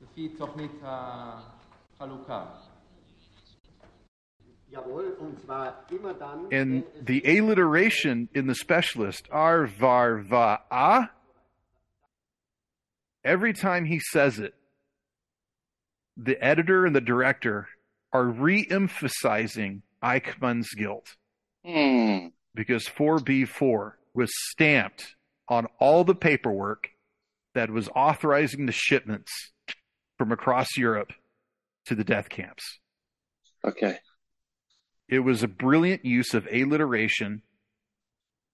לפי 0.00 0.28
תוכנית 0.28 0.72
החלוקה. 0.82 2.44
And 6.52 6.84
the 7.02 7.22
alliteration 7.24 8.28
in 8.32 8.46
the 8.46 8.54
specialist, 8.54 9.28
Arvarva, 9.32 11.08
every 13.24 13.52
time 13.52 13.84
he 13.84 13.98
says 13.98 14.38
it, 14.38 14.54
the 16.16 16.40
editor 16.40 16.86
and 16.86 16.94
the 16.94 17.00
director 17.00 17.66
are 18.12 18.26
re 18.26 18.64
emphasizing 18.70 19.82
Eichmann's 20.05 20.73
guilt. 20.73 21.15
Hmm. 21.65 22.27
Because 22.53 22.85
4B4 22.85 23.93
was 24.13 24.31
stamped 24.51 25.15
on 25.49 25.67
all 25.79 26.03
the 26.03 26.15
paperwork 26.15 26.89
that 27.55 27.71
was 27.71 27.89
authorizing 27.95 28.65
the 28.65 28.71
shipments 28.71 29.31
from 30.17 30.31
across 30.31 30.77
Europe 30.77 31.11
to 31.87 31.95
the 31.95 32.03
death 32.03 32.29
camps. 32.29 32.79
Okay. 33.65 33.97
It 35.09 35.19
was 35.19 35.43
a 35.43 35.47
brilliant 35.47 36.05
use 36.05 36.33
of 36.33 36.47
alliteration 36.51 37.41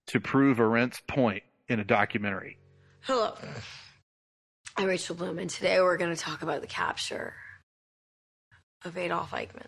to 0.08 0.20
prove 0.20 0.58
Arendt's 0.58 1.00
point 1.06 1.42
in 1.68 1.80
a 1.80 1.84
documentary. 1.84 2.58
Hello. 3.02 3.34
I'm 4.76 4.86
Rachel 4.86 5.14
Bloom, 5.14 5.38
and 5.38 5.50
today 5.50 5.80
we're 5.80 5.96
going 5.96 6.14
to 6.14 6.20
talk 6.20 6.42
about 6.42 6.60
the 6.60 6.66
capture 6.66 7.34
of 8.84 8.96
Adolf 8.96 9.30
Eichmann. 9.30 9.66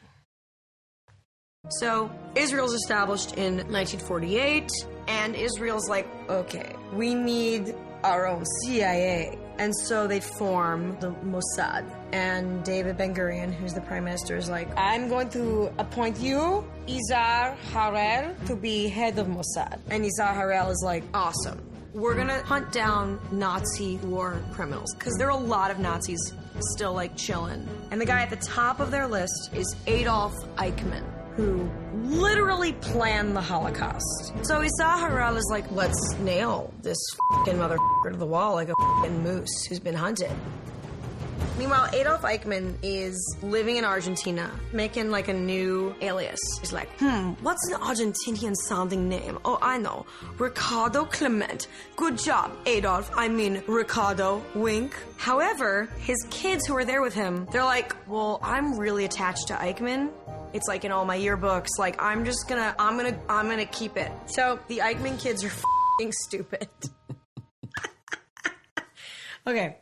So, 1.69 2.11
Israel's 2.35 2.75
established 2.75 3.37
in 3.37 3.57
1948, 3.57 4.71
and 5.09 5.35
Israel's 5.35 5.89
like, 5.89 6.07
okay, 6.29 6.75
we 6.93 7.15
need 7.15 7.75
our 8.03 8.27
own 8.27 8.45
CIA. 8.63 9.39
And 9.59 9.75
so 9.75 10.07
they 10.07 10.21
form 10.21 10.97
the 11.01 11.11
Mossad. 11.25 11.85
And 12.13 12.65
David 12.65 12.99
Ben 12.99 13.15
Gurion, 13.15 13.53
who's 13.53 13.73
the 13.73 13.81
prime 13.81 14.05
minister, 14.05 14.37
is 14.37 14.51
like, 14.51 14.69
I'm 14.77 15.09
going 15.09 15.31
to 15.31 15.73
appoint 15.79 16.19
you, 16.19 16.67
Isser 16.87 17.57
Harel, 17.73 18.35
to 18.47 18.57
be 18.57 18.89
head 18.89 19.19
of 19.19 19.29
Mossad. 19.29 19.79
And 19.91 20.05
Isser 20.05 20.35
Harel 20.35 20.71
is 20.71 20.83
like, 20.85 21.05
awesome. 21.15 21.61
We're 21.95 22.17
gonna 22.17 22.43
hunt 22.43 22.73
down 22.73 23.21
Nazi 23.31 23.99
war 23.99 24.43
criminals 24.53 24.93
because 24.95 25.15
there 25.17 25.29
are 25.29 25.31
a 25.31 25.37
lot 25.37 25.71
of 25.71 25.79
Nazis 25.79 26.35
still 26.59 26.93
like 26.93 27.17
chilling. 27.17 27.69
And 27.93 28.01
the 28.01 28.05
guy 28.05 28.21
at 28.21 28.31
the 28.31 28.37
top 28.37 28.81
of 28.81 28.91
their 28.91 29.07
list 29.07 29.51
is 29.55 29.77
Adolf 29.87 30.35
Eichmann, 30.57 31.05
who 31.37 31.69
literally 31.95 32.73
planned 32.75 33.35
the 33.37 33.41
Holocaust. 33.41 34.33
So 34.43 34.61
Isser 34.61 35.01
Harel 35.01 35.37
is 35.37 35.49
like, 35.51 35.71
let's 35.71 36.15
nail 36.21 36.73
this 36.83 36.99
fucking 37.31 37.57
motherfucker 37.57 38.13
to 38.13 38.17
the 38.17 38.27
wall 38.27 38.55
like 38.55 38.69
a 38.69 38.75
fucking 38.75 39.23
moose 39.23 39.65
who's 39.69 39.81
been 39.81 39.95
hunted. 39.95 40.31
Meanwhile, 41.59 41.91
Adolf 41.93 42.23
Eichmann 42.23 42.75
is 42.83 43.37
living 43.43 43.77
in 43.77 43.85
Argentina, 43.85 44.51
making 44.73 45.11
like 45.11 45.29
a 45.29 45.33
new 45.33 45.95
alias. 46.01 46.41
He's 46.61 46.73
like, 46.73 46.89
hmm, 46.99 47.33
what's 47.43 47.67
an 47.69 47.81
Argentinian 47.81 48.55
sounding 48.57 49.09
name? 49.09 49.39
Oh, 49.45 49.59
I 49.63 49.79
know. 49.79 50.07
Ricardo 50.39 51.05
Clement. 51.05 51.69
Good 51.97 52.19
job, 52.19 52.51
Adolf. 52.67 53.11
I 53.17 53.29
mean, 53.29 53.63
Ricardo. 53.67 54.43
Wink. 54.55 54.95
However, 55.17 55.89
his 55.99 56.17
kids 56.31 56.67
who 56.67 56.77
are 56.77 56.85
there 56.85 57.03
with 57.03 57.15
him, 57.15 57.47
they're 57.53 57.65
like, 57.65 57.95
well, 58.09 58.41
I'm 58.43 58.79
really 58.79 59.05
attached 59.05 59.49
to 59.49 59.55
Eichmann. 59.55 60.11
It's 60.53 60.69
like 60.69 60.85
in 60.85 60.93
all 60.93 61.05
my 61.05 61.19
yearbooks. 61.19 61.79
Like, 61.79 62.03
I'm 62.03 62.25
just 62.25 62.49
gonna, 62.49 62.75
I'm 62.79 62.97
gonna, 62.97 63.19
I'm 63.29 63.49
gonna 63.49 63.65
keep 63.67 63.97
it. 63.97 64.11
So 64.27 64.59
the 64.69 64.79
Eichmann 64.79 65.21
kids 65.21 65.45
are 65.45 65.53
stupid. 66.11 66.69
okay. 69.47 69.79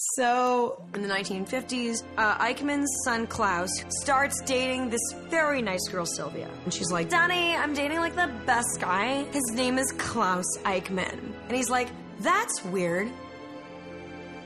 So, 0.00 0.80
in 0.94 1.02
the 1.02 1.08
1950s, 1.08 2.04
uh, 2.16 2.38
Eichmann's 2.38 2.88
son 3.04 3.26
Klaus 3.26 3.68
starts 3.88 4.40
dating 4.42 4.90
this 4.90 5.00
very 5.28 5.60
nice 5.60 5.88
girl, 5.88 6.06
Sylvia. 6.06 6.48
And 6.62 6.72
she's 6.72 6.92
like, 6.92 7.08
Danny, 7.08 7.56
I'm 7.56 7.74
dating 7.74 7.98
like 7.98 8.14
the 8.14 8.30
best 8.46 8.78
guy. 8.80 9.24
His 9.32 9.42
name 9.54 9.76
is 9.76 9.90
Klaus 9.98 10.46
Eichmann. 10.58 11.18
And 11.48 11.56
he's 11.56 11.68
like, 11.68 11.88
That's 12.20 12.64
weird. 12.66 13.10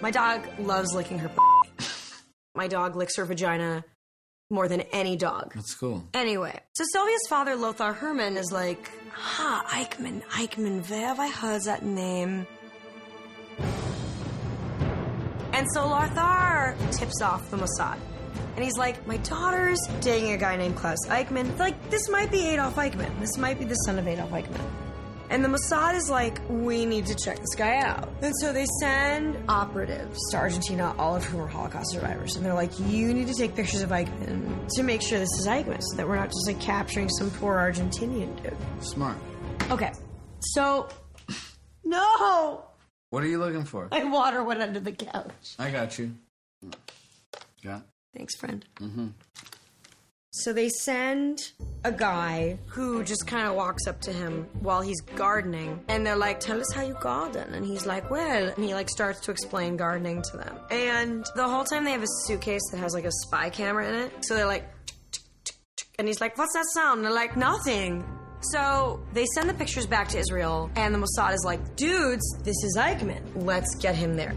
My 0.00 0.10
dog 0.10 0.40
loves 0.58 0.94
licking 0.94 1.18
her. 1.18 1.30
My 2.54 2.66
dog 2.66 2.96
licks 2.96 3.16
her 3.16 3.26
vagina 3.26 3.84
more 4.48 4.68
than 4.68 4.80
any 4.90 5.16
dog. 5.16 5.52
That's 5.54 5.74
cool. 5.74 6.02
Anyway, 6.14 6.58
so 6.72 6.84
Sylvia's 6.94 7.26
father, 7.28 7.56
Lothar 7.56 7.92
Herman, 7.92 8.38
is 8.38 8.52
like, 8.52 8.90
Ha, 9.12 9.66
Eichmann, 9.68 10.22
Eichmann, 10.30 10.88
where 10.88 11.08
have 11.08 11.20
I 11.20 11.28
heard 11.28 11.64
that 11.64 11.84
name? 11.84 12.46
And 15.52 15.66
so 15.72 15.86
Lothar 15.86 16.76
tips 16.90 17.20
off 17.22 17.50
the 17.50 17.58
Mossad. 17.58 17.98
And 18.56 18.64
he's 18.64 18.76
like, 18.76 19.06
My 19.06 19.18
daughter's 19.18 19.80
dating 20.00 20.32
a 20.32 20.36
guy 20.36 20.56
named 20.56 20.76
Klaus 20.76 21.06
Eichmann. 21.08 21.58
Like, 21.58 21.90
this 21.90 22.08
might 22.08 22.30
be 22.30 22.48
Adolf 22.48 22.76
Eichmann. 22.76 23.18
This 23.20 23.36
might 23.38 23.58
be 23.58 23.64
the 23.64 23.74
son 23.74 23.98
of 23.98 24.06
Adolf 24.06 24.30
Eichmann. 24.30 24.70
And 25.30 25.42
the 25.42 25.48
Mossad 25.48 25.94
is 25.94 26.10
like, 26.10 26.40
we 26.50 26.84
need 26.84 27.06
to 27.06 27.14
check 27.14 27.38
this 27.38 27.54
guy 27.54 27.76
out. 27.78 28.10
And 28.20 28.34
so 28.38 28.52
they 28.52 28.66
send 28.80 29.38
operatives 29.48 30.18
to 30.30 30.36
Argentina, 30.36 30.94
all 30.98 31.16
of 31.16 31.24
whom 31.24 31.40
are 31.40 31.46
Holocaust 31.46 31.92
survivors. 31.92 32.36
And 32.36 32.44
they're 32.44 32.52
like, 32.52 32.78
you 32.78 33.14
need 33.14 33.28
to 33.28 33.34
take 33.34 33.56
pictures 33.56 33.80
of 33.80 33.88
Eichmann 33.88 34.68
to 34.74 34.82
make 34.82 35.00
sure 35.00 35.18
this 35.18 35.32
is 35.38 35.46
Eichmann, 35.46 35.80
so 35.80 35.96
that 35.96 36.06
we're 36.06 36.16
not 36.16 36.28
just 36.28 36.46
like 36.46 36.60
capturing 36.60 37.08
some 37.08 37.30
poor 37.30 37.54
Argentinian 37.54 38.42
dude. 38.42 38.54
Smart. 38.80 39.16
Okay, 39.70 39.92
so, 40.40 40.88
no! 41.84 42.66
What 43.12 43.22
are 43.22 43.26
you 43.26 43.36
looking 43.36 43.64
for? 43.64 43.88
My 43.90 44.04
water 44.04 44.42
went 44.42 44.62
under 44.62 44.80
the 44.80 44.92
couch. 44.92 45.54
I 45.58 45.70
got 45.70 45.98
you. 45.98 46.14
Yeah. 47.60 47.80
Thanks, 48.16 48.34
friend. 48.36 48.64
Mm-hmm. 48.80 49.08
So 50.30 50.54
they 50.54 50.70
send 50.70 51.52
a 51.84 51.92
guy 51.92 52.58
who 52.68 53.04
just 53.04 53.26
kind 53.26 53.46
of 53.46 53.54
walks 53.54 53.86
up 53.86 54.00
to 54.02 54.12
him 54.14 54.48
while 54.60 54.80
he's 54.80 54.98
gardening, 55.02 55.84
and 55.88 56.06
they're 56.06 56.16
like, 56.16 56.40
"Tell 56.40 56.58
us 56.58 56.72
how 56.72 56.80
you 56.80 56.94
garden." 57.02 57.52
And 57.52 57.66
he's 57.66 57.84
like, 57.84 58.10
"Well," 58.10 58.48
and 58.48 58.64
he 58.64 58.72
like 58.72 58.88
starts 58.88 59.20
to 59.26 59.30
explain 59.30 59.76
gardening 59.76 60.22
to 60.30 60.38
them. 60.38 60.56
And 60.70 61.26
the 61.36 61.46
whole 61.46 61.64
time 61.64 61.84
they 61.84 61.92
have 61.92 62.02
a 62.02 62.12
suitcase 62.24 62.62
that 62.70 62.78
has 62.78 62.94
like 62.94 63.04
a 63.04 63.12
spy 63.12 63.50
camera 63.50 63.86
in 63.90 63.94
it. 63.94 64.24
So 64.24 64.34
they're 64.34 64.46
like, 64.46 64.64
and 65.98 66.08
he's 66.08 66.22
like, 66.22 66.38
"What's 66.38 66.54
that 66.54 66.64
sound?" 66.72 67.00
And 67.00 67.04
they're 67.04 67.12
like, 67.12 67.36
"Nothing." 67.36 68.02
So 68.50 69.00
they 69.12 69.26
send 69.34 69.48
the 69.48 69.54
pictures 69.54 69.86
back 69.86 70.08
to 70.08 70.18
Israel, 70.18 70.70
and 70.76 70.94
the 70.94 70.98
Mossad 70.98 71.32
is 71.34 71.44
like, 71.44 71.76
"Dudes, 71.76 72.24
this 72.42 72.56
is 72.64 72.76
Eichmann. 72.78 73.22
Let's 73.34 73.74
get 73.76 73.94
him 73.94 74.16
there." 74.16 74.34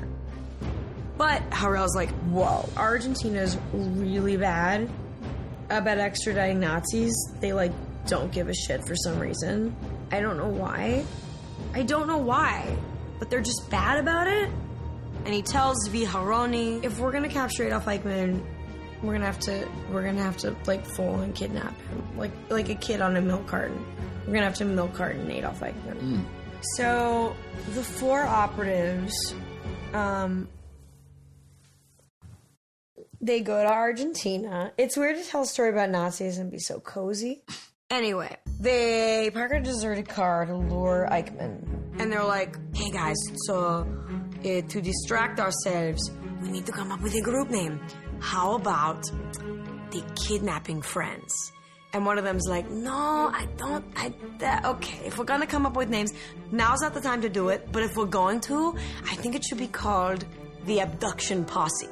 But 1.18 1.42
Harel's 1.52 1.96
like, 1.96 2.10
"Whoa, 2.26 2.70
Argentina's 2.78 3.58
really 3.74 4.38
bad." 4.38 4.90
about 5.70 5.98
extraditing 5.98 6.58
Nazis, 6.58 7.16
they 7.40 7.54
like 7.54 7.72
don't 8.08 8.32
give 8.32 8.50
a 8.50 8.54
shit 8.54 8.86
for 8.86 8.96
some 8.96 9.20
reason. 9.20 9.76
I 10.12 10.22
don't 10.22 10.38
know 10.38 10.50
why. 10.50 11.04
I 11.74 11.84
don't 11.84 12.08
know 12.08 12.18
why, 12.18 12.78
but 13.20 13.30
they're 13.30 13.42
just 13.42 13.70
bad 13.70 14.00
about 14.00 14.28
it. 14.28 14.50
And 15.26 15.34
he 15.34 15.42
tells 15.42 15.90
Zvi 15.90 16.06
Aharoni, 16.06 16.84
if 16.84 17.00
we're 17.00 17.12
gonna 17.12 17.30
capture 17.30 17.66
Adolf 17.66 17.86
Eichmann, 17.86 18.44
we're 19.06 19.14
gonna 19.14 19.26
have 19.26 19.40
to 19.40 19.68
we're 19.92 20.04
gonna 20.04 20.24
have 20.24 20.38
to 20.38 20.56
like 20.66 20.86
full 20.86 21.22
and 21.22 21.34
kidnap 21.36 21.80
him, 21.90 22.18
like 22.18 22.32
like 22.50 22.70
a 22.70 22.76
kid 22.76 23.02
on 23.02 23.16
a 23.18 23.22
milk 23.22 23.48
carton. 23.48 23.84
We're 24.26 24.34
gonna 24.34 24.46
have 24.46 24.56
to 24.56 24.66
milk 24.66 24.94
carton 24.96 25.30
Adolf 25.30 25.60
Eichmann. 25.60 26.00
Mm. 26.00 26.26
So 26.76 27.36
the 27.74 27.84
four 27.84 28.24
operatives, 28.24 29.36
um, 29.94 30.48
they 33.22 33.42
go 33.42 33.62
to 33.62 33.70
Argentina. 33.70 34.72
It's 34.78 34.98
weird 34.98 35.18
to 35.18 35.24
tell 35.24 35.44
a 35.44 35.46
story 35.46 35.70
about 35.70 35.90
Nazis 35.90 36.38
and 36.38 36.52
be 36.52 36.60
so 36.60 36.80
cozy. 36.80 37.44
Anyway, 37.92 38.36
they 38.60 39.30
park 39.32 39.52
a 39.54 39.60
deserted 39.60 40.10
car 40.10 40.46
to 40.46 40.56
lure 40.56 41.08
Eichmann. 41.12 41.64
And 42.00 42.12
they're 42.12 42.24
like, 42.24 42.58
hey 42.76 42.90
guys, 42.90 43.16
so 43.46 43.88
uh, 44.40 44.44
to 44.44 44.82
distract 44.82 45.40
ourselves, 45.40 46.12
we 46.42 46.50
need 46.50 46.66
to 46.66 46.72
come 46.72 46.92
up 46.92 47.02
with 47.02 47.14
a 47.16 47.22
group 47.22 47.50
name. 47.50 47.80
How 48.20 48.56
about 48.56 49.04
the 49.92 50.04
Kidnapping 50.16 50.82
Friends? 50.82 51.52
And 51.94 52.06
one 52.06 52.18
of 52.18 52.26
them's 52.26 52.46
like, 52.48 52.70
no, 52.70 52.92
I 53.34 53.48
don't, 53.56 53.86
I, 53.96 54.14
that, 54.40 54.66
okay, 54.66 55.06
if 55.06 55.18
we're 55.18 55.24
gonna 55.24 55.48
come 55.48 55.66
up 55.66 55.78
with 55.78 55.90
names, 55.90 56.12
now's 56.52 56.82
not 56.82 56.94
the 56.94 57.00
time 57.00 57.22
to 57.22 57.30
do 57.30 57.50
it, 57.50 57.72
but 57.72 57.84
if 57.84 57.96
we're 57.96 58.06
going 58.06 58.42
to, 58.42 58.76
I 59.10 59.16
think 59.16 59.34
it 59.34 59.46
should 59.46 59.60
be 59.60 59.68
called 59.68 60.26
the 60.66 60.80
Abduction 60.80 61.46
Posse. 61.46 61.88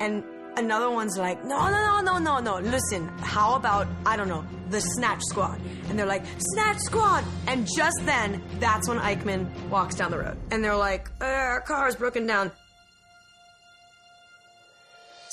And 0.00 0.22
another 0.58 0.90
one's 0.90 1.16
like, 1.16 1.42
no, 1.44 1.70
no, 1.70 2.00
no, 2.00 2.00
no, 2.00 2.18
no, 2.18 2.38
no. 2.40 2.58
Listen, 2.58 3.08
how 3.20 3.54
about, 3.54 3.86
I 4.04 4.16
don't 4.16 4.28
know, 4.28 4.44
the 4.68 4.80
Snatch 4.80 5.22
Squad? 5.30 5.60
And 5.88 5.98
they're 5.98 6.04
like, 6.04 6.24
Snatch 6.52 6.78
Squad! 6.80 7.24
And 7.46 7.66
just 7.74 7.96
then, 8.04 8.42
that's 8.58 8.86
when 8.88 8.98
Eichmann 8.98 9.48
walks 9.70 9.94
down 9.94 10.10
the 10.10 10.18
road. 10.18 10.36
And 10.50 10.62
they're 10.62 10.76
like, 10.76 11.08
uh, 11.20 11.24
our 11.24 11.60
car's 11.62 11.96
broken 11.96 12.26
down. 12.26 12.52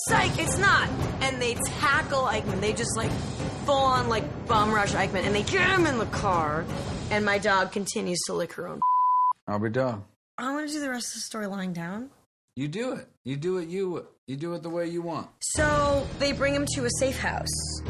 Psych, 0.08 0.38
it's 0.38 0.60
not! 0.60 0.88
And 1.22 1.42
they 1.42 1.56
tackle 1.56 2.24
Eichmann. 2.24 2.62
They 2.62 2.74
just 2.74 2.96
like 2.96 3.12
full 3.66 3.76
on 3.76 4.08
like 4.08 4.46
bum 4.46 4.72
rush 4.72 4.92
Eichmann 4.92 5.26
and 5.26 5.34
they 5.34 5.42
get 5.42 5.68
him 5.68 5.88
in 5.88 5.98
the 5.98 6.06
car. 6.08 6.64
And 7.10 7.26
my 7.26 7.40
dog 7.40 7.72
continues 7.72 8.20
to 8.28 8.34
lick 8.34 8.54
her 8.54 8.68
own. 8.68 8.80
I'll 9.48 9.58
be 9.58 9.70
dog. 9.70 10.04
I 10.38 10.52
want 10.54 10.68
to 10.68 10.74
do 10.74 10.80
the 10.80 10.90
rest 10.90 11.08
of 11.08 11.14
the 11.16 11.22
story 11.22 11.48
lying 11.48 11.74
down. 11.74 12.12
You 12.56 12.68
do 12.68 12.94
it. 12.94 13.08
You 13.24 13.36
do 13.36 13.58
it. 13.58 13.68
You 13.70 14.06
you 14.28 14.36
do 14.36 14.54
it 14.54 14.62
the 14.62 14.70
way 14.70 14.88
you 14.88 15.02
want. 15.02 15.28
So 15.42 16.08
they 16.20 16.34
bring 16.34 16.54
him 16.54 16.68
to 16.76 16.86
a 16.86 16.90
safe 17.00 17.18
house. 17.18 17.82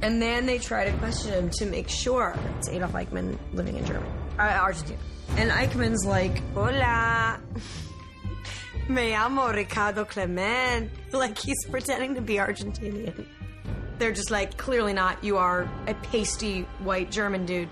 And 0.00 0.22
then 0.22 0.46
they 0.46 0.58
try 0.58 0.88
to 0.88 0.96
question 0.98 1.32
him 1.32 1.50
to 1.54 1.66
make 1.66 1.88
sure 1.88 2.36
it's 2.56 2.68
Adolf 2.68 2.92
Eichmann 2.92 3.36
living 3.52 3.76
in 3.76 3.84
Germany, 3.84 4.08
uh, 4.38 4.42
Argentina. 4.42 4.98
And 5.36 5.50
Eichmann's 5.50 6.06
like, 6.06 6.38
Hola. 6.54 7.40
Me 8.88 9.12
llamo 9.12 9.52
Ricardo 9.54 10.04
Clement. 10.04 10.90
Like 11.12 11.38
he's 11.38 11.64
pretending 11.70 12.14
to 12.16 12.20
be 12.20 12.34
Argentinian. 12.34 13.24
They're 13.98 14.12
just 14.12 14.30
like, 14.30 14.56
clearly 14.58 14.92
not. 14.92 15.24
You 15.24 15.38
are 15.38 15.68
a 15.86 15.94
pasty 15.94 16.62
white 16.80 17.10
German 17.10 17.46
dude. 17.46 17.68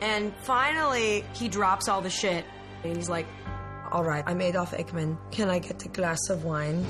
And 0.00 0.32
finally, 0.42 1.24
he 1.34 1.48
drops 1.48 1.88
all 1.88 2.00
the 2.02 2.10
shit. 2.10 2.44
And 2.84 2.96
he's 2.96 3.08
like, 3.08 3.26
All 3.92 4.04
right, 4.04 4.24
I'm 4.26 4.40
Adolf 4.40 4.72
Eichmann. 4.72 5.16
Can 5.30 5.48
I 5.48 5.60
get 5.60 5.84
a 5.84 5.88
glass 5.88 6.28
of 6.28 6.44
wine? 6.44 6.84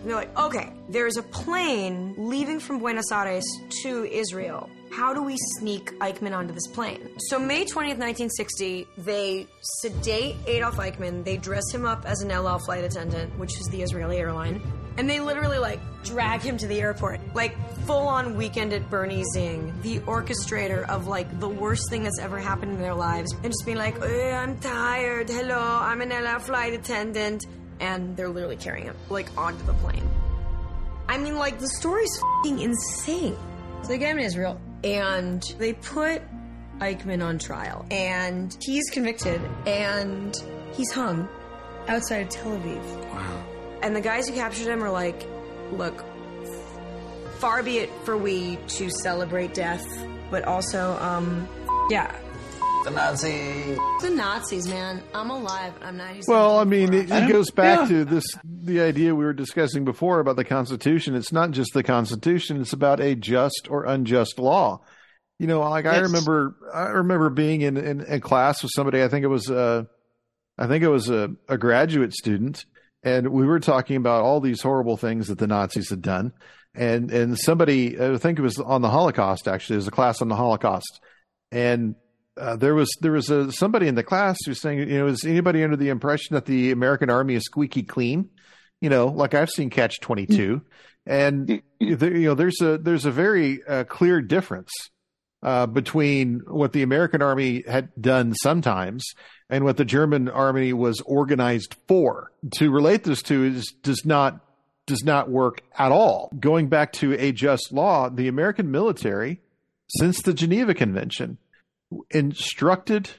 And 0.00 0.10
they're 0.10 0.16
like, 0.16 0.36
okay, 0.36 0.72
there's 0.88 1.16
a 1.16 1.22
plane 1.22 2.14
leaving 2.16 2.58
from 2.58 2.78
Buenos 2.80 3.12
Aires 3.12 3.44
to 3.82 4.04
Israel. 4.04 4.68
How 4.92 5.14
do 5.14 5.22
we 5.22 5.36
sneak 5.58 5.98
Eichmann 6.00 6.36
onto 6.36 6.52
this 6.52 6.66
plane? 6.66 7.08
So, 7.18 7.38
May 7.38 7.64
20th, 7.64 7.98
1960, 7.98 8.86
they 8.98 9.46
sedate 9.80 10.36
Adolf 10.46 10.76
Eichmann. 10.76 11.24
They 11.24 11.38
dress 11.38 11.72
him 11.72 11.86
up 11.86 12.04
as 12.04 12.20
an 12.20 12.30
El 12.30 12.46
Al 12.46 12.58
flight 12.58 12.84
attendant, 12.84 13.38
which 13.38 13.58
is 13.58 13.66
the 13.68 13.82
Israeli 13.82 14.18
airline. 14.18 14.60
And 14.98 15.08
they 15.08 15.18
literally, 15.18 15.58
like, 15.58 15.80
drag 16.04 16.42
him 16.42 16.58
to 16.58 16.66
the 16.66 16.78
airport. 16.78 17.20
Like, 17.34 17.56
full 17.86 18.06
on 18.06 18.36
weekend 18.36 18.74
at 18.74 18.90
Bernie 18.90 19.24
Zing, 19.32 19.72
the 19.80 20.00
orchestrator 20.00 20.86
of, 20.90 21.06
like, 21.06 21.40
the 21.40 21.48
worst 21.48 21.88
thing 21.88 22.02
that's 22.02 22.18
ever 22.18 22.38
happened 22.38 22.72
in 22.72 22.80
their 22.80 22.94
lives. 22.94 23.32
And 23.32 23.46
just 23.46 23.64
being 23.64 23.78
like, 23.78 24.00
I'm 24.02 24.58
tired. 24.60 25.30
Hello, 25.30 25.58
I'm 25.58 26.02
an 26.02 26.12
El 26.12 26.26
Al 26.26 26.38
flight 26.38 26.74
attendant 26.74 27.46
and 27.82 28.16
they're 28.16 28.28
literally 28.28 28.56
carrying 28.56 28.86
him 28.86 28.96
like 29.10 29.28
onto 29.36 29.64
the 29.64 29.74
plane. 29.74 30.08
I 31.08 31.18
mean, 31.18 31.36
like 31.36 31.58
the 31.58 31.68
story's 31.68 32.16
insane. 32.44 33.36
So 33.82 33.88
they 33.88 33.98
get 33.98 34.10
him 34.10 34.18
in 34.18 34.24
Israel, 34.24 34.60
and 34.84 35.42
they 35.58 35.72
put 35.72 36.22
Eichmann 36.78 37.24
on 37.24 37.38
trial, 37.38 37.86
and 37.90 38.56
he's 38.60 38.88
convicted, 38.90 39.40
and 39.66 40.34
he's 40.72 40.90
hung 40.92 41.28
outside 41.88 42.22
of 42.22 42.28
Tel 42.28 42.52
Aviv. 42.52 43.12
Wow. 43.12 43.44
And 43.82 43.94
the 43.94 44.00
guys 44.00 44.28
who 44.28 44.34
captured 44.34 44.68
him 44.68 44.82
are 44.82 44.90
like, 44.90 45.26
"Look, 45.72 46.04
far 47.38 47.62
be 47.62 47.78
it 47.78 47.90
for 48.04 48.16
we 48.16 48.56
to 48.68 48.90
celebrate 48.90 49.54
death, 49.54 49.86
but 50.30 50.44
also, 50.44 50.96
um, 51.00 51.48
yeah." 51.90 52.12
The 52.84 52.90
Nazis. 52.90 53.78
The 54.00 54.10
Nazis, 54.10 54.68
man. 54.68 55.04
I'm 55.14 55.30
alive. 55.30 55.72
I'm 55.82 55.96
not. 55.96 56.16
Well, 56.26 56.58
I 56.58 56.64
mean, 56.64 56.92
it, 56.92 57.10
it 57.12 57.28
goes 57.30 57.50
back 57.52 57.88
yeah. 57.88 57.98
to 57.98 58.04
this 58.04 58.24
the 58.44 58.80
idea 58.80 59.14
we 59.14 59.24
were 59.24 59.32
discussing 59.32 59.84
before 59.84 60.18
about 60.18 60.34
the 60.34 60.44
Constitution. 60.44 61.14
It's 61.14 61.30
not 61.30 61.52
just 61.52 61.74
the 61.74 61.84
Constitution; 61.84 62.60
it's 62.60 62.72
about 62.72 62.98
a 62.98 63.14
just 63.14 63.68
or 63.70 63.84
unjust 63.84 64.40
law. 64.40 64.80
You 65.38 65.46
know, 65.46 65.60
like 65.60 65.86
I 65.86 65.98
remember, 65.98 66.56
I 66.74 66.88
remember 66.88 67.30
being 67.30 67.60
in, 67.60 67.76
in 67.76 68.00
in 68.00 68.20
class 68.20 68.64
with 68.64 68.72
somebody. 68.74 69.00
I 69.00 69.08
think 69.08 69.22
it 69.22 69.28
was, 69.28 69.48
uh, 69.48 69.84
I 70.58 70.66
think 70.66 70.82
it 70.82 70.88
was 70.88 71.08
a, 71.08 71.30
a 71.48 71.56
graduate 71.56 72.12
student, 72.12 72.64
and 73.04 73.28
we 73.28 73.46
were 73.46 73.60
talking 73.60 73.94
about 73.94 74.24
all 74.24 74.40
these 74.40 74.60
horrible 74.60 74.96
things 74.96 75.28
that 75.28 75.38
the 75.38 75.46
Nazis 75.46 75.90
had 75.90 76.02
done. 76.02 76.32
And 76.74 77.12
and 77.12 77.38
somebody, 77.38 78.00
I 78.00 78.16
think 78.16 78.40
it 78.40 78.42
was 78.42 78.58
on 78.58 78.82
the 78.82 78.90
Holocaust. 78.90 79.46
Actually, 79.46 79.74
it 79.74 79.84
was 79.84 79.88
a 79.88 79.92
class 79.92 80.20
on 80.20 80.28
the 80.28 80.36
Holocaust, 80.36 81.00
and 81.52 81.94
uh, 82.40 82.56
there 82.56 82.74
was 82.74 82.90
there 83.00 83.12
was 83.12 83.30
a, 83.30 83.52
somebody 83.52 83.88
in 83.88 83.94
the 83.94 84.02
class 84.02 84.38
who 84.44 84.50
was 84.50 84.60
saying, 84.60 84.78
you 84.78 84.98
know, 84.98 85.06
is 85.06 85.24
anybody 85.24 85.62
under 85.62 85.76
the 85.76 85.90
impression 85.90 86.34
that 86.34 86.46
the 86.46 86.70
American 86.70 87.10
Army 87.10 87.34
is 87.34 87.44
squeaky 87.44 87.82
clean? 87.82 88.30
You 88.80 88.90
know, 88.90 89.06
like 89.06 89.34
I've 89.34 89.50
seen 89.50 89.70
Catch 89.70 90.00
Twenty 90.00 90.26
Two, 90.26 90.62
and 91.06 91.62
there, 91.80 92.16
you 92.16 92.28
know, 92.28 92.34
there's 92.34 92.60
a 92.60 92.78
there's 92.78 93.04
a 93.04 93.10
very 93.10 93.62
uh, 93.64 93.84
clear 93.84 94.20
difference 94.20 94.72
uh, 95.42 95.66
between 95.66 96.40
what 96.46 96.72
the 96.72 96.82
American 96.82 97.22
Army 97.22 97.64
had 97.66 97.90
done 98.00 98.34
sometimes 98.34 99.04
and 99.50 99.64
what 99.64 99.76
the 99.76 99.84
German 99.84 100.28
Army 100.28 100.72
was 100.72 101.00
organized 101.02 101.76
for. 101.86 102.32
To 102.54 102.70
relate 102.70 103.04
this 103.04 103.22
to 103.22 103.44
is 103.44 103.72
does 103.82 104.04
not 104.04 104.40
does 104.86 105.04
not 105.04 105.30
work 105.30 105.62
at 105.78 105.92
all. 105.92 106.30
Going 106.40 106.68
back 106.68 106.92
to 106.94 107.12
a 107.14 107.30
just 107.30 107.72
law, 107.72 108.08
the 108.08 108.28
American 108.28 108.70
military, 108.70 109.40
since 109.98 110.22
the 110.22 110.34
Geneva 110.34 110.74
Convention, 110.74 111.38
instructed 112.10 113.10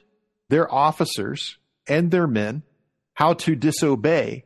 their 0.48 0.72
officers 0.72 1.58
and 1.86 2.10
their 2.10 2.26
men 2.26 2.62
how 3.14 3.34
to 3.34 3.54
disobey 3.54 4.44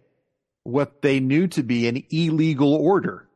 what 0.63 1.03
they 1.03 1.21
knew 1.21 1.47
to 1.49 1.63
be 1.63 1.89
an 1.89 2.03
illegal 2.11 2.75
order. 2.75 3.29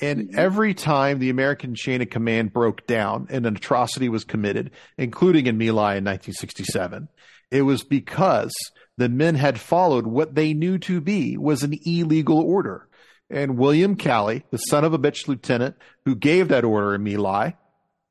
And 0.00 0.28
mm-hmm. 0.28 0.38
every 0.38 0.74
time 0.74 1.18
the 1.18 1.30
American 1.30 1.74
chain 1.74 2.02
of 2.02 2.10
command 2.10 2.52
broke 2.52 2.86
down 2.86 3.28
and 3.30 3.46
an 3.46 3.56
atrocity 3.56 4.08
was 4.08 4.24
committed, 4.24 4.70
including 4.96 5.46
in 5.46 5.58
My 5.58 5.70
Lai 5.70 5.96
in 5.96 6.04
1967, 6.04 7.08
it 7.50 7.62
was 7.62 7.82
because 7.82 8.52
the 8.96 9.08
men 9.08 9.34
had 9.34 9.60
followed 9.60 10.06
what 10.06 10.34
they 10.34 10.54
knew 10.54 10.78
to 10.78 11.00
be 11.00 11.36
was 11.36 11.62
an 11.62 11.74
illegal 11.84 12.40
order. 12.40 12.88
And 13.30 13.58
William 13.58 13.96
Calley, 13.96 14.44
the 14.50 14.58
son 14.58 14.84
of 14.84 14.94
a 14.94 14.98
bitch 14.98 15.28
lieutenant 15.28 15.76
who 16.04 16.14
gave 16.14 16.48
that 16.48 16.64
order 16.64 16.94
in 16.94 17.04
My 17.04 17.16
Lai, 17.16 17.56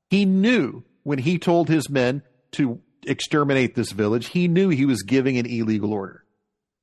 he 0.10 0.26
knew 0.26 0.84
when 1.07 1.19
he 1.19 1.39
told 1.39 1.69
his 1.69 1.89
men 1.89 2.21
to 2.51 2.81
exterminate 3.05 3.75
this 3.75 3.93
village, 3.93 4.27
he 4.27 4.49
knew 4.49 4.67
he 4.67 4.85
was 4.85 5.03
giving 5.03 5.38
an 5.38 5.45
illegal 5.45 5.93
order. 5.93 6.25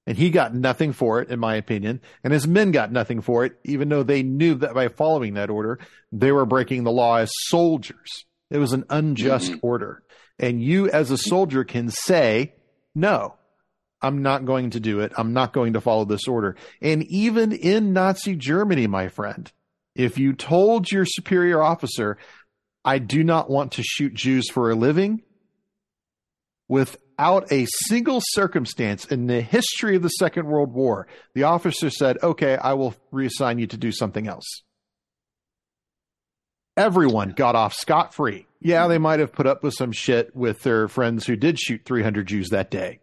And 0.06 0.16
he 0.16 0.30
got 0.30 0.55
nothing 0.55 0.94
for 0.94 1.20
it, 1.20 1.28
in 1.28 1.38
my 1.38 1.56
opinion. 1.56 2.01
And 2.22 2.32
his 2.32 2.48
men 2.48 2.70
got 2.70 2.90
nothing 2.90 3.20
for 3.20 3.44
it, 3.44 3.59
even 3.64 3.90
though 3.90 4.02
they 4.02 4.22
knew 4.22 4.55
that 4.55 4.72
by 4.72 4.88
following 4.88 5.34
that 5.34 5.51
order, 5.51 5.78
they 6.10 6.32
were 6.32 6.46
breaking 6.46 6.84
the 6.84 6.90
law 6.90 7.16
as 7.16 7.30
soldiers. 7.48 8.24
It 8.51 8.56
was 8.56 8.72
an 8.72 8.86
unjust 8.88 9.51
mm-hmm. 9.51 9.66
order. 9.66 10.02
And 10.38 10.62
you, 10.62 10.88
as 10.88 11.10
a 11.10 11.18
soldier, 11.18 11.62
can 11.62 11.90
say, 11.90 12.55
no, 12.94 13.34
I'm 14.01 14.22
not 14.22 14.46
going 14.46 14.70
to 14.70 14.80
do 14.80 15.01
it. 15.01 15.12
I'm 15.18 15.34
not 15.34 15.52
going 15.52 15.74
to 15.74 15.82
follow 15.82 16.06
this 16.06 16.26
order. 16.26 16.56
And 16.80 17.02
even 17.02 17.52
in 17.52 17.92
Nazi 17.92 18.36
Germany, 18.36 18.86
my 18.86 19.09
friend, 19.09 19.52
if 19.94 20.16
you 20.16 20.32
told 20.32 20.90
your 20.90 21.05
superior 21.05 21.62
officer, 21.62 22.16
I 22.85 22.98
do 22.98 23.24
not 23.24 23.48
want 23.48 23.73
to 23.73 23.82
shoot 23.82 24.15
Jews 24.15 24.51
for 24.51 24.70
a 24.70 24.74
living, 24.74 25.23
without 26.69 27.51
a 27.51 27.66
single 27.86 28.20
circumstance 28.23 29.06
in 29.06 29.27
the 29.27 29.40
history 29.40 29.97
of 29.97 30.02
the 30.02 30.09
Second 30.09 30.47
World 30.47 30.73
War, 30.73 31.06
the 31.35 31.44
officer 31.44 31.90
said, 31.90 32.19
okay, 32.23 32.56
I 32.56 32.74
will 32.74 32.94
reassign 33.12 33.59
you 33.59 33.66
to 33.69 33.77
do 33.77 33.93
something 33.93 34.27
else. 34.27 34.62
Everyone 36.77 37.31
got 37.31 37.55
off 37.55 37.73
scot 37.73 38.15
free. 38.15 38.47
Yeah, 38.61 38.89
they 38.89 38.98
might 38.98 39.20
have 39.20 39.32
put 39.32 39.47
up 39.47 39.62
with 39.62 39.74
some 39.74 39.93
shit 39.93 40.35
with 40.35 40.62
their 40.62 40.89
friends 40.89 41.24
who 41.24 41.36
did 41.36 41.59
shoot 41.59 41.82
300 41.85 42.27
Jews 42.27 42.51
that 42.51 42.70
day 42.70 43.01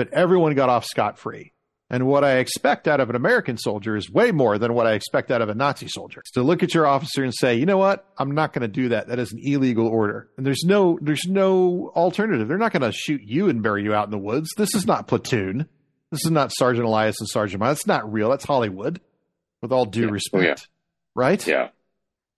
but 0.00 0.14
everyone 0.14 0.54
got 0.54 0.70
off 0.70 0.86
scot 0.86 1.18
free. 1.18 1.52
And 1.92 2.06
what 2.06 2.22
I 2.22 2.38
expect 2.38 2.86
out 2.86 3.00
of 3.00 3.10
an 3.10 3.16
American 3.16 3.58
soldier 3.58 3.96
is 3.96 4.08
way 4.08 4.30
more 4.30 4.58
than 4.58 4.74
what 4.74 4.86
I 4.86 4.92
expect 4.92 5.32
out 5.32 5.42
of 5.42 5.48
a 5.48 5.54
Nazi 5.54 5.88
soldier. 5.88 6.22
To 6.34 6.42
look 6.42 6.62
at 6.62 6.72
your 6.72 6.86
officer 6.86 7.24
and 7.24 7.34
say, 7.34 7.56
you 7.56 7.66
know 7.66 7.78
what, 7.78 8.08
I'm 8.16 8.30
not 8.30 8.52
going 8.52 8.62
to 8.62 8.68
do 8.68 8.90
that. 8.90 9.08
That 9.08 9.18
is 9.18 9.32
an 9.32 9.40
illegal 9.42 9.88
order. 9.88 10.28
And 10.36 10.46
there's 10.46 10.62
no 10.64 11.00
there's 11.02 11.24
no 11.26 11.90
alternative. 11.96 12.46
They're 12.46 12.58
not 12.58 12.72
going 12.72 12.82
to 12.82 12.92
shoot 12.92 13.22
you 13.24 13.48
and 13.48 13.60
bury 13.60 13.82
you 13.82 13.92
out 13.92 14.04
in 14.04 14.12
the 14.12 14.18
woods. 14.18 14.50
This 14.56 14.76
is 14.76 14.86
not 14.86 15.08
platoon. 15.08 15.68
This 16.12 16.24
is 16.24 16.30
not 16.30 16.52
Sergeant 16.54 16.86
Elias 16.86 17.16
and 17.20 17.28
Sergeant 17.28 17.60
Miles. 17.60 17.78
That's 17.78 17.86
not 17.88 18.12
real. 18.12 18.30
That's 18.30 18.44
Hollywood. 18.44 19.00
With 19.60 19.72
all 19.72 19.84
due 19.84 20.06
yeah. 20.06 20.10
respect. 20.10 20.42
Oh, 20.42 20.46
yeah. 20.46 20.54
Right? 21.14 21.46
Yeah. 21.46 21.68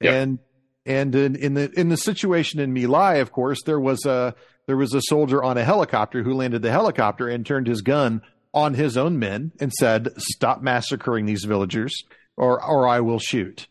yeah. 0.01 0.13
And 0.15 0.39
and 0.87 1.15
in, 1.15 1.37
in 1.37 1.55
the 1.55 1.71
in 1.79 1.89
the 1.91 1.97
situation 1.97 2.59
in 2.59 2.73
My 2.73 2.87
Lai, 2.87 3.15
of 3.17 3.33
course, 3.33 3.63
there 3.65 3.79
was 3.79 4.05
a 4.07 4.35
there 4.67 4.77
was 4.77 4.95
a 4.95 5.03
soldier 5.03 5.43
on 5.43 5.59
a 5.59 5.65
helicopter 5.65 6.23
who 6.23 6.35
landed 6.35 6.63
the 6.63 6.71
helicopter 6.71 7.29
and 7.29 7.45
turned 7.45 7.67
his 7.67 7.83
gun 7.83 8.23
on 8.55 8.75
his 8.75 8.97
own 8.97 9.19
men 9.19 9.53
and 9.61 9.73
said, 9.73 10.11
"Stop 10.19 10.63
massacring 10.63 11.27
these 11.27 11.45
villagers, 11.45 11.95
or 12.37 12.63
or 12.63 12.87
I 12.87 13.01
will 13.01 13.19
shoot." 13.19 13.69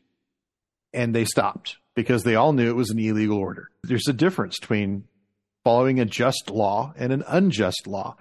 And 0.93 1.15
they 1.15 1.25
stopped 1.25 1.77
because 1.95 2.23
they 2.23 2.35
all 2.35 2.53
knew 2.53 2.69
it 2.69 2.75
was 2.75 2.89
an 2.89 2.99
illegal 2.99 3.37
order. 3.37 3.69
There's 3.83 4.07
a 4.07 4.13
difference 4.13 4.59
between 4.59 5.05
following 5.63 5.99
a 5.99 6.05
just 6.05 6.49
law 6.49 6.93
and 6.97 7.13
an 7.13 7.23
unjust 7.27 7.87
law. 7.87 8.15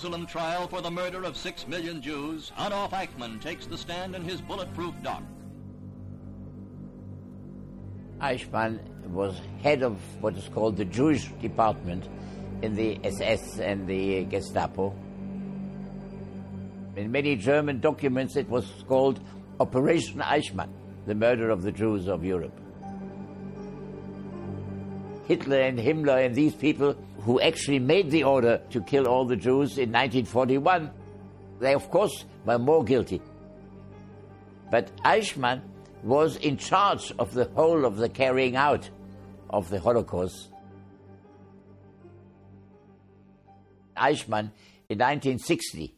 Jerusalem 0.00 0.26
trial 0.26 0.66
for 0.66 0.80
the 0.80 0.90
murder 0.90 1.24
of 1.24 1.36
six 1.36 1.68
million 1.68 2.00
Jews, 2.00 2.52
Adolf 2.58 2.92
Eichmann 2.92 3.38
takes 3.38 3.66
the 3.66 3.76
stand 3.76 4.14
in 4.14 4.22
his 4.22 4.40
bulletproof 4.40 4.94
dock. 5.02 5.22
Eichmann 8.18 8.80
was 9.08 9.38
head 9.62 9.82
of 9.82 10.00
what 10.22 10.38
is 10.38 10.48
called 10.54 10.78
the 10.78 10.86
Jewish 10.86 11.28
department 11.42 12.08
in 12.62 12.74
the 12.74 12.98
SS 13.04 13.58
and 13.58 13.86
the 13.86 14.24
Gestapo. 14.24 14.94
In 16.96 17.12
many 17.12 17.36
German 17.36 17.80
documents, 17.80 18.36
it 18.36 18.48
was 18.48 18.64
called 18.88 19.20
Operation 19.58 20.20
Eichmann, 20.20 20.70
the 21.04 21.14
murder 21.14 21.50
of 21.50 21.60
the 21.60 21.72
Jews 21.72 22.08
of 22.08 22.24
Europe. 22.24 22.58
Hitler 25.30 25.60
and 25.60 25.78
Himmler 25.78 26.26
and 26.26 26.34
these 26.34 26.56
people 26.56 26.96
who 27.20 27.40
actually 27.40 27.78
made 27.78 28.10
the 28.10 28.24
order 28.24 28.60
to 28.70 28.80
kill 28.82 29.06
all 29.06 29.24
the 29.24 29.36
Jews 29.36 29.78
in 29.78 29.92
1941, 29.92 30.90
they 31.60 31.72
of 31.72 31.88
course 31.88 32.24
were 32.44 32.58
more 32.58 32.82
guilty. 32.82 33.22
But 34.72 34.90
Eichmann 35.04 35.60
was 36.02 36.34
in 36.34 36.56
charge 36.56 37.12
of 37.16 37.32
the 37.32 37.44
whole 37.44 37.84
of 37.84 37.98
the 37.98 38.08
carrying 38.08 38.56
out 38.56 38.90
of 39.50 39.70
the 39.70 39.78
Holocaust. 39.78 40.48
Eichmann 43.96 44.50
in 44.88 44.98
1960 44.98 45.94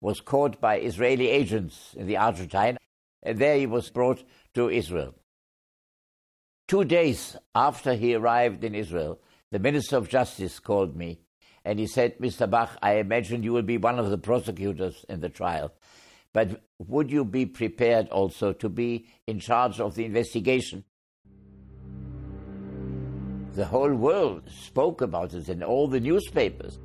was 0.00 0.22
caught 0.22 0.62
by 0.62 0.78
Israeli 0.78 1.28
agents 1.28 1.94
in 1.94 2.06
the 2.06 2.16
Argentine, 2.16 2.78
and 3.22 3.38
there 3.38 3.58
he 3.58 3.66
was 3.66 3.90
brought 3.90 4.24
to 4.54 4.70
Israel. 4.70 5.14
Two 6.72 6.84
days 6.84 7.36
after 7.54 7.92
he 7.92 8.14
arrived 8.14 8.64
in 8.64 8.74
Israel, 8.74 9.20
the 9.50 9.58
Minister 9.58 9.98
of 9.98 10.08
Justice 10.08 10.58
called 10.58 10.96
me 10.96 11.20
and 11.66 11.78
he 11.78 11.86
said, 11.86 12.16
Mr. 12.16 12.48
Bach, 12.48 12.78
I 12.80 12.94
imagine 12.94 13.42
you 13.42 13.52
will 13.52 13.60
be 13.60 13.76
one 13.76 13.98
of 13.98 14.08
the 14.08 14.16
prosecutors 14.16 15.04
in 15.06 15.20
the 15.20 15.28
trial. 15.28 15.70
But 16.32 16.62
would 16.78 17.10
you 17.10 17.26
be 17.26 17.44
prepared 17.44 18.08
also 18.08 18.54
to 18.54 18.70
be 18.70 19.04
in 19.26 19.38
charge 19.38 19.80
of 19.80 19.96
the 19.96 20.06
investigation? 20.06 20.82
The 23.52 23.66
whole 23.66 23.92
world 23.92 24.48
spoke 24.48 25.02
about 25.02 25.34
it 25.34 25.50
in 25.50 25.62
all 25.62 25.88
the 25.88 26.00
newspapers. 26.00 26.78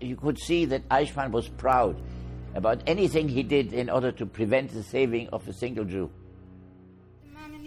You 0.00 0.16
could 0.16 0.38
see 0.38 0.64
that 0.64 0.88
Eichmann 0.88 1.32
was 1.32 1.48
proud 1.48 2.00
about 2.54 2.82
anything 2.86 3.28
he 3.28 3.42
did 3.42 3.74
in 3.74 3.90
order 3.90 4.10
to 4.12 4.24
prevent 4.24 4.70
the 4.70 4.82
saving 4.82 5.28
of 5.34 5.46
a 5.48 5.52
single 5.52 5.84
Jew. 5.84 6.10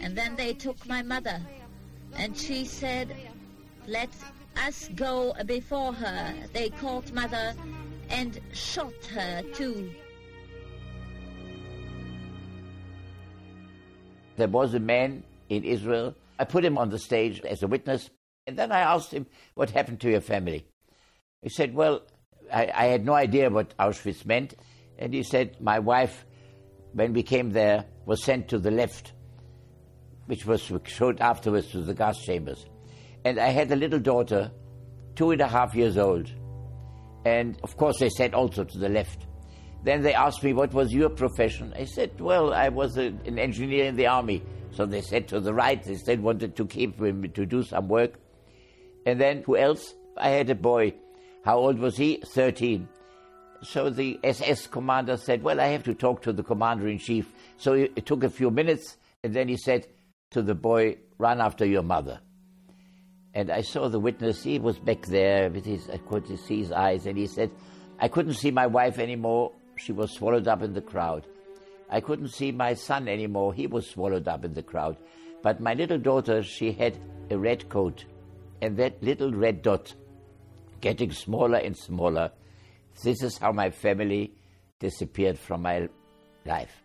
And 0.01 0.17
then 0.17 0.35
they 0.35 0.53
took 0.53 0.87
my 0.87 1.01
mother 1.01 1.39
and 2.15 2.37
she 2.37 2.65
said, 2.65 3.15
let 3.87 4.09
us 4.67 4.87
go 4.95 5.33
before 5.45 5.93
her. 5.93 6.33
They 6.53 6.69
caught 6.69 7.11
mother 7.11 7.53
and 8.09 8.39
shot 8.53 8.93
her 9.13 9.41
too. 9.53 9.91
There 14.35 14.47
was 14.47 14.73
a 14.75 14.79
man 14.79 15.23
in 15.49 15.63
Israel. 15.63 16.15
I 16.37 16.45
put 16.45 16.63
him 16.63 16.77
on 16.77 16.89
the 16.89 16.99
stage 16.99 17.41
as 17.41 17.63
a 17.63 17.67
witness, 17.67 18.09
and 18.47 18.57
then 18.57 18.71
I 18.71 18.81
asked 18.81 19.11
him, 19.11 19.25
What 19.55 19.71
happened 19.71 19.99
to 20.01 20.09
your 20.09 20.21
family? 20.21 20.65
He 21.41 21.49
said, 21.49 21.73
Well, 21.73 22.03
I, 22.53 22.71
I 22.73 22.85
had 22.85 23.05
no 23.05 23.13
idea 23.13 23.49
what 23.49 23.75
Auschwitz 23.77 24.25
meant. 24.25 24.53
And 24.97 25.13
he 25.13 25.23
said, 25.23 25.59
My 25.59 25.79
wife, 25.79 26.25
when 26.93 27.13
we 27.13 27.23
came 27.23 27.51
there, 27.51 27.85
was 28.05 28.23
sent 28.23 28.47
to 28.49 28.59
the 28.59 28.71
left 28.71 29.13
which 30.29 30.45
was 30.45 30.71
showed 30.85 31.19
afterwards 31.21 31.71
to 31.71 31.81
the 31.81 31.93
gas 31.95 32.19
chambers. 32.19 32.67
And 33.25 33.39
I 33.39 33.47
had 33.47 33.71
a 33.71 33.75
little 33.75 33.97
daughter, 33.97 34.51
two 35.15 35.31
and 35.31 35.41
a 35.41 35.47
half 35.47 35.73
years 35.73 35.97
old. 35.97 36.31
And 37.25 37.59
of 37.63 37.75
course, 37.77 37.97
they 37.97 38.09
said 38.09 38.35
also 38.35 38.63
to 38.63 38.77
the 38.77 38.89
left. 38.89 39.25
Then 39.83 40.03
they 40.03 40.13
asked 40.13 40.43
me, 40.43 40.53
What 40.53 40.71
was 40.71 40.93
your 40.93 41.09
profession? 41.09 41.73
I 41.75 41.85
said, 41.85 42.21
Well, 42.21 42.53
I 42.53 42.69
was 42.69 42.95
a, 42.99 43.07
an 43.25 43.39
engineer 43.39 43.85
in 43.85 43.95
the 43.95 44.05
army. 44.05 44.43
So 44.69 44.85
they 44.85 45.01
said 45.01 45.27
to 45.29 45.39
the 45.39 45.51
right, 45.51 45.81
they 45.81 45.95
said 45.95 46.21
wanted 46.21 46.55
to 46.57 46.67
keep 46.67 47.01
him 47.01 47.31
to 47.31 47.45
do 47.47 47.63
some 47.63 47.87
work. 47.87 48.13
And 49.07 49.19
then 49.19 49.41
who 49.41 49.57
else? 49.57 49.95
I 50.15 50.29
had 50.29 50.51
a 50.51 50.55
boy. 50.55 50.93
How 51.43 51.57
old 51.57 51.79
was 51.79 51.97
he? 51.97 52.21
13. 52.35 52.87
So 53.63 53.89
the 53.89 54.19
SS 54.23 54.67
commander 54.67 55.17
said, 55.17 55.41
Well, 55.41 55.59
I 55.59 55.69
have 55.69 55.83
to 55.85 55.95
talk 55.95 56.21
to 56.21 56.33
the 56.33 56.43
commander 56.43 56.87
in 56.87 56.99
chief. 56.99 57.33
So 57.57 57.73
it 57.73 58.05
took 58.05 58.23
a 58.23 58.29
few 58.29 58.51
minutes, 58.51 58.97
and 59.23 59.33
then 59.33 59.47
he 59.47 59.57
said 59.57 59.87
to 60.31 60.41
the 60.41 60.55
boy, 60.55 60.97
Run 61.19 61.41
after 61.41 61.65
your 61.65 61.83
mother. 61.83 62.21
And 63.33 63.51
I 63.51 63.61
saw 63.61 63.89
the 63.89 63.99
witness, 63.99 64.41
he 64.41 64.57
was 64.57 64.79
back 64.79 65.05
there 65.05 65.49
with 65.49 65.65
his, 65.65 65.89
I 65.89 65.97
could 65.97 66.25
see 66.39 66.59
his 66.59 66.71
eyes, 66.71 67.05
and 67.05 67.17
he 67.17 67.27
said, 67.27 67.51
I 67.99 68.07
couldn't 68.07 68.35
see 68.35 68.51
my 68.51 68.67
wife 68.67 68.99
anymore. 68.99 69.51
She 69.75 69.91
was 69.91 70.13
swallowed 70.13 70.47
up 70.47 70.63
in 70.63 70.73
the 70.73 70.81
crowd. 70.81 71.27
I 71.89 71.99
couldn't 71.99 72.29
see 72.29 72.53
my 72.53 72.73
son 72.73 73.09
anymore. 73.09 73.53
He 73.53 73.67
was 73.67 73.89
swallowed 73.89 74.29
up 74.29 74.45
in 74.45 74.53
the 74.53 74.63
crowd. 74.63 74.95
But 75.43 75.59
my 75.59 75.73
little 75.73 75.97
daughter, 75.97 76.41
she 76.41 76.71
had 76.71 76.97
a 77.29 77.37
red 77.37 77.67
coat, 77.67 78.05
and 78.61 78.77
that 78.77 79.03
little 79.03 79.33
red 79.33 79.61
dot 79.61 79.93
getting 80.79 81.11
smaller 81.11 81.57
and 81.57 81.75
smaller. 81.75 82.31
This 83.03 83.21
is 83.23 83.37
how 83.37 83.51
my 83.51 83.71
family 83.71 84.33
disappeared 84.79 85.37
from 85.37 85.63
my 85.63 85.89
life. 86.45 86.83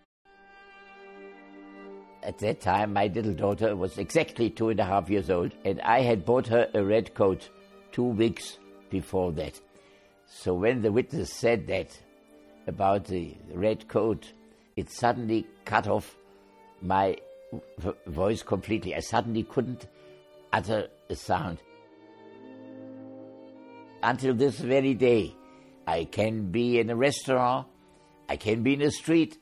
At 2.24 2.38
that 2.38 2.62
time, 2.62 2.94
my 2.94 3.08
little 3.08 3.34
daughter 3.34 3.76
was 3.76 3.98
exactly 3.98 4.48
two 4.48 4.70
and 4.70 4.80
a 4.80 4.84
half 4.84 5.10
years 5.10 5.28
old, 5.28 5.52
and 5.62 5.78
I 5.82 6.00
had 6.00 6.24
bought 6.24 6.46
her 6.46 6.70
a 6.72 6.82
red 6.82 7.14
coat 7.14 7.50
two 7.92 8.04
weeks 8.04 8.58
before 8.88 9.30
that. 9.32 9.60
So 10.26 10.54
when 10.54 10.80
the 10.80 10.90
witness 10.90 11.30
said 11.30 11.66
that 11.66 12.00
about 12.66 13.04
the 13.04 13.36
red 13.52 13.88
coat, 13.88 14.32
it 14.74 14.90
suddenly 14.90 15.46
cut 15.66 15.86
off 15.86 16.16
my 16.80 17.18
voice 18.06 18.42
completely. 18.42 18.94
I 18.94 19.00
suddenly 19.00 19.42
couldn't 19.42 19.86
utter 20.50 20.88
a 21.10 21.14
sound. 21.14 21.58
Until 24.02 24.34
this 24.34 24.58
very 24.58 24.94
day, 24.94 25.36
I 25.86 26.04
can 26.04 26.50
be 26.50 26.78
in 26.78 26.88
a 26.88 26.96
restaurant, 26.96 27.66
I 28.30 28.36
can 28.36 28.62
be 28.62 28.72
in 28.72 28.82
a 28.82 28.90
street, 28.90 29.38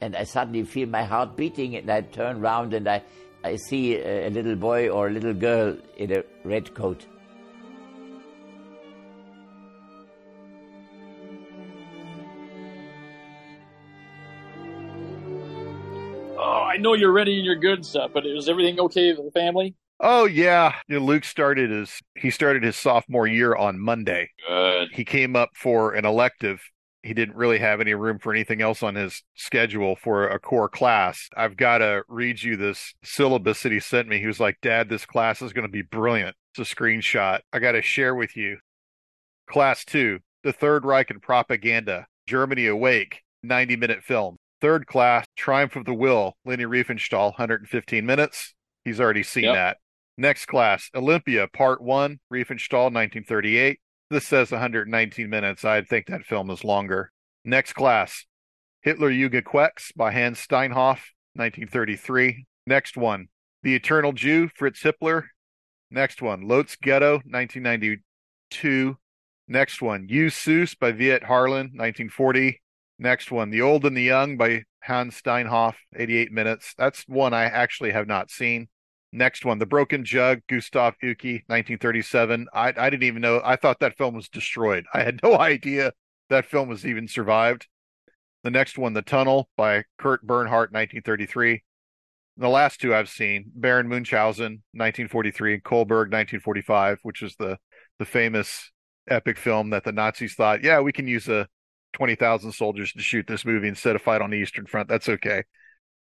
and 0.00 0.16
I 0.16 0.24
suddenly 0.24 0.64
feel 0.64 0.88
my 0.88 1.04
heart 1.04 1.36
beating, 1.36 1.76
and 1.76 1.90
I 1.90 2.02
turn 2.02 2.40
round 2.40 2.74
and 2.74 2.88
I, 2.88 3.02
I 3.44 3.56
see 3.56 3.96
a, 3.96 4.28
a 4.28 4.30
little 4.30 4.56
boy 4.56 4.88
or 4.88 5.08
a 5.08 5.10
little 5.10 5.34
girl 5.34 5.76
in 5.96 6.12
a 6.12 6.22
red 6.44 6.74
coat. 6.74 7.06
Oh, 16.38 16.68
I 16.70 16.76
know 16.76 16.94
you're 16.94 17.12
ready 17.12 17.36
and 17.36 17.46
you're 17.46 17.56
good 17.56 17.78
and 17.78 17.86
stuff, 17.86 18.10
but 18.12 18.26
is 18.26 18.48
everything 18.48 18.78
okay 18.80 19.12
with 19.12 19.24
the 19.24 19.30
family? 19.32 19.74
Oh 19.98 20.26
yeah, 20.26 20.74
you 20.88 20.98
know, 20.98 21.04
Luke 21.04 21.24
started 21.24 21.70
his 21.70 22.02
he 22.14 22.30
started 22.30 22.62
his 22.62 22.76
sophomore 22.76 23.26
year 23.26 23.54
on 23.54 23.80
Monday. 23.80 24.30
Good. 24.46 24.90
He 24.92 25.04
came 25.04 25.34
up 25.34 25.50
for 25.54 25.94
an 25.94 26.04
elective. 26.04 26.60
He 27.06 27.14
didn't 27.14 27.36
really 27.36 27.58
have 27.58 27.80
any 27.80 27.94
room 27.94 28.18
for 28.18 28.32
anything 28.32 28.60
else 28.60 28.82
on 28.82 28.94
his 28.96 29.22
schedule 29.34 29.96
for 29.96 30.26
a 30.28 30.38
core 30.38 30.68
class. 30.68 31.28
I've 31.36 31.56
got 31.56 31.78
to 31.78 32.02
read 32.08 32.42
you 32.42 32.56
this 32.56 32.94
syllabus 33.04 33.62
that 33.62 33.72
he 33.72 33.80
sent 33.80 34.08
me. 34.08 34.18
He 34.18 34.26
was 34.26 34.40
like, 34.40 34.58
"Dad, 34.60 34.88
this 34.88 35.06
class 35.06 35.40
is 35.40 35.52
going 35.52 35.66
to 35.66 35.72
be 35.72 35.82
brilliant." 35.82 36.36
It's 36.56 36.70
a 36.70 36.74
screenshot. 36.74 37.40
I 37.52 37.58
got 37.58 37.72
to 37.72 37.82
share 37.82 38.14
with 38.14 38.36
you. 38.36 38.58
Class 39.48 39.84
2, 39.84 40.18
The 40.42 40.52
Third 40.52 40.84
Reich 40.84 41.10
and 41.10 41.22
Propaganda, 41.22 42.06
Germany 42.26 42.66
Awake, 42.66 43.22
90-minute 43.44 44.02
film. 44.02 44.36
Third 44.60 44.86
class, 44.86 45.26
Triumph 45.36 45.76
of 45.76 45.84
the 45.84 45.94
Will, 45.94 46.34
Leni 46.44 46.64
Riefenstahl, 46.64 47.32
115 47.32 48.04
minutes. 48.04 48.54
He's 48.84 48.98
already 49.00 49.22
seen 49.22 49.44
Yep. 49.44 49.54
that. 49.54 49.76
Next 50.18 50.46
class, 50.46 50.90
Olympia, 50.94 51.46
Part 51.46 51.80
1, 51.82 52.18
Riefenstahl, 52.32 52.90
1938. 52.90 53.78
This 54.08 54.26
says 54.26 54.52
119 54.52 55.28
minutes. 55.28 55.64
I 55.64 55.82
think 55.82 56.06
that 56.06 56.24
film 56.24 56.50
is 56.50 56.62
longer. 56.62 57.10
Next 57.44 57.72
class, 57.72 58.24
Hitler 58.82 59.10
Jugend 59.10 59.44
Quex 59.44 59.90
by 59.92 60.12
Hans 60.12 60.38
Steinhoff, 60.38 61.00
1933. 61.34 62.46
Next 62.68 62.96
one, 62.96 63.26
The 63.64 63.74
Eternal 63.74 64.12
Jew, 64.12 64.48
Fritz 64.54 64.82
Hippler. 64.82 65.24
Next 65.90 66.22
one, 66.22 66.42
Lodz 66.42 66.76
Ghetto, 66.80 67.14
1992. 67.24 68.96
Next 69.48 69.82
one, 69.82 70.06
Jud 70.08 70.30
Süß 70.30 70.78
by 70.78 70.92
Veit 70.92 71.24
Harlan, 71.24 71.72
1940. 71.74 72.60
Next 72.98 73.30
one, 73.32 73.50
The 73.50 73.62
Old 73.62 73.84
and 73.84 73.96
the 73.96 74.02
Young 74.02 74.36
by 74.36 74.62
Hans 74.82 75.20
Steinhoff, 75.20 75.74
88 75.96 76.30
minutes. 76.30 76.74
That's 76.78 77.02
one 77.08 77.34
I 77.34 77.44
actually 77.44 77.90
have 77.90 78.06
not 78.06 78.30
seen. 78.30 78.68
Next 79.12 79.44
one, 79.44 79.58
The 79.58 79.66
Broken 79.66 80.04
Jug, 80.04 80.40
Gustav 80.48 80.94
Uki, 81.02 81.42
1937. 81.46 82.48
I, 82.52 82.72
I 82.76 82.90
didn't 82.90 83.04
even 83.04 83.22
know. 83.22 83.40
I 83.44 83.56
thought 83.56 83.80
that 83.80 83.96
film 83.96 84.14
was 84.14 84.28
destroyed. 84.28 84.84
I 84.92 85.02
had 85.02 85.20
no 85.22 85.38
idea 85.38 85.92
that 86.28 86.46
film 86.46 86.68
was 86.68 86.84
even 86.84 87.08
survived. 87.08 87.66
The 88.42 88.50
next 88.50 88.78
one, 88.78 88.92
The 88.92 89.02
Tunnel 89.02 89.48
by 89.56 89.84
Kurt 89.98 90.22
Bernhardt, 90.26 90.72
1933. 90.72 91.62
The 92.38 92.48
last 92.48 92.80
two 92.80 92.94
I've 92.94 93.08
seen, 93.08 93.50
Baron 93.54 93.88
Munchausen, 93.88 94.62
1943, 94.72 95.54
and 95.54 95.64
Kolberg, 95.64 96.12
1945, 96.12 96.98
which 97.02 97.22
is 97.22 97.34
the, 97.36 97.58
the 97.98 98.04
famous 98.04 98.70
epic 99.08 99.38
film 99.38 99.70
that 99.70 99.84
the 99.84 99.92
Nazis 99.92 100.34
thought, 100.34 100.62
yeah, 100.62 100.80
we 100.80 100.92
can 100.92 101.06
use 101.06 101.28
uh, 101.28 101.44
a 101.44 101.46
20,000 101.96 102.52
soldiers 102.52 102.92
to 102.92 103.00
shoot 103.00 103.26
this 103.26 103.44
movie 103.44 103.68
instead 103.68 103.96
of 103.96 104.02
fight 104.02 104.20
on 104.20 104.30
the 104.30 104.36
Eastern 104.36 104.66
Front. 104.66 104.88
That's 104.88 105.08
okay. 105.08 105.44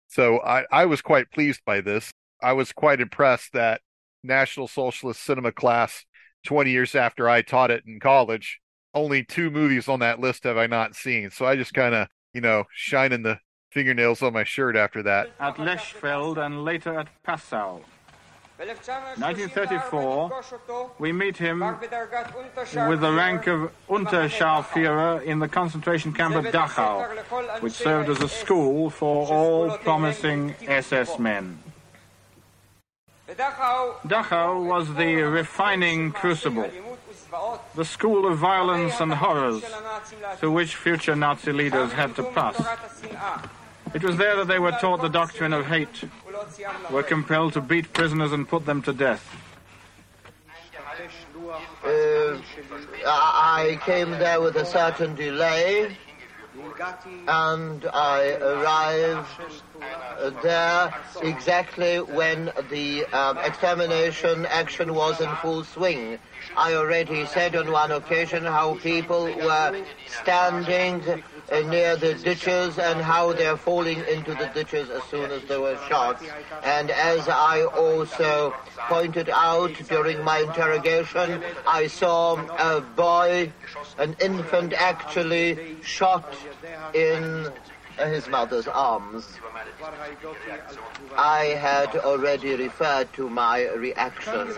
So 0.09 0.41
I, 0.41 0.65
I 0.71 0.87
was 0.87 1.03
quite 1.03 1.31
pleased 1.31 1.61
by 1.65 1.81
this. 1.81 2.11
I 2.43 2.53
was 2.53 2.73
quite 2.73 3.01
impressed 3.01 3.53
that 3.53 3.81
National 4.23 4.69
Socialist 4.69 5.23
Cinema 5.23 5.53
class, 5.53 6.05
20 6.45 6.71
years 6.71 6.95
after 6.95 7.29
I 7.29 7.43
taught 7.43 7.71
it 7.71 7.85
in 7.87 8.01
college, 8.01 8.61
only 8.95 9.25
two 9.25 9.51
movies 9.51 9.89
on 9.89 10.01
that 10.01 10.21
list 10.21 10.45
have 10.45 10.57
I 10.57 10.67
not 10.67 10.95
seen. 10.95 11.31
So 11.31 11.47
I 11.47 11.57
just 11.57 11.75
kind 11.75 11.95
of, 11.95 12.09
you 12.33 12.41
know, 12.41 12.65
shining 12.73 13.23
the 13.23 13.41
fingernails 13.71 14.23
on 14.23 14.33
my 14.33 14.45
shirt 14.45 14.77
after 14.77 15.03
that. 15.03 15.31
at 15.39 15.57
Lechfeld 15.57 16.39
and 16.39 16.65
later 16.65 16.99
at 16.99 17.09
Passau. 17.23 17.81
1934, 18.59 20.45
we 20.99 21.13
meet 21.13 21.37
him 21.37 21.61
with 21.61 21.91
the 23.01 23.13
rank 23.13 23.47
of 23.47 23.71
Unterscharführer 23.87 25.23
in 25.25 25.39
the 25.41 25.49
concentration 25.49 26.11
camp 26.15 26.37
at 26.37 26.55
Dachau, 26.55 27.61
which 27.61 27.75
served 27.75 28.09
as 28.09 28.23
a 28.23 28.29
school 28.29 28.89
for 28.89 29.27
all 29.27 29.77
promising 29.79 30.55
SS 30.67 31.19
men. 31.19 31.59
Dachau 33.29 34.65
was 34.65 34.95
the 34.95 35.17
refining 35.17 36.13
crucible, 36.13 36.71
the 37.75 37.85
school 37.85 38.31
of 38.31 38.39
violence 38.39 39.01
and 39.01 39.13
horrors 39.13 39.65
through 40.37 40.53
which 40.53 40.77
future 40.77 41.17
Nazi 41.17 41.53
leaders 41.53 41.93
had 41.93 42.15
to 42.17 42.23
pass. 42.23 42.55
It 43.95 44.05
was 44.05 44.17
there 44.17 44.37
that 44.37 44.47
they 44.47 44.59
were 44.59 44.73
taught 44.73 45.03
the 45.03 45.09
doctrine 45.09 45.53
of 45.53 45.67
hate, 45.67 46.05
were 46.91 47.03
compelled 47.03 47.55
to 47.55 47.61
beat 47.61 47.93
prisoners 47.93 48.33
and 48.33 48.49
put 48.49 48.65
them 48.65 48.81
to 48.83 48.93
death. 48.93 49.25
Uh, 51.85 52.39
I 53.05 53.79
came 53.85 54.11
there 54.11 54.41
with 54.41 54.57
a 54.57 54.65
certain 54.65 55.15
delay, 55.15 55.97
and 57.29 57.85
I 57.93 58.33
arrived 58.41 59.29
uh, 60.21 60.31
there 60.43 60.95
exactly 61.23 62.01
when 62.01 62.53
the 62.71 63.05
um, 63.07 63.39
extermination 63.39 64.47
action 64.47 64.95
was 64.95 65.21
in 65.21 65.35
full 65.37 65.65
swing. 65.65 66.19
I 66.57 66.75
already 66.75 67.27
said 67.27 67.55
on 67.55 67.71
one 67.71 67.93
occasion 67.93 68.45
how 68.45 68.77
people 68.77 69.25
were 69.25 69.85
standing 70.07 71.23
uh, 71.53 71.61
near 71.61 71.97
the 71.97 72.15
ditches 72.15 72.79
and 72.79 73.01
how 73.01 73.33
they're 73.35 73.59
falling 73.59 74.03
into 74.09 74.35
the 74.35 74.51
ditches 74.55 74.89
as 74.89 75.03
soon 75.05 75.31
as 75.31 75.45
they 75.45 75.59
were 75.59 75.79
shot. 75.89 76.23
And 76.65 76.91
as 76.91 77.29
I 77.29 77.65
also 77.65 78.55
pointed 78.89 79.29
out 79.29 79.75
during 79.89 80.25
my 80.25 80.39
interrogation, 80.39 81.43
I 81.67 81.89
saw 81.89 82.37
a 82.59 82.81
boy, 82.81 83.53
an 83.99 84.17
infant 84.21 84.73
actually, 84.73 85.77
shot 85.83 86.35
in 86.95 87.49
uh, 87.99 88.07
his 88.07 88.29
mother's 88.29 88.67
arms. 88.67 89.39
I 91.19 91.57
had 91.59 91.97
already 91.97 92.55
referred 92.57 93.13
to 93.15 93.29
my 93.29 93.69
reaction 93.73 94.55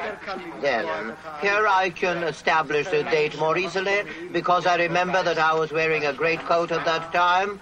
then. 0.60 1.14
Here 1.40 1.66
I 1.68 1.90
can 1.90 2.24
establish 2.24 2.88
the 2.88 3.04
date 3.04 3.38
more 3.38 3.56
easily 3.56 4.02
because 4.32 4.66
I 4.66 4.76
remember 4.76 5.22
that 5.22 5.38
I 5.38 5.54
was 5.54 5.72
wearing 5.72 6.04
a 6.04 6.12
great 6.12 6.40
coat 6.40 6.72
at 6.72 6.84
that 6.84 7.12
time. 7.12 7.60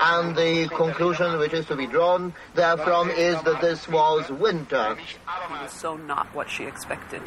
And 0.00 0.36
the 0.36 0.68
conclusion 0.68 1.38
which 1.38 1.54
is 1.54 1.66
to 1.66 1.76
be 1.76 1.86
drawn 1.86 2.34
therefrom 2.54 3.10
is 3.10 3.40
that 3.42 3.60
this 3.60 3.88
was 3.88 4.30
winter. 4.30 4.96
It 4.98 5.50
was 5.50 5.72
so 5.72 5.96
not 5.96 6.34
what 6.34 6.50
she 6.50 6.64
expected. 6.64 7.22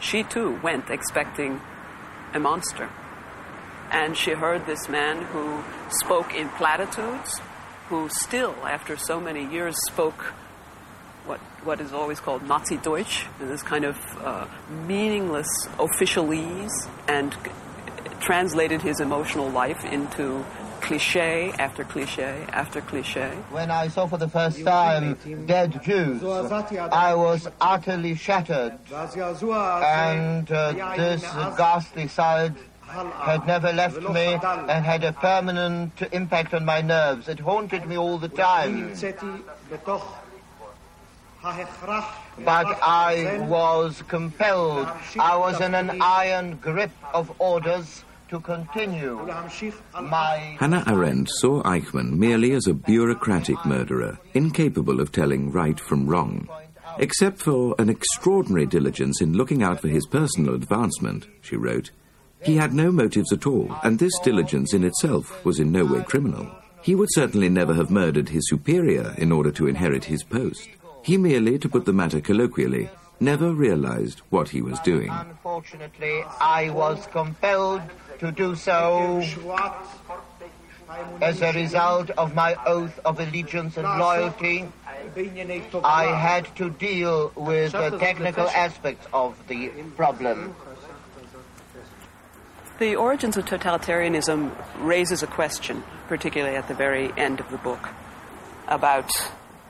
She 0.00 0.22
too 0.22 0.58
went 0.62 0.90
expecting 0.90 1.60
a 2.34 2.38
monster. 2.38 2.88
And 3.90 4.16
she 4.16 4.32
heard 4.32 4.66
this 4.66 4.88
man 4.88 5.22
who 5.22 5.62
spoke 5.90 6.34
in 6.34 6.48
platitudes, 6.50 7.40
who 7.92 8.08
still, 8.08 8.54
after 8.64 8.96
so 8.96 9.20
many 9.20 9.44
years, 9.52 9.76
spoke 9.84 10.32
what, 11.26 11.38
what 11.62 11.78
is 11.78 11.92
always 11.92 12.20
called 12.20 12.42
Nazi 12.42 12.78
Deutsch, 12.78 13.26
this 13.38 13.62
kind 13.62 13.84
of 13.84 13.98
uh, 14.24 14.46
meaningless 14.86 15.46
officialese, 15.76 16.72
and 17.06 17.36
translated 18.20 18.80
his 18.80 18.98
emotional 18.98 19.50
life 19.50 19.84
into 19.84 20.42
cliche 20.80 21.52
after 21.58 21.84
cliche 21.84 22.46
after 22.48 22.80
cliche. 22.80 23.28
When 23.50 23.70
I 23.70 23.88
saw 23.88 24.06
for 24.06 24.16
the 24.16 24.28
first 24.28 24.64
time 24.64 25.18
dead 25.44 25.82
Jews, 25.82 26.24
I 26.24 27.14
was 27.14 27.46
utterly 27.60 28.14
shattered. 28.14 28.78
And 28.90 30.50
uh, 30.50 30.96
this 30.96 31.22
ghastly 31.58 32.08
side 32.08 32.54
had 32.92 33.46
never 33.46 33.72
left 33.72 34.00
me 34.00 34.34
and 34.34 34.84
had 34.84 35.04
a 35.04 35.12
permanent 35.12 36.02
impact 36.12 36.54
on 36.54 36.64
my 36.64 36.80
nerves. 36.80 37.28
It 37.28 37.40
haunted 37.40 37.86
me 37.86 37.96
all 37.96 38.18
the 38.18 38.28
time. 38.28 38.94
But 42.44 42.66
I 42.82 43.46
was 43.48 44.02
compelled. 44.08 44.88
I 45.18 45.36
was 45.36 45.60
in 45.60 45.74
an 45.74 46.00
iron 46.00 46.56
grip 46.56 46.92
of 47.12 47.32
orders 47.40 48.04
to 48.28 48.40
continue 48.40 49.28
my. 50.00 50.56
Hannah 50.58 50.84
Arendt 50.86 51.28
saw 51.28 51.62
Eichmann 51.64 52.12
merely 52.12 52.52
as 52.52 52.66
a 52.66 52.72
bureaucratic 52.72 53.64
murderer, 53.66 54.18
incapable 54.32 55.00
of 55.00 55.12
telling 55.12 55.52
right 55.52 55.78
from 55.78 56.06
wrong. 56.06 56.48
Except 56.98 57.38
for 57.40 57.74
an 57.78 57.88
extraordinary 57.88 58.66
diligence 58.66 59.20
in 59.20 59.34
looking 59.34 59.62
out 59.62 59.80
for 59.80 59.88
his 59.88 60.06
personal 60.06 60.54
advancement, 60.54 61.26
she 61.40 61.56
wrote, 61.56 61.90
he 62.44 62.56
had 62.56 62.72
no 62.72 62.90
motives 62.90 63.32
at 63.32 63.46
all, 63.46 63.74
and 63.84 63.98
this 63.98 64.18
diligence 64.20 64.74
in 64.74 64.84
itself 64.84 65.44
was 65.44 65.60
in 65.60 65.70
no 65.70 65.84
way 65.84 66.02
criminal. 66.02 66.50
He 66.82 66.94
would 66.94 67.12
certainly 67.12 67.48
never 67.48 67.74
have 67.74 67.90
murdered 67.90 68.28
his 68.28 68.48
superior 68.48 69.14
in 69.16 69.30
order 69.30 69.52
to 69.52 69.68
inherit 69.68 70.04
his 70.04 70.24
post. 70.24 70.68
He 71.04 71.16
merely, 71.16 71.58
to 71.58 71.68
put 71.68 71.84
the 71.84 71.92
matter 71.92 72.20
colloquially, 72.20 72.90
never 73.20 73.52
realized 73.52 74.20
what 74.30 74.48
he 74.48 74.60
was 74.62 74.78
doing. 74.80 75.10
Unfortunately, 75.10 76.24
I 76.40 76.70
was 76.70 77.06
compelled 77.06 77.82
to 78.18 78.32
do 78.32 78.56
so 78.56 79.22
as 81.20 81.40
a 81.40 81.52
result 81.52 82.10
of 82.10 82.34
my 82.34 82.56
oath 82.66 82.98
of 83.04 83.20
allegiance 83.20 83.76
and 83.76 83.86
loyalty. 83.86 84.66
I 85.84 86.04
had 86.04 86.54
to 86.56 86.70
deal 86.70 87.32
with 87.34 87.72
the 87.72 87.96
technical 87.98 88.48
aspects 88.48 89.06
of 89.12 89.36
the 89.48 89.68
problem. 89.96 90.54
The 92.82 92.96
origins 92.96 93.36
of 93.36 93.44
totalitarianism 93.44 94.50
raises 94.80 95.22
a 95.22 95.28
question, 95.28 95.84
particularly 96.08 96.56
at 96.56 96.66
the 96.66 96.74
very 96.74 97.12
end 97.16 97.38
of 97.38 97.48
the 97.48 97.56
book, 97.58 97.88
about 98.66 99.08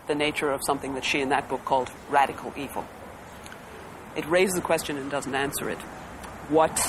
the 0.06 0.14
nature 0.14 0.50
of 0.50 0.62
something 0.66 0.94
that 0.94 1.04
she 1.04 1.20
in 1.20 1.28
that 1.28 1.46
book 1.46 1.62
called 1.66 1.90
radical 2.08 2.54
evil. 2.56 2.86
It 4.16 4.24
raises 4.24 4.54
the 4.54 4.62
question 4.62 4.96
and 4.96 5.10
doesn't 5.10 5.34
answer 5.34 5.68
it. 5.68 5.76
What 6.48 6.80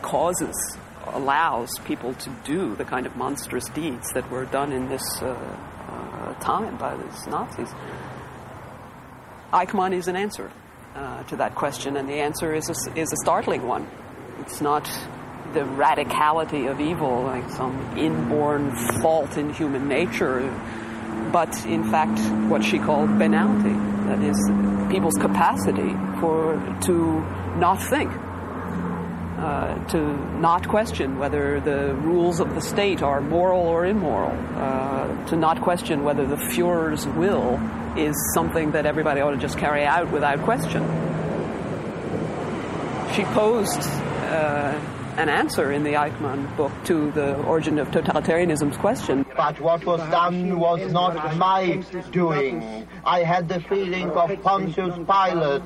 causes, 0.00 0.56
allows 1.08 1.68
people 1.84 2.14
to 2.14 2.30
do 2.42 2.74
the 2.74 2.86
kind 2.86 3.04
of 3.04 3.14
monstrous 3.16 3.68
deeds 3.68 4.10
that 4.14 4.30
were 4.30 4.46
done 4.46 4.72
in 4.72 4.88
this 4.88 5.20
uh, 5.20 5.26
uh, 5.26 6.34
time 6.40 6.78
by 6.78 6.96
these 6.96 7.26
Nazis? 7.26 7.68
Eichmann 9.52 9.92
is 9.92 10.08
an 10.08 10.16
answer 10.16 10.50
uh, 10.94 11.22
to 11.24 11.36
that 11.36 11.54
question, 11.54 11.98
and 11.98 12.08
the 12.08 12.20
answer 12.20 12.54
is 12.54 12.66
a, 12.70 12.98
is 12.98 13.12
a 13.12 13.16
startling 13.16 13.66
one. 13.66 13.86
It's 14.38 14.62
not 14.62 14.90
the 15.52 15.60
radicality 15.60 16.70
of 16.70 16.80
evil, 16.80 17.22
like 17.22 17.48
some 17.50 17.96
inborn 17.96 18.74
fault 19.00 19.36
in 19.36 19.52
human 19.52 19.88
nature 19.88 20.40
but 21.32 21.64
in 21.66 21.84
fact 21.84 22.18
what 22.50 22.64
she 22.64 22.78
called 22.78 23.18
banality 23.18 23.72
that 24.08 24.20
is 24.22 24.36
people's 24.90 25.14
capacity 25.14 25.94
for 26.20 26.56
to 26.82 27.20
not 27.58 27.80
think 27.80 28.10
uh, 29.38 29.86
to 29.86 29.98
not 30.38 30.68
question 30.68 31.18
whether 31.18 31.60
the 31.60 31.94
rules 31.94 32.40
of 32.40 32.54
the 32.54 32.60
state 32.60 33.02
are 33.02 33.20
moral 33.20 33.62
or 33.62 33.86
immoral 33.86 34.36
uh, 34.56 35.26
to 35.26 35.36
not 35.36 35.60
question 35.62 36.02
whether 36.04 36.26
the 36.26 36.36
Fuhrer's 36.36 37.06
will 37.06 37.58
is 37.96 38.14
something 38.34 38.72
that 38.72 38.86
everybody 38.86 39.20
ought 39.20 39.30
to 39.30 39.36
just 39.36 39.58
carry 39.58 39.84
out 39.84 40.10
without 40.12 40.40
question. 40.42 40.82
She 43.14 43.24
posed 43.24 43.80
uh, 43.80 44.78
an 45.20 45.28
answer 45.28 45.70
in 45.70 45.84
the 45.84 45.92
Eichmann 45.92 46.56
book 46.56 46.72
to 46.86 47.10
the 47.10 47.36
origin 47.42 47.78
of 47.78 47.88
totalitarianism's 47.88 48.78
question. 48.78 49.26
But 49.36 49.60
what 49.60 49.84
was 49.84 50.00
done 50.10 50.58
was 50.58 50.90
not 50.90 51.36
my 51.36 51.84
doing. 52.10 52.88
I 53.04 53.20
had 53.20 53.46
the 53.46 53.60
feeling 53.60 54.10
of 54.12 54.30
Pontius 54.42 54.96
Pilate. 54.96 55.62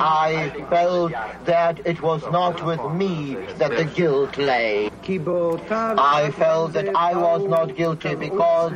I 0.00 0.50
felt 0.68 1.12
that 1.44 1.80
it 1.86 2.02
was 2.02 2.22
not 2.30 2.64
with 2.64 2.82
me 2.92 3.36
that 3.58 3.76
the 3.76 3.84
guilt 3.84 4.36
lay. 4.36 4.90
I 5.06 6.30
felt 6.36 6.72
that 6.74 6.94
I 6.94 7.14
was 7.14 7.42
not 7.48 7.76
guilty 7.76 8.14
because 8.16 8.72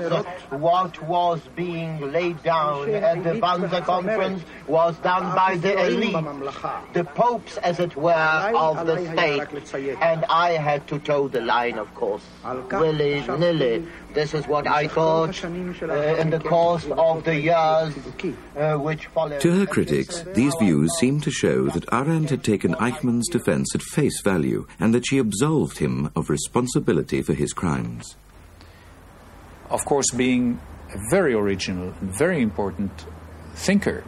what 0.50 1.02
was 1.02 1.40
being 1.56 2.00
laid 2.12 2.42
down 2.42 2.88
at 2.94 3.22
the 3.24 3.34
Wannsee 3.40 3.82
conference 3.84 4.42
was 4.66 4.96
done 4.98 5.34
by 5.34 5.56
the 5.56 5.74
elite, 5.86 6.14
the 6.92 7.04
popes, 7.04 7.56
as 7.58 7.80
it 7.80 7.96
were, 7.96 8.12
of 8.12 8.86
the 8.86 8.96
state. 9.12 9.42
And 10.00 10.24
I 10.26 10.52
had 10.52 10.86
to 10.88 10.98
toe 11.00 11.28
the 11.28 11.40
line, 11.40 11.78
of 11.78 11.92
course, 11.94 12.22
willy 12.70 13.20
nilly. 13.26 13.86
This 14.14 14.34
is 14.34 14.46
what 14.46 14.66
I 14.66 14.88
thought 14.88 15.42
uh, 15.44 15.48
in 15.48 16.30
the 16.30 16.38
course 16.38 16.86
of 16.90 17.24
the 17.24 17.40
years 17.40 17.94
uh, 18.56 18.76
which 18.76 19.06
followed. 19.06 19.40
To 19.40 19.52
her 19.52 19.66
critics, 19.66 20.22
these 20.34 20.54
views 20.60 20.92
seem 20.98 21.20
to 21.22 21.30
show 21.30 21.68
that 21.68 21.90
Arendt 21.92 22.30
had 22.30 22.44
taken 22.44 22.74
Eichmann's 22.74 23.28
defense 23.28 23.74
at 23.74 23.82
face 23.82 24.20
value 24.22 24.66
and 24.78 24.94
that 24.94 25.06
she 25.06 25.18
absolved 25.18 25.78
him 25.78 26.10
of 26.14 26.28
responsibility 26.28 27.22
for 27.22 27.32
his 27.32 27.52
crimes. 27.52 28.16
Of 29.70 29.84
course, 29.86 30.10
being 30.10 30.60
a 30.92 30.98
very 31.10 31.32
original 31.32 31.94
and 32.00 32.14
very 32.14 32.42
important 32.42 33.06
thinker, 33.54 34.04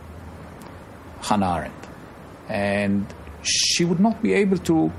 Hannah 1.22 1.56
Arendt, 1.56 1.88
and 2.48 3.06
she 3.42 3.86
would 3.86 4.00
not 4.00 4.22
be 4.22 4.34
able 4.34 4.58
to 4.58 4.92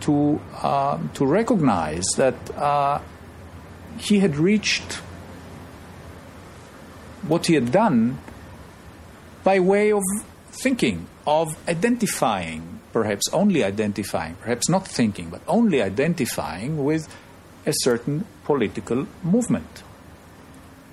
to 0.00 0.40
uh, 0.62 0.98
to 1.14 1.24
recognize 1.24 2.04
that 2.16 2.34
uh, 2.56 3.00
he 3.98 4.18
had 4.20 4.36
reached 4.36 5.00
what 7.26 7.46
he 7.46 7.54
had 7.54 7.70
done 7.70 8.18
by 9.44 9.60
way 9.60 9.92
of 9.92 10.02
thinking, 10.50 11.06
of 11.26 11.56
identifying, 11.68 12.80
perhaps 12.92 13.28
only 13.32 13.64
identifying, 13.64 14.34
perhaps 14.36 14.68
not 14.68 14.86
thinking, 14.86 15.30
but 15.30 15.40
only 15.48 15.82
identifying 15.82 16.84
with 16.84 17.08
a 17.66 17.72
certain 17.72 18.24
political 18.44 19.06
movement. 19.22 19.82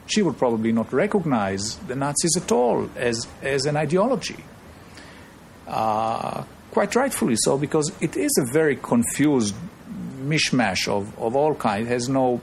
She 0.08 0.22
would 0.22 0.38
probably 0.38 0.72
not 0.72 0.92
recognize 0.92 1.76
the 1.88 1.96
Nazis 1.96 2.36
at 2.38 2.52
all 2.52 2.90
as, 2.96 3.28
as 3.42 3.66
an 3.66 3.78
ideology. 3.78 4.38
Uh, 5.68 6.44
quite 6.72 6.96
rightfully 6.96 7.36
so, 7.38 7.58
because 7.58 7.92
it 8.02 8.18
is 8.18 8.32
a 8.40 8.52
very 8.52 8.76
confused 8.76 9.56
mishmash 10.20 10.88
of, 10.88 11.18
of 11.20 11.36
all 11.36 11.54
kinds, 11.56 11.88
has 11.90 12.10
no 12.10 12.42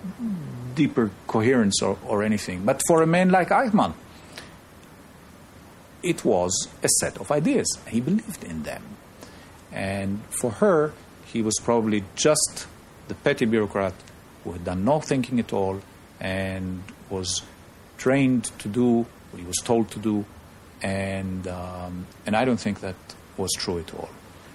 deeper 0.77 1.11
coherence 1.27 1.83
or, 1.83 1.99
or 2.07 2.23
anything. 2.23 2.65
But 2.65 2.81
for 2.87 3.03
a 3.03 3.07
man 3.07 3.31
like 3.31 3.49
Eichmann, 3.49 3.95
it 6.03 6.25
was 6.25 6.69
a 6.85 6.89
set 7.01 7.19
of 7.19 7.33
ideas. 7.33 7.67
He 7.89 8.01
believed 8.01 8.45
in 8.45 8.63
them. 8.63 8.83
And 9.73 10.23
for 10.31 10.53
her, 10.53 10.93
he 11.25 11.43
was 11.43 11.57
probably 11.63 12.05
just 12.15 12.69
the 13.09 13.15
petty 13.15 13.45
bureaucrat 13.45 13.95
who 14.45 14.53
had 14.53 14.65
done 14.65 14.85
no 14.85 15.01
thinking 15.01 15.41
at 15.41 15.53
all 15.53 15.81
and 16.21 16.85
was 17.11 17.43
trained 17.99 18.45
to 18.61 18.69
do 18.69 19.07
what 19.31 19.41
he 19.41 19.45
was 19.45 19.57
told 19.65 19.91
to 19.91 19.99
do. 19.99 20.25
And, 20.83 21.49
um, 21.49 22.07
and 22.25 22.37
I 22.37 22.45
don't 22.45 22.61
think 22.61 22.81
that 22.81 22.97
was 23.37 23.51
true 23.57 23.79
at 23.81 23.93
all. 23.95 24.09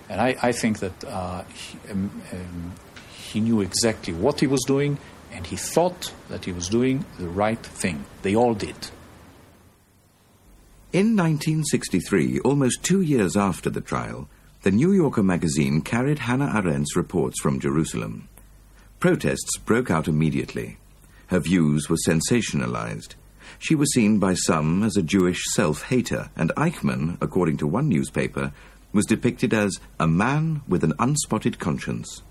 And 0.09 0.21
I, 0.21 0.37
I 0.41 0.51
think 0.51 0.79
that 0.79 1.03
uh, 1.03 1.43
he, 1.43 1.77
um, 1.91 2.21
um, 2.31 2.73
he 3.11 3.39
knew 3.39 3.61
exactly 3.61 4.13
what 4.13 4.39
he 4.39 4.47
was 4.47 4.61
doing 4.65 4.97
and 5.31 5.45
he 5.45 5.55
thought 5.55 6.13
that 6.29 6.45
he 6.45 6.51
was 6.51 6.69
doing 6.69 7.05
the 7.17 7.27
right 7.27 7.63
thing. 7.63 8.05
They 8.21 8.35
all 8.35 8.53
did. 8.53 8.89
In 10.93 11.15
1963, 11.15 12.39
almost 12.41 12.83
two 12.83 13.01
years 13.01 13.37
after 13.37 13.69
the 13.69 13.79
trial, 13.79 14.27
the 14.63 14.71
New 14.71 14.91
Yorker 14.91 15.23
magazine 15.23 15.81
carried 15.81 16.19
Hannah 16.19 16.51
Arendt's 16.53 16.95
reports 16.95 17.39
from 17.41 17.59
Jerusalem. 17.59 18.27
Protests 18.99 19.57
broke 19.57 19.89
out 19.89 20.07
immediately. 20.07 20.77
Her 21.27 21.39
views 21.39 21.89
were 21.89 21.97
sensationalized. 22.07 23.15
She 23.57 23.73
was 23.73 23.93
seen 23.93 24.19
by 24.19 24.33
some 24.33 24.83
as 24.83 24.97
a 24.97 25.01
Jewish 25.01 25.45
self 25.53 25.83
hater, 25.83 26.29
and 26.35 26.51
Eichmann, 26.57 27.17
according 27.21 27.57
to 27.57 27.67
one 27.67 27.87
newspaper, 27.89 28.51
was 28.91 29.05
depicted 29.05 29.53
as 29.53 29.79
a 29.99 30.07
man 30.07 30.61
with 30.67 30.83
an 30.83 30.93
unspotted 30.99 31.57
conscience. 31.57 32.21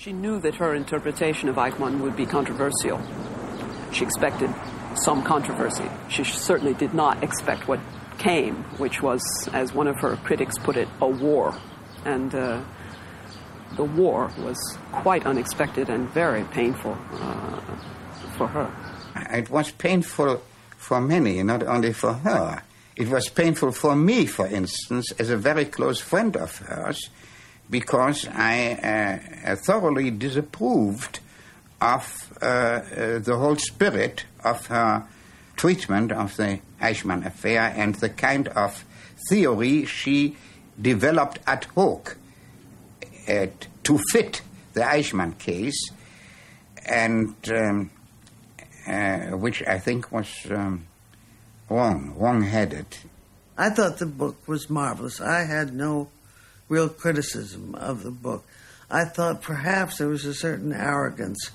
She 0.00 0.14
knew 0.14 0.40
that 0.40 0.54
her 0.54 0.74
interpretation 0.74 1.50
of 1.50 1.56
Eichmann 1.56 2.00
would 2.00 2.16
be 2.16 2.24
controversial. 2.24 2.98
She 3.92 4.02
expected 4.02 4.48
some 4.94 5.22
controversy. 5.22 5.84
She 6.08 6.24
certainly 6.24 6.72
did 6.72 6.94
not 6.94 7.22
expect 7.22 7.68
what 7.68 7.80
came, 8.16 8.54
which 8.78 9.02
was, 9.02 9.20
as 9.52 9.74
one 9.74 9.86
of 9.86 10.00
her 10.00 10.16
critics 10.24 10.56
put 10.56 10.78
it, 10.78 10.88
a 11.02 11.06
war. 11.06 11.54
And 12.06 12.34
uh, 12.34 12.64
the 13.76 13.84
war 13.84 14.30
was 14.38 14.56
quite 14.90 15.26
unexpected 15.26 15.90
and 15.90 16.08
very 16.08 16.44
painful 16.44 16.96
uh, 17.12 17.60
for 18.38 18.46
her. 18.46 18.72
It 19.30 19.50
was 19.50 19.70
painful 19.70 20.42
for 20.78 21.02
many, 21.02 21.42
not 21.42 21.62
only 21.62 21.92
for 21.92 22.14
her. 22.14 22.62
It 22.96 23.08
was 23.08 23.28
painful 23.28 23.72
for 23.72 23.94
me, 23.94 24.24
for 24.24 24.46
instance, 24.46 25.12
as 25.18 25.28
a 25.28 25.36
very 25.36 25.66
close 25.66 26.00
friend 26.00 26.38
of 26.38 26.56
hers, 26.56 27.10
because 27.70 28.26
I 28.28 29.20
uh, 29.46 29.56
thoroughly 29.56 30.10
disapproved 30.10 31.20
of 31.80 32.38
uh, 32.42 32.44
uh, 32.44 33.18
the 33.20 33.36
whole 33.38 33.56
spirit 33.56 34.24
of 34.44 34.66
her 34.66 35.06
treatment 35.56 36.12
of 36.12 36.36
the 36.36 36.60
Eichmann 36.80 37.24
affair 37.24 37.72
and 37.76 37.94
the 37.96 38.08
kind 38.08 38.48
of 38.48 38.84
theory 39.28 39.86
she 39.86 40.36
developed 40.80 41.38
ad 41.46 41.66
hoc 41.76 42.16
uh, 43.28 43.46
to 43.84 43.98
fit 44.10 44.42
the 44.72 44.80
Eichmann 44.80 45.38
case, 45.38 45.90
and 46.86 47.34
um, 47.52 47.90
uh, 48.86 49.36
which 49.36 49.62
I 49.66 49.78
think 49.78 50.10
was 50.10 50.28
um, 50.50 50.86
wrong, 51.68 52.14
wrong-headed. 52.16 52.86
I 53.58 53.70
thought 53.70 53.98
the 53.98 54.06
book 54.06 54.48
was 54.48 54.70
marvelous. 54.70 55.20
I 55.20 55.44
had 55.44 55.74
no 55.74 56.08
real 56.70 56.88
criticism 56.88 57.74
of 57.74 58.02
the 58.02 58.10
book. 58.10 58.46
I 58.90 59.04
thought 59.04 59.42
perhaps 59.42 59.98
there 59.98 60.08
was 60.08 60.24
a 60.24 60.32
certain 60.32 60.72
arrogance 60.72 61.50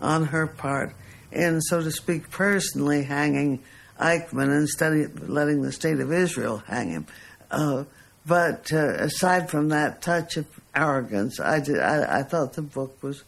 on 0.00 0.26
her 0.26 0.48
part 0.48 0.92
in, 1.30 1.60
so 1.60 1.82
to 1.82 1.92
speak, 1.92 2.30
personally 2.30 3.04
hanging 3.04 3.62
Eichmann 4.00 4.56
instead 4.56 4.92
of 4.92 5.28
letting 5.28 5.62
the 5.62 5.70
state 5.70 6.00
of 6.00 6.12
Israel 6.12 6.58
hang 6.66 6.90
him. 6.90 7.06
Uh, 7.50 7.84
but 8.26 8.72
uh, 8.72 8.94
aside 8.94 9.50
from 9.50 9.68
that 9.68 10.02
touch 10.02 10.36
of 10.36 10.46
arrogance, 10.74 11.38
I, 11.38 11.60
did, 11.60 11.78
I, 11.78 12.20
I 12.20 12.22
thought 12.22 12.54
the 12.54 12.62
book 12.62 13.02
was 13.02 13.22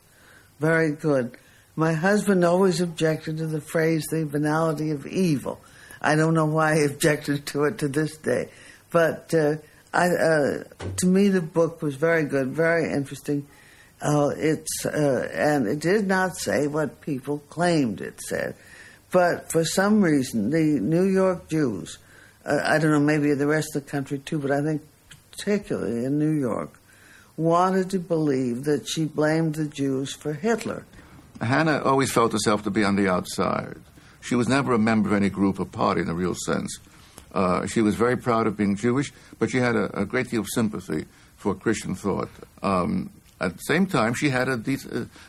very 0.58 0.92
good. 0.92 1.36
My 1.76 1.92
husband 1.92 2.44
always 2.44 2.80
objected 2.80 3.36
to 3.38 3.46
the 3.46 3.60
phrase 3.60 4.06
the 4.06 4.24
banality 4.24 4.90
of 4.90 5.06
evil. 5.06 5.60
I 6.00 6.16
don't 6.16 6.34
know 6.34 6.46
why 6.46 6.76
he 6.76 6.84
objected 6.86 7.44
to 7.46 7.64
it 7.64 7.78
to 7.78 7.88
this 7.88 8.16
day. 8.16 8.48
But 8.90 9.34
uh, 9.34 9.56
I, 9.96 10.08
uh, 10.08 10.64
to 10.98 11.06
me, 11.06 11.28
the 11.28 11.40
book 11.40 11.80
was 11.80 11.94
very 11.94 12.24
good, 12.24 12.48
very 12.48 12.92
interesting. 12.92 13.46
Uh, 14.02 14.28
it's 14.36 14.84
uh, 14.84 15.26
and 15.32 15.66
it 15.66 15.80
did 15.80 16.06
not 16.06 16.36
say 16.36 16.66
what 16.66 17.00
people 17.00 17.38
claimed 17.48 18.02
it 18.02 18.20
said, 18.20 18.54
but 19.10 19.50
for 19.50 19.64
some 19.64 20.02
reason, 20.02 20.50
the 20.50 20.78
New 20.80 21.04
York 21.04 21.48
Jews, 21.48 21.96
uh, 22.44 22.58
I 22.62 22.78
don't 22.78 22.90
know, 22.90 23.00
maybe 23.00 23.32
the 23.32 23.46
rest 23.46 23.74
of 23.74 23.86
the 23.86 23.90
country 23.90 24.18
too, 24.18 24.38
but 24.38 24.50
I 24.50 24.60
think 24.60 24.82
particularly 25.30 26.04
in 26.04 26.18
New 26.18 26.38
York, 26.38 26.78
wanted 27.38 27.88
to 27.90 27.98
believe 27.98 28.64
that 28.64 28.86
she 28.86 29.06
blamed 29.06 29.54
the 29.54 29.66
Jews 29.66 30.12
for 30.12 30.34
Hitler. 30.34 30.84
Hannah 31.40 31.82
always 31.82 32.12
felt 32.12 32.32
herself 32.32 32.64
to 32.64 32.70
be 32.70 32.84
on 32.84 32.96
the 32.96 33.08
outside. 33.08 33.78
She 34.20 34.34
was 34.34 34.46
never 34.46 34.74
a 34.74 34.78
member 34.78 35.08
of 35.08 35.14
any 35.14 35.30
group 35.30 35.58
or 35.58 35.64
party 35.64 36.02
in 36.02 36.10
a 36.10 36.14
real 36.14 36.34
sense. 36.34 36.80
Uh, 37.36 37.66
she 37.66 37.82
was 37.82 37.96
very 37.96 38.16
proud 38.16 38.46
of 38.46 38.56
being 38.56 38.76
Jewish, 38.76 39.12
but 39.38 39.50
she 39.50 39.58
had 39.58 39.76
a, 39.76 40.00
a 40.00 40.06
great 40.06 40.30
deal 40.30 40.40
of 40.40 40.48
sympathy 40.48 41.04
for 41.36 41.54
Christian 41.54 41.94
thought. 41.94 42.30
Um, 42.62 43.10
at 43.38 43.52
the 43.52 43.58
same 43.58 43.86
time, 43.86 44.14
she 44.14 44.30
had 44.30 44.48
a, 44.48 44.58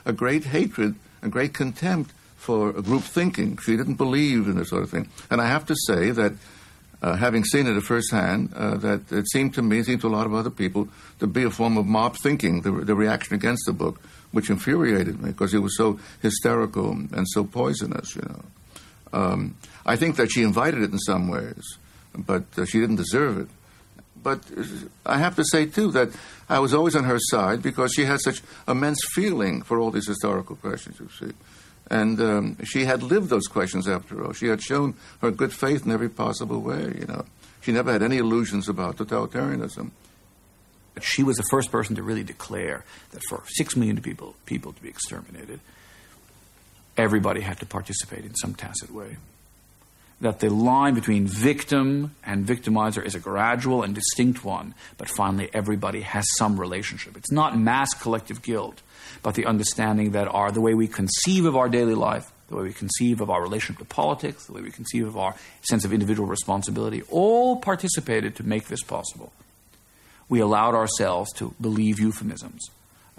a, 0.06 0.14
great 0.14 0.46
hatred, 0.46 0.96
a 1.22 1.28
great 1.28 1.54
contempt 1.54 2.12
for 2.38 2.72
group 2.72 3.04
thinking. 3.04 3.58
She 3.58 3.76
didn't 3.76 3.96
believe 3.96 4.48
in 4.48 4.56
this 4.56 4.70
sort 4.70 4.84
of 4.84 4.90
thing. 4.90 5.10
And 5.30 5.42
I 5.42 5.48
have 5.48 5.66
to 5.66 5.76
say 5.86 6.12
that, 6.12 6.32
uh, 7.02 7.18
having 7.18 7.44
seen 7.44 7.68
it 7.68 7.76
at 7.76 7.84
first 7.84 8.10
hand, 8.14 8.54
uh, 8.56 8.78
that 8.78 9.12
it 9.12 9.30
seemed 9.30 9.54
to 9.56 9.62
me, 9.62 9.80
it 9.80 9.88
seemed 9.88 10.00
to 10.02 10.08
a 10.08 10.16
lot 10.18 10.26
of 10.26 10.34
other 10.34 10.50
people, 10.50 10.88
to 11.20 11.28
be 11.28 11.44
a 11.44 11.52
form 11.52 11.78
of 11.78 11.86
mob 11.88 12.16
thinking, 12.16 12.62
the, 12.62 12.72
the 12.72 12.96
reaction 12.96 13.36
against 13.36 13.66
the 13.66 13.74
book, 13.74 14.00
which 14.32 14.50
infuriated 14.50 15.22
me 15.22 15.32
because 15.32 15.54
it 15.54 15.60
was 15.60 15.76
so 15.76 16.00
hysterical 16.22 16.92
and 16.92 17.28
so 17.28 17.44
poisonous, 17.44 18.16
you 18.16 18.22
know. 18.22 18.44
Um, 19.12 19.56
I 19.86 19.98
think 19.98 20.16
that 20.16 20.32
she 20.32 20.44
invited 20.44 20.82
it 20.84 20.92
in 20.92 21.00
some 21.00 21.28
ways 21.28 21.78
but 22.18 22.44
uh, 22.57 22.65
she 22.65 22.80
didn't 22.80 22.95
deserve 22.95 23.39
it. 23.39 23.48
But 24.22 24.41
I 25.06 25.19
have 25.19 25.35
to 25.35 25.44
say, 25.45 25.68
too, 25.68 25.91
that 25.91 26.10
I 26.49 26.60
was 26.60 26.73
always 26.73 26.95
on 26.95 27.03
her 27.03 27.19
side 27.19 27.61
because 27.61 27.94
she 27.94 28.06
had 28.06 28.19
such 28.19 28.41
immense 28.68 28.99
feeling 29.14 29.61
for 29.61 29.80
all 29.80 29.91
these 29.91 30.07
historical 30.07 30.56
questions, 30.56 30.99
you 30.99 31.10
see. 31.18 31.34
And 31.89 32.19
um, 32.19 32.57
she 32.65 32.84
had 32.85 33.03
lived 33.03 33.30
those 33.30 33.48
questions 33.48 33.88
after 33.88 34.26
all. 34.26 34.34
She 34.34 34.48
had 34.48 34.61
shown 34.61 34.95
her 35.22 35.31
good 35.31 35.53
faith 35.53 35.85
in 35.85 35.91
every 35.91 36.10
possible 36.10 36.60
way, 36.60 36.94
you 36.99 37.06
know. 37.07 37.26
She 37.61 37.72
never 37.72 37.91
had 37.91 38.03
any 38.03 38.18
illusions 38.18 38.68
about 38.68 38.98
totalitarianism. 38.98 39.91
She 41.02 41.23
was 41.23 41.38
the 41.38 41.45
first 41.49 41.72
person 41.72 41.95
to 41.95 42.03
really 42.03 42.23
declare 42.23 42.84
that 43.11 43.22
for 43.30 43.44
six 43.48 43.76
million 43.76 44.02
people, 44.02 44.35
people 44.45 44.73
to 44.73 44.81
be 44.81 44.89
exterminated, 44.89 45.60
everybody 46.98 47.41
had 47.41 47.60
to 47.60 47.65
participate 47.65 48.26
in 48.26 48.35
some 48.35 48.56
tacit 48.56 48.91
way 48.91 49.18
that 50.19 50.39
the 50.39 50.49
line 50.49 50.95
between 50.95 51.27
victim 51.27 52.15
and 52.26 52.45
victimizer 52.45 53.06
is 53.06 53.14
a 53.14 53.19
gradual 53.19 53.84
and 53.84 53.94
distinct 53.94 54.44
one, 54.44 54.73
but 54.98 55.10
finally 55.10 55.49
everybody 55.53 56.02
has 56.02 56.26
some 56.38 56.60
relationship. 56.60 57.15
It's 57.15 57.31
not 57.31 57.57
mass 57.57 57.94
collective 57.94 58.41
guilt, 58.41 58.81
but 59.22 59.35
the 59.35 59.45
understanding 59.45 60.11
that 60.11 60.27
our, 60.27 60.52
the 60.52 60.61
way 60.61 60.73
we 60.73 60.88
conceive 60.88 61.45
of 61.45 61.56
our 61.56 61.69
daily 61.69 61.94
life, 61.94 62.31
the 62.48 62.56
way 62.56 62.64
we 62.64 62.73
conceive 62.73 63.22
of 63.22 63.30
our 63.30 63.41
relationship 63.41 63.77
to 63.80 63.85
politics, 63.85 64.45
the 64.45 64.53
way 64.53 64.61
we 64.61 64.72
conceive 64.72 65.06
of 65.06 65.18
our 65.18 65.35
sense 65.61 65.85
of 65.85 65.94
individual 65.94 66.27
responsibility, 66.27 67.03
all 67.10 67.57
participated 67.57 68.35
to 68.35 68.44
make 68.44 68.68
this 68.68 68.81
possible. 68.81 69.31
We 70.30 70.39
allowed 70.39 70.73
ourselves 70.73 71.31
to 71.34 71.53
believe 71.61 71.99
euphemisms. 71.99 72.69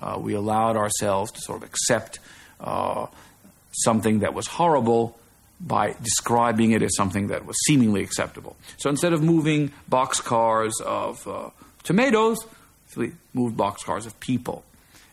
Uh, 0.00 0.18
we 0.20 0.34
allowed 0.34 0.76
ourselves 0.76 1.30
to 1.32 1.40
sort 1.40 1.62
of 1.62 1.68
accept 1.68 2.18
uh, 2.60 3.06
something 3.72 4.20
that 4.20 4.34
was 4.34 4.46
horrible 4.46 5.18
by 5.60 5.94
describing 6.02 6.72
it 6.72 6.82
as 6.82 6.94
something 6.97 7.28
that 7.28 7.44
was 7.44 7.56
seemingly 7.66 8.02
acceptable. 8.02 8.56
So 8.78 8.90
instead 8.90 9.12
of 9.12 9.22
moving 9.22 9.72
boxcars 9.90 10.80
of 10.80 11.26
uh, 11.26 11.51
tomatoes, 11.82 12.39
we 12.97 13.12
moved 13.35 13.56
boxcars 13.56 14.06
of 14.06 14.18
people. 14.20 14.64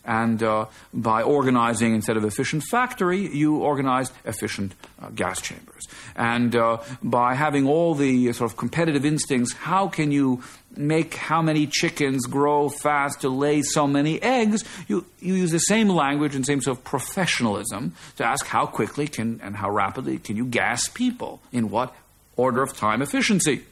And 0.06 0.44
uh, 0.44 0.68
by 0.94 1.24
organizing 1.24 1.96
instead 1.96 2.16
of 2.16 2.24
efficient 2.26 2.64
factory, 2.70 3.28
you 3.36 3.58
organized 3.58 4.14
efficient 4.24 4.76
uh, 5.02 5.10
gas 5.10 5.42
chambers. 5.42 5.88
And 6.16 6.56
uh, 6.56 6.78
by 7.02 7.34
having 7.34 7.68
all 7.68 7.96
the 7.96 8.32
sort 8.34 8.52
of 8.52 8.56
competitive 8.56 9.04
instincts, 9.04 9.54
how 9.54 9.88
can 9.88 10.12
you 10.12 10.44
make 10.78 11.16
how 11.16 11.42
many 11.42 11.68
chickens 11.68 12.26
grow 12.26 12.70
fast 12.70 13.22
to 13.22 13.30
lay 13.30 13.62
so 13.62 13.88
many 13.88 14.22
eggs? 14.22 14.64
You, 14.88 15.06
you 15.20 15.34
use 15.36 15.52
the 15.52 15.60
same 15.60 15.90
language 15.90 16.36
and 16.36 16.46
same 16.46 16.62
sort 16.62 16.78
of 16.78 16.84
professionalism 16.84 17.94
to 18.18 18.26
ask 18.26 18.46
how 18.48 18.66
quickly 18.66 19.08
can 19.08 19.40
and 19.44 19.58
how 19.58 19.70
rapidly 19.70 20.18
can 20.18 20.36
you 20.36 20.46
gas 20.46 20.88
people 20.88 21.42
in 21.52 21.70
what 21.70 21.96
order 22.36 22.62
of 22.62 22.76
time 22.76 23.02
efficiency 23.02 23.64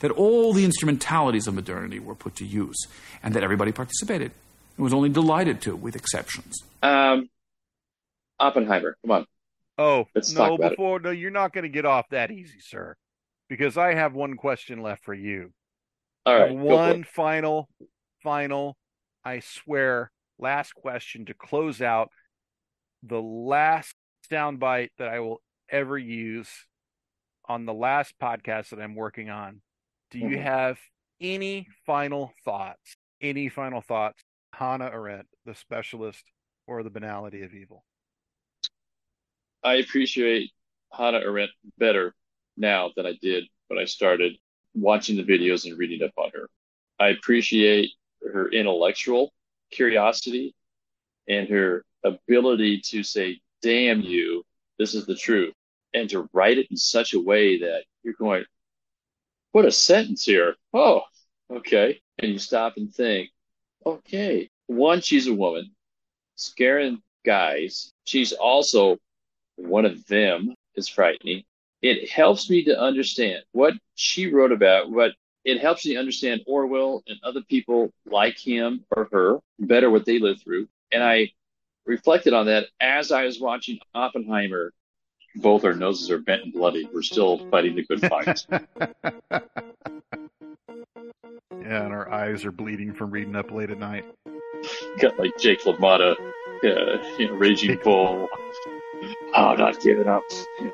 that 0.00 0.10
all 0.10 0.52
the 0.52 0.64
instrumentalities 0.64 1.46
of 1.46 1.54
modernity 1.54 1.98
were 1.98 2.14
put 2.14 2.36
to 2.36 2.44
use 2.44 2.86
and 3.22 3.34
that 3.34 3.42
everybody 3.42 3.72
participated. 3.72 4.32
and 4.76 4.84
was 4.84 4.92
only 4.92 5.08
delighted 5.08 5.60
to, 5.62 5.76
with 5.76 5.96
exceptions. 5.96 6.56
Um, 6.82 7.28
Oppenheimer, 8.38 8.96
come 9.02 9.10
on. 9.10 9.26
Oh, 9.78 10.06
Let's 10.14 10.32
no, 10.32 10.38
talk 10.38 10.58
about 10.58 10.70
before, 10.70 10.98
no, 11.00 11.10
you're 11.10 11.30
not 11.30 11.52
going 11.52 11.62
to 11.62 11.68
get 11.70 11.86
off 11.86 12.08
that 12.10 12.30
easy, 12.30 12.58
sir, 12.60 12.96
because 13.48 13.78
I 13.78 13.94
have 13.94 14.14
one 14.14 14.36
question 14.36 14.82
left 14.82 15.04
for 15.04 15.14
you. 15.14 15.52
All 16.26 16.34
right, 16.34 16.48
have 16.48 16.66
go 16.68 16.78
for 16.78 16.84
One 16.84 17.04
final, 17.04 17.68
final, 18.22 18.76
I 19.24 19.40
swear, 19.40 20.10
last 20.38 20.74
question 20.74 21.26
to 21.26 21.34
close 21.34 21.80
out 21.82 22.10
the 23.02 23.20
last 23.20 23.94
soundbite 24.30 24.90
that 24.98 25.08
I 25.08 25.20
will 25.20 25.42
ever 25.68 25.98
use 25.98 26.48
on 27.46 27.66
the 27.66 27.74
last 27.74 28.14
podcast 28.20 28.70
that 28.70 28.80
I'm 28.80 28.94
working 28.94 29.30
on. 29.30 29.62
Do 30.10 30.18
you 30.18 30.36
Mhm. 30.36 30.42
have 30.42 30.80
any 31.20 31.68
final 31.86 32.32
thoughts? 32.44 32.96
Any 33.20 33.48
final 33.48 33.80
thoughts? 33.80 34.22
Hannah 34.52 34.90
Arendt, 34.90 35.28
the 35.44 35.54
specialist, 35.54 36.30
or 36.66 36.82
the 36.82 36.90
banality 36.90 37.42
of 37.42 37.54
evil? 37.54 37.84
I 39.62 39.74
appreciate 39.76 40.50
Hannah 40.92 41.18
Arendt 41.20 41.52
better 41.78 42.14
now 42.56 42.92
than 42.94 43.06
I 43.06 43.14
did 43.20 43.44
when 43.68 43.78
I 43.78 43.84
started 43.86 44.36
watching 44.74 45.16
the 45.16 45.24
videos 45.24 45.66
and 45.66 45.78
reading 45.78 46.02
up 46.02 46.12
on 46.16 46.30
her. 46.34 46.48
I 46.98 47.08
appreciate 47.08 47.90
her 48.32 48.50
intellectual 48.50 49.32
curiosity 49.70 50.54
and 51.28 51.48
her 51.48 51.84
ability 52.04 52.80
to 52.80 53.02
say, 53.02 53.40
damn 53.62 54.00
you, 54.00 54.44
this 54.78 54.94
is 54.94 55.06
the 55.06 55.14
truth, 55.14 55.54
and 55.94 56.08
to 56.10 56.28
write 56.32 56.58
it 56.58 56.66
in 56.70 56.76
such 56.76 57.14
a 57.14 57.20
way 57.20 57.58
that 57.60 57.84
you're 58.02 58.14
going, 58.14 58.44
what 59.52 59.64
a 59.64 59.70
sentence 59.70 60.24
here. 60.24 60.56
Oh, 60.72 61.02
okay. 61.50 62.00
And 62.18 62.32
you 62.32 62.38
stop 62.38 62.76
and 62.76 62.92
think, 62.92 63.30
okay, 63.84 64.50
one, 64.66 65.00
she's 65.00 65.26
a 65.26 65.34
woman. 65.34 65.70
scaring 66.36 67.00
guys. 67.24 67.92
She's 68.04 68.32
also 68.32 68.98
one 69.56 69.84
of 69.84 70.06
them 70.06 70.54
is 70.74 70.88
frightening. 70.88 71.44
It 71.82 72.08
helps 72.08 72.48
me 72.48 72.64
to 72.64 72.78
understand 72.80 73.42
what 73.52 73.74
she 73.94 74.32
wrote 74.32 74.52
about, 74.52 74.90
what 74.90 75.12
it 75.44 75.60
helps 75.60 75.84
me 75.84 75.96
understand 75.96 76.42
Orwell 76.46 77.02
and 77.08 77.18
other 77.24 77.42
people 77.42 77.92
like 78.06 78.38
him 78.38 78.84
or 78.96 79.08
her 79.10 79.38
better 79.58 79.90
what 79.90 80.06
they 80.06 80.18
lived 80.20 80.42
through. 80.42 80.68
And 80.92 81.02
I 81.02 81.32
reflected 81.84 82.32
on 82.32 82.46
that 82.46 82.66
as 82.80 83.10
I 83.10 83.24
was 83.24 83.40
watching 83.40 83.78
Oppenheimer. 83.94 84.72
Both 85.34 85.64
our 85.64 85.74
noses 85.74 86.10
are 86.10 86.18
bent 86.18 86.42
and 86.44 86.52
bloody. 86.52 86.88
We're 86.92 87.02
still 87.02 87.48
fighting 87.50 87.74
the 87.74 87.84
good 87.84 88.00
fight. 88.08 88.46
Yeah, 91.62 91.84
and 91.84 91.92
our 91.92 92.10
eyes 92.10 92.44
are 92.44 92.50
bleeding 92.50 92.92
from 92.92 93.12
reading 93.12 93.36
up 93.36 93.52
late 93.52 93.70
at 93.70 93.78
night. 93.78 94.04
Got 95.00 95.18
like 95.18 95.38
Jake 95.38 95.62
LaMotta, 95.62 96.16
uh, 96.18 97.16
you 97.18 97.28
know, 97.28 97.34
Raging 97.34 97.78
Bull. 97.84 98.28
Oh, 99.34 99.54
not 99.54 99.80
giving 99.80 100.08
up. 100.08 100.22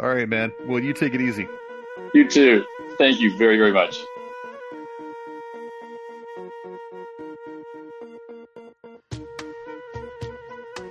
All 0.00 0.08
right, 0.08 0.28
man. 0.28 0.52
Well, 0.66 0.82
you 0.82 0.92
take 0.92 1.14
it 1.14 1.20
easy. 1.20 1.48
You 2.14 2.28
too. 2.28 2.64
Thank 2.98 3.20
you 3.20 3.36
very, 3.36 3.56
very 3.58 3.72
much. 3.72 3.98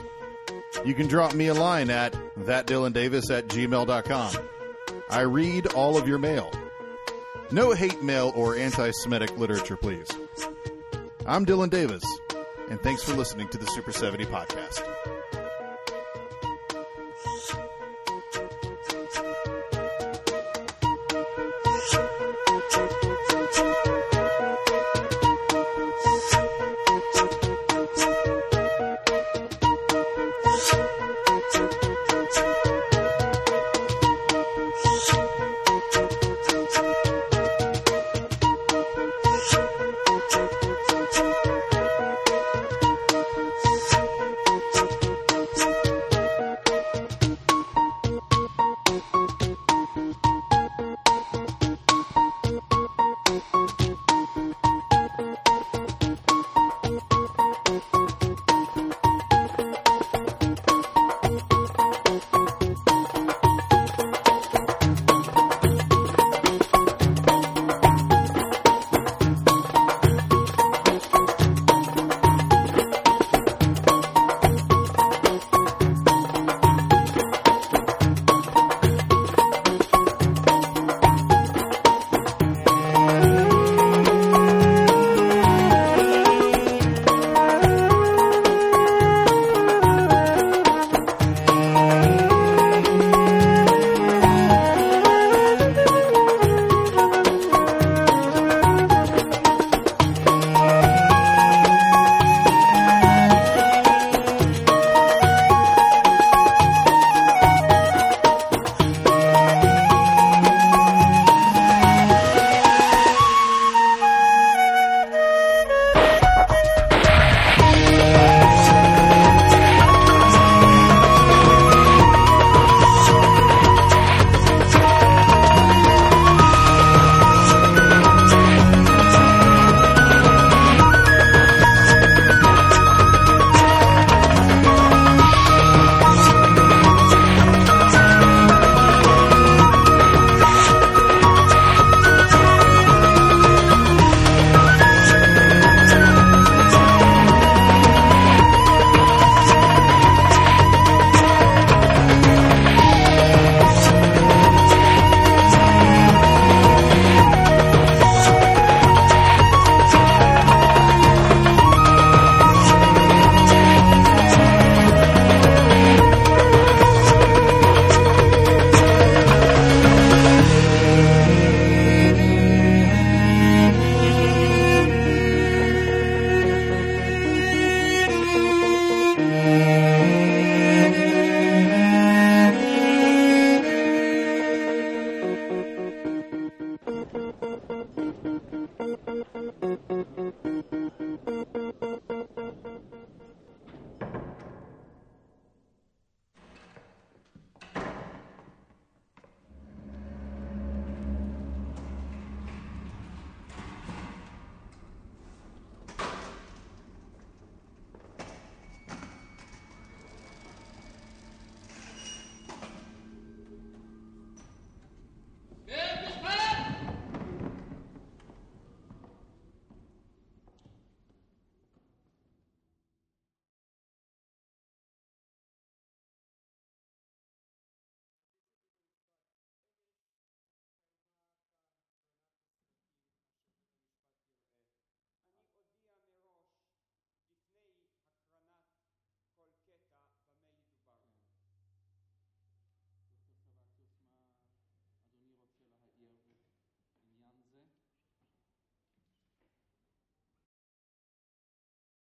You 0.85 0.95
can 0.95 1.09
drop 1.09 1.35
me 1.35 1.49
a 1.49 1.55
line 1.55 1.91
at 1.91 2.13
thatdylandavis 2.39 3.31
at 3.31 3.49
gmail.com. 3.49 4.35
I 5.11 5.21
read 5.23 5.67
all 5.69 5.97
of 5.97 6.07
your 6.09 6.19
mail. 6.19 6.51
No 7.51 7.73
hate 7.73 8.03
mail 8.03 8.33
or 8.37 8.57
anti 8.57 8.91
Semitic 8.93 9.37
literature, 9.37 9.77
please. 9.77 10.07
I'm 11.27 11.45
Dylan 11.45 11.71
Davis, 11.71 12.05
and 12.71 12.81
thanks 12.81 13.03
for 13.03 13.15
listening 13.15 13.49
to 13.49 13.59
the 13.59 13.67
Super 13.67 13.93
70 13.93 14.27
podcast. 14.27 15.20